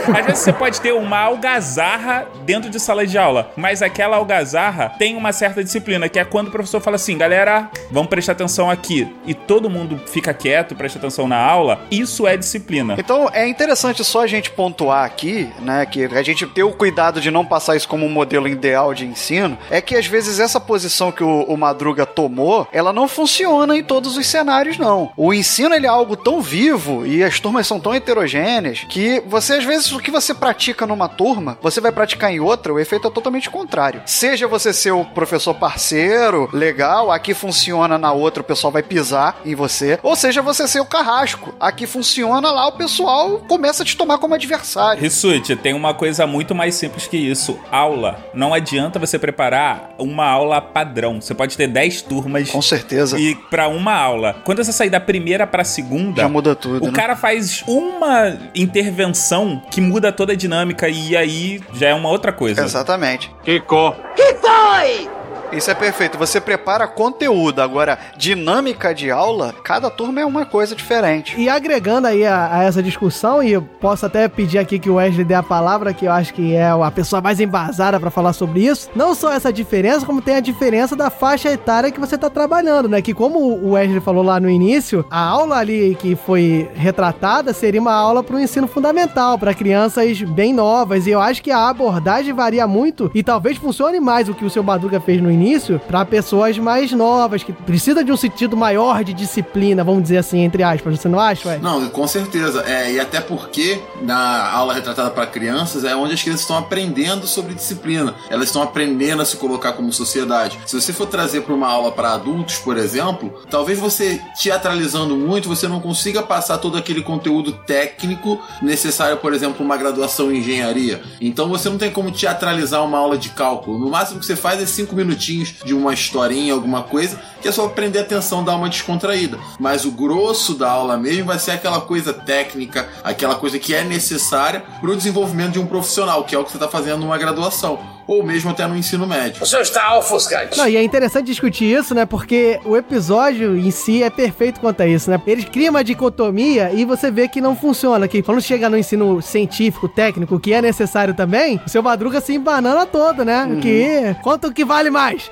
Às 0.17 0.25
vezes 0.25 0.39
você 0.39 0.53
pode 0.53 0.81
ter 0.81 0.93
uma 0.93 1.19
algazarra 1.19 2.27
dentro 2.45 2.69
de 2.69 2.79
sala 2.79 3.05
de 3.05 3.17
aula, 3.17 3.51
mas 3.55 3.81
aquela 3.81 4.17
algazarra 4.17 4.89
tem 4.97 5.15
uma 5.15 5.31
certa 5.31 5.63
disciplina, 5.63 6.09
que 6.09 6.19
é 6.19 6.25
quando 6.25 6.47
o 6.47 6.51
professor 6.51 6.81
fala 6.81 6.95
assim, 6.95 7.17
galera, 7.17 7.69
vamos 7.91 8.09
prestar 8.09 8.33
atenção 8.33 8.69
aqui, 8.69 9.07
e 9.25 9.33
todo 9.33 9.69
mundo 9.69 9.99
fica 10.07 10.33
quieto, 10.33 10.75
presta 10.75 10.99
atenção 10.99 11.27
na 11.27 11.37
aula, 11.37 11.81
isso 11.89 12.27
é 12.27 12.35
disciplina. 12.35 12.95
Então 12.97 13.29
é 13.33 13.47
interessante 13.47 14.03
só 14.03 14.21
a 14.21 14.27
gente 14.27 14.51
pontuar 14.51 15.05
aqui, 15.05 15.49
né, 15.59 15.85
que 15.85 16.05
a 16.05 16.23
gente 16.23 16.45
ter 16.47 16.63
o 16.63 16.71
cuidado 16.71 17.21
de 17.21 17.31
não 17.31 17.45
passar 17.45 17.75
isso 17.75 17.87
como 17.87 18.05
um 18.05 18.09
modelo 18.09 18.47
ideal 18.47 18.93
de 18.93 19.05
ensino, 19.05 19.57
é 19.69 19.81
que 19.81 19.95
às 19.95 20.05
vezes 20.05 20.20
essa 20.39 20.59
posição 20.59 21.11
que 21.11 21.23
o, 21.23 21.43
o 21.43 21.57
Madruga 21.57 22.05
tomou, 22.05 22.67
ela 22.71 22.93
não 22.93 23.07
funciona 23.07 23.75
em 23.75 23.83
todos 23.83 24.17
os 24.17 24.27
cenários, 24.27 24.77
não. 24.77 25.11
O 25.15 25.33
ensino 25.33 25.75
ele 25.75 25.85
é 25.85 25.89
algo 25.89 26.15
tão 26.15 26.41
vivo 26.41 27.05
e 27.05 27.23
as 27.23 27.39
turmas 27.39 27.67
são 27.67 27.79
tão 27.79 27.93
heterogêneas 27.93 28.85
que 28.89 29.21
você 29.25 29.53
às 29.53 29.63
vezes 29.63 29.91
o 29.91 29.99
que 29.99 30.11
você 30.11 30.33
pratica 30.33 30.87
numa 30.87 31.07
turma, 31.07 31.57
você 31.61 31.79
vai 31.81 31.91
praticar 31.91 32.31
em 32.31 32.39
outra, 32.39 32.73
o 32.73 32.79
efeito 32.79 33.07
é 33.07 33.11
totalmente 33.11 33.49
contrário. 33.49 34.01
Seja 34.05 34.47
você 34.47 34.73
ser 34.73 34.91
o 34.91 35.05
professor 35.05 35.53
parceiro, 35.53 36.49
legal, 36.53 37.11
aqui 37.11 37.33
funciona 37.33 37.97
na 37.97 38.11
outra, 38.11 38.41
o 38.41 38.45
pessoal 38.45 38.71
vai 38.71 38.83
pisar 38.83 39.39
em 39.45 39.55
você, 39.55 39.99
ou 40.01 40.15
seja 40.15 40.41
você 40.41 40.67
ser 40.67 40.79
o 40.79 40.85
carrasco, 40.85 41.53
aqui 41.59 41.85
funciona 41.85 42.51
lá, 42.51 42.67
o 42.67 42.73
pessoal 42.73 43.39
começa 43.47 43.83
a 43.83 43.85
te 43.85 43.95
tomar 43.95 44.17
como 44.17 44.35
adversário. 44.35 45.01
Rissuti, 45.01 45.55
tem 45.55 45.73
uma 45.73 45.93
coisa 45.93 46.25
muito 46.25 46.55
mais 46.55 46.75
simples 46.75 47.07
que 47.07 47.17
isso. 47.17 47.59
Aula. 47.71 48.19
Não 48.33 48.53
adianta 48.53 48.99
você 48.99 49.19
preparar 49.19 49.93
uma 50.11 50.25
aula 50.25 50.61
padrão. 50.61 51.21
Você 51.21 51.33
pode 51.33 51.55
ter 51.57 51.67
10 51.67 52.01
turmas. 52.03 52.49
Com 52.49 52.61
certeza. 52.61 53.19
E 53.19 53.35
para 53.35 53.67
uma 53.67 53.93
aula. 53.93 54.35
Quando 54.43 54.63
você 54.63 54.71
sair 54.71 54.89
da 54.89 54.99
primeira 54.99 55.47
pra 55.47 55.63
segunda. 55.63 56.21
Já 56.21 56.29
muda 56.29 56.55
tudo. 56.55 56.83
O 56.83 56.87
né? 56.87 56.93
cara 56.93 57.15
faz 57.15 57.63
uma 57.67 58.37
intervenção 58.53 59.61
que 59.71 59.81
muda 59.81 60.11
toda 60.11 60.33
a 60.33 60.35
dinâmica 60.35 60.87
e 60.89 61.15
aí 61.15 61.61
já 61.73 61.89
é 61.89 61.93
uma 61.93 62.09
outra 62.09 62.31
coisa. 62.31 62.63
Exatamente. 62.63 63.31
Kiko. 63.43 63.95
Que 64.15 64.35
foi? 64.35 65.20
Isso 65.51 65.69
é 65.69 65.73
perfeito. 65.73 66.17
Você 66.17 66.39
prepara 66.39 66.87
conteúdo. 66.87 67.61
Agora, 67.61 67.99
dinâmica 68.15 68.93
de 68.93 69.11
aula, 69.11 69.53
cada 69.63 69.89
turma 69.89 70.21
é 70.21 70.25
uma 70.25 70.45
coisa 70.45 70.73
diferente. 70.73 71.35
E 71.37 71.49
agregando 71.49 72.07
aí 72.07 72.25
a, 72.25 72.59
a 72.59 72.63
essa 72.63 72.81
discussão, 72.81 73.43
e 73.43 73.51
eu 73.51 73.61
posso 73.61 74.05
até 74.05 74.29
pedir 74.29 74.59
aqui 74.59 74.79
que 74.79 74.89
o 74.89 74.95
Wesley 74.95 75.25
dê 75.25 75.33
a 75.33 75.43
palavra, 75.43 75.93
que 75.93 76.05
eu 76.05 76.11
acho 76.11 76.33
que 76.33 76.55
é 76.55 76.69
a 76.69 76.91
pessoa 76.91 77.21
mais 77.21 77.41
embasada 77.41 77.99
pra 77.99 78.09
falar 78.09 78.31
sobre 78.31 78.61
isso. 78.61 78.89
Não 78.95 79.13
só 79.13 79.33
essa 79.33 79.51
diferença, 79.51 80.05
como 80.05 80.21
tem 80.21 80.35
a 80.35 80.39
diferença 80.39 80.95
da 80.95 81.09
faixa 81.09 81.51
etária 81.51 81.91
que 81.91 81.99
você 81.99 82.17
tá 82.17 82.29
trabalhando, 82.29 82.87
né? 82.87 83.01
Que 83.01 83.13
como 83.13 83.39
o 83.39 83.71
Wesley 83.71 83.99
falou 83.99 84.23
lá 84.23 84.39
no 84.39 84.49
início, 84.49 85.05
a 85.09 85.19
aula 85.19 85.57
ali 85.57 85.95
que 85.99 86.15
foi 86.15 86.69
retratada 86.75 87.51
seria 87.51 87.81
uma 87.81 87.93
aula 87.93 88.23
pro 88.23 88.39
ensino 88.39 88.67
fundamental, 88.67 89.37
para 89.37 89.53
crianças 89.53 90.21
bem 90.21 90.53
novas. 90.53 91.07
E 91.07 91.11
eu 91.11 91.19
acho 91.19 91.43
que 91.43 91.51
a 91.51 91.67
abordagem 91.67 92.33
varia 92.33 92.65
muito 92.65 93.11
e 93.13 93.21
talvez 93.21 93.57
funcione 93.57 93.99
mais 93.99 94.29
o 94.29 94.33
que 94.33 94.45
o 94.45 94.49
seu 94.49 94.63
Madruga 94.63 95.01
fez 95.01 95.21
no 95.21 95.29
início 95.29 95.40
para 95.87 96.05
pessoas 96.05 96.57
mais 96.57 96.91
novas, 96.91 97.43
que 97.43 97.53
precisam 97.53 98.03
de 98.03 98.11
um 98.11 98.17
sentido 98.17 98.55
maior 98.55 99.03
de 99.03 99.13
disciplina, 99.13 99.83
vamos 99.83 100.03
dizer 100.03 100.17
assim, 100.17 100.39
entre 100.39 100.63
aspas. 100.63 100.99
Você 100.99 101.07
não 101.07 101.19
acha, 101.19 101.49
ué? 101.49 101.57
Não, 101.57 101.89
com 101.89 102.07
certeza. 102.07 102.63
É, 102.67 102.93
e 102.93 102.99
até 102.99 103.19
porque 103.21 103.79
na 104.01 104.51
aula 104.51 104.73
retratada 104.73 105.09
para 105.09 105.25
crianças 105.25 105.83
é 105.83 105.95
onde 105.95 106.13
as 106.13 106.21
crianças 106.21 106.41
estão 106.41 106.57
aprendendo 106.57 107.25
sobre 107.27 107.53
disciplina. 107.53 108.15
Elas 108.29 108.47
estão 108.47 108.61
aprendendo 108.61 109.21
a 109.21 109.25
se 109.25 109.37
colocar 109.37 109.73
como 109.73 109.91
sociedade. 109.91 110.59
Se 110.65 110.79
você 110.79 110.93
for 110.93 111.07
trazer 111.07 111.41
para 111.41 111.53
uma 111.53 111.67
aula 111.67 111.91
para 111.91 112.13
adultos, 112.13 112.57
por 112.57 112.77
exemplo, 112.77 113.41
talvez 113.49 113.79
você 113.79 114.21
teatralizando 114.41 115.15
muito, 115.15 115.47
você 115.47 115.67
não 115.67 115.79
consiga 115.79 116.21
passar 116.21 116.57
todo 116.57 116.77
aquele 116.77 117.01
conteúdo 117.01 117.51
técnico 117.51 118.39
necessário, 118.61 119.17
por 119.17 119.33
exemplo, 119.33 119.65
uma 119.65 119.77
graduação 119.77 120.31
em 120.31 120.37
engenharia. 120.39 121.01
Então 121.19 121.47
você 121.49 121.69
não 121.69 121.77
tem 121.77 121.91
como 121.91 122.11
teatralizar 122.11 122.83
uma 122.83 122.97
aula 122.97 123.17
de 123.17 123.29
cálculo. 123.29 123.79
No 123.79 123.89
máximo 123.89 124.19
que 124.19 124.25
você 124.25 124.35
faz 124.35 124.61
é 124.61 124.65
cinco 124.65 124.95
minutinhos 124.95 125.30
de 125.63 125.73
uma 125.73 125.93
historinha, 125.93 126.53
alguma 126.53 126.83
coisa, 126.83 127.19
que 127.41 127.47
é 127.47 127.51
só 127.51 127.67
prender 127.67 128.01
atenção, 128.01 128.43
dar 128.43 128.55
uma 128.55 128.69
descontraída. 128.69 129.39
Mas 129.59 129.85
o 129.85 129.91
grosso 129.91 130.53
da 130.53 130.69
aula 130.69 130.97
mesmo 130.97 131.25
vai 131.25 131.39
ser 131.39 131.51
aquela 131.51 131.81
coisa 131.81 132.13
técnica, 132.13 132.87
aquela 133.03 133.35
coisa 133.35 133.57
que 133.57 133.73
é 133.73 133.83
necessária 133.83 134.63
para 134.79 134.89
o 134.89 134.95
desenvolvimento 134.95 135.53
de 135.53 135.59
um 135.59 135.65
profissional, 135.65 136.23
que 136.23 136.35
é 136.35 136.39
o 136.39 136.43
que 136.43 136.51
você 136.51 136.57
está 136.57 136.67
fazendo 136.67 136.99
numa 136.99 137.17
graduação 137.17 138.00
ou 138.07 138.23
mesmo 138.23 138.51
até 138.51 138.67
no 138.67 138.75
ensino 138.75 139.07
médio. 139.07 139.43
O 139.43 139.45
senhor 139.45 139.61
está 139.61 139.97
ofuscante. 139.97 140.57
Não, 140.57 140.67
e 140.67 140.75
é 140.75 140.83
interessante 140.83 141.25
discutir 141.27 141.65
isso, 141.65 141.93
né? 141.93 142.05
Porque 142.05 142.59
o 142.65 142.75
episódio 142.75 143.57
em 143.57 143.71
si 143.71 144.03
é 144.03 144.09
perfeito 144.09 144.59
quanto 144.59 144.81
a 144.81 144.87
isso, 144.87 145.09
né? 145.09 145.21
Eles 145.25 145.45
criam 145.45 145.71
uma 145.71 145.83
dicotomia 145.83 146.71
e 146.73 146.85
você 146.85 147.09
vê 147.09 147.27
que 147.27 147.41
não 147.41 147.55
funciona. 147.55 148.07
Que 148.07 148.21
quando 148.21 148.41
chega 148.41 148.69
no 148.69 148.77
ensino 148.77 149.21
científico, 149.21 149.87
técnico, 149.87 150.39
que 150.39 150.53
é 150.53 150.61
necessário 150.61 151.13
também, 151.13 151.61
o 151.65 151.69
seu 151.69 151.81
Madruga 151.81 152.19
se 152.21 152.33
embanana 152.33 152.85
todo, 152.85 153.23
né? 153.23 153.45
Uhum. 153.45 153.59
Que 153.59 154.15
quanto 154.21 154.51
que 154.51 154.65
vale 154.65 154.89
mais? 154.89 155.29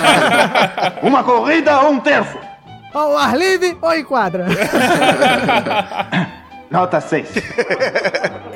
Uma 1.02 1.22
corrida 1.24 1.80
ou 1.80 1.92
um 1.92 2.00
terço? 2.00 2.38
Ao 2.92 3.16
ar 3.16 3.36
livre 3.36 3.76
ou 3.80 3.92
em 3.92 4.04
quadra? 4.04 4.46
Nota 6.70 7.00
6. 7.00 7.28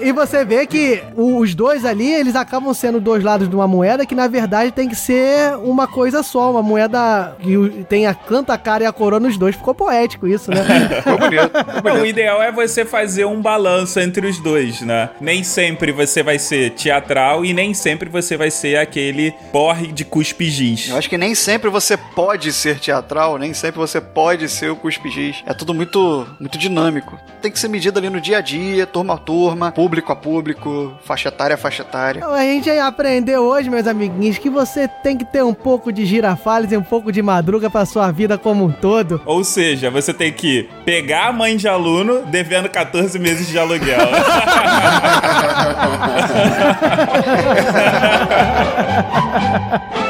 E 0.00 0.12
você 0.12 0.44
vê 0.44 0.66
que 0.66 1.02
os 1.16 1.54
dois 1.54 1.84
ali, 1.84 2.12
eles 2.12 2.36
acabam 2.36 2.74
sendo 2.74 3.00
dois 3.00 3.24
lados 3.24 3.48
de 3.48 3.56
uma 3.56 3.66
moeda 3.66 4.04
que 4.04 4.14
na 4.14 4.28
verdade 4.28 4.70
tem 4.70 4.88
que 4.88 4.94
ser 4.94 5.56
uma 5.56 5.86
coisa 5.86 6.22
só, 6.22 6.50
uma 6.50 6.62
moeda 6.62 7.36
que 7.40 7.84
tem 7.88 8.06
a 8.06 8.14
canta 8.14 8.52
a 8.52 8.58
cara 8.58 8.84
e 8.84 8.86
a 8.86 8.92
coroa 8.92 9.18
nos 9.18 9.38
dois. 9.38 9.56
Ficou 9.56 9.74
poético 9.74 10.28
isso, 10.28 10.50
né? 10.50 10.62
Não, 11.82 12.02
o 12.02 12.06
ideal 12.06 12.42
é 12.42 12.52
você 12.52 12.84
fazer 12.84 13.24
um 13.24 13.40
balanço 13.40 13.98
entre 13.98 14.26
os 14.26 14.38
dois, 14.38 14.82
né? 14.82 15.08
Nem 15.20 15.42
sempre 15.42 15.90
você 15.90 16.22
vai 16.22 16.38
ser 16.38 16.70
teatral 16.72 17.44
e 17.44 17.54
nem 17.54 17.72
sempre 17.72 18.08
você 18.08 18.36
vai 18.36 18.50
ser 18.50 18.76
aquele 18.76 19.32
porre 19.50 19.86
de 19.86 20.04
cuspe 20.04 20.50
giz. 20.50 20.88
Eu 20.90 20.98
acho 20.98 21.08
que 21.08 21.16
nem 21.16 21.34
sempre 21.34 21.70
você 21.70 21.96
pode 21.96 22.52
ser 22.52 22.78
teatral, 22.78 23.38
nem 23.38 23.54
sempre 23.54 23.78
você 23.78 24.00
pode 24.00 24.48
ser 24.48 24.70
o 24.70 24.76
cuspe 24.76 25.10
giz. 25.10 25.42
É 25.46 25.54
tudo 25.54 25.72
muito, 25.72 26.26
muito 26.38 26.58
dinâmico. 26.58 27.18
Tem 27.40 27.50
que 27.50 27.58
ser 27.58 27.68
medido 27.68 28.03
ali 28.04 28.10
no 28.10 28.20
dia 28.20 28.38
a 28.38 28.40
dia, 28.40 28.86
turma 28.86 29.14
a 29.14 29.18
turma, 29.18 29.72
público 29.72 30.12
a 30.12 30.16
público, 30.16 30.92
faixa 31.04 31.28
etária 31.28 31.54
a 31.54 31.56
faixa 31.56 31.82
etária. 31.82 32.18
Então, 32.18 32.34
A 32.34 32.42
gente 32.42 32.68
aprendeu 32.70 33.42
hoje, 33.42 33.70
meus 33.70 33.86
amiguinhos, 33.86 34.36
que 34.36 34.50
você 34.50 34.86
tem 34.86 35.16
que 35.16 35.24
ter 35.24 35.42
um 35.42 35.54
pouco 35.54 35.92
de 35.92 36.04
girafales 36.04 36.72
e 36.72 36.76
um 36.76 36.82
pouco 36.82 37.10
de 37.10 37.22
madruga 37.22 37.70
pra 37.70 37.86
sua 37.86 38.10
vida 38.10 38.36
como 38.36 38.64
um 38.64 38.72
todo. 38.72 39.20
Ou 39.24 39.42
seja, 39.42 39.90
você 39.90 40.12
tem 40.12 40.32
que 40.32 40.68
pegar 40.84 41.28
a 41.28 41.32
mãe 41.32 41.56
de 41.56 41.66
aluno 41.66 42.22
devendo 42.26 42.68
14 42.68 43.18
meses 43.18 43.48
de 43.48 43.58
aluguel. 43.58 43.98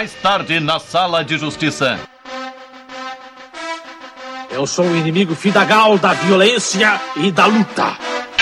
Mais 0.00 0.14
tarde, 0.14 0.58
na 0.60 0.80
sala 0.80 1.22
de 1.22 1.36
justiça. 1.36 2.00
Eu 4.50 4.66
sou 4.66 4.86
o 4.86 4.96
inimigo 4.96 5.34
fidagal 5.34 5.98
da 5.98 6.14
violência 6.14 6.98
e 7.16 7.30
da 7.30 7.44
luta. 7.44 7.98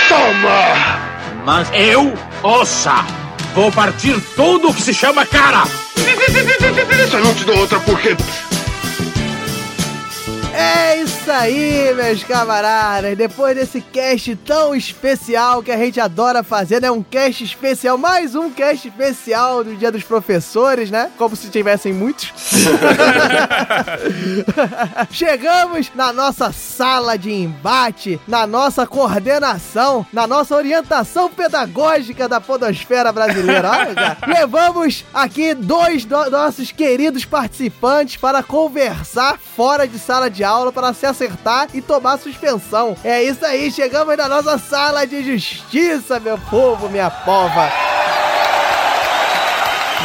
Toma! 0.07 1.43
Mas 1.45 1.69
eu, 1.73 2.13
ossa, 2.43 3.05
vou 3.53 3.69
partir 3.73 4.21
tudo 4.37 4.73
que 4.73 4.81
se 4.81 4.93
chama 4.93 5.25
cara. 5.25 5.63
Eu 7.11 7.23
não 7.25 7.35
te 7.35 7.43
dou 7.43 7.57
outra 7.57 7.77
porque... 7.81 8.15
É 10.53 11.01
isso 11.01 11.31
aí, 11.31 11.93
meus 11.93 12.23
camaradas, 12.23 13.15
depois 13.15 13.55
desse 13.55 13.79
cast 13.81 14.35
tão 14.37 14.73
especial 14.75 15.61
que 15.61 15.71
a 15.71 15.77
gente 15.77 15.99
adora 15.99 16.43
fazer, 16.43 16.81
né? 16.81 16.89
Um 16.91 17.03
cast 17.03 17.43
especial, 17.43 17.97
mais 17.97 18.35
um 18.35 18.49
cast 18.49 18.87
especial 18.87 19.63
do 19.63 19.75
Dia 19.75 19.91
dos 19.91 20.03
Professores, 20.03 20.89
né? 20.89 21.11
Como 21.17 21.35
se 21.35 21.49
tivessem 21.49 21.93
muitos. 21.93 22.33
Chegamos 25.11 25.91
na 25.95 26.11
nossa 26.11 26.51
sala 26.51 27.17
de 27.17 27.31
embate, 27.31 28.19
na 28.27 28.45
nossa 28.47 28.85
coordenação, 28.87 30.05
na 30.11 30.25
nossa 30.27 30.55
orientação 30.55 31.29
pedagógica 31.29 32.27
da 32.27 32.41
podosfera 32.41 33.11
brasileira. 33.11 33.69
Olha, 33.69 33.93
cara. 33.95 34.17
Levamos 34.27 35.05
aqui 35.13 35.53
dois 35.53 36.05
do- 36.05 36.29
nossos 36.29 36.71
queridos 36.71 37.23
participantes 37.23 38.17
para 38.17 38.41
conversar 38.43 39.37
fora 39.55 39.87
de 39.87 39.97
sala 39.99 40.29
de 40.29 40.38
aula, 40.43 40.71
para 40.71 40.93
se 40.93 41.05
acertar 41.05 41.67
e 41.73 41.81
tomar 41.81 42.17
suspensão. 42.17 42.95
É 43.03 43.23
isso 43.23 43.45
aí, 43.45 43.71
chegamos 43.71 44.15
na 44.17 44.27
nossa 44.27 44.57
sala 44.57 45.05
de 45.05 45.23
justiça, 45.23 46.19
meu 46.19 46.37
povo, 46.37 46.89
minha 46.89 47.09
pova. 47.09 47.69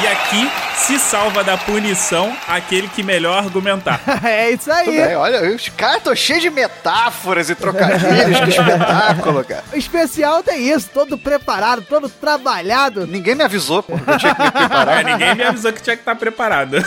E 0.03 0.07
aqui 0.07 0.51
se 0.77 0.99
salva 0.99 1.43
da 1.43 1.57
punição 1.57 2.37
aquele 2.47 2.89
que 2.89 3.03
melhor 3.03 3.39
argumentar. 3.39 4.01
é 4.25 4.51
isso 4.51 4.71
aí. 4.71 4.87
Bem, 4.87 5.17
olha, 5.17 5.55
os 5.55 5.69
caras 5.71 5.99
estão 5.99 6.15
cheios 6.15 6.43
de 6.43 6.51
metáforas 6.51 7.49
e 7.51 7.55
trocadilhos, 7.55 8.41
que 8.41 8.51
espetáculo, 8.51 9.45
cara. 9.45 9.65
O 9.75 9.77
especial 9.77 10.43
tem 10.43 10.69
isso, 10.69 10.91
todo 10.93 11.19
preparado, 11.19 11.83
todo 11.83 12.09
trabalhado. 12.09 13.07
Ninguém 13.07 13.35
me 13.35 13.43
avisou, 13.43 13.83
pô, 13.83 13.99
que 13.99 14.11
eu 14.11 14.19
tinha 14.19 14.35
que 14.35 14.43
me 14.43 14.51
preparar. 14.51 15.01
É, 15.01 15.05
ninguém 15.05 15.35
me 15.35 15.43
avisou 15.45 15.73
que 15.73 15.83
tinha 15.83 15.97
que 15.97 16.03
estar 16.03 16.15
preparado. 16.15 16.77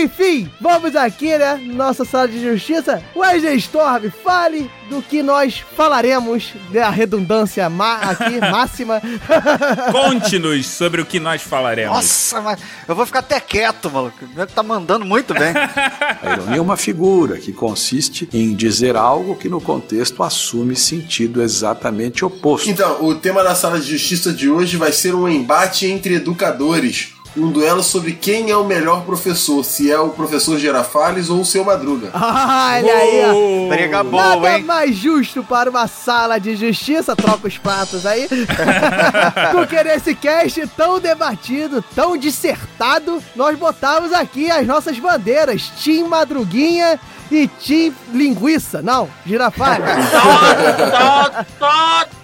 Enfim, 0.00 0.50
vamos 0.60 0.94
aqui, 0.94 1.36
né? 1.36 1.60
Nossa 1.60 2.04
sala 2.04 2.28
de 2.28 2.40
justiça. 2.40 3.02
Wesley 3.16 3.56
Storm, 3.56 4.10
fale 4.22 4.70
do 4.88 5.02
que 5.02 5.22
nós 5.22 5.64
falaremos, 5.76 6.52
da 6.70 6.88
redundância 6.88 7.68
ma 7.68 7.96
aqui, 7.96 8.38
máxima. 8.40 9.02
Conte-nos 9.90 10.66
sobre 10.66 11.00
o 11.00 11.06
que 11.06 11.18
nós 11.18 11.42
falaremos. 11.42 11.96
Nossa, 12.02 12.40
mas 12.40 12.60
eu 12.88 12.94
vou 12.94 13.06
ficar 13.06 13.20
até 13.20 13.40
quieto, 13.40 13.90
maluco. 13.90 14.16
Tá 14.54 14.62
mandando 14.62 15.04
muito 15.04 15.32
bem. 15.34 15.52
A 16.22 16.32
ironia 16.32 16.58
é 16.58 16.60
uma 16.60 16.76
figura 16.76 17.38
que 17.38 17.52
consiste 17.52 18.28
em 18.32 18.54
dizer 18.54 18.96
algo 18.96 19.36
que 19.36 19.48
no 19.48 19.60
contexto 19.60 20.22
assume 20.22 20.76
sentido 20.76 21.42
exatamente 21.42 22.24
oposto. 22.24 22.68
Então, 22.68 23.04
o 23.04 23.14
tema 23.14 23.42
da 23.42 23.54
sala 23.54 23.80
de 23.80 23.86
justiça 23.86 24.32
de 24.32 24.48
hoje 24.48 24.76
vai 24.76 24.92
ser 24.92 25.14
um 25.14 25.28
embate 25.28 25.86
entre 25.86 26.14
educadores. 26.14 27.14
Um 27.36 27.50
duelo 27.50 27.82
sobre 27.82 28.12
quem 28.12 28.50
é 28.50 28.56
o 28.56 28.64
melhor 28.64 29.04
professor, 29.04 29.64
se 29.64 29.90
é 29.90 29.98
o 29.98 30.10
professor 30.10 30.58
Girafales 30.58 31.30
ou 31.30 31.40
o 31.40 31.44
seu 31.44 31.64
Madruga. 31.64 32.10
Olha 32.14 32.94
aí, 32.94 33.22
ó. 33.24 33.68
Briga 33.68 34.04
boa, 34.04 34.36
Nada 34.36 34.58
hein? 34.58 34.64
mais 34.64 34.96
justo 34.96 35.42
para 35.42 35.70
uma 35.70 35.86
sala 35.86 36.38
de 36.38 36.54
justiça, 36.56 37.16
troca 37.16 37.48
os 37.48 37.56
pratos 37.56 38.04
aí, 38.04 38.28
porque 39.52 39.82
nesse 39.82 40.14
cast 40.14 40.66
tão 40.76 41.00
debatido, 41.00 41.82
tão 41.94 42.16
dissertado, 42.16 43.22
nós 43.34 43.58
botamos 43.58 44.12
aqui 44.12 44.50
as 44.50 44.66
nossas 44.66 44.98
bandeiras, 44.98 45.70
Team 45.82 46.08
Madruguinha 46.08 47.00
e 47.30 47.48
Team 47.48 47.94
Linguiça. 48.12 48.82
Não, 48.82 49.08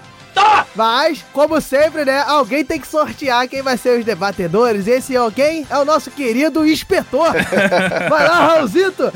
Mas, 0.74 1.24
como 1.32 1.61
sempre, 1.61 2.05
né, 2.05 2.20
alguém 2.20 2.64
tem 2.64 2.80
que 2.80 2.86
sortear 2.86 3.49
quem 3.49 3.62
vai 3.62 3.76
ser 3.76 3.99
os 3.99 4.05
debatedores. 4.05 4.86
Esse 4.86 5.14
é 5.14 5.18
alguém 5.18 5.66
é 5.68 5.78
o 5.78 5.84
nosso 5.84 6.11
querido 6.11 6.66
inspetor. 6.66 7.32
Vai 8.09 8.28
lá, 8.28 8.47
Raulzito. 8.47 9.11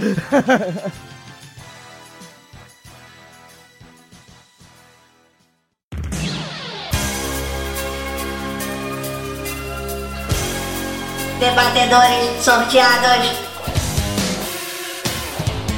Debatedores 11.38 12.44
sorteados. 12.44 13.52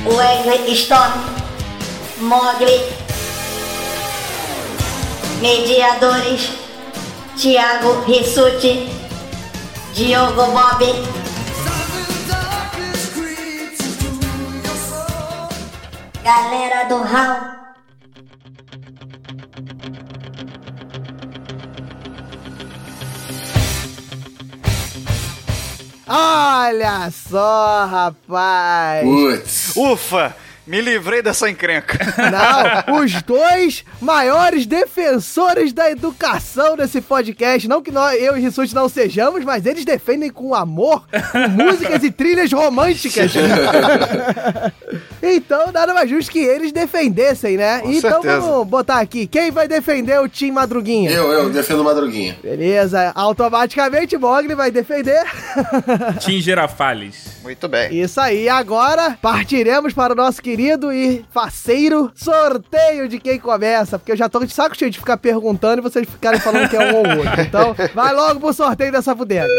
Wesley 0.07 0.73
Storm. 0.73 1.13
Mogli. 2.21 3.04
Mediadores. 5.41 6.51
Thiago 7.37 8.05
Rissuti. 8.07 8.89
Diogo 9.95 10.47
Bob. 10.53 10.85
Galera 16.23 16.85
do 16.89 17.03
Raul. 17.03 17.55
Olha 26.07 27.11
só, 27.11 27.87
rapaz. 27.87 29.03
Putz. 29.05 29.73
Ufa, 29.77 30.37
me 30.67 30.81
livrei 30.81 31.21
dessa 31.21 31.49
encrenca. 31.51 31.99
Não, 32.87 33.03
os 33.03 33.23
dois 33.23 33.85
maiores 34.01 34.67
defensores 34.67 35.73
da 35.73 35.91
educação 35.91 36.77
nesse 36.77 37.01
podcast. 37.01 37.69
Não 37.69 37.83
que 37.83 37.91
nós, 37.91 38.21
eu 38.21 38.37
e 38.37 38.41
Rissuti 38.41 38.75
não 38.75 38.89
sejamos, 38.89 39.45
mas 39.45 39.67
eles 39.67 39.85
defendem 39.85 40.31
com 40.31 40.55
amor, 40.55 41.05
com 41.33 41.49
músicas 41.63 42.03
e 42.03 42.11
trilhas 42.11 42.51
românticas. 42.53 43.33
então, 45.23 45.71
nada 45.73 45.93
mais 45.93 46.09
justo 46.09 46.31
que 46.31 46.39
eles 46.39 46.73
defendessem, 46.73 47.57
né? 47.57 47.81
Com 47.81 47.91
então 47.91 48.23
certeza. 48.23 48.41
vamos 48.41 48.67
botar 48.67 49.01
aqui. 49.01 49.27
Quem 49.27 49.51
vai 49.51 49.69
defender 49.69 50.19
o 50.21 50.29
Tim 50.29 50.51
Madruguinha? 50.51 51.11
Eu, 51.11 51.31
eu 51.31 51.51
defendo 51.51 51.81
o 51.81 51.85
Madruguinha. 51.85 52.39
Beleza, 52.43 53.13
automaticamente 53.15 54.17
Mogli 54.17 54.55
vai 54.55 54.71
defender. 54.71 55.25
Tim 56.21 56.41
Girafales. 56.41 57.35
Muito 57.43 57.69
bem. 57.69 58.01
Isso 58.01 58.19
aí, 58.19 58.49
agora 58.49 59.19
partiremos 59.21 59.93
para 59.93 60.15
o 60.15 60.17
nosso 60.17 60.41
querido 60.55 60.93
e 60.93 61.25
faceiro 61.33 62.13
sorteio 62.15 63.09
de 63.09 63.19
quem 63.19 63.41
começa, 63.41 63.99
porque 63.99 64.13
eu 64.13 64.17
já 64.17 64.29
tô 64.29 64.39
de 64.45 64.55
saco 64.55 64.77
cheio 64.77 64.89
de 64.89 65.01
ficar 65.01 65.17
perguntando 65.17 65.81
e 65.81 65.83
vocês 65.83 66.09
ficarem 66.09 66.39
falando 66.39 66.69
que 66.69 66.77
é 66.77 66.93
um 66.93 66.97
ou 66.99 67.19
outro. 67.19 67.35
Então, 67.45 67.75
vai 67.93 68.15
logo 68.15 68.39
pro 68.39 68.53
sorteio 68.53 68.93
dessa 68.93 69.13
bodega. 69.15 69.53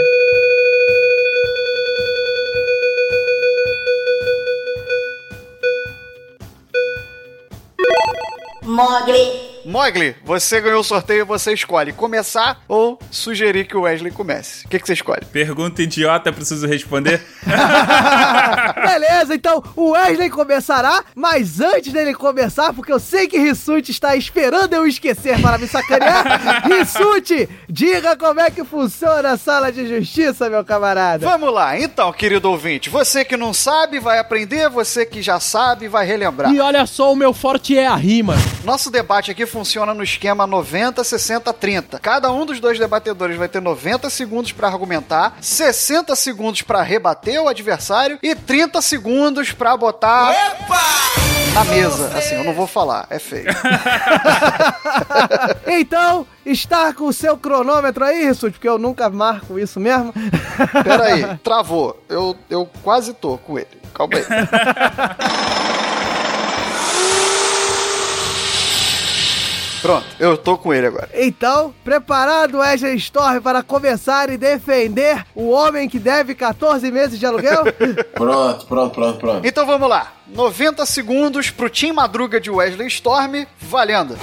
Mogli. 8.64 9.55
Mogli, 9.66 10.16
você 10.24 10.62
ganhou 10.62 10.82
o 10.82 10.84
sorteio, 10.84 11.26
você 11.26 11.52
escolhe 11.52 11.92
começar 11.92 12.62
ou 12.68 13.00
sugerir 13.10 13.66
que 13.66 13.76
o 13.76 13.82
Wesley 13.82 14.12
comece. 14.12 14.64
O 14.66 14.70
que, 14.70 14.80
que 14.80 14.86
você 14.86 14.94
escolhe? 14.94 15.26
Pergunta 15.26 15.82
idiota, 15.82 16.32
preciso 16.32 16.68
responder? 16.68 17.20
Beleza, 18.86 19.34
então 19.34 19.64
o 19.76 19.92
Wesley 19.92 20.30
começará, 20.30 21.04
mas 21.16 21.60
antes 21.60 21.92
dele 21.92 22.14
começar, 22.14 22.74
porque 22.74 22.94
eu 22.94 23.00
sei 23.00 23.28
que 23.28 23.40
Rissuti 23.40 23.90
está 23.90 24.16
esperando 24.16 24.74
eu 24.74 24.86
esquecer 24.86 25.42
para 25.42 25.58
me 25.58 25.68
sacanear, 25.68 26.68
Rissuti, 26.70 27.50
diga 27.68 28.16
como 28.16 28.40
é 28.40 28.52
que 28.52 28.64
funciona 28.64 29.32
a 29.32 29.38
sala 29.38 29.72
de 29.72 29.88
justiça, 29.88 30.48
meu 30.48 30.64
camarada. 30.64 31.26
Vamos 31.26 31.52
lá, 31.52 31.80
então, 31.80 32.14
querido 32.14 32.52
ouvinte. 32.52 32.90
Você 32.90 33.26
que 33.26 33.36
não 33.36 33.54
sabe, 33.54 34.00
vai 34.00 34.20
aprender. 34.20 34.70
Você 34.70 35.06
que 35.06 35.22
já 35.22 35.40
sabe, 35.40 35.88
vai 35.88 36.06
relembrar. 36.06 36.54
E 36.54 36.60
olha 36.60 36.86
só, 36.86 37.12
o 37.12 37.16
meu 37.16 37.34
forte 37.34 37.78
é 37.78 37.88
a 37.88 37.96
rima. 37.96 38.36
Nosso 38.64 38.92
debate 38.92 39.32
aqui 39.32 39.46
funciona 39.56 39.94
no 39.94 40.04
esquema 40.04 40.46
90, 40.46 41.02
60, 41.02 41.54
30. 41.54 42.00
Cada 42.00 42.30
um 42.30 42.46
dos 42.46 42.60
dois 42.60 42.78
debatedores 42.78 43.38
vai 43.38 43.48
ter 43.48 43.62
90 43.62 44.10
segundos 44.10 44.52
para 44.52 44.68
argumentar, 44.68 45.38
60 45.40 46.14
segundos 46.14 46.62
para 46.62 46.82
rebater 46.82 47.42
o 47.42 47.48
adversário 47.48 48.20
e 48.22 48.36
30 48.36 48.82
segundos 48.82 49.54
para 49.54 49.78
botar 49.78 50.36
na 51.54 51.64
mesa. 51.64 52.12
Assim, 52.18 52.36
eu 52.36 52.44
não 52.44 52.54
vou 52.54 52.68
falar, 52.68 53.08
é 53.10 53.18
feio. 53.18 53.46
Então, 55.68 56.26
está 56.46 56.94
com 56.94 57.06
o 57.06 57.14
seu 57.14 57.38
cronômetro 57.38 58.04
aí, 58.04 58.26
Rissuti, 58.26 58.54
porque 58.54 58.68
eu 58.68 58.78
nunca 58.78 59.10
marco 59.10 59.60
isso 59.60 59.80
mesmo. 59.80 60.14
Pera 60.84 61.04
aí, 61.06 61.38
travou. 61.44 62.02
Eu, 62.08 62.36
eu 62.50 62.70
quase 62.82 63.14
tô 63.14 63.38
com 63.38 63.58
ele. 63.58 63.68
Calma 63.94 64.16
aí. 64.16 64.24
Pronto, 69.86 70.08
eu 70.20 70.36
tô 70.36 70.58
com 70.58 70.74
ele 70.74 70.88
agora. 70.88 71.08
Então, 71.14 71.72
preparado, 71.84 72.58
Wesley 72.58 72.96
Storm, 72.96 73.40
para 73.40 73.62
começar 73.62 74.32
e 74.32 74.38
defender 74.38 75.24
o 75.36 75.52
homem 75.52 75.88
que 75.88 76.00
deve 76.00 76.34
14 76.34 76.90
meses 76.90 77.20
de 77.20 77.26
aluguel? 77.28 77.66
Pronto, 78.16 78.66
pronto, 78.66 78.96
pronto, 78.96 79.20
pronto. 79.20 79.48
Então 79.48 79.64
vamos 79.64 79.88
lá. 79.88 80.12
90 80.28 80.84
segundos 80.88 81.52
pro 81.52 81.70
Team 81.70 81.94
Madruga 81.94 82.42
de 82.42 82.50
Wesley 82.50 82.88
Storm, 82.88 83.46
valendo. 83.60 84.18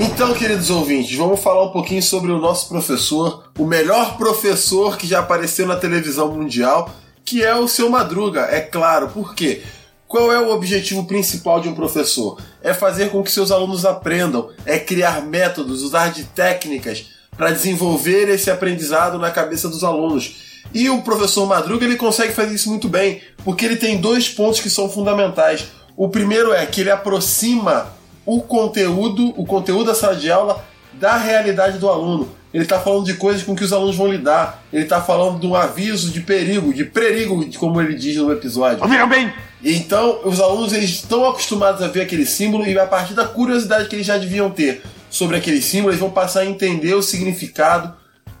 Então, 0.00 0.34
queridos 0.34 0.68
ouvintes, 0.68 1.16
vamos 1.16 1.38
falar 1.38 1.66
um 1.66 1.70
pouquinho 1.70 2.02
sobre 2.02 2.32
o 2.32 2.40
nosso 2.40 2.68
professor, 2.68 3.44
o 3.56 3.64
melhor 3.64 4.16
professor 4.18 4.96
que 4.96 5.06
já 5.06 5.20
apareceu 5.20 5.64
na 5.64 5.76
televisão 5.76 6.32
mundial, 6.32 6.90
que 7.24 7.44
é 7.44 7.54
o 7.54 7.68
seu 7.68 7.88
Madruga, 7.88 8.48
é 8.50 8.60
claro. 8.60 9.10
Por 9.10 9.32
quê? 9.36 9.62
Qual 10.08 10.32
é 10.32 10.40
o 10.40 10.50
objetivo 10.50 11.04
principal 11.04 11.60
de 11.60 11.68
um 11.68 11.74
professor? 11.74 12.40
É 12.62 12.72
fazer 12.72 13.10
com 13.10 13.22
que 13.22 13.30
seus 13.30 13.52
alunos 13.52 13.84
aprendam, 13.84 14.48
é 14.64 14.78
criar 14.78 15.20
métodos, 15.20 15.82
usar 15.82 16.10
de 16.10 16.24
técnicas 16.24 17.10
para 17.36 17.50
desenvolver 17.50 18.26
esse 18.30 18.50
aprendizado 18.50 19.18
na 19.18 19.30
cabeça 19.30 19.68
dos 19.68 19.84
alunos. 19.84 20.62
E 20.72 20.88
o 20.88 21.02
professor 21.02 21.46
Madruga 21.46 21.84
ele 21.84 21.96
consegue 21.96 22.32
fazer 22.32 22.54
isso 22.54 22.70
muito 22.70 22.88
bem, 22.88 23.20
porque 23.44 23.66
ele 23.66 23.76
tem 23.76 24.00
dois 24.00 24.30
pontos 24.30 24.60
que 24.60 24.70
são 24.70 24.88
fundamentais. 24.88 25.66
O 25.94 26.08
primeiro 26.08 26.54
é 26.54 26.64
que 26.64 26.80
ele 26.80 26.90
aproxima 26.90 27.92
o 28.24 28.40
conteúdo, 28.40 29.34
o 29.36 29.44
conteúdo 29.44 29.84
da 29.84 29.94
sala 29.94 30.16
de 30.16 30.32
aula 30.32 30.64
da 30.94 31.18
realidade 31.18 31.76
do 31.76 31.88
aluno. 31.88 32.30
Ele 32.52 32.64
está 32.64 32.80
falando 32.80 33.04
de 33.04 33.12
coisas 33.12 33.42
com 33.42 33.54
que 33.54 33.62
os 33.62 33.74
alunos 33.74 33.96
vão 33.96 34.08
lidar. 34.10 34.64
Ele 34.72 34.84
está 34.84 35.02
falando 35.02 35.38
de 35.38 35.46
um 35.46 35.54
aviso 35.54 36.10
de 36.10 36.22
perigo, 36.22 36.72
de 36.72 36.84
perigo, 36.84 37.44
como 37.58 37.78
ele 37.78 37.94
diz 37.94 38.16
no 38.16 38.32
episódio. 38.32 38.82
Ouviram 38.82 39.06
bem? 39.06 39.30
Então, 39.62 40.20
os 40.24 40.40
alunos 40.40 40.72
eles 40.72 40.90
estão 40.90 41.28
acostumados 41.28 41.82
a 41.82 41.88
ver 41.88 42.02
aquele 42.02 42.24
símbolo 42.24 42.66
e 42.66 42.78
a 42.78 42.86
partir 42.86 43.14
da 43.14 43.26
curiosidade 43.26 43.88
que 43.88 43.96
eles 43.96 44.06
já 44.06 44.16
deviam 44.16 44.50
ter 44.50 44.82
sobre 45.10 45.36
aquele 45.36 45.60
símbolo, 45.60 45.90
eles 45.90 46.00
vão 46.00 46.10
passar 46.10 46.40
a 46.40 46.46
entender 46.46 46.94
o 46.94 47.02
significado 47.02 47.94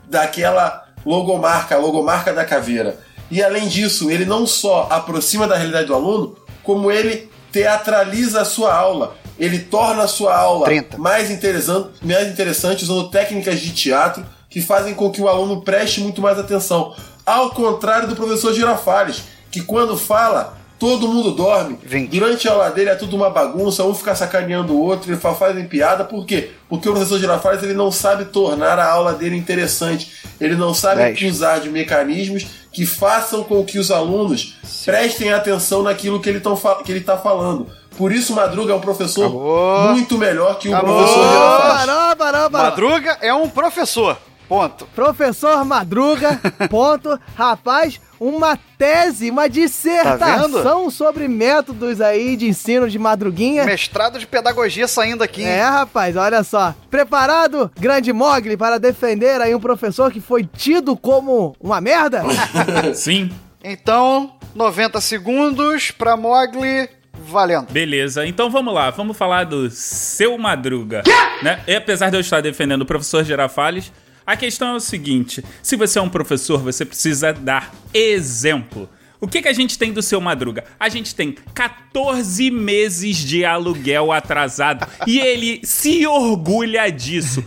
daquela 0.08 0.86
logomarca, 1.04 1.74
a 1.74 1.78
logomarca 1.78 2.32
da 2.32 2.44
caveira. 2.44 2.98
E 3.30 3.42
além 3.42 3.68
disso, 3.68 4.10
ele 4.10 4.24
não 4.24 4.46
só 4.46 4.86
aproxima 4.90 5.46
da 5.46 5.56
realidade 5.56 5.86
do 5.86 5.94
aluno, 5.94 6.36
como 6.62 6.90
ele 6.90 7.30
teatraliza 7.52 8.42
a 8.42 8.44
sua 8.44 8.74
aula. 8.74 9.16
Ele 9.38 9.58
torna 9.58 10.02
a 10.02 10.08
sua 10.08 10.36
aula 10.36 10.66
mais 10.96 11.30
interessante, 11.30 11.90
mais 12.02 12.28
interessante 12.28 12.84
usando 12.84 13.08
técnicas 13.08 13.60
de 13.60 13.72
teatro 13.72 14.24
que 14.50 14.60
fazem 14.60 14.94
com 14.94 15.10
que 15.10 15.20
o 15.20 15.28
aluno 15.28 15.62
preste 15.62 16.00
muito 16.00 16.20
mais 16.20 16.38
atenção. 16.38 16.94
Ao 17.24 17.50
contrário 17.50 18.08
do 18.08 18.16
professor 18.16 18.52
Girafales, 18.52 19.22
que 19.50 19.62
quando 19.62 19.96
fala, 19.96 20.58
todo 20.78 21.08
mundo 21.08 21.32
dorme. 21.32 21.78
Durante 22.10 22.48
a 22.48 22.52
aula 22.52 22.70
dele 22.70 22.90
é 22.90 22.94
tudo 22.94 23.16
uma 23.16 23.28
bagunça, 23.30 23.82
um 23.84 23.94
fica 23.94 24.14
sacaneando 24.14 24.72
o 24.74 24.80
outro, 24.80 25.10
ele 25.10 25.18
fa- 25.20 25.34
fazem 25.34 25.66
piada, 25.66 26.04
por 26.04 26.24
quê? 26.24 26.50
Porque 26.68 26.88
o 26.88 26.92
professor 26.92 27.18
Girafales 27.18 27.62
ele 27.62 27.74
não 27.74 27.90
sabe 27.90 28.26
tornar 28.26 28.78
a 28.78 28.90
aula 28.90 29.12
dele 29.14 29.36
interessante. 29.36 30.12
Ele 30.40 30.54
não 30.54 30.72
sabe 30.72 31.02
Dez. 31.02 31.22
usar 31.34 31.58
de 31.58 31.68
mecanismos 31.68 32.46
que 32.72 32.86
façam 32.86 33.42
com 33.42 33.64
que 33.64 33.78
os 33.78 33.90
alunos 33.90 34.54
prestem 34.84 35.32
atenção 35.32 35.82
naquilo 35.82 36.20
que 36.20 36.28
ele 36.28 36.38
está 36.38 37.16
falando. 37.16 37.66
Por 37.96 38.12
isso, 38.12 38.32
Madruga 38.32 38.72
é 38.72 38.76
um 38.76 38.80
professor 38.80 39.28
muito 39.92 40.16
melhor 40.16 40.58
que 40.58 40.68
o 40.68 40.76
Acabou. 40.76 40.96
professor 40.98 41.28
Girafales. 41.28 42.52
Madruga 42.52 43.18
é 43.20 43.34
um 43.34 43.48
professor. 43.48 44.16
Ponto. 44.48 44.86
Professor 44.94 45.64
Madruga, 45.64 46.40
ponto. 46.70 47.18
Rapaz, 47.36 48.00
uma 48.18 48.58
tese, 48.78 49.30
uma 49.30 49.48
dissertação 49.48 50.90
sobre 50.90 51.28
métodos 51.28 52.00
aí 52.00 52.36
de 52.36 52.46
ensino 52.48 52.88
de 52.88 52.98
madruguinha. 52.98 53.64
Mestrado 53.64 54.18
de 54.18 54.26
pedagogia 54.26 54.88
saindo 54.88 55.22
aqui. 55.22 55.42
hein? 55.42 55.48
É, 55.48 55.62
rapaz, 55.62 56.16
olha 56.16 56.42
só. 56.42 56.74
Preparado, 56.90 57.70
grande 57.78 58.12
Mogli, 58.12 58.56
para 58.56 58.78
defender 58.78 59.40
aí 59.40 59.54
um 59.54 59.60
professor 59.60 60.10
que 60.10 60.20
foi 60.20 60.44
tido 60.44 60.96
como 60.96 61.54
uma 61.60 61.80
merda? 61.80 62.22
Sim. 62.94 63.30
Então, 63.62 64.32
90 64.54 65.00
segundos 65.00 65.90
pra 65.90 66.16
Mogli, 66.16 66.88
valendo. 67.12 67.70
Beleza, 67.70 68.24
então 68.26 68.48
vamos 68.48 68.72
lá, 68.72 68.90
vamos 68.90 69.16
falar 69.16 69.44
do 69.44 69.68
seu 69.70 70.38
Madruga. 70.38 71.02
Né? 71.42 71.60
E 71.66 71.74
apesar 71.74 72.08
de 72.10 72.16
eu 72.16 72.20
estar 72.20 72.40
defendendo 72.40 72.82
o 72.82 72.86
professor 72.86 73.24
Girafales, 73.24 73.92
a 74.28 74.36
questão 74.36 74.74
é 74.74 74.76
o 74.76 74.80
seguinte: 74.80 75.42
se 75.62 75.74
você 75.74 75.98
é 75.98 76.02
um 76.02 76.08
professor, 76.10 76.60
você 76.60 76.84
precisa 76.84 77.32
dar 77.32 77.74
exemplo. 77.94 78.86
O 79.18 79.26
que, 79.26 79.40
que 79.40 79.48
a 79.48 79.52
gente 79.54 79.78
tem 79.78 79.90
do 79.90 80.02
seu 80.02 80.20
Madruga? 80.20 80.64
A 80.78 80.90
gente 80.90 81.14
tem 81.14 81.34
14 81.54 82.50
meses 82.50 83.16
de 83.16 83.42
aluguel 83.42 84.12
atrasado 84.12 84.86
e 85.06 85.18
ele 85.18 85.60
se 85.64 86.06
orgulha 86.06 86.90
disso. 86.90 87.42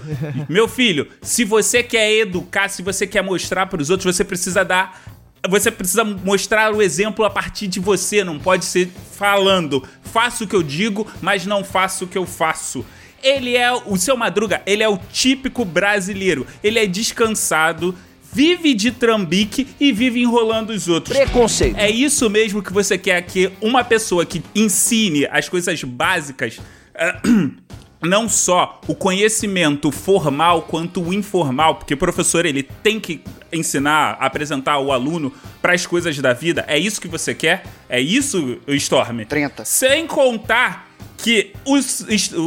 Meu 0.49 0.68
filho, 0.68 1.08
se 1.22 1.45
você 1.45 1.84
quer 1.84 2.12
educar, 2.14 2.68
se 2.68 2.82
você 2.82 3.06
quer 3.06 3.22
mostrar 3.22 3.68
para 3.68 3.80
os 3.80 3.91
outros, 3.91 4.16
você 4.16 4.26
precisa 4.26 4.66
dar 4.66 5.02
você 5.49 5.72
precisa 5.72 6.03
mostrar 6.03 6.74
o 6.74 6.82
exemplo 6.82 7.26
a 7.26 7.30
partir 7.30 7.68
de 7.68 7.80
você, 7.80 8.24
não 8.24 8.40
pode 8.40 8.66
ser 8.66 8.91
falando. 9.18 9.88
Faço 10.03 10.44
o 10.44 10.48
que 10.48 10.56
eu 10.56 10.62
digo, 10.62 11.08
mas 11.22 11.45
não 11.45 11.64
faço 11.64 12.06
o 12.06 12.08
que 12.08 12.18
eu 12.18 12.26
faço. 12.26 12.86
Ele 13.23 13.56
é 13.56 13.72
o 13.72 13.98
seu 13.98 14.18
Madruga, 14.18 14.61
ele 14.65 14.84
é 14.84 14.89
o 14.89 14.98
típico 14.98 15.64
brasileiro. 15.64 16.45
Ele 16.64 16.80
é 16.80 16.85
descansado, 16.85 17.95
vive 18.34 18.73
de 18.73 18.91
trambique 18.91 19.68
e 19.80 19.91
vive 19.91 20.22
enrolando 20.22 20.72
os 20.72 20.88
outros. 20.88 21.15
Preconceito. 21.15 21.77
É 21.77 21.89
isso 21.89 22.30
mesmo 22.30 22.61
que 22.64 22.72
você 22.72 22.98
quer 22.98 23.22
que 23.23 23.52
uma 23.61 23.84
pessoa 23.84 24.26
que 24.26 24.43
ensine 24.56 25.26
as 25.27 25.49
coisas 25.49 25.84
básicas 25.84 26.60
eh, 26.95 27.15
não 28.02 28.27
só 28.27 28.81
o 28.88 28.95
conhecimento 28.95 29.91
formal 29.91 30.64
quanto 30.64 31.02
o 31.02 31.14
informal, 31.14 31.76
porque 31.76 31.93
o 31.93 31.98
professor 31.98 32.45
ele 32.45 32.64
tem 32.64 32.99
que 32.99 33.22
ensinar, 33.52 34.18
apresentar 34.19 34.80
o 34.80 34.91
aluno 34.91 35.34
para 35.61 35.73
as 35.73 35.86
coisas 35.86 36.18
da 36.19 36.34
vida. 36.34 36.65
É 36.68 36.78
isso 36.78 37.02
que 37.02 37.07
você 37.07 37.34
quer? 37.34 37.64
É 37.90 37.99
isso, 37.99 38.60
Storm? 38.68 39.26
30. 39.26 39.65
Sem 39.65 40.07
contar 40.07 40.91
que 41.22 41.53
o, 41.65 41.76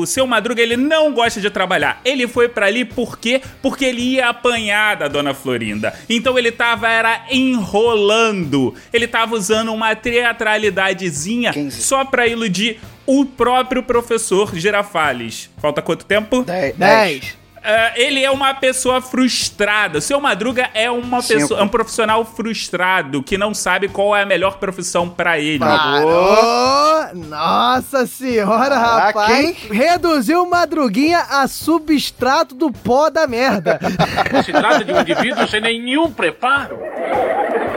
o 0.00 0.06
seu 0.06 0.26
Madruga 0.26 0.60
ele 0.60 0.76
não 0.76 1.12
gosta 1.12 1.40
de 1.40 1.48
trabalhar. 1.48 2.00
Ele 2.04 2.26
foi 2.26 2.48
pra 2.48 2.66
ali 2.66 2.84
por 2.84 3.18
quê? 3.18 3.40
Porque 3.62 3.84
ele 3.84 4.02
ia 4.02 4.28
apanhar 4.28 4.96
da 4.96 5.08
dona 5.08 5.32
Florinda. 5.32 5.94
Então 6.08 6.38
ele 6.38 6.50
tava 6.50 6.88
era 6.88 7.24
enrolando. 7.30 8.74
Ele 8.92 9.06
tava 9.06 9.34
usando 9.34 9.72
uma 9.72 9.94
teatralidadezinha 9.94 11.52
só 11.70 12.04
pra 12.04 12.26
iludir 12.26 12.80
o 13.06 13.24
próprio 13.24 13.82
professor 13.82 14.54
Girafales. 14.56 15.50
Falta 15.58 15.80
quanto 15.80 16.04
tempo? 16.04 16.42
10. 16.76 17.43
É, 17.64 17.92
ele 18.02 18.22
é 18.22 18.30
uma 18.30 18.52
pessoa 18.52 19.00
frustrada. 19.00 19.96
O 19.98 20.00
seu 20.02 20.20
Madruga 20.20 20.68
é 20.74 20.90
uma 20.90 21.22
Cinco. 21.22 21.40
pessoa, 21.40 21.60
é 21.60 21.62
um 21.62 21.68
profissional 21.68 22.22
frustrado 22.24 23.22
que 23.22 23.38
não 23.38 23.54
sabe 23.54 23.88
qual 23.88 24.14
é 24.14 24.22
a 24.22 24.26
melhor 24.26 24.58
profissão 24.58 25.08
pra 25.08 25.38
ele. 25.38 25.60
Parou! 25.60 27.14
Nossa 27.14 28.06
senhora, 28.06 28.76
rapaz! 28.76 29.30
hein? 29.30 29.56
Reduziu 29.70 30.42
o 30.42 30.50
Madruguinha 30.50 31.20
a 31.30 31.48
substrato 31.48 32.54
do 32.54 32.70
pó 32.70 33.08
da 33.08 33.26
merda. 33.26 33.80
Se 34.44 34.52
trata 34.52 34.84
de 34.84 34.92
um 34.92 35.00
indivíduo 35.00 35.48
sem 35.48 35.60
nenhum 35.62 36.10
preparo. 36.12 36.78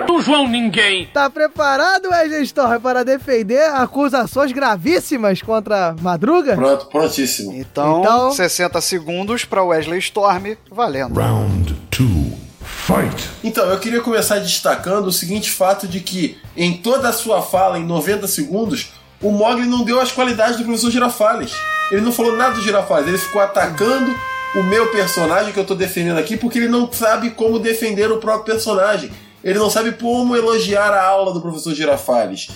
Do 0.08 0.22
João 0.22 0.48
Ninguém. 0.48 1.08
Tá 1.14 1.30
preparado, 1.30 2.10
Wesley 2.10 2.44
Storm, 2.44 2.80
para 2.80 3.04
defender 3.04 3.62
acusações 3.72 4.52
gravíssimas 4.52 5.42
contra 5.42 5.96
Madruga? 6.02 6.56
Pronto, 6.56 6.86
prontíssimo. 6.88 7.54
Então, 7.54 8.00
Então- 8.00 8.32
60 8.32 8.80
segundos 8.82 9.44
pra 9.46 9.64
Wesley 9.64 10.00
Storm, 10.00 10.56
valendo. 10.72 11.20
Round 11.20 11.74
two, 11.92 12.34
fight. 12.64 13.30
Então, 13.44 13.66
eu 13.66 13.78
queria 13.80 14.02
começar 14.02 14.40
destacando 14.40 15.08
o 15.08 15.12
seguinte 15.12 15.52
fato 15.52 15.88
de 15.88 16.00
que, 16.00 16.38
em 16.56 16.74
toda 16.78 17.10
a 17.10 17.14
sua 17.14 17.42
fala, 17.42 17.78
em 17.78 17.86
90 17.86 18.28
segundos, 18.28 18.92
o 19.22 19.32
Mogli 19.32 19.68
não 19.68 19.84
deu 19.84 20.00
as 20.00 20.12
qualidades 20.12 20.58
do 20.58 20.64
professor 20.64 20.90
Girafales. 20.92 21.52
Ele 21.92 22.02
não 22.02 22.12
falou 22.12 22.36
nada 22.36 22.56
do 22.56 22.62
Girafales, 22.62 23.08
ele 23.08 23.18
ficou 23.18 23.42
atacando 23.42 24.14
o 24.56 24.64
meu 24.64 24.88
personagem 24.88 25.52
que 25.54 25.60
eu 25.60 25.66
tô 25.66 25.76
defendendo 25.76 26.18
aqui, 26.18 26.38
porque 26.38 26.58
ele 26.58 26.70
não 26.70 26.92
sabe 26.92 27.32
como 27.32 27.60
defender 27.60 28.12
o 28.12 28.18
próprio 28.18 28.46
personagem. 28.56 29.12
Ele 29.44 29.60
não 29.60 29.70
sabe 29.70 29.94
como 29.94 30.36
elogiar 30.36 30.92
a 30.92 31.06
aula 31.06 31.34
do 31.34 31.42
professor 31.42 31.74
Girafales. 31.74 32.48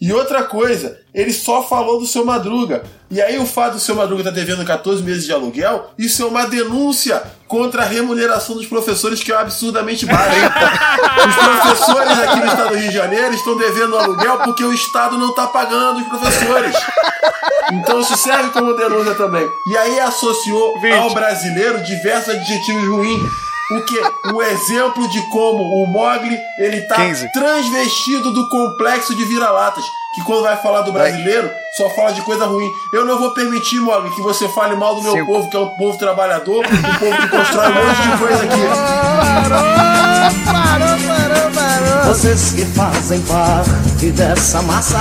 E 0.00 0.14
outra 0.14 0.44
coisa, 0.44 0.98
ele 1.14 1.30
só 1.30 1.62
falou 1.62 2.00
do 2.00 2.06
seu 2.06 2.24
Madruga. 2.24 2.82
E 3.10 3.20
aí 3.20 3.38
o 3.38 3.44
fato 3.44 3.74
do 3.74 3.80
seu 3.80 3.94
Madruga 3.94 4.22
estar 4.22 4.30
devendo 4.30 4.64
14 4.64 5.02
meses 5.02 5.26
de 5.26 5.32
aluguel, 5.32 5.90
isso 5.98 6.22
é 6.22 6.26
uma 6.26 6.46
denúncia 6.46 7.22
contra 7.46 7.82
a 7.82 7.84
remuneração 7.84 8.56
dos 8.56 8.64
professores 8.66 9.22
que 9.22 9.30
é 9.30 9.36
absurdamente 9.36 10.06
baixa. 10.06 10.54
os 11.28 11.34
professores 11.36 12.18
aqui 12.18 12.38
no 12.38 12.46
estado 12.46 12.68
do 12.70 12.76
Rio 12.76 12.88
de 12.88 12.94
Janeiro 12.94 13.34
estão 13.34 13.58
devendo 13.58 13.98
aluguel 13.98 14.38
porque 14.38 14.64
o 14.64 14.72
estado 14.72 15.18
não 15.18 15.30
está 15.30 15.48
pagando 15.48 16.00
os 16.00 16.08
professores. 16.08 16.74
Então 17.72 18.00
isso 18.00 18.16
serve 18.16 18.48
como 18.50 18.74
denúncia 18.74 19.14
também. 19.16 19.46
E 19.66 19.76
aí 19.76 20.00
associou 20.00 20.76
ao 20.98 21.12
brasileiro 21.12 21.82
diversos 21.82 22.34
adjetivos 22.34 22.88
ruins. 22.88 23.49
O 23.72 23.80
que? 23.82 24.00
O 24.34 24.42
exemplo 24.42 25.06
de 25.08 25.20
como 25.30 25.62
o 25.62 25.86
Mogli 25.86 26.36
ele 26.58 26.80
tá 26.82 26.96
15. 26.96 27.32
transvestido 27.32 28.32
do 28.32 28.48
complexo 28.48 29.14
de 29.14 29.24
vira-latas. 29.24 29.84
Que 30.12 30.24
quando 30.24 30.42
vai 30.42 30.56
falar 30.56 30.80
do 30.82 30.92
brasileiro, 30.92 31.48
só 31.76 31.88
fala 31.90 32.12
de 32.12 32.20
coisa 32.22 32.44
ruim. 32.44 32.68
Eu 32.92 33.04
não 33.04 33.16
vou 33.16 33.32
permitir, 33.32 33.78
Mogli, 33.80 34.10
que 34.10 34.20
você 34.22 34.48
fale 34.48 34.74
mal 34.74 34.96
do 34.96 35.02
meu 35.02 35.12
Cinco. 35.12 35.26
povo, 35.26 35.48
que 35.48 35.56
é 35.56 35.60
um 35.60 35.68
povo 35.76 35.96
trabalhador, 35.98 36.64
um 36.66 36.98
povo 36.98 37.16
que 37.16 37.28
constrói 37.28 37.68
um 37.68 37.74
monte 37.74 38.02
de 38.02 38.18
coisa 38.18 38.42
aqui. 38.42 38.60
Parou, 40.44 40.98
parou, 41.06 41.50
parou! 41.54 42.04
Vocês 42.14 42.52
que 42.54 42.64
fazem 42.64 43.20
parte 43.22 44.10
dessa 44.10 44.60
massa. 44.62 44.98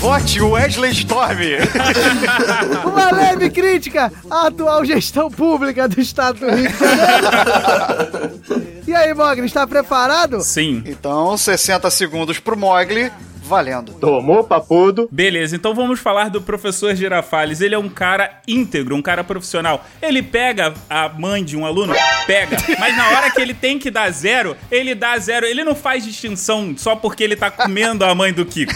Vote 0.00 0.40
Wesley 0.40 0.92
Storm. 0.92 1.40
Uma 2.88 3.10
leve 3.12 3.50
crítica 3.50 4.10
à 4.30 4.46
atual 4.46 4.82
gestão 4.82 5.30
pública 5.30 5.86
do 5.86 6.00
estado 6.00 6.40
do 6.40 6.46
Rio 6.50 6.68
de 6.70 6.78
Janeiro. 6.78 8.40
E 8.88 8.94
aí, 8.94 9.14
Mogli, 9.14 9.46
está 9.46 9.64
preparado? 9.68 10.40
Sim. 10.40 10.82
então, 10.84 11.36
60 11.36 11.88
segundos 11.90 12.40
pro 12.40 12.56
Mogli, 12.56 13.12
valendo. 13.50 13.94
Tomou 13.94 14.44
papudo. 14.44 15.08
Beleza, 15.10 15.56
então 15.56 15.74
vamos 15.74 15.98
falar 15.98 16.30
do 16.30 16.40
professor 16.40 16.94
Girafales. 16.94 17.60
Ele 17.60 17.74
é 17.74 17.78
um 17.78 17.88
cara 17.88 18.40
íntegro, 18.46 18.94
um 18.94 19.02
cara 19.02 19.24
profissional. 19.24 19.84
Ele 20.00 20.22
pega 20.22 20.72
a 20.88 21.08
mãe 21.08 21.44
de 21.44 21.56
um 21.56 21.66
aluno, 21.66 21.92
pega, 22.28 22.56
mas 22.78 22.96
na 22.96 23.08
hora 23.08 23.30
que 23.32 23.40
ele 23.40 23.52
tem 23.52 23.76
que 23.76 23.90
dar 23.90 24.08
zero, 24.12 24.56
ele 24.70 24.94
dá 24.94 25.18
zero. 25.18 25.44
Ele 25.44 25.64
não 25.64 25.74
faz 25.74 26.04
distinção 26.04 26.74
só 26.78 26.94
porque 26.94 27.24
ele 27.24 27.34
tá 27.34 27.50
comendo 27.50 28.04
a 28.04 28.14
mãe 28.14 28.32
do 28.32 28.46
Kiko. 28.46 28.72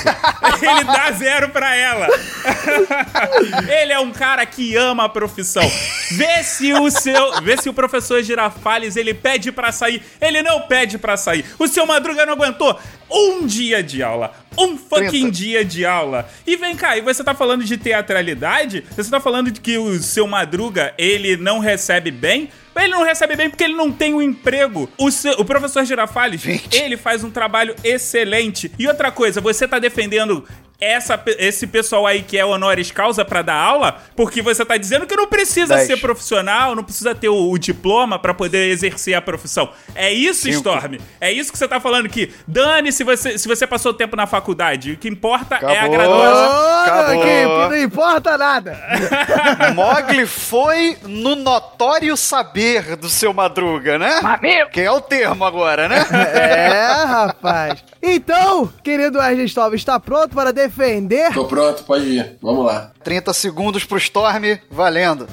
Ele 0.60 0.84
dá 0.84 1.12
zero 1.12 1.50
pra 1.50 1.76
ela. 1.76 2.08
Ele 3.68 3.92
é 3.92 3.98
um 3.98 4.10
cara 4.10 4.44
que 4.46 4.74
ama 4.76 5.04
a 5.04 5.08
profissão. 5.08 5.62
Vê 6.12 6.42
se 6.42 6.72
o 6.72 6.90
seu, 6.90 7.40
vê 7.42 7.56
se 7.56 7.68
o 7.68 7.74
professor 7.74 8.22
Girafales 8.22 8.96
ele 8.96 9.12
pede 9.12 9.52
pra 9.52 9.70
sair. 9.72 10.02
Ele 10.20 10.42
não 10.42 10.62
pede 10.62 10.98
pra 10.98 11.16
sair. 11.16 11.44
O 11.58 11.68
seu 11.68 11.86
Madruga 11.86 12.24
não 12.24 12.32
aguentou 12.32 12.78
um 13.10 13.46
dia 13.46 13.82
de 13.82 14.02
aula. 14.02 14.32
Um 14.58 14.76
fucking 14.78 15.08
30. 15.30 15.30
dia 15.30 15.64
de 15.64 15.84
aula. 15.84 16.28
E 16.46 16.56
vem 16.56 16.74
cá, 16.76 16.96
e 16.96 17.00
você 17.00 17.22
tá 17.24 17.34
falando 17.34 17.64
de 17.64 17.76
teatralidade? 17.76 18.84
Você 18.96 19.10
tá 19.10 19.20
falando 19.20 19.50
de 19.50 19.60
que 19.60 19.76
o 19.78 19.98
seu 20.00 20.26
Madruga, 20.26 20.94
ele 20.98 21.36
não 21.36 21.58
recebe 21.58 22.10
bem? 22.10 22.48
Ele 22.76 22.88
não 22.88 23.04
recebe 23.04 23.36
bem 23.36 23.48
porque 23.48 23.62
ele 23.64 23.74
não 23.74 23.90
tem 23.92 24.14
um 24.14 24.20
emprego. 24.22 24.90
O, 24.98 25.10
seu- 25.10 25.34
o 25.40 25.44
professor 25.44 25.84
Girafales, 25.84 26.42
ele 26.72 26.96
faz 26.96 27.22
um 27.22 27.30
trabalho 27.30 27.74
excelente. 27.84 28.70
E 28.78 28.86
outra 28.88 29.10
coisa, 29.12 29.40
você 29.40 29.66
tá 29.68 29.78
defendendo 29.78 30.44
essa, 30.92 31.20
esse 31.38 31.66
pessoal 31.66 32.06
aí 32.06 32.22
que 32.22 32.36
é 32.38 32.44
honoris 32.44 32.90
causa 32.90 33.24
pra 33.24 33.42
dar 33.42 33.54
aula, 33.56 33.98
porque 34.16 34.42
você 34.42 34.64
tá 34.64 34.76
dizendo 34.76 35.06
que 35.06 35.16
não 35.16 35.26
precisa 35.26 35.74
Dez. 35.76 35.86
ser 35.86 35.96
profissional, 35.98 36.74
não 36.74 36.84
precisa 36.84 37.14
ter 37.14 37.28
o, 37.28 37.50
o 37.50 37.58
diploma 37.58 38.18
pra 38.18 38.34
poder 38.34 38.68
exercer 38.70 39.14
a 39.14 39.22
profissão. 39.22 39.70
É 39.94 40.12
isso, 40.12 40.42
Cinco. 40.42 40.56
Storm? 40.56 40.98
É 41.20 41.32
isso 41.32 41.50
que 41.50 41.58
você 41.58 41.66
tá 41.66 41.80
falando 41.80 42.08
que 42.08 42.32
dane 42.46 42.92
se 42.92 43.04
você, 43.04 43.38
se 43.38 43.48
você 43.48 43.66
passou 43.66 43.94
tempo 43.94 44.16
na 44.16 44.26
faculdade. 44.26 44.92
O 44.92 44.96
que 44.96 45.08
importa 45.08 45.56
é 45.56 45.78
a 45.78 45.84
Acabou. 45.84 45.90
graduação. 45.96 46.84
Acabou. 46.84 47.22
Que 47.22 47.44
não 47.44 47.82
importa 47.82 48.38
nada. 48.38 48.78
Mogli 49.74 50.26
foi 50.26 50.96
no 51.02 51.34
notório 51.34 52.16
saber 52.16 52.96
do 52.96 53.08
seu 53.08 53.32
Madruga, 53.32 53.98
né? 53.98 54.20
Que 54.72 54.80
é 54.80 54.90
o 54.90 55.00
termo 55.00 55.44
agora, 55.44 55.88
né? 55.88 56.04
É, 56.34 57.04
rapaz. 57.04 57.84
Então, 58.02 58.70
querido 58.82 59.18
Storm, 59.44 59.74
está 59.74 59.98
pronto 59.98 60.34
para 60.34 60.52
defender? 60.52 60.73
Tô 61.32 61.44
pronto, 61.44 61.84
pode 61.84 62.04
ir. 62.04 62.36
Vamos 62.42 62.66
lá. 62.66 62.90
30 63.02 63.32
segundos 63.32 63.84
pro 63.84 63.98
Storm, 63.98 64.58
valendo. 64.70 65.28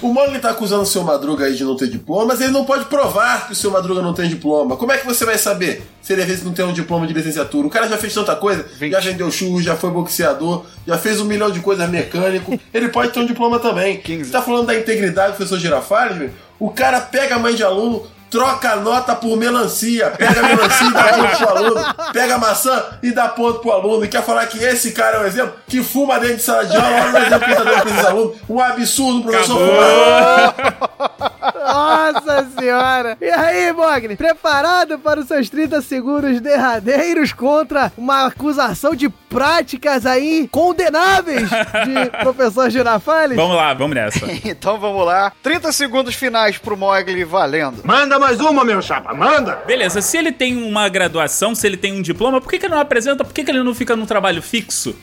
O 0.00 0.12
Mogli 0.12 0.38
tá 0.38 0.50
acusando 0.50 0.82
o 0.82 0.86
seu 0.86 1.02
Madruga 1.02 1.46
aí 1.46 1.54
de 1.54 1.64
não 1.64 1.76
ter 1.76 1.88
diploma, 1.88 2.26
mas 2.26 2.40
ele 2.40 2.52
não 2.52 2.64
pode 2.64 2.84
provar 2.84 3.46
que 3.46 3.52
o 3.52 3.56
seu 3.56 3.70
Madruga 3.70 4.02
não 4.02 4.14
tem 4.14 4.28
diploma. 4.28 4.76
Como 4.76 4.92
é 4.92 4.98
que 4.98 5.06
você 5.06 5.24
vai 5.24 5.36
saber 5.38 5.82
se 6.00 6.12
ele 6.12 6.22
às 6.22 6.28
vezes 6.28 6.44
não 6.44 6.52
tem 6.52 6.64
um 6.64 6.72
diploma 6.72 7.06
de 7.06 7.12
licenciatura? 7.12 7.66
O 7.66 7.70
cara 7.70 7.88
já 7.88 7.96
fez 7.96 8.14
tanta 8.14 8.36
coisa, 8.36 8.66
já 8.80 9.00
vendeu 9.00 9.30
churros, 9.30 9.64
já 9.64 9.76
foi 9.76 9.90
boxeador, 9.90 10.64
já 10.86 10.98
fez 10.98 11.20
um 11.20 11.24
milhão 11.24 11.50
de 11.50 11.60
coisas 11.60 11.88
mecânico. 11.88 12.58
Ele 12.72 12.88
pode 12.88 13.10
ter 13.10 13.20
um 13.20 13.26
diploma 13.26 13.58
também. 13.58 14.00
Você 14.24 14.30
tá 14.30 14.42
falando 14.42 14.66
da 14.66 14.74
integridade 14.78 15.32
do 15.32 15.36
professor 15.36 15.58
Girafales? 15.58 16.30
O 16.58 16.70
cara 16.70 17.00
pega 17.00 17.34
a 17.34 17.38
mãe 17.38 17.54
de 17.54 17.64
aluno, 17.64 18.06
troca 18.32 18.72
a 18.72 18.76
nota 18.76 19.14
por 19.14 19.36
melancia, 19.36 20.10
pega 20.12 20.40
a 20.40 20.42
melancia 20.42 20.86
e 20.86 20.92
dá 20.94 21.12
ponto 21.12 21.36
pro 21.36 21.48
aluno, 21.50 21.94
pega 22.14 22.34
a 22.34 22.38
maçã 22.38 22.84
e 23.02 23.12
dá 23.12 23.28
ponto 23.28 23.58
pro 23.60 23.72
aluno, 23.72 24.04
e 24.06 24.08
quer 24.08 24.24
falar 24.24 24.46
que 24.46 24.56
esse 24.64 24.92
cara 24.92 25.18
é 25.18 25.20
um 25.20 25.26
exemplo, 25.26 25.52
que 25.68 25.82
fuma 25.82 26.18
dentro 26.18 26.36
de 26.36 26.42
sala 26.42 26.64
de 26.64 26.74
aula, 26.74 26.88
olha 26.88 27.12
o 27.12 27.18
exemplo 27.18 27.48
que 27.48 27.54
tá 27.54 27.62
dando 27.62 27.82
pra 27.82 27.90
esses 27.90 28.04
alunos, 28.06 28.36
um 28.48 28.58
absurdo 28.58 29.22
professor. 29.22 29.58
Fumar. 29.58 31.11
Nossa 31.92 32.48
senhora! 32.58 33.18
E 33.20 33.28
aí, 33.28 33.72
Mogli? 33.72 34.16
Preparado 34.16 34.98
para 34.98 35.20
os 35.20 35.26
seus 35.26 35.50
30 35.50 35.82
segundos 35.82 36.40
derradeiros 36.40 37.32
contra 37.32 37.92
uma 37.96 38.26
acusação 38.26 38.94
de 38.94 39.08
práticas 39.08 40.06
aí 40.06 40.48
condenáveis 40.50 41.48
de 41.50 42.10
professor 42.22 42.70
Girafales? 42.70 43.36
Vamos 43.36 43.56
lá, 43.56 43.74
vamos 43.74 43.94
nessa. 43.94 44.26
então 44.44 44.78
vamos 44.78 45.04
lá. 45.04 45.32
30 45.42 45.70
segundos 45.72 46.14
finais 46.14 46.56
pro 46.56 46.76
Mogli, 46.76 47.24
valendo. 47.24 47.82
Manda 47.84 48.18
mais 48.18 48.40
uma, 48.40 48.64
meu 48.64 48.80
chapa, 48.80 49.12
manda! 49.12 49.56
Beleza, 49.66 50.00
se 50.00 50.16
ele 50.16 50.32
tem 50.32 50.56
uma 50.56 50.88
graduação, 50.88 51.54
se 51.54 51.66
ele 51.66 51.76
tem 51.76 51.92
um 51.92 52.02
diploma, 52.02 52.40
por 52.40 52.50
que, 52.50 52.58
que 52.58 52.66
ele 52.66 52.74
não 52.74 52.80
apresenta? 52.80 53.24
Por 53.24 53.32
que, 53.32 53.44
que 53.44 53.50
ele 53.50 53.62
não 53.62 53.74
fica 53.74 53.94
num 53.94 54.06
trabalho 54.06 54.40
fixo? 54.40 54.96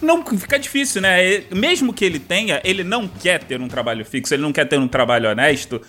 Não, 0.00 0.24
fica 0.24 0.58
difícil, 0.58 1.02
né? 1.02 1.42
Mesmo 1.50 1.92
que 1.92 2.04
ele 2.04 2.18
tenha, 2.18 2.60
ele 2.64 2.82
não 2.82 3.06
quer 3.06 3.42
ter 3.44 3.60
um 3.60 3.68
trabalho 3.68 4.04
fixo, 4.04 4.34
ele 4.34 4.42
não 4.42 4.52
quer 4.52 4.64
ter 4.64 4.78
um 4.78 4.88
trabalho 4.88 5.30
honesto. 5.30 5.80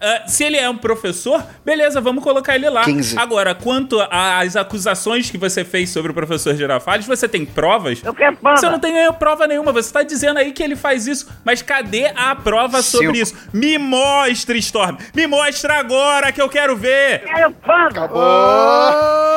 Ah, 0.00 0.22
se 0.26 0.44
ele 0.44 0.56
é 0.56 0.68
um 0.68 0.76
professor, 0.76 1.44
beleza, 1.64 2.00
vamos 2.00 2.24
colocar 2.24 2.54
ele 2.54 2.68
lá. 2.70 2.84
15. 2.84 3.18
Agora, 3.18 3.54
quanto 3.54 4.00
às 4.10 4.56
acusações 4.56 5.30
que 5.30 5.36
você 5.36 5.64
fez 5.64 5.90
sobre 5.90 6.10
o 6.10 6.14
professor 6.14 6.56
Girafales, 6.56 7.06
você 7.06 7.28
tem 7.28 7.44
provas? 7.44 8.02
Eu 8.02 8.14
quero 8.14 8.36
prova. 8.36 8.56
Você 8.56 8.70
não 8.70 8.78
tem 8.78 8.92
nenhuma 8.92 9.12
prova 9.12 9.46
nenhuma, 9.46 9.72
você 9.72 9.92
tá 9.92 10.02
dizendo 10.02 10.38
aí 10.38 10.52
que 10.52 10.62
ele 10.62 10.74
faz 10.74 11.06
isso, 11.06 11.28
mas 11.44 11.60
cadê 11.60 12.06
a 12.16 12.34
prova 12.34 12.82
sobre 12.82 13.20
isso? 13.20 13.34
Me 13.52 13.76
mostre, 13.76 14.58
Storm! 14.58 14.96
Me 15.14 15.26
mostra 15.26 15.74
agora 15.74 16.32
que 16.32 16.40
eu 16.40 16.48
quero 16.48 16.76
ver! 16.76 17.24
Quero 17.24 17.50
prova. 17.52 18.04
Opa! 18.06 19.30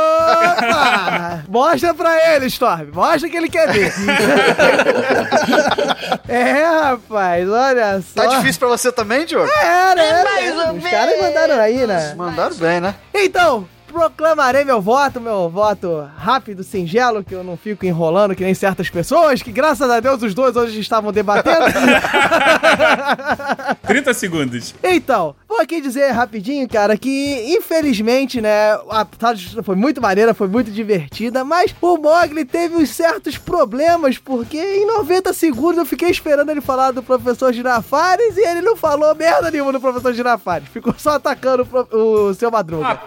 Mostra 1.49 1.93
pra 1.93 2.35
ele, 2.35 2.47
Storm. 2.47 2.91
Mostra 2.93 3.29
que 3.29 3.37
ele 3.37 3.49
quer 3.49 3.71
ver. 3.71 3.93
é, 6.27 6.65
rapaz, 6.65 7.49
olha 7.49 8.01
só. 8.01 8.23
Tá 8.23 8.27
difícil 8.37 8.59
pra 8.59 8.69
você 8.69 8.91
também, 8.91 9.25
Diogo? 9.25 9.49
Era, 9.61 10.01
era. 10.01 10.41
Mais 10.55 10.69
ou 10.69 10.75
Os 10.75 10.83
caras 10.83 11.21
mandaram 11.21 11.59
aí, 11.59 11.87
né? 11.87 12.13
Mandaram 12.15 12.55
bem, 12.55 12.79
né? 12.79 12.95
Então, 13.13 13.67
proclamarei 13.93 14.65
meu 14.65 14.81
voto, 14.81 15.21
meu 15.21 15.47
voto 15.49 16.09
rápido, 16.17 16.63
singelo, 16.63 17.23
que 17.23 17.35
eu 17.35 17.43
não 17.43 17.55
fico 17.55 17.85
enrolando 17.85 18.35
que 18.35 18.43
nem 18.43 18.55
certas 18.55 18.89
pessoas, 18.89 19.43
que 19.43 19.51
graças 19.51 19.89
a 19.89 19.99
Deus 19.99 20.23
os 20.23 20.33
dois 20.33 20.55
hoje 20.55 20.79
estavam 20.79 21.11
debatendo. 21.11 21.65
30 23.85 24.13
segundos. 24.13 24.73
Então, 24.81 25.35
vou 25.47 25.59
aqui 25.59 25.81
dizer 25.81 26.11
rapidinho, 26.11 26.67
cara, 26.69 26.97
que 26.97 27.55
infelizmente, 27.57 28.39
né, 28.39 28.73
a 28.89 29.03
tarde 29.05 29.57
foi 29.61 29.75
muito 29.75 30.01
maneira, 30.01 30.33
foi 30.33 30.47
muito 30.47 30.71
divertida, 30.71 31.43
mas 31.43 31.75
o 31.81 31.97
Mogli 31.97 32.45
teve 32.45 32.75
uns 32.75 32.89
certos 32.89 33.37
problemas, 33.37 34.17
porque 34.17 34.57
em 34.57 34.85
90 34.85 35.33
segundos 35.33 35.77
eu 35.79 35.85
fiquei 35.85 36.09
esperando 36.09 36.49
ele 36.49 36.61
falar 36.61 36.91
do 36.91 37.03
professor 37.03 37.51
Girafares 37.51 38.37
e 38.37 38.41
ele 38.41 38.61
não 38.61 38.75
falou 38.75 39.13
merda 39.15 39.51
nenhuma 39.51 39.73
do 39.73 39.81
professor 39.81 40.13
Girafares. 40.13 40.69
Ficou 40.69 40.93
só 40.97 41.11
atacando 41.11 41.67
o, 41.91 41.97
o 42.29 42.33
seu 42.33 42.49
Madruga. 42.49 42.99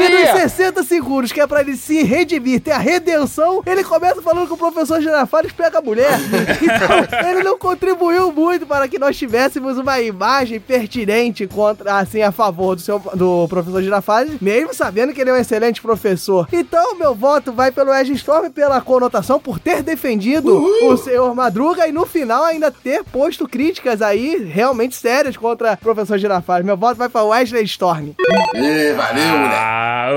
E 0.00 0.08
nos 0.08 0.40
60 0.42 0.82
segundos, 0.82 1.32
que 1.32 1.40
é 1.40 1.46
pra 1.46 1.60
ele 1.60 1.76
se 1.76 2.02
redimir, 2.02 2.60
ter 2.60 2.72
a 2.72 2.78
redenção, 2.78 3.62
ele 3.64 3.84
começa 3.84 4.20
falando 4.20 4.46
que 4.48 4.52
o 4.54 4.56
professor 4.56 5.00
Girafales 5.00 5.52
pega 5.52 5.78
a 5.78 5.82
mulher. 5.82 6.18
Então, 6.64 7.28
ele 7.28 7.42
não 7.42 7.58
contribuiu 7.58 8.32
muito 8.32 8.66
para 8.66 8.88
que 8.88 8.98
nós 8.98 9.16
tivéssemos 9.16 9.76
uma 9.76 9.83
imagem 10.02 10.60
pertinente 10.60 11.46
contra, 11.46 11.98
assim, 11.98 12.22
a 12.22 12.32
favor 12.32 12.74
do, 12.74 12.80
seu, 12.80 12.98
do 13.14 13.46
professor 13.48 13.82
Girafales, 13.82 14.40
mesmo 14.40 14.74
sabendo 14.74 15.12
que 15.12 15.20
ele 15.20 15.30
é 15.30 15.32
um 15.32 15.36
excelente 15.36 15.80
professor. 15.80 16.48
Então, 16.52 16.96
meu 16.96 17.14
voto 17.14 17.52
vai 17.52 17.70
pelo 17.70 17.94
Edge 17.94 18.12
Storm 18.12 18.50
pela 18.50 18.80
conotação, 18.80 19.38
por 19.38 19.58
ter 19.58 19.82
defendido 19.82 20.56
o 20.56 20.96
senhor 20.96 21.34
Madruga 21.34 21.86
e 21.88 21.92
no 21.92 22.06
final 22.06 22.44
ainda 22.44 22.70
ter 22.70 23.04
posto 23.04 23.48
críticas 23.48 24.02
aí 24.02 24.36
realmente 24.44 24.96
sérias 24.96 25.36
contra 25.36 25.74
o 25.74 25.76
professor 25.76 26.18
Girafales. 26.18 26.66
Meu 26.66 26.76
voto 26.76 26.96
vai 26.96 27.08
para 27.08 27.24
Wesley 27.24 27.64
Storm. 27.64 28.10
Ê, 28.54 28.92
valeu, 28.92 29.38
moleque. 29.38 29.54
Ah, 29.56 30.08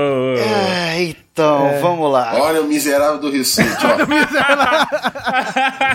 ô. 1.12 1.18
É, 1.18 1.28
então, 1.38 1.78
vamos 1.80 2.12
lá. 2.12 2.34
Olha 2.34 2.60
o 2.62 2.64
miserável 2.64 3.18
do 3.18 3.30
Recife, 3.30 3.76
ó. 3.84 3.96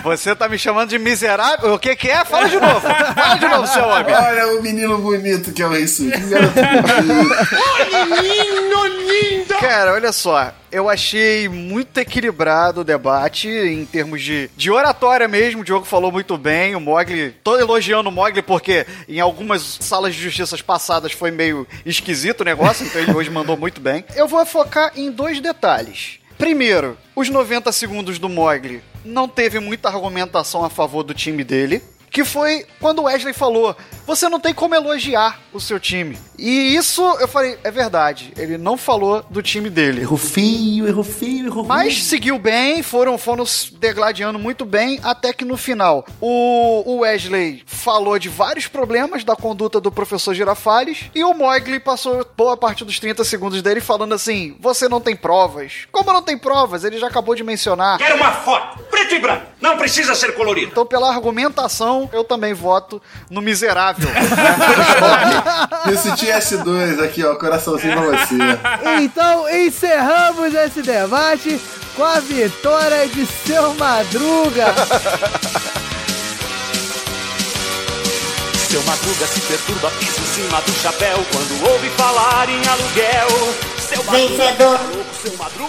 Você 0.02 0.34
tá 0.34 0.48
me 0.48 0.58
chamando 0.58 0.88
de 0.88 0.98
miserável? 0.98 1.74
O 1.74 1.78
que 1.78 1.94
que 1.94 2.08
é? 2.08 2.24
Fala 2.24 2.48
de 2.48 2.58
novo. 2.58 2.80
Fala 2.80 3.34
de 3.36 3.46
novo, 3.46 3.66
seu 3.66 3.84
homem. 3.84 4.14
Olha 4.14 4.58
o 4.58 4.62
menino 4.62 4.98
bonito 4.98 5.52
que 5.52 5.62
é 5.62 5.66
o 5.66 5.70
garoto 5.70 6.02
bonito. 6.02 7.34
Lindo, 8.22 8.86
lindo. 8.86 9.43
Cara, 9.60 9.92
olha 9.92 10.12
só. 10.12 10.52
Eu 10.70 10.88
achei 10.90 11.48
muito 11.48 11.96
equilibrado 11.98 12.80
o 12.80 12.84
debate 12.84 13.48
em 13.48 13.86
termos 13.86 14.20
de, 14.22 14.50
de 14.56 14.70
oratória 14.70 15.26
mesmo. 15.28 15.62
O 15.62 15.64
Diogo 15.64 15.86
falou 15.86 16.10
muito 16.12 16.36
bem. 16.36 16.74
O 16.74 16.80
Mogli. 16.80 17.30
Tô 17.42 17.56
elogiando 17.58 18.08
o 18.08 18.12
Mogli 18.12 18.42
porque 18.42 18.86
em 19.08 19.20
algumas 19.20 19.62
salas 19.80 20.14
de 20.14 20.20
justiças 20.20 20.60
passadas 20.60 21.12
foi 21.12 21.30
meio 21.30 21.66
esquisito 21.86 22.40
o 22.42 22.44
negócio, 22.44 22.84
então 22.84 23.00
ele 23.00 23.14
hoje 23.14 23.30
mandou 23.30 23.56
muito 23.56 23.80
bem. 23.80 24.04
Eu 24.14 24.26
vou 24.26 24.44
focar 24.44 24.92
em 24.96 25.10
dois 25.10 25.40
detalhes. 25.40 26.18
Primeiro, 26.36 26.98
os 27.14 27.28
90 27.28 27.70
segundos 27.72 28.18
do 28.18 28.28
Mogli 28.28 28.82
não 29.04 29.28
teve 29.28 29.60
muita 29.60 29.88
argumentação 29.88 30.64
a 30.64 30.70
favor 30.70 31.02
do 31.02 31.14
time 31.14 31.44
dele. 31.44 31.80
Que 32.14 32.24
foi 32.24 32.64
quando 32.80 33.00
o 33.00 33.02
Wesley 33.02 33.34
falou: 33.34 33.76
você 34.06 34.28
não 34.28 34.38
tem 34.38 34.54
como 34.54 34.74
elogiar 34.74 35.40
o 35.52 35.60
seu 35.60 35.80
time. 35.80 36.18
E 36.38 36.76
isso 36.76 37.02
eu 37.20 37.26
falei, 37.26 37.58
é 37.64 37.70
verdade. 37.70 38.32
Ele 38.36 38.58
não 38.58 38.76
falou 38.76 39.24
do 39.30 39.42
time 39.42 39.70
dele. 39.70 40.02
Errou 40.02 40.18
feio, 40.18 40.86
errou 40.86 41.04
feio, 41.04 41.46
errou 41.46 41.64
Mas 41.64 42.02
seguiu 42.02 42.38
bem, 42.38 42.82
foram, 42.82 43.16
foram 43.16 43.46
se 43.46 43.72
degladiando 43.74 44.38
muito 44.38 44.64
bem, 44.64 45.00
até 45.02 45.32
que 45.32 45.44
no 45.44 45.56
final 45.56 46.04
o, 46.20 46.82
o 46.84 46.98
Wesley 46.98 47.62
falou 47.66 48.18
de 48.18 48.28
vários 48.28 48.66
problemas 48.66 49.24
da 49.24 49.36
conduta 49.36 49.80
do 49.80 49.92
professor 49.92 50.34
Girafales 50.34 51.04
e 51.14 51.24
o 51.24 51.32
Mogli 51.32 51.80
passou 51.80 52.26
boa 52.36 52.56
parte 52.56 52.84
dos 52.84 52.98
30 52.98 53.24
segundos 53.24 53.62
dele 53.62 53.80
falando 53.80 54.12
assim: 54.12 54.56
Você 54.60 54.88
não 54.88 55.00
tem 55.00 55.16
provas. 55.16 55.86
Como 55.90 56.12
não 56.12 56.22
tem 56.22 56.36
provas? 56.36 56.84
Ele 56.84 56.98
já 56.98 57.06
acabou 57.06 57.34
de 57.34 57.44
mencionar. 57.44 57.98
Quero 57.98 58.16
uma 58.16 58.32
foto, 58.32 58.82
preto 58.84 59.14
e 59.14 59.18
branco, 59.18 59.46
não 59.60 59.78
precisa 59.78 60.14
ser 60.14 60.34
colorido. 60.34 60.72
Então, 60.72 60.84
pela 60.84 61.08
argumentação, 61.08 62.03
eu 62.12 62.24
também 62.24 62.54
voto 62.54 63.00
no 63.30 63.40
miserável. 63.40 64.08
Esse 65.92 66.10
TS2 66.10 67.02
aqui, 67.02 67.24
ó, 67.24 67.34
coraçãozinho 67.36 67.92
pra 67.94 68.24
você. 68.24 68.34
Então 69.02 69.48
encerramos 69.48 70.54
esse 70.54 70.82
debate 70.82 71.60
com 71.94 72.04
a 72.04 72.20
vitória 72.20 73.06
de 73.08 73.26
seu 73.26 73.74
Madruga. 73.74 74.74
Seu 78.74 78.82
Madruga 78.82 79.24
se 79.28 79.40
perturba, 79.42 79.88
pisa 80.00 80.20
em 80.20 80.24
cima 80.34 80.60
do 80.60 80.72
chapéu 80.72 81.24
quando 81.30 81.70
ouve 81.70 81.88
falar 81.90 82.48
em 82.48 82.60
aluguel. 82.66 83.54
Seu 83.78 84.02
Vencedor, 84.02 84.80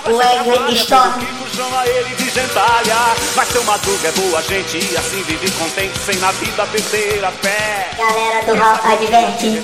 Wesley 0.08 0.74
Storm. 0.74 1.14
chama 1.56 1.88
ele 1.88 2.16
de 2.16 2.28
gentalha. 2.32 2.96
Mas 3.36 3.48
seu 3.50 3.64
Madruga 3.64 4.08
é 4.08 4.12
boa 4.12 4.42
gente 4.42 4.80
e 4.92 4.98
assim 4.98 5.22
vive 5.22 5.52
contente, 5.52 5.96
sem 6.00 6.16
na 6.16 6.32
vida 6.32 6.66
perder 6.66 7.24
a 7.24 7.32
fé. 7.32 7.92
Galera 7.96 8.44
do 8.44 8.56
Hall 8.60 8.80
adverte. 8.92 9.62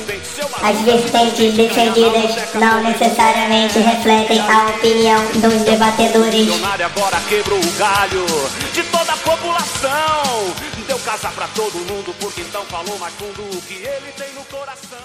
As 0.61 0.79
vertentes 0.81 1.55
defendidas 1.55 2.53
não 2.53 2.83
necessariamente 2.83 3.79
refletem 3.79 4.39
a 4.39 4.69
opinião 4.69 5.25
dos 5.33 5.63
debatedores. 5.63 6.31
Milionário 6.31 6.85
agora 6.85 7.19
quebrou 7.27 7.59
o 7.59 7.71
galho 7.71 8.23
de 8.71 8.83
toda 8.83 9.13
a 9.13 9.17
população. 9.17 10.80
Deu 10.91 10.99
casa 10.99 11.29
pra 11.29 11.47
todo 11.55 11.79
mundo 11.89 12.13
porque 12.19 12.41
então 12.41 12.65
falou 12.65 12.99
mais 12.99 13.13
fundo 13.13 13.41
o 13.43 13.61
que 13.61 13.75
ele 13.75 14.11
tem 14.11 14.33
no 14.33 14.43
coração. 14.43 14.99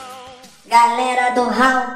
Galera 0.66 1.30
do 1.30 1.48
Hall. 1.48 1.86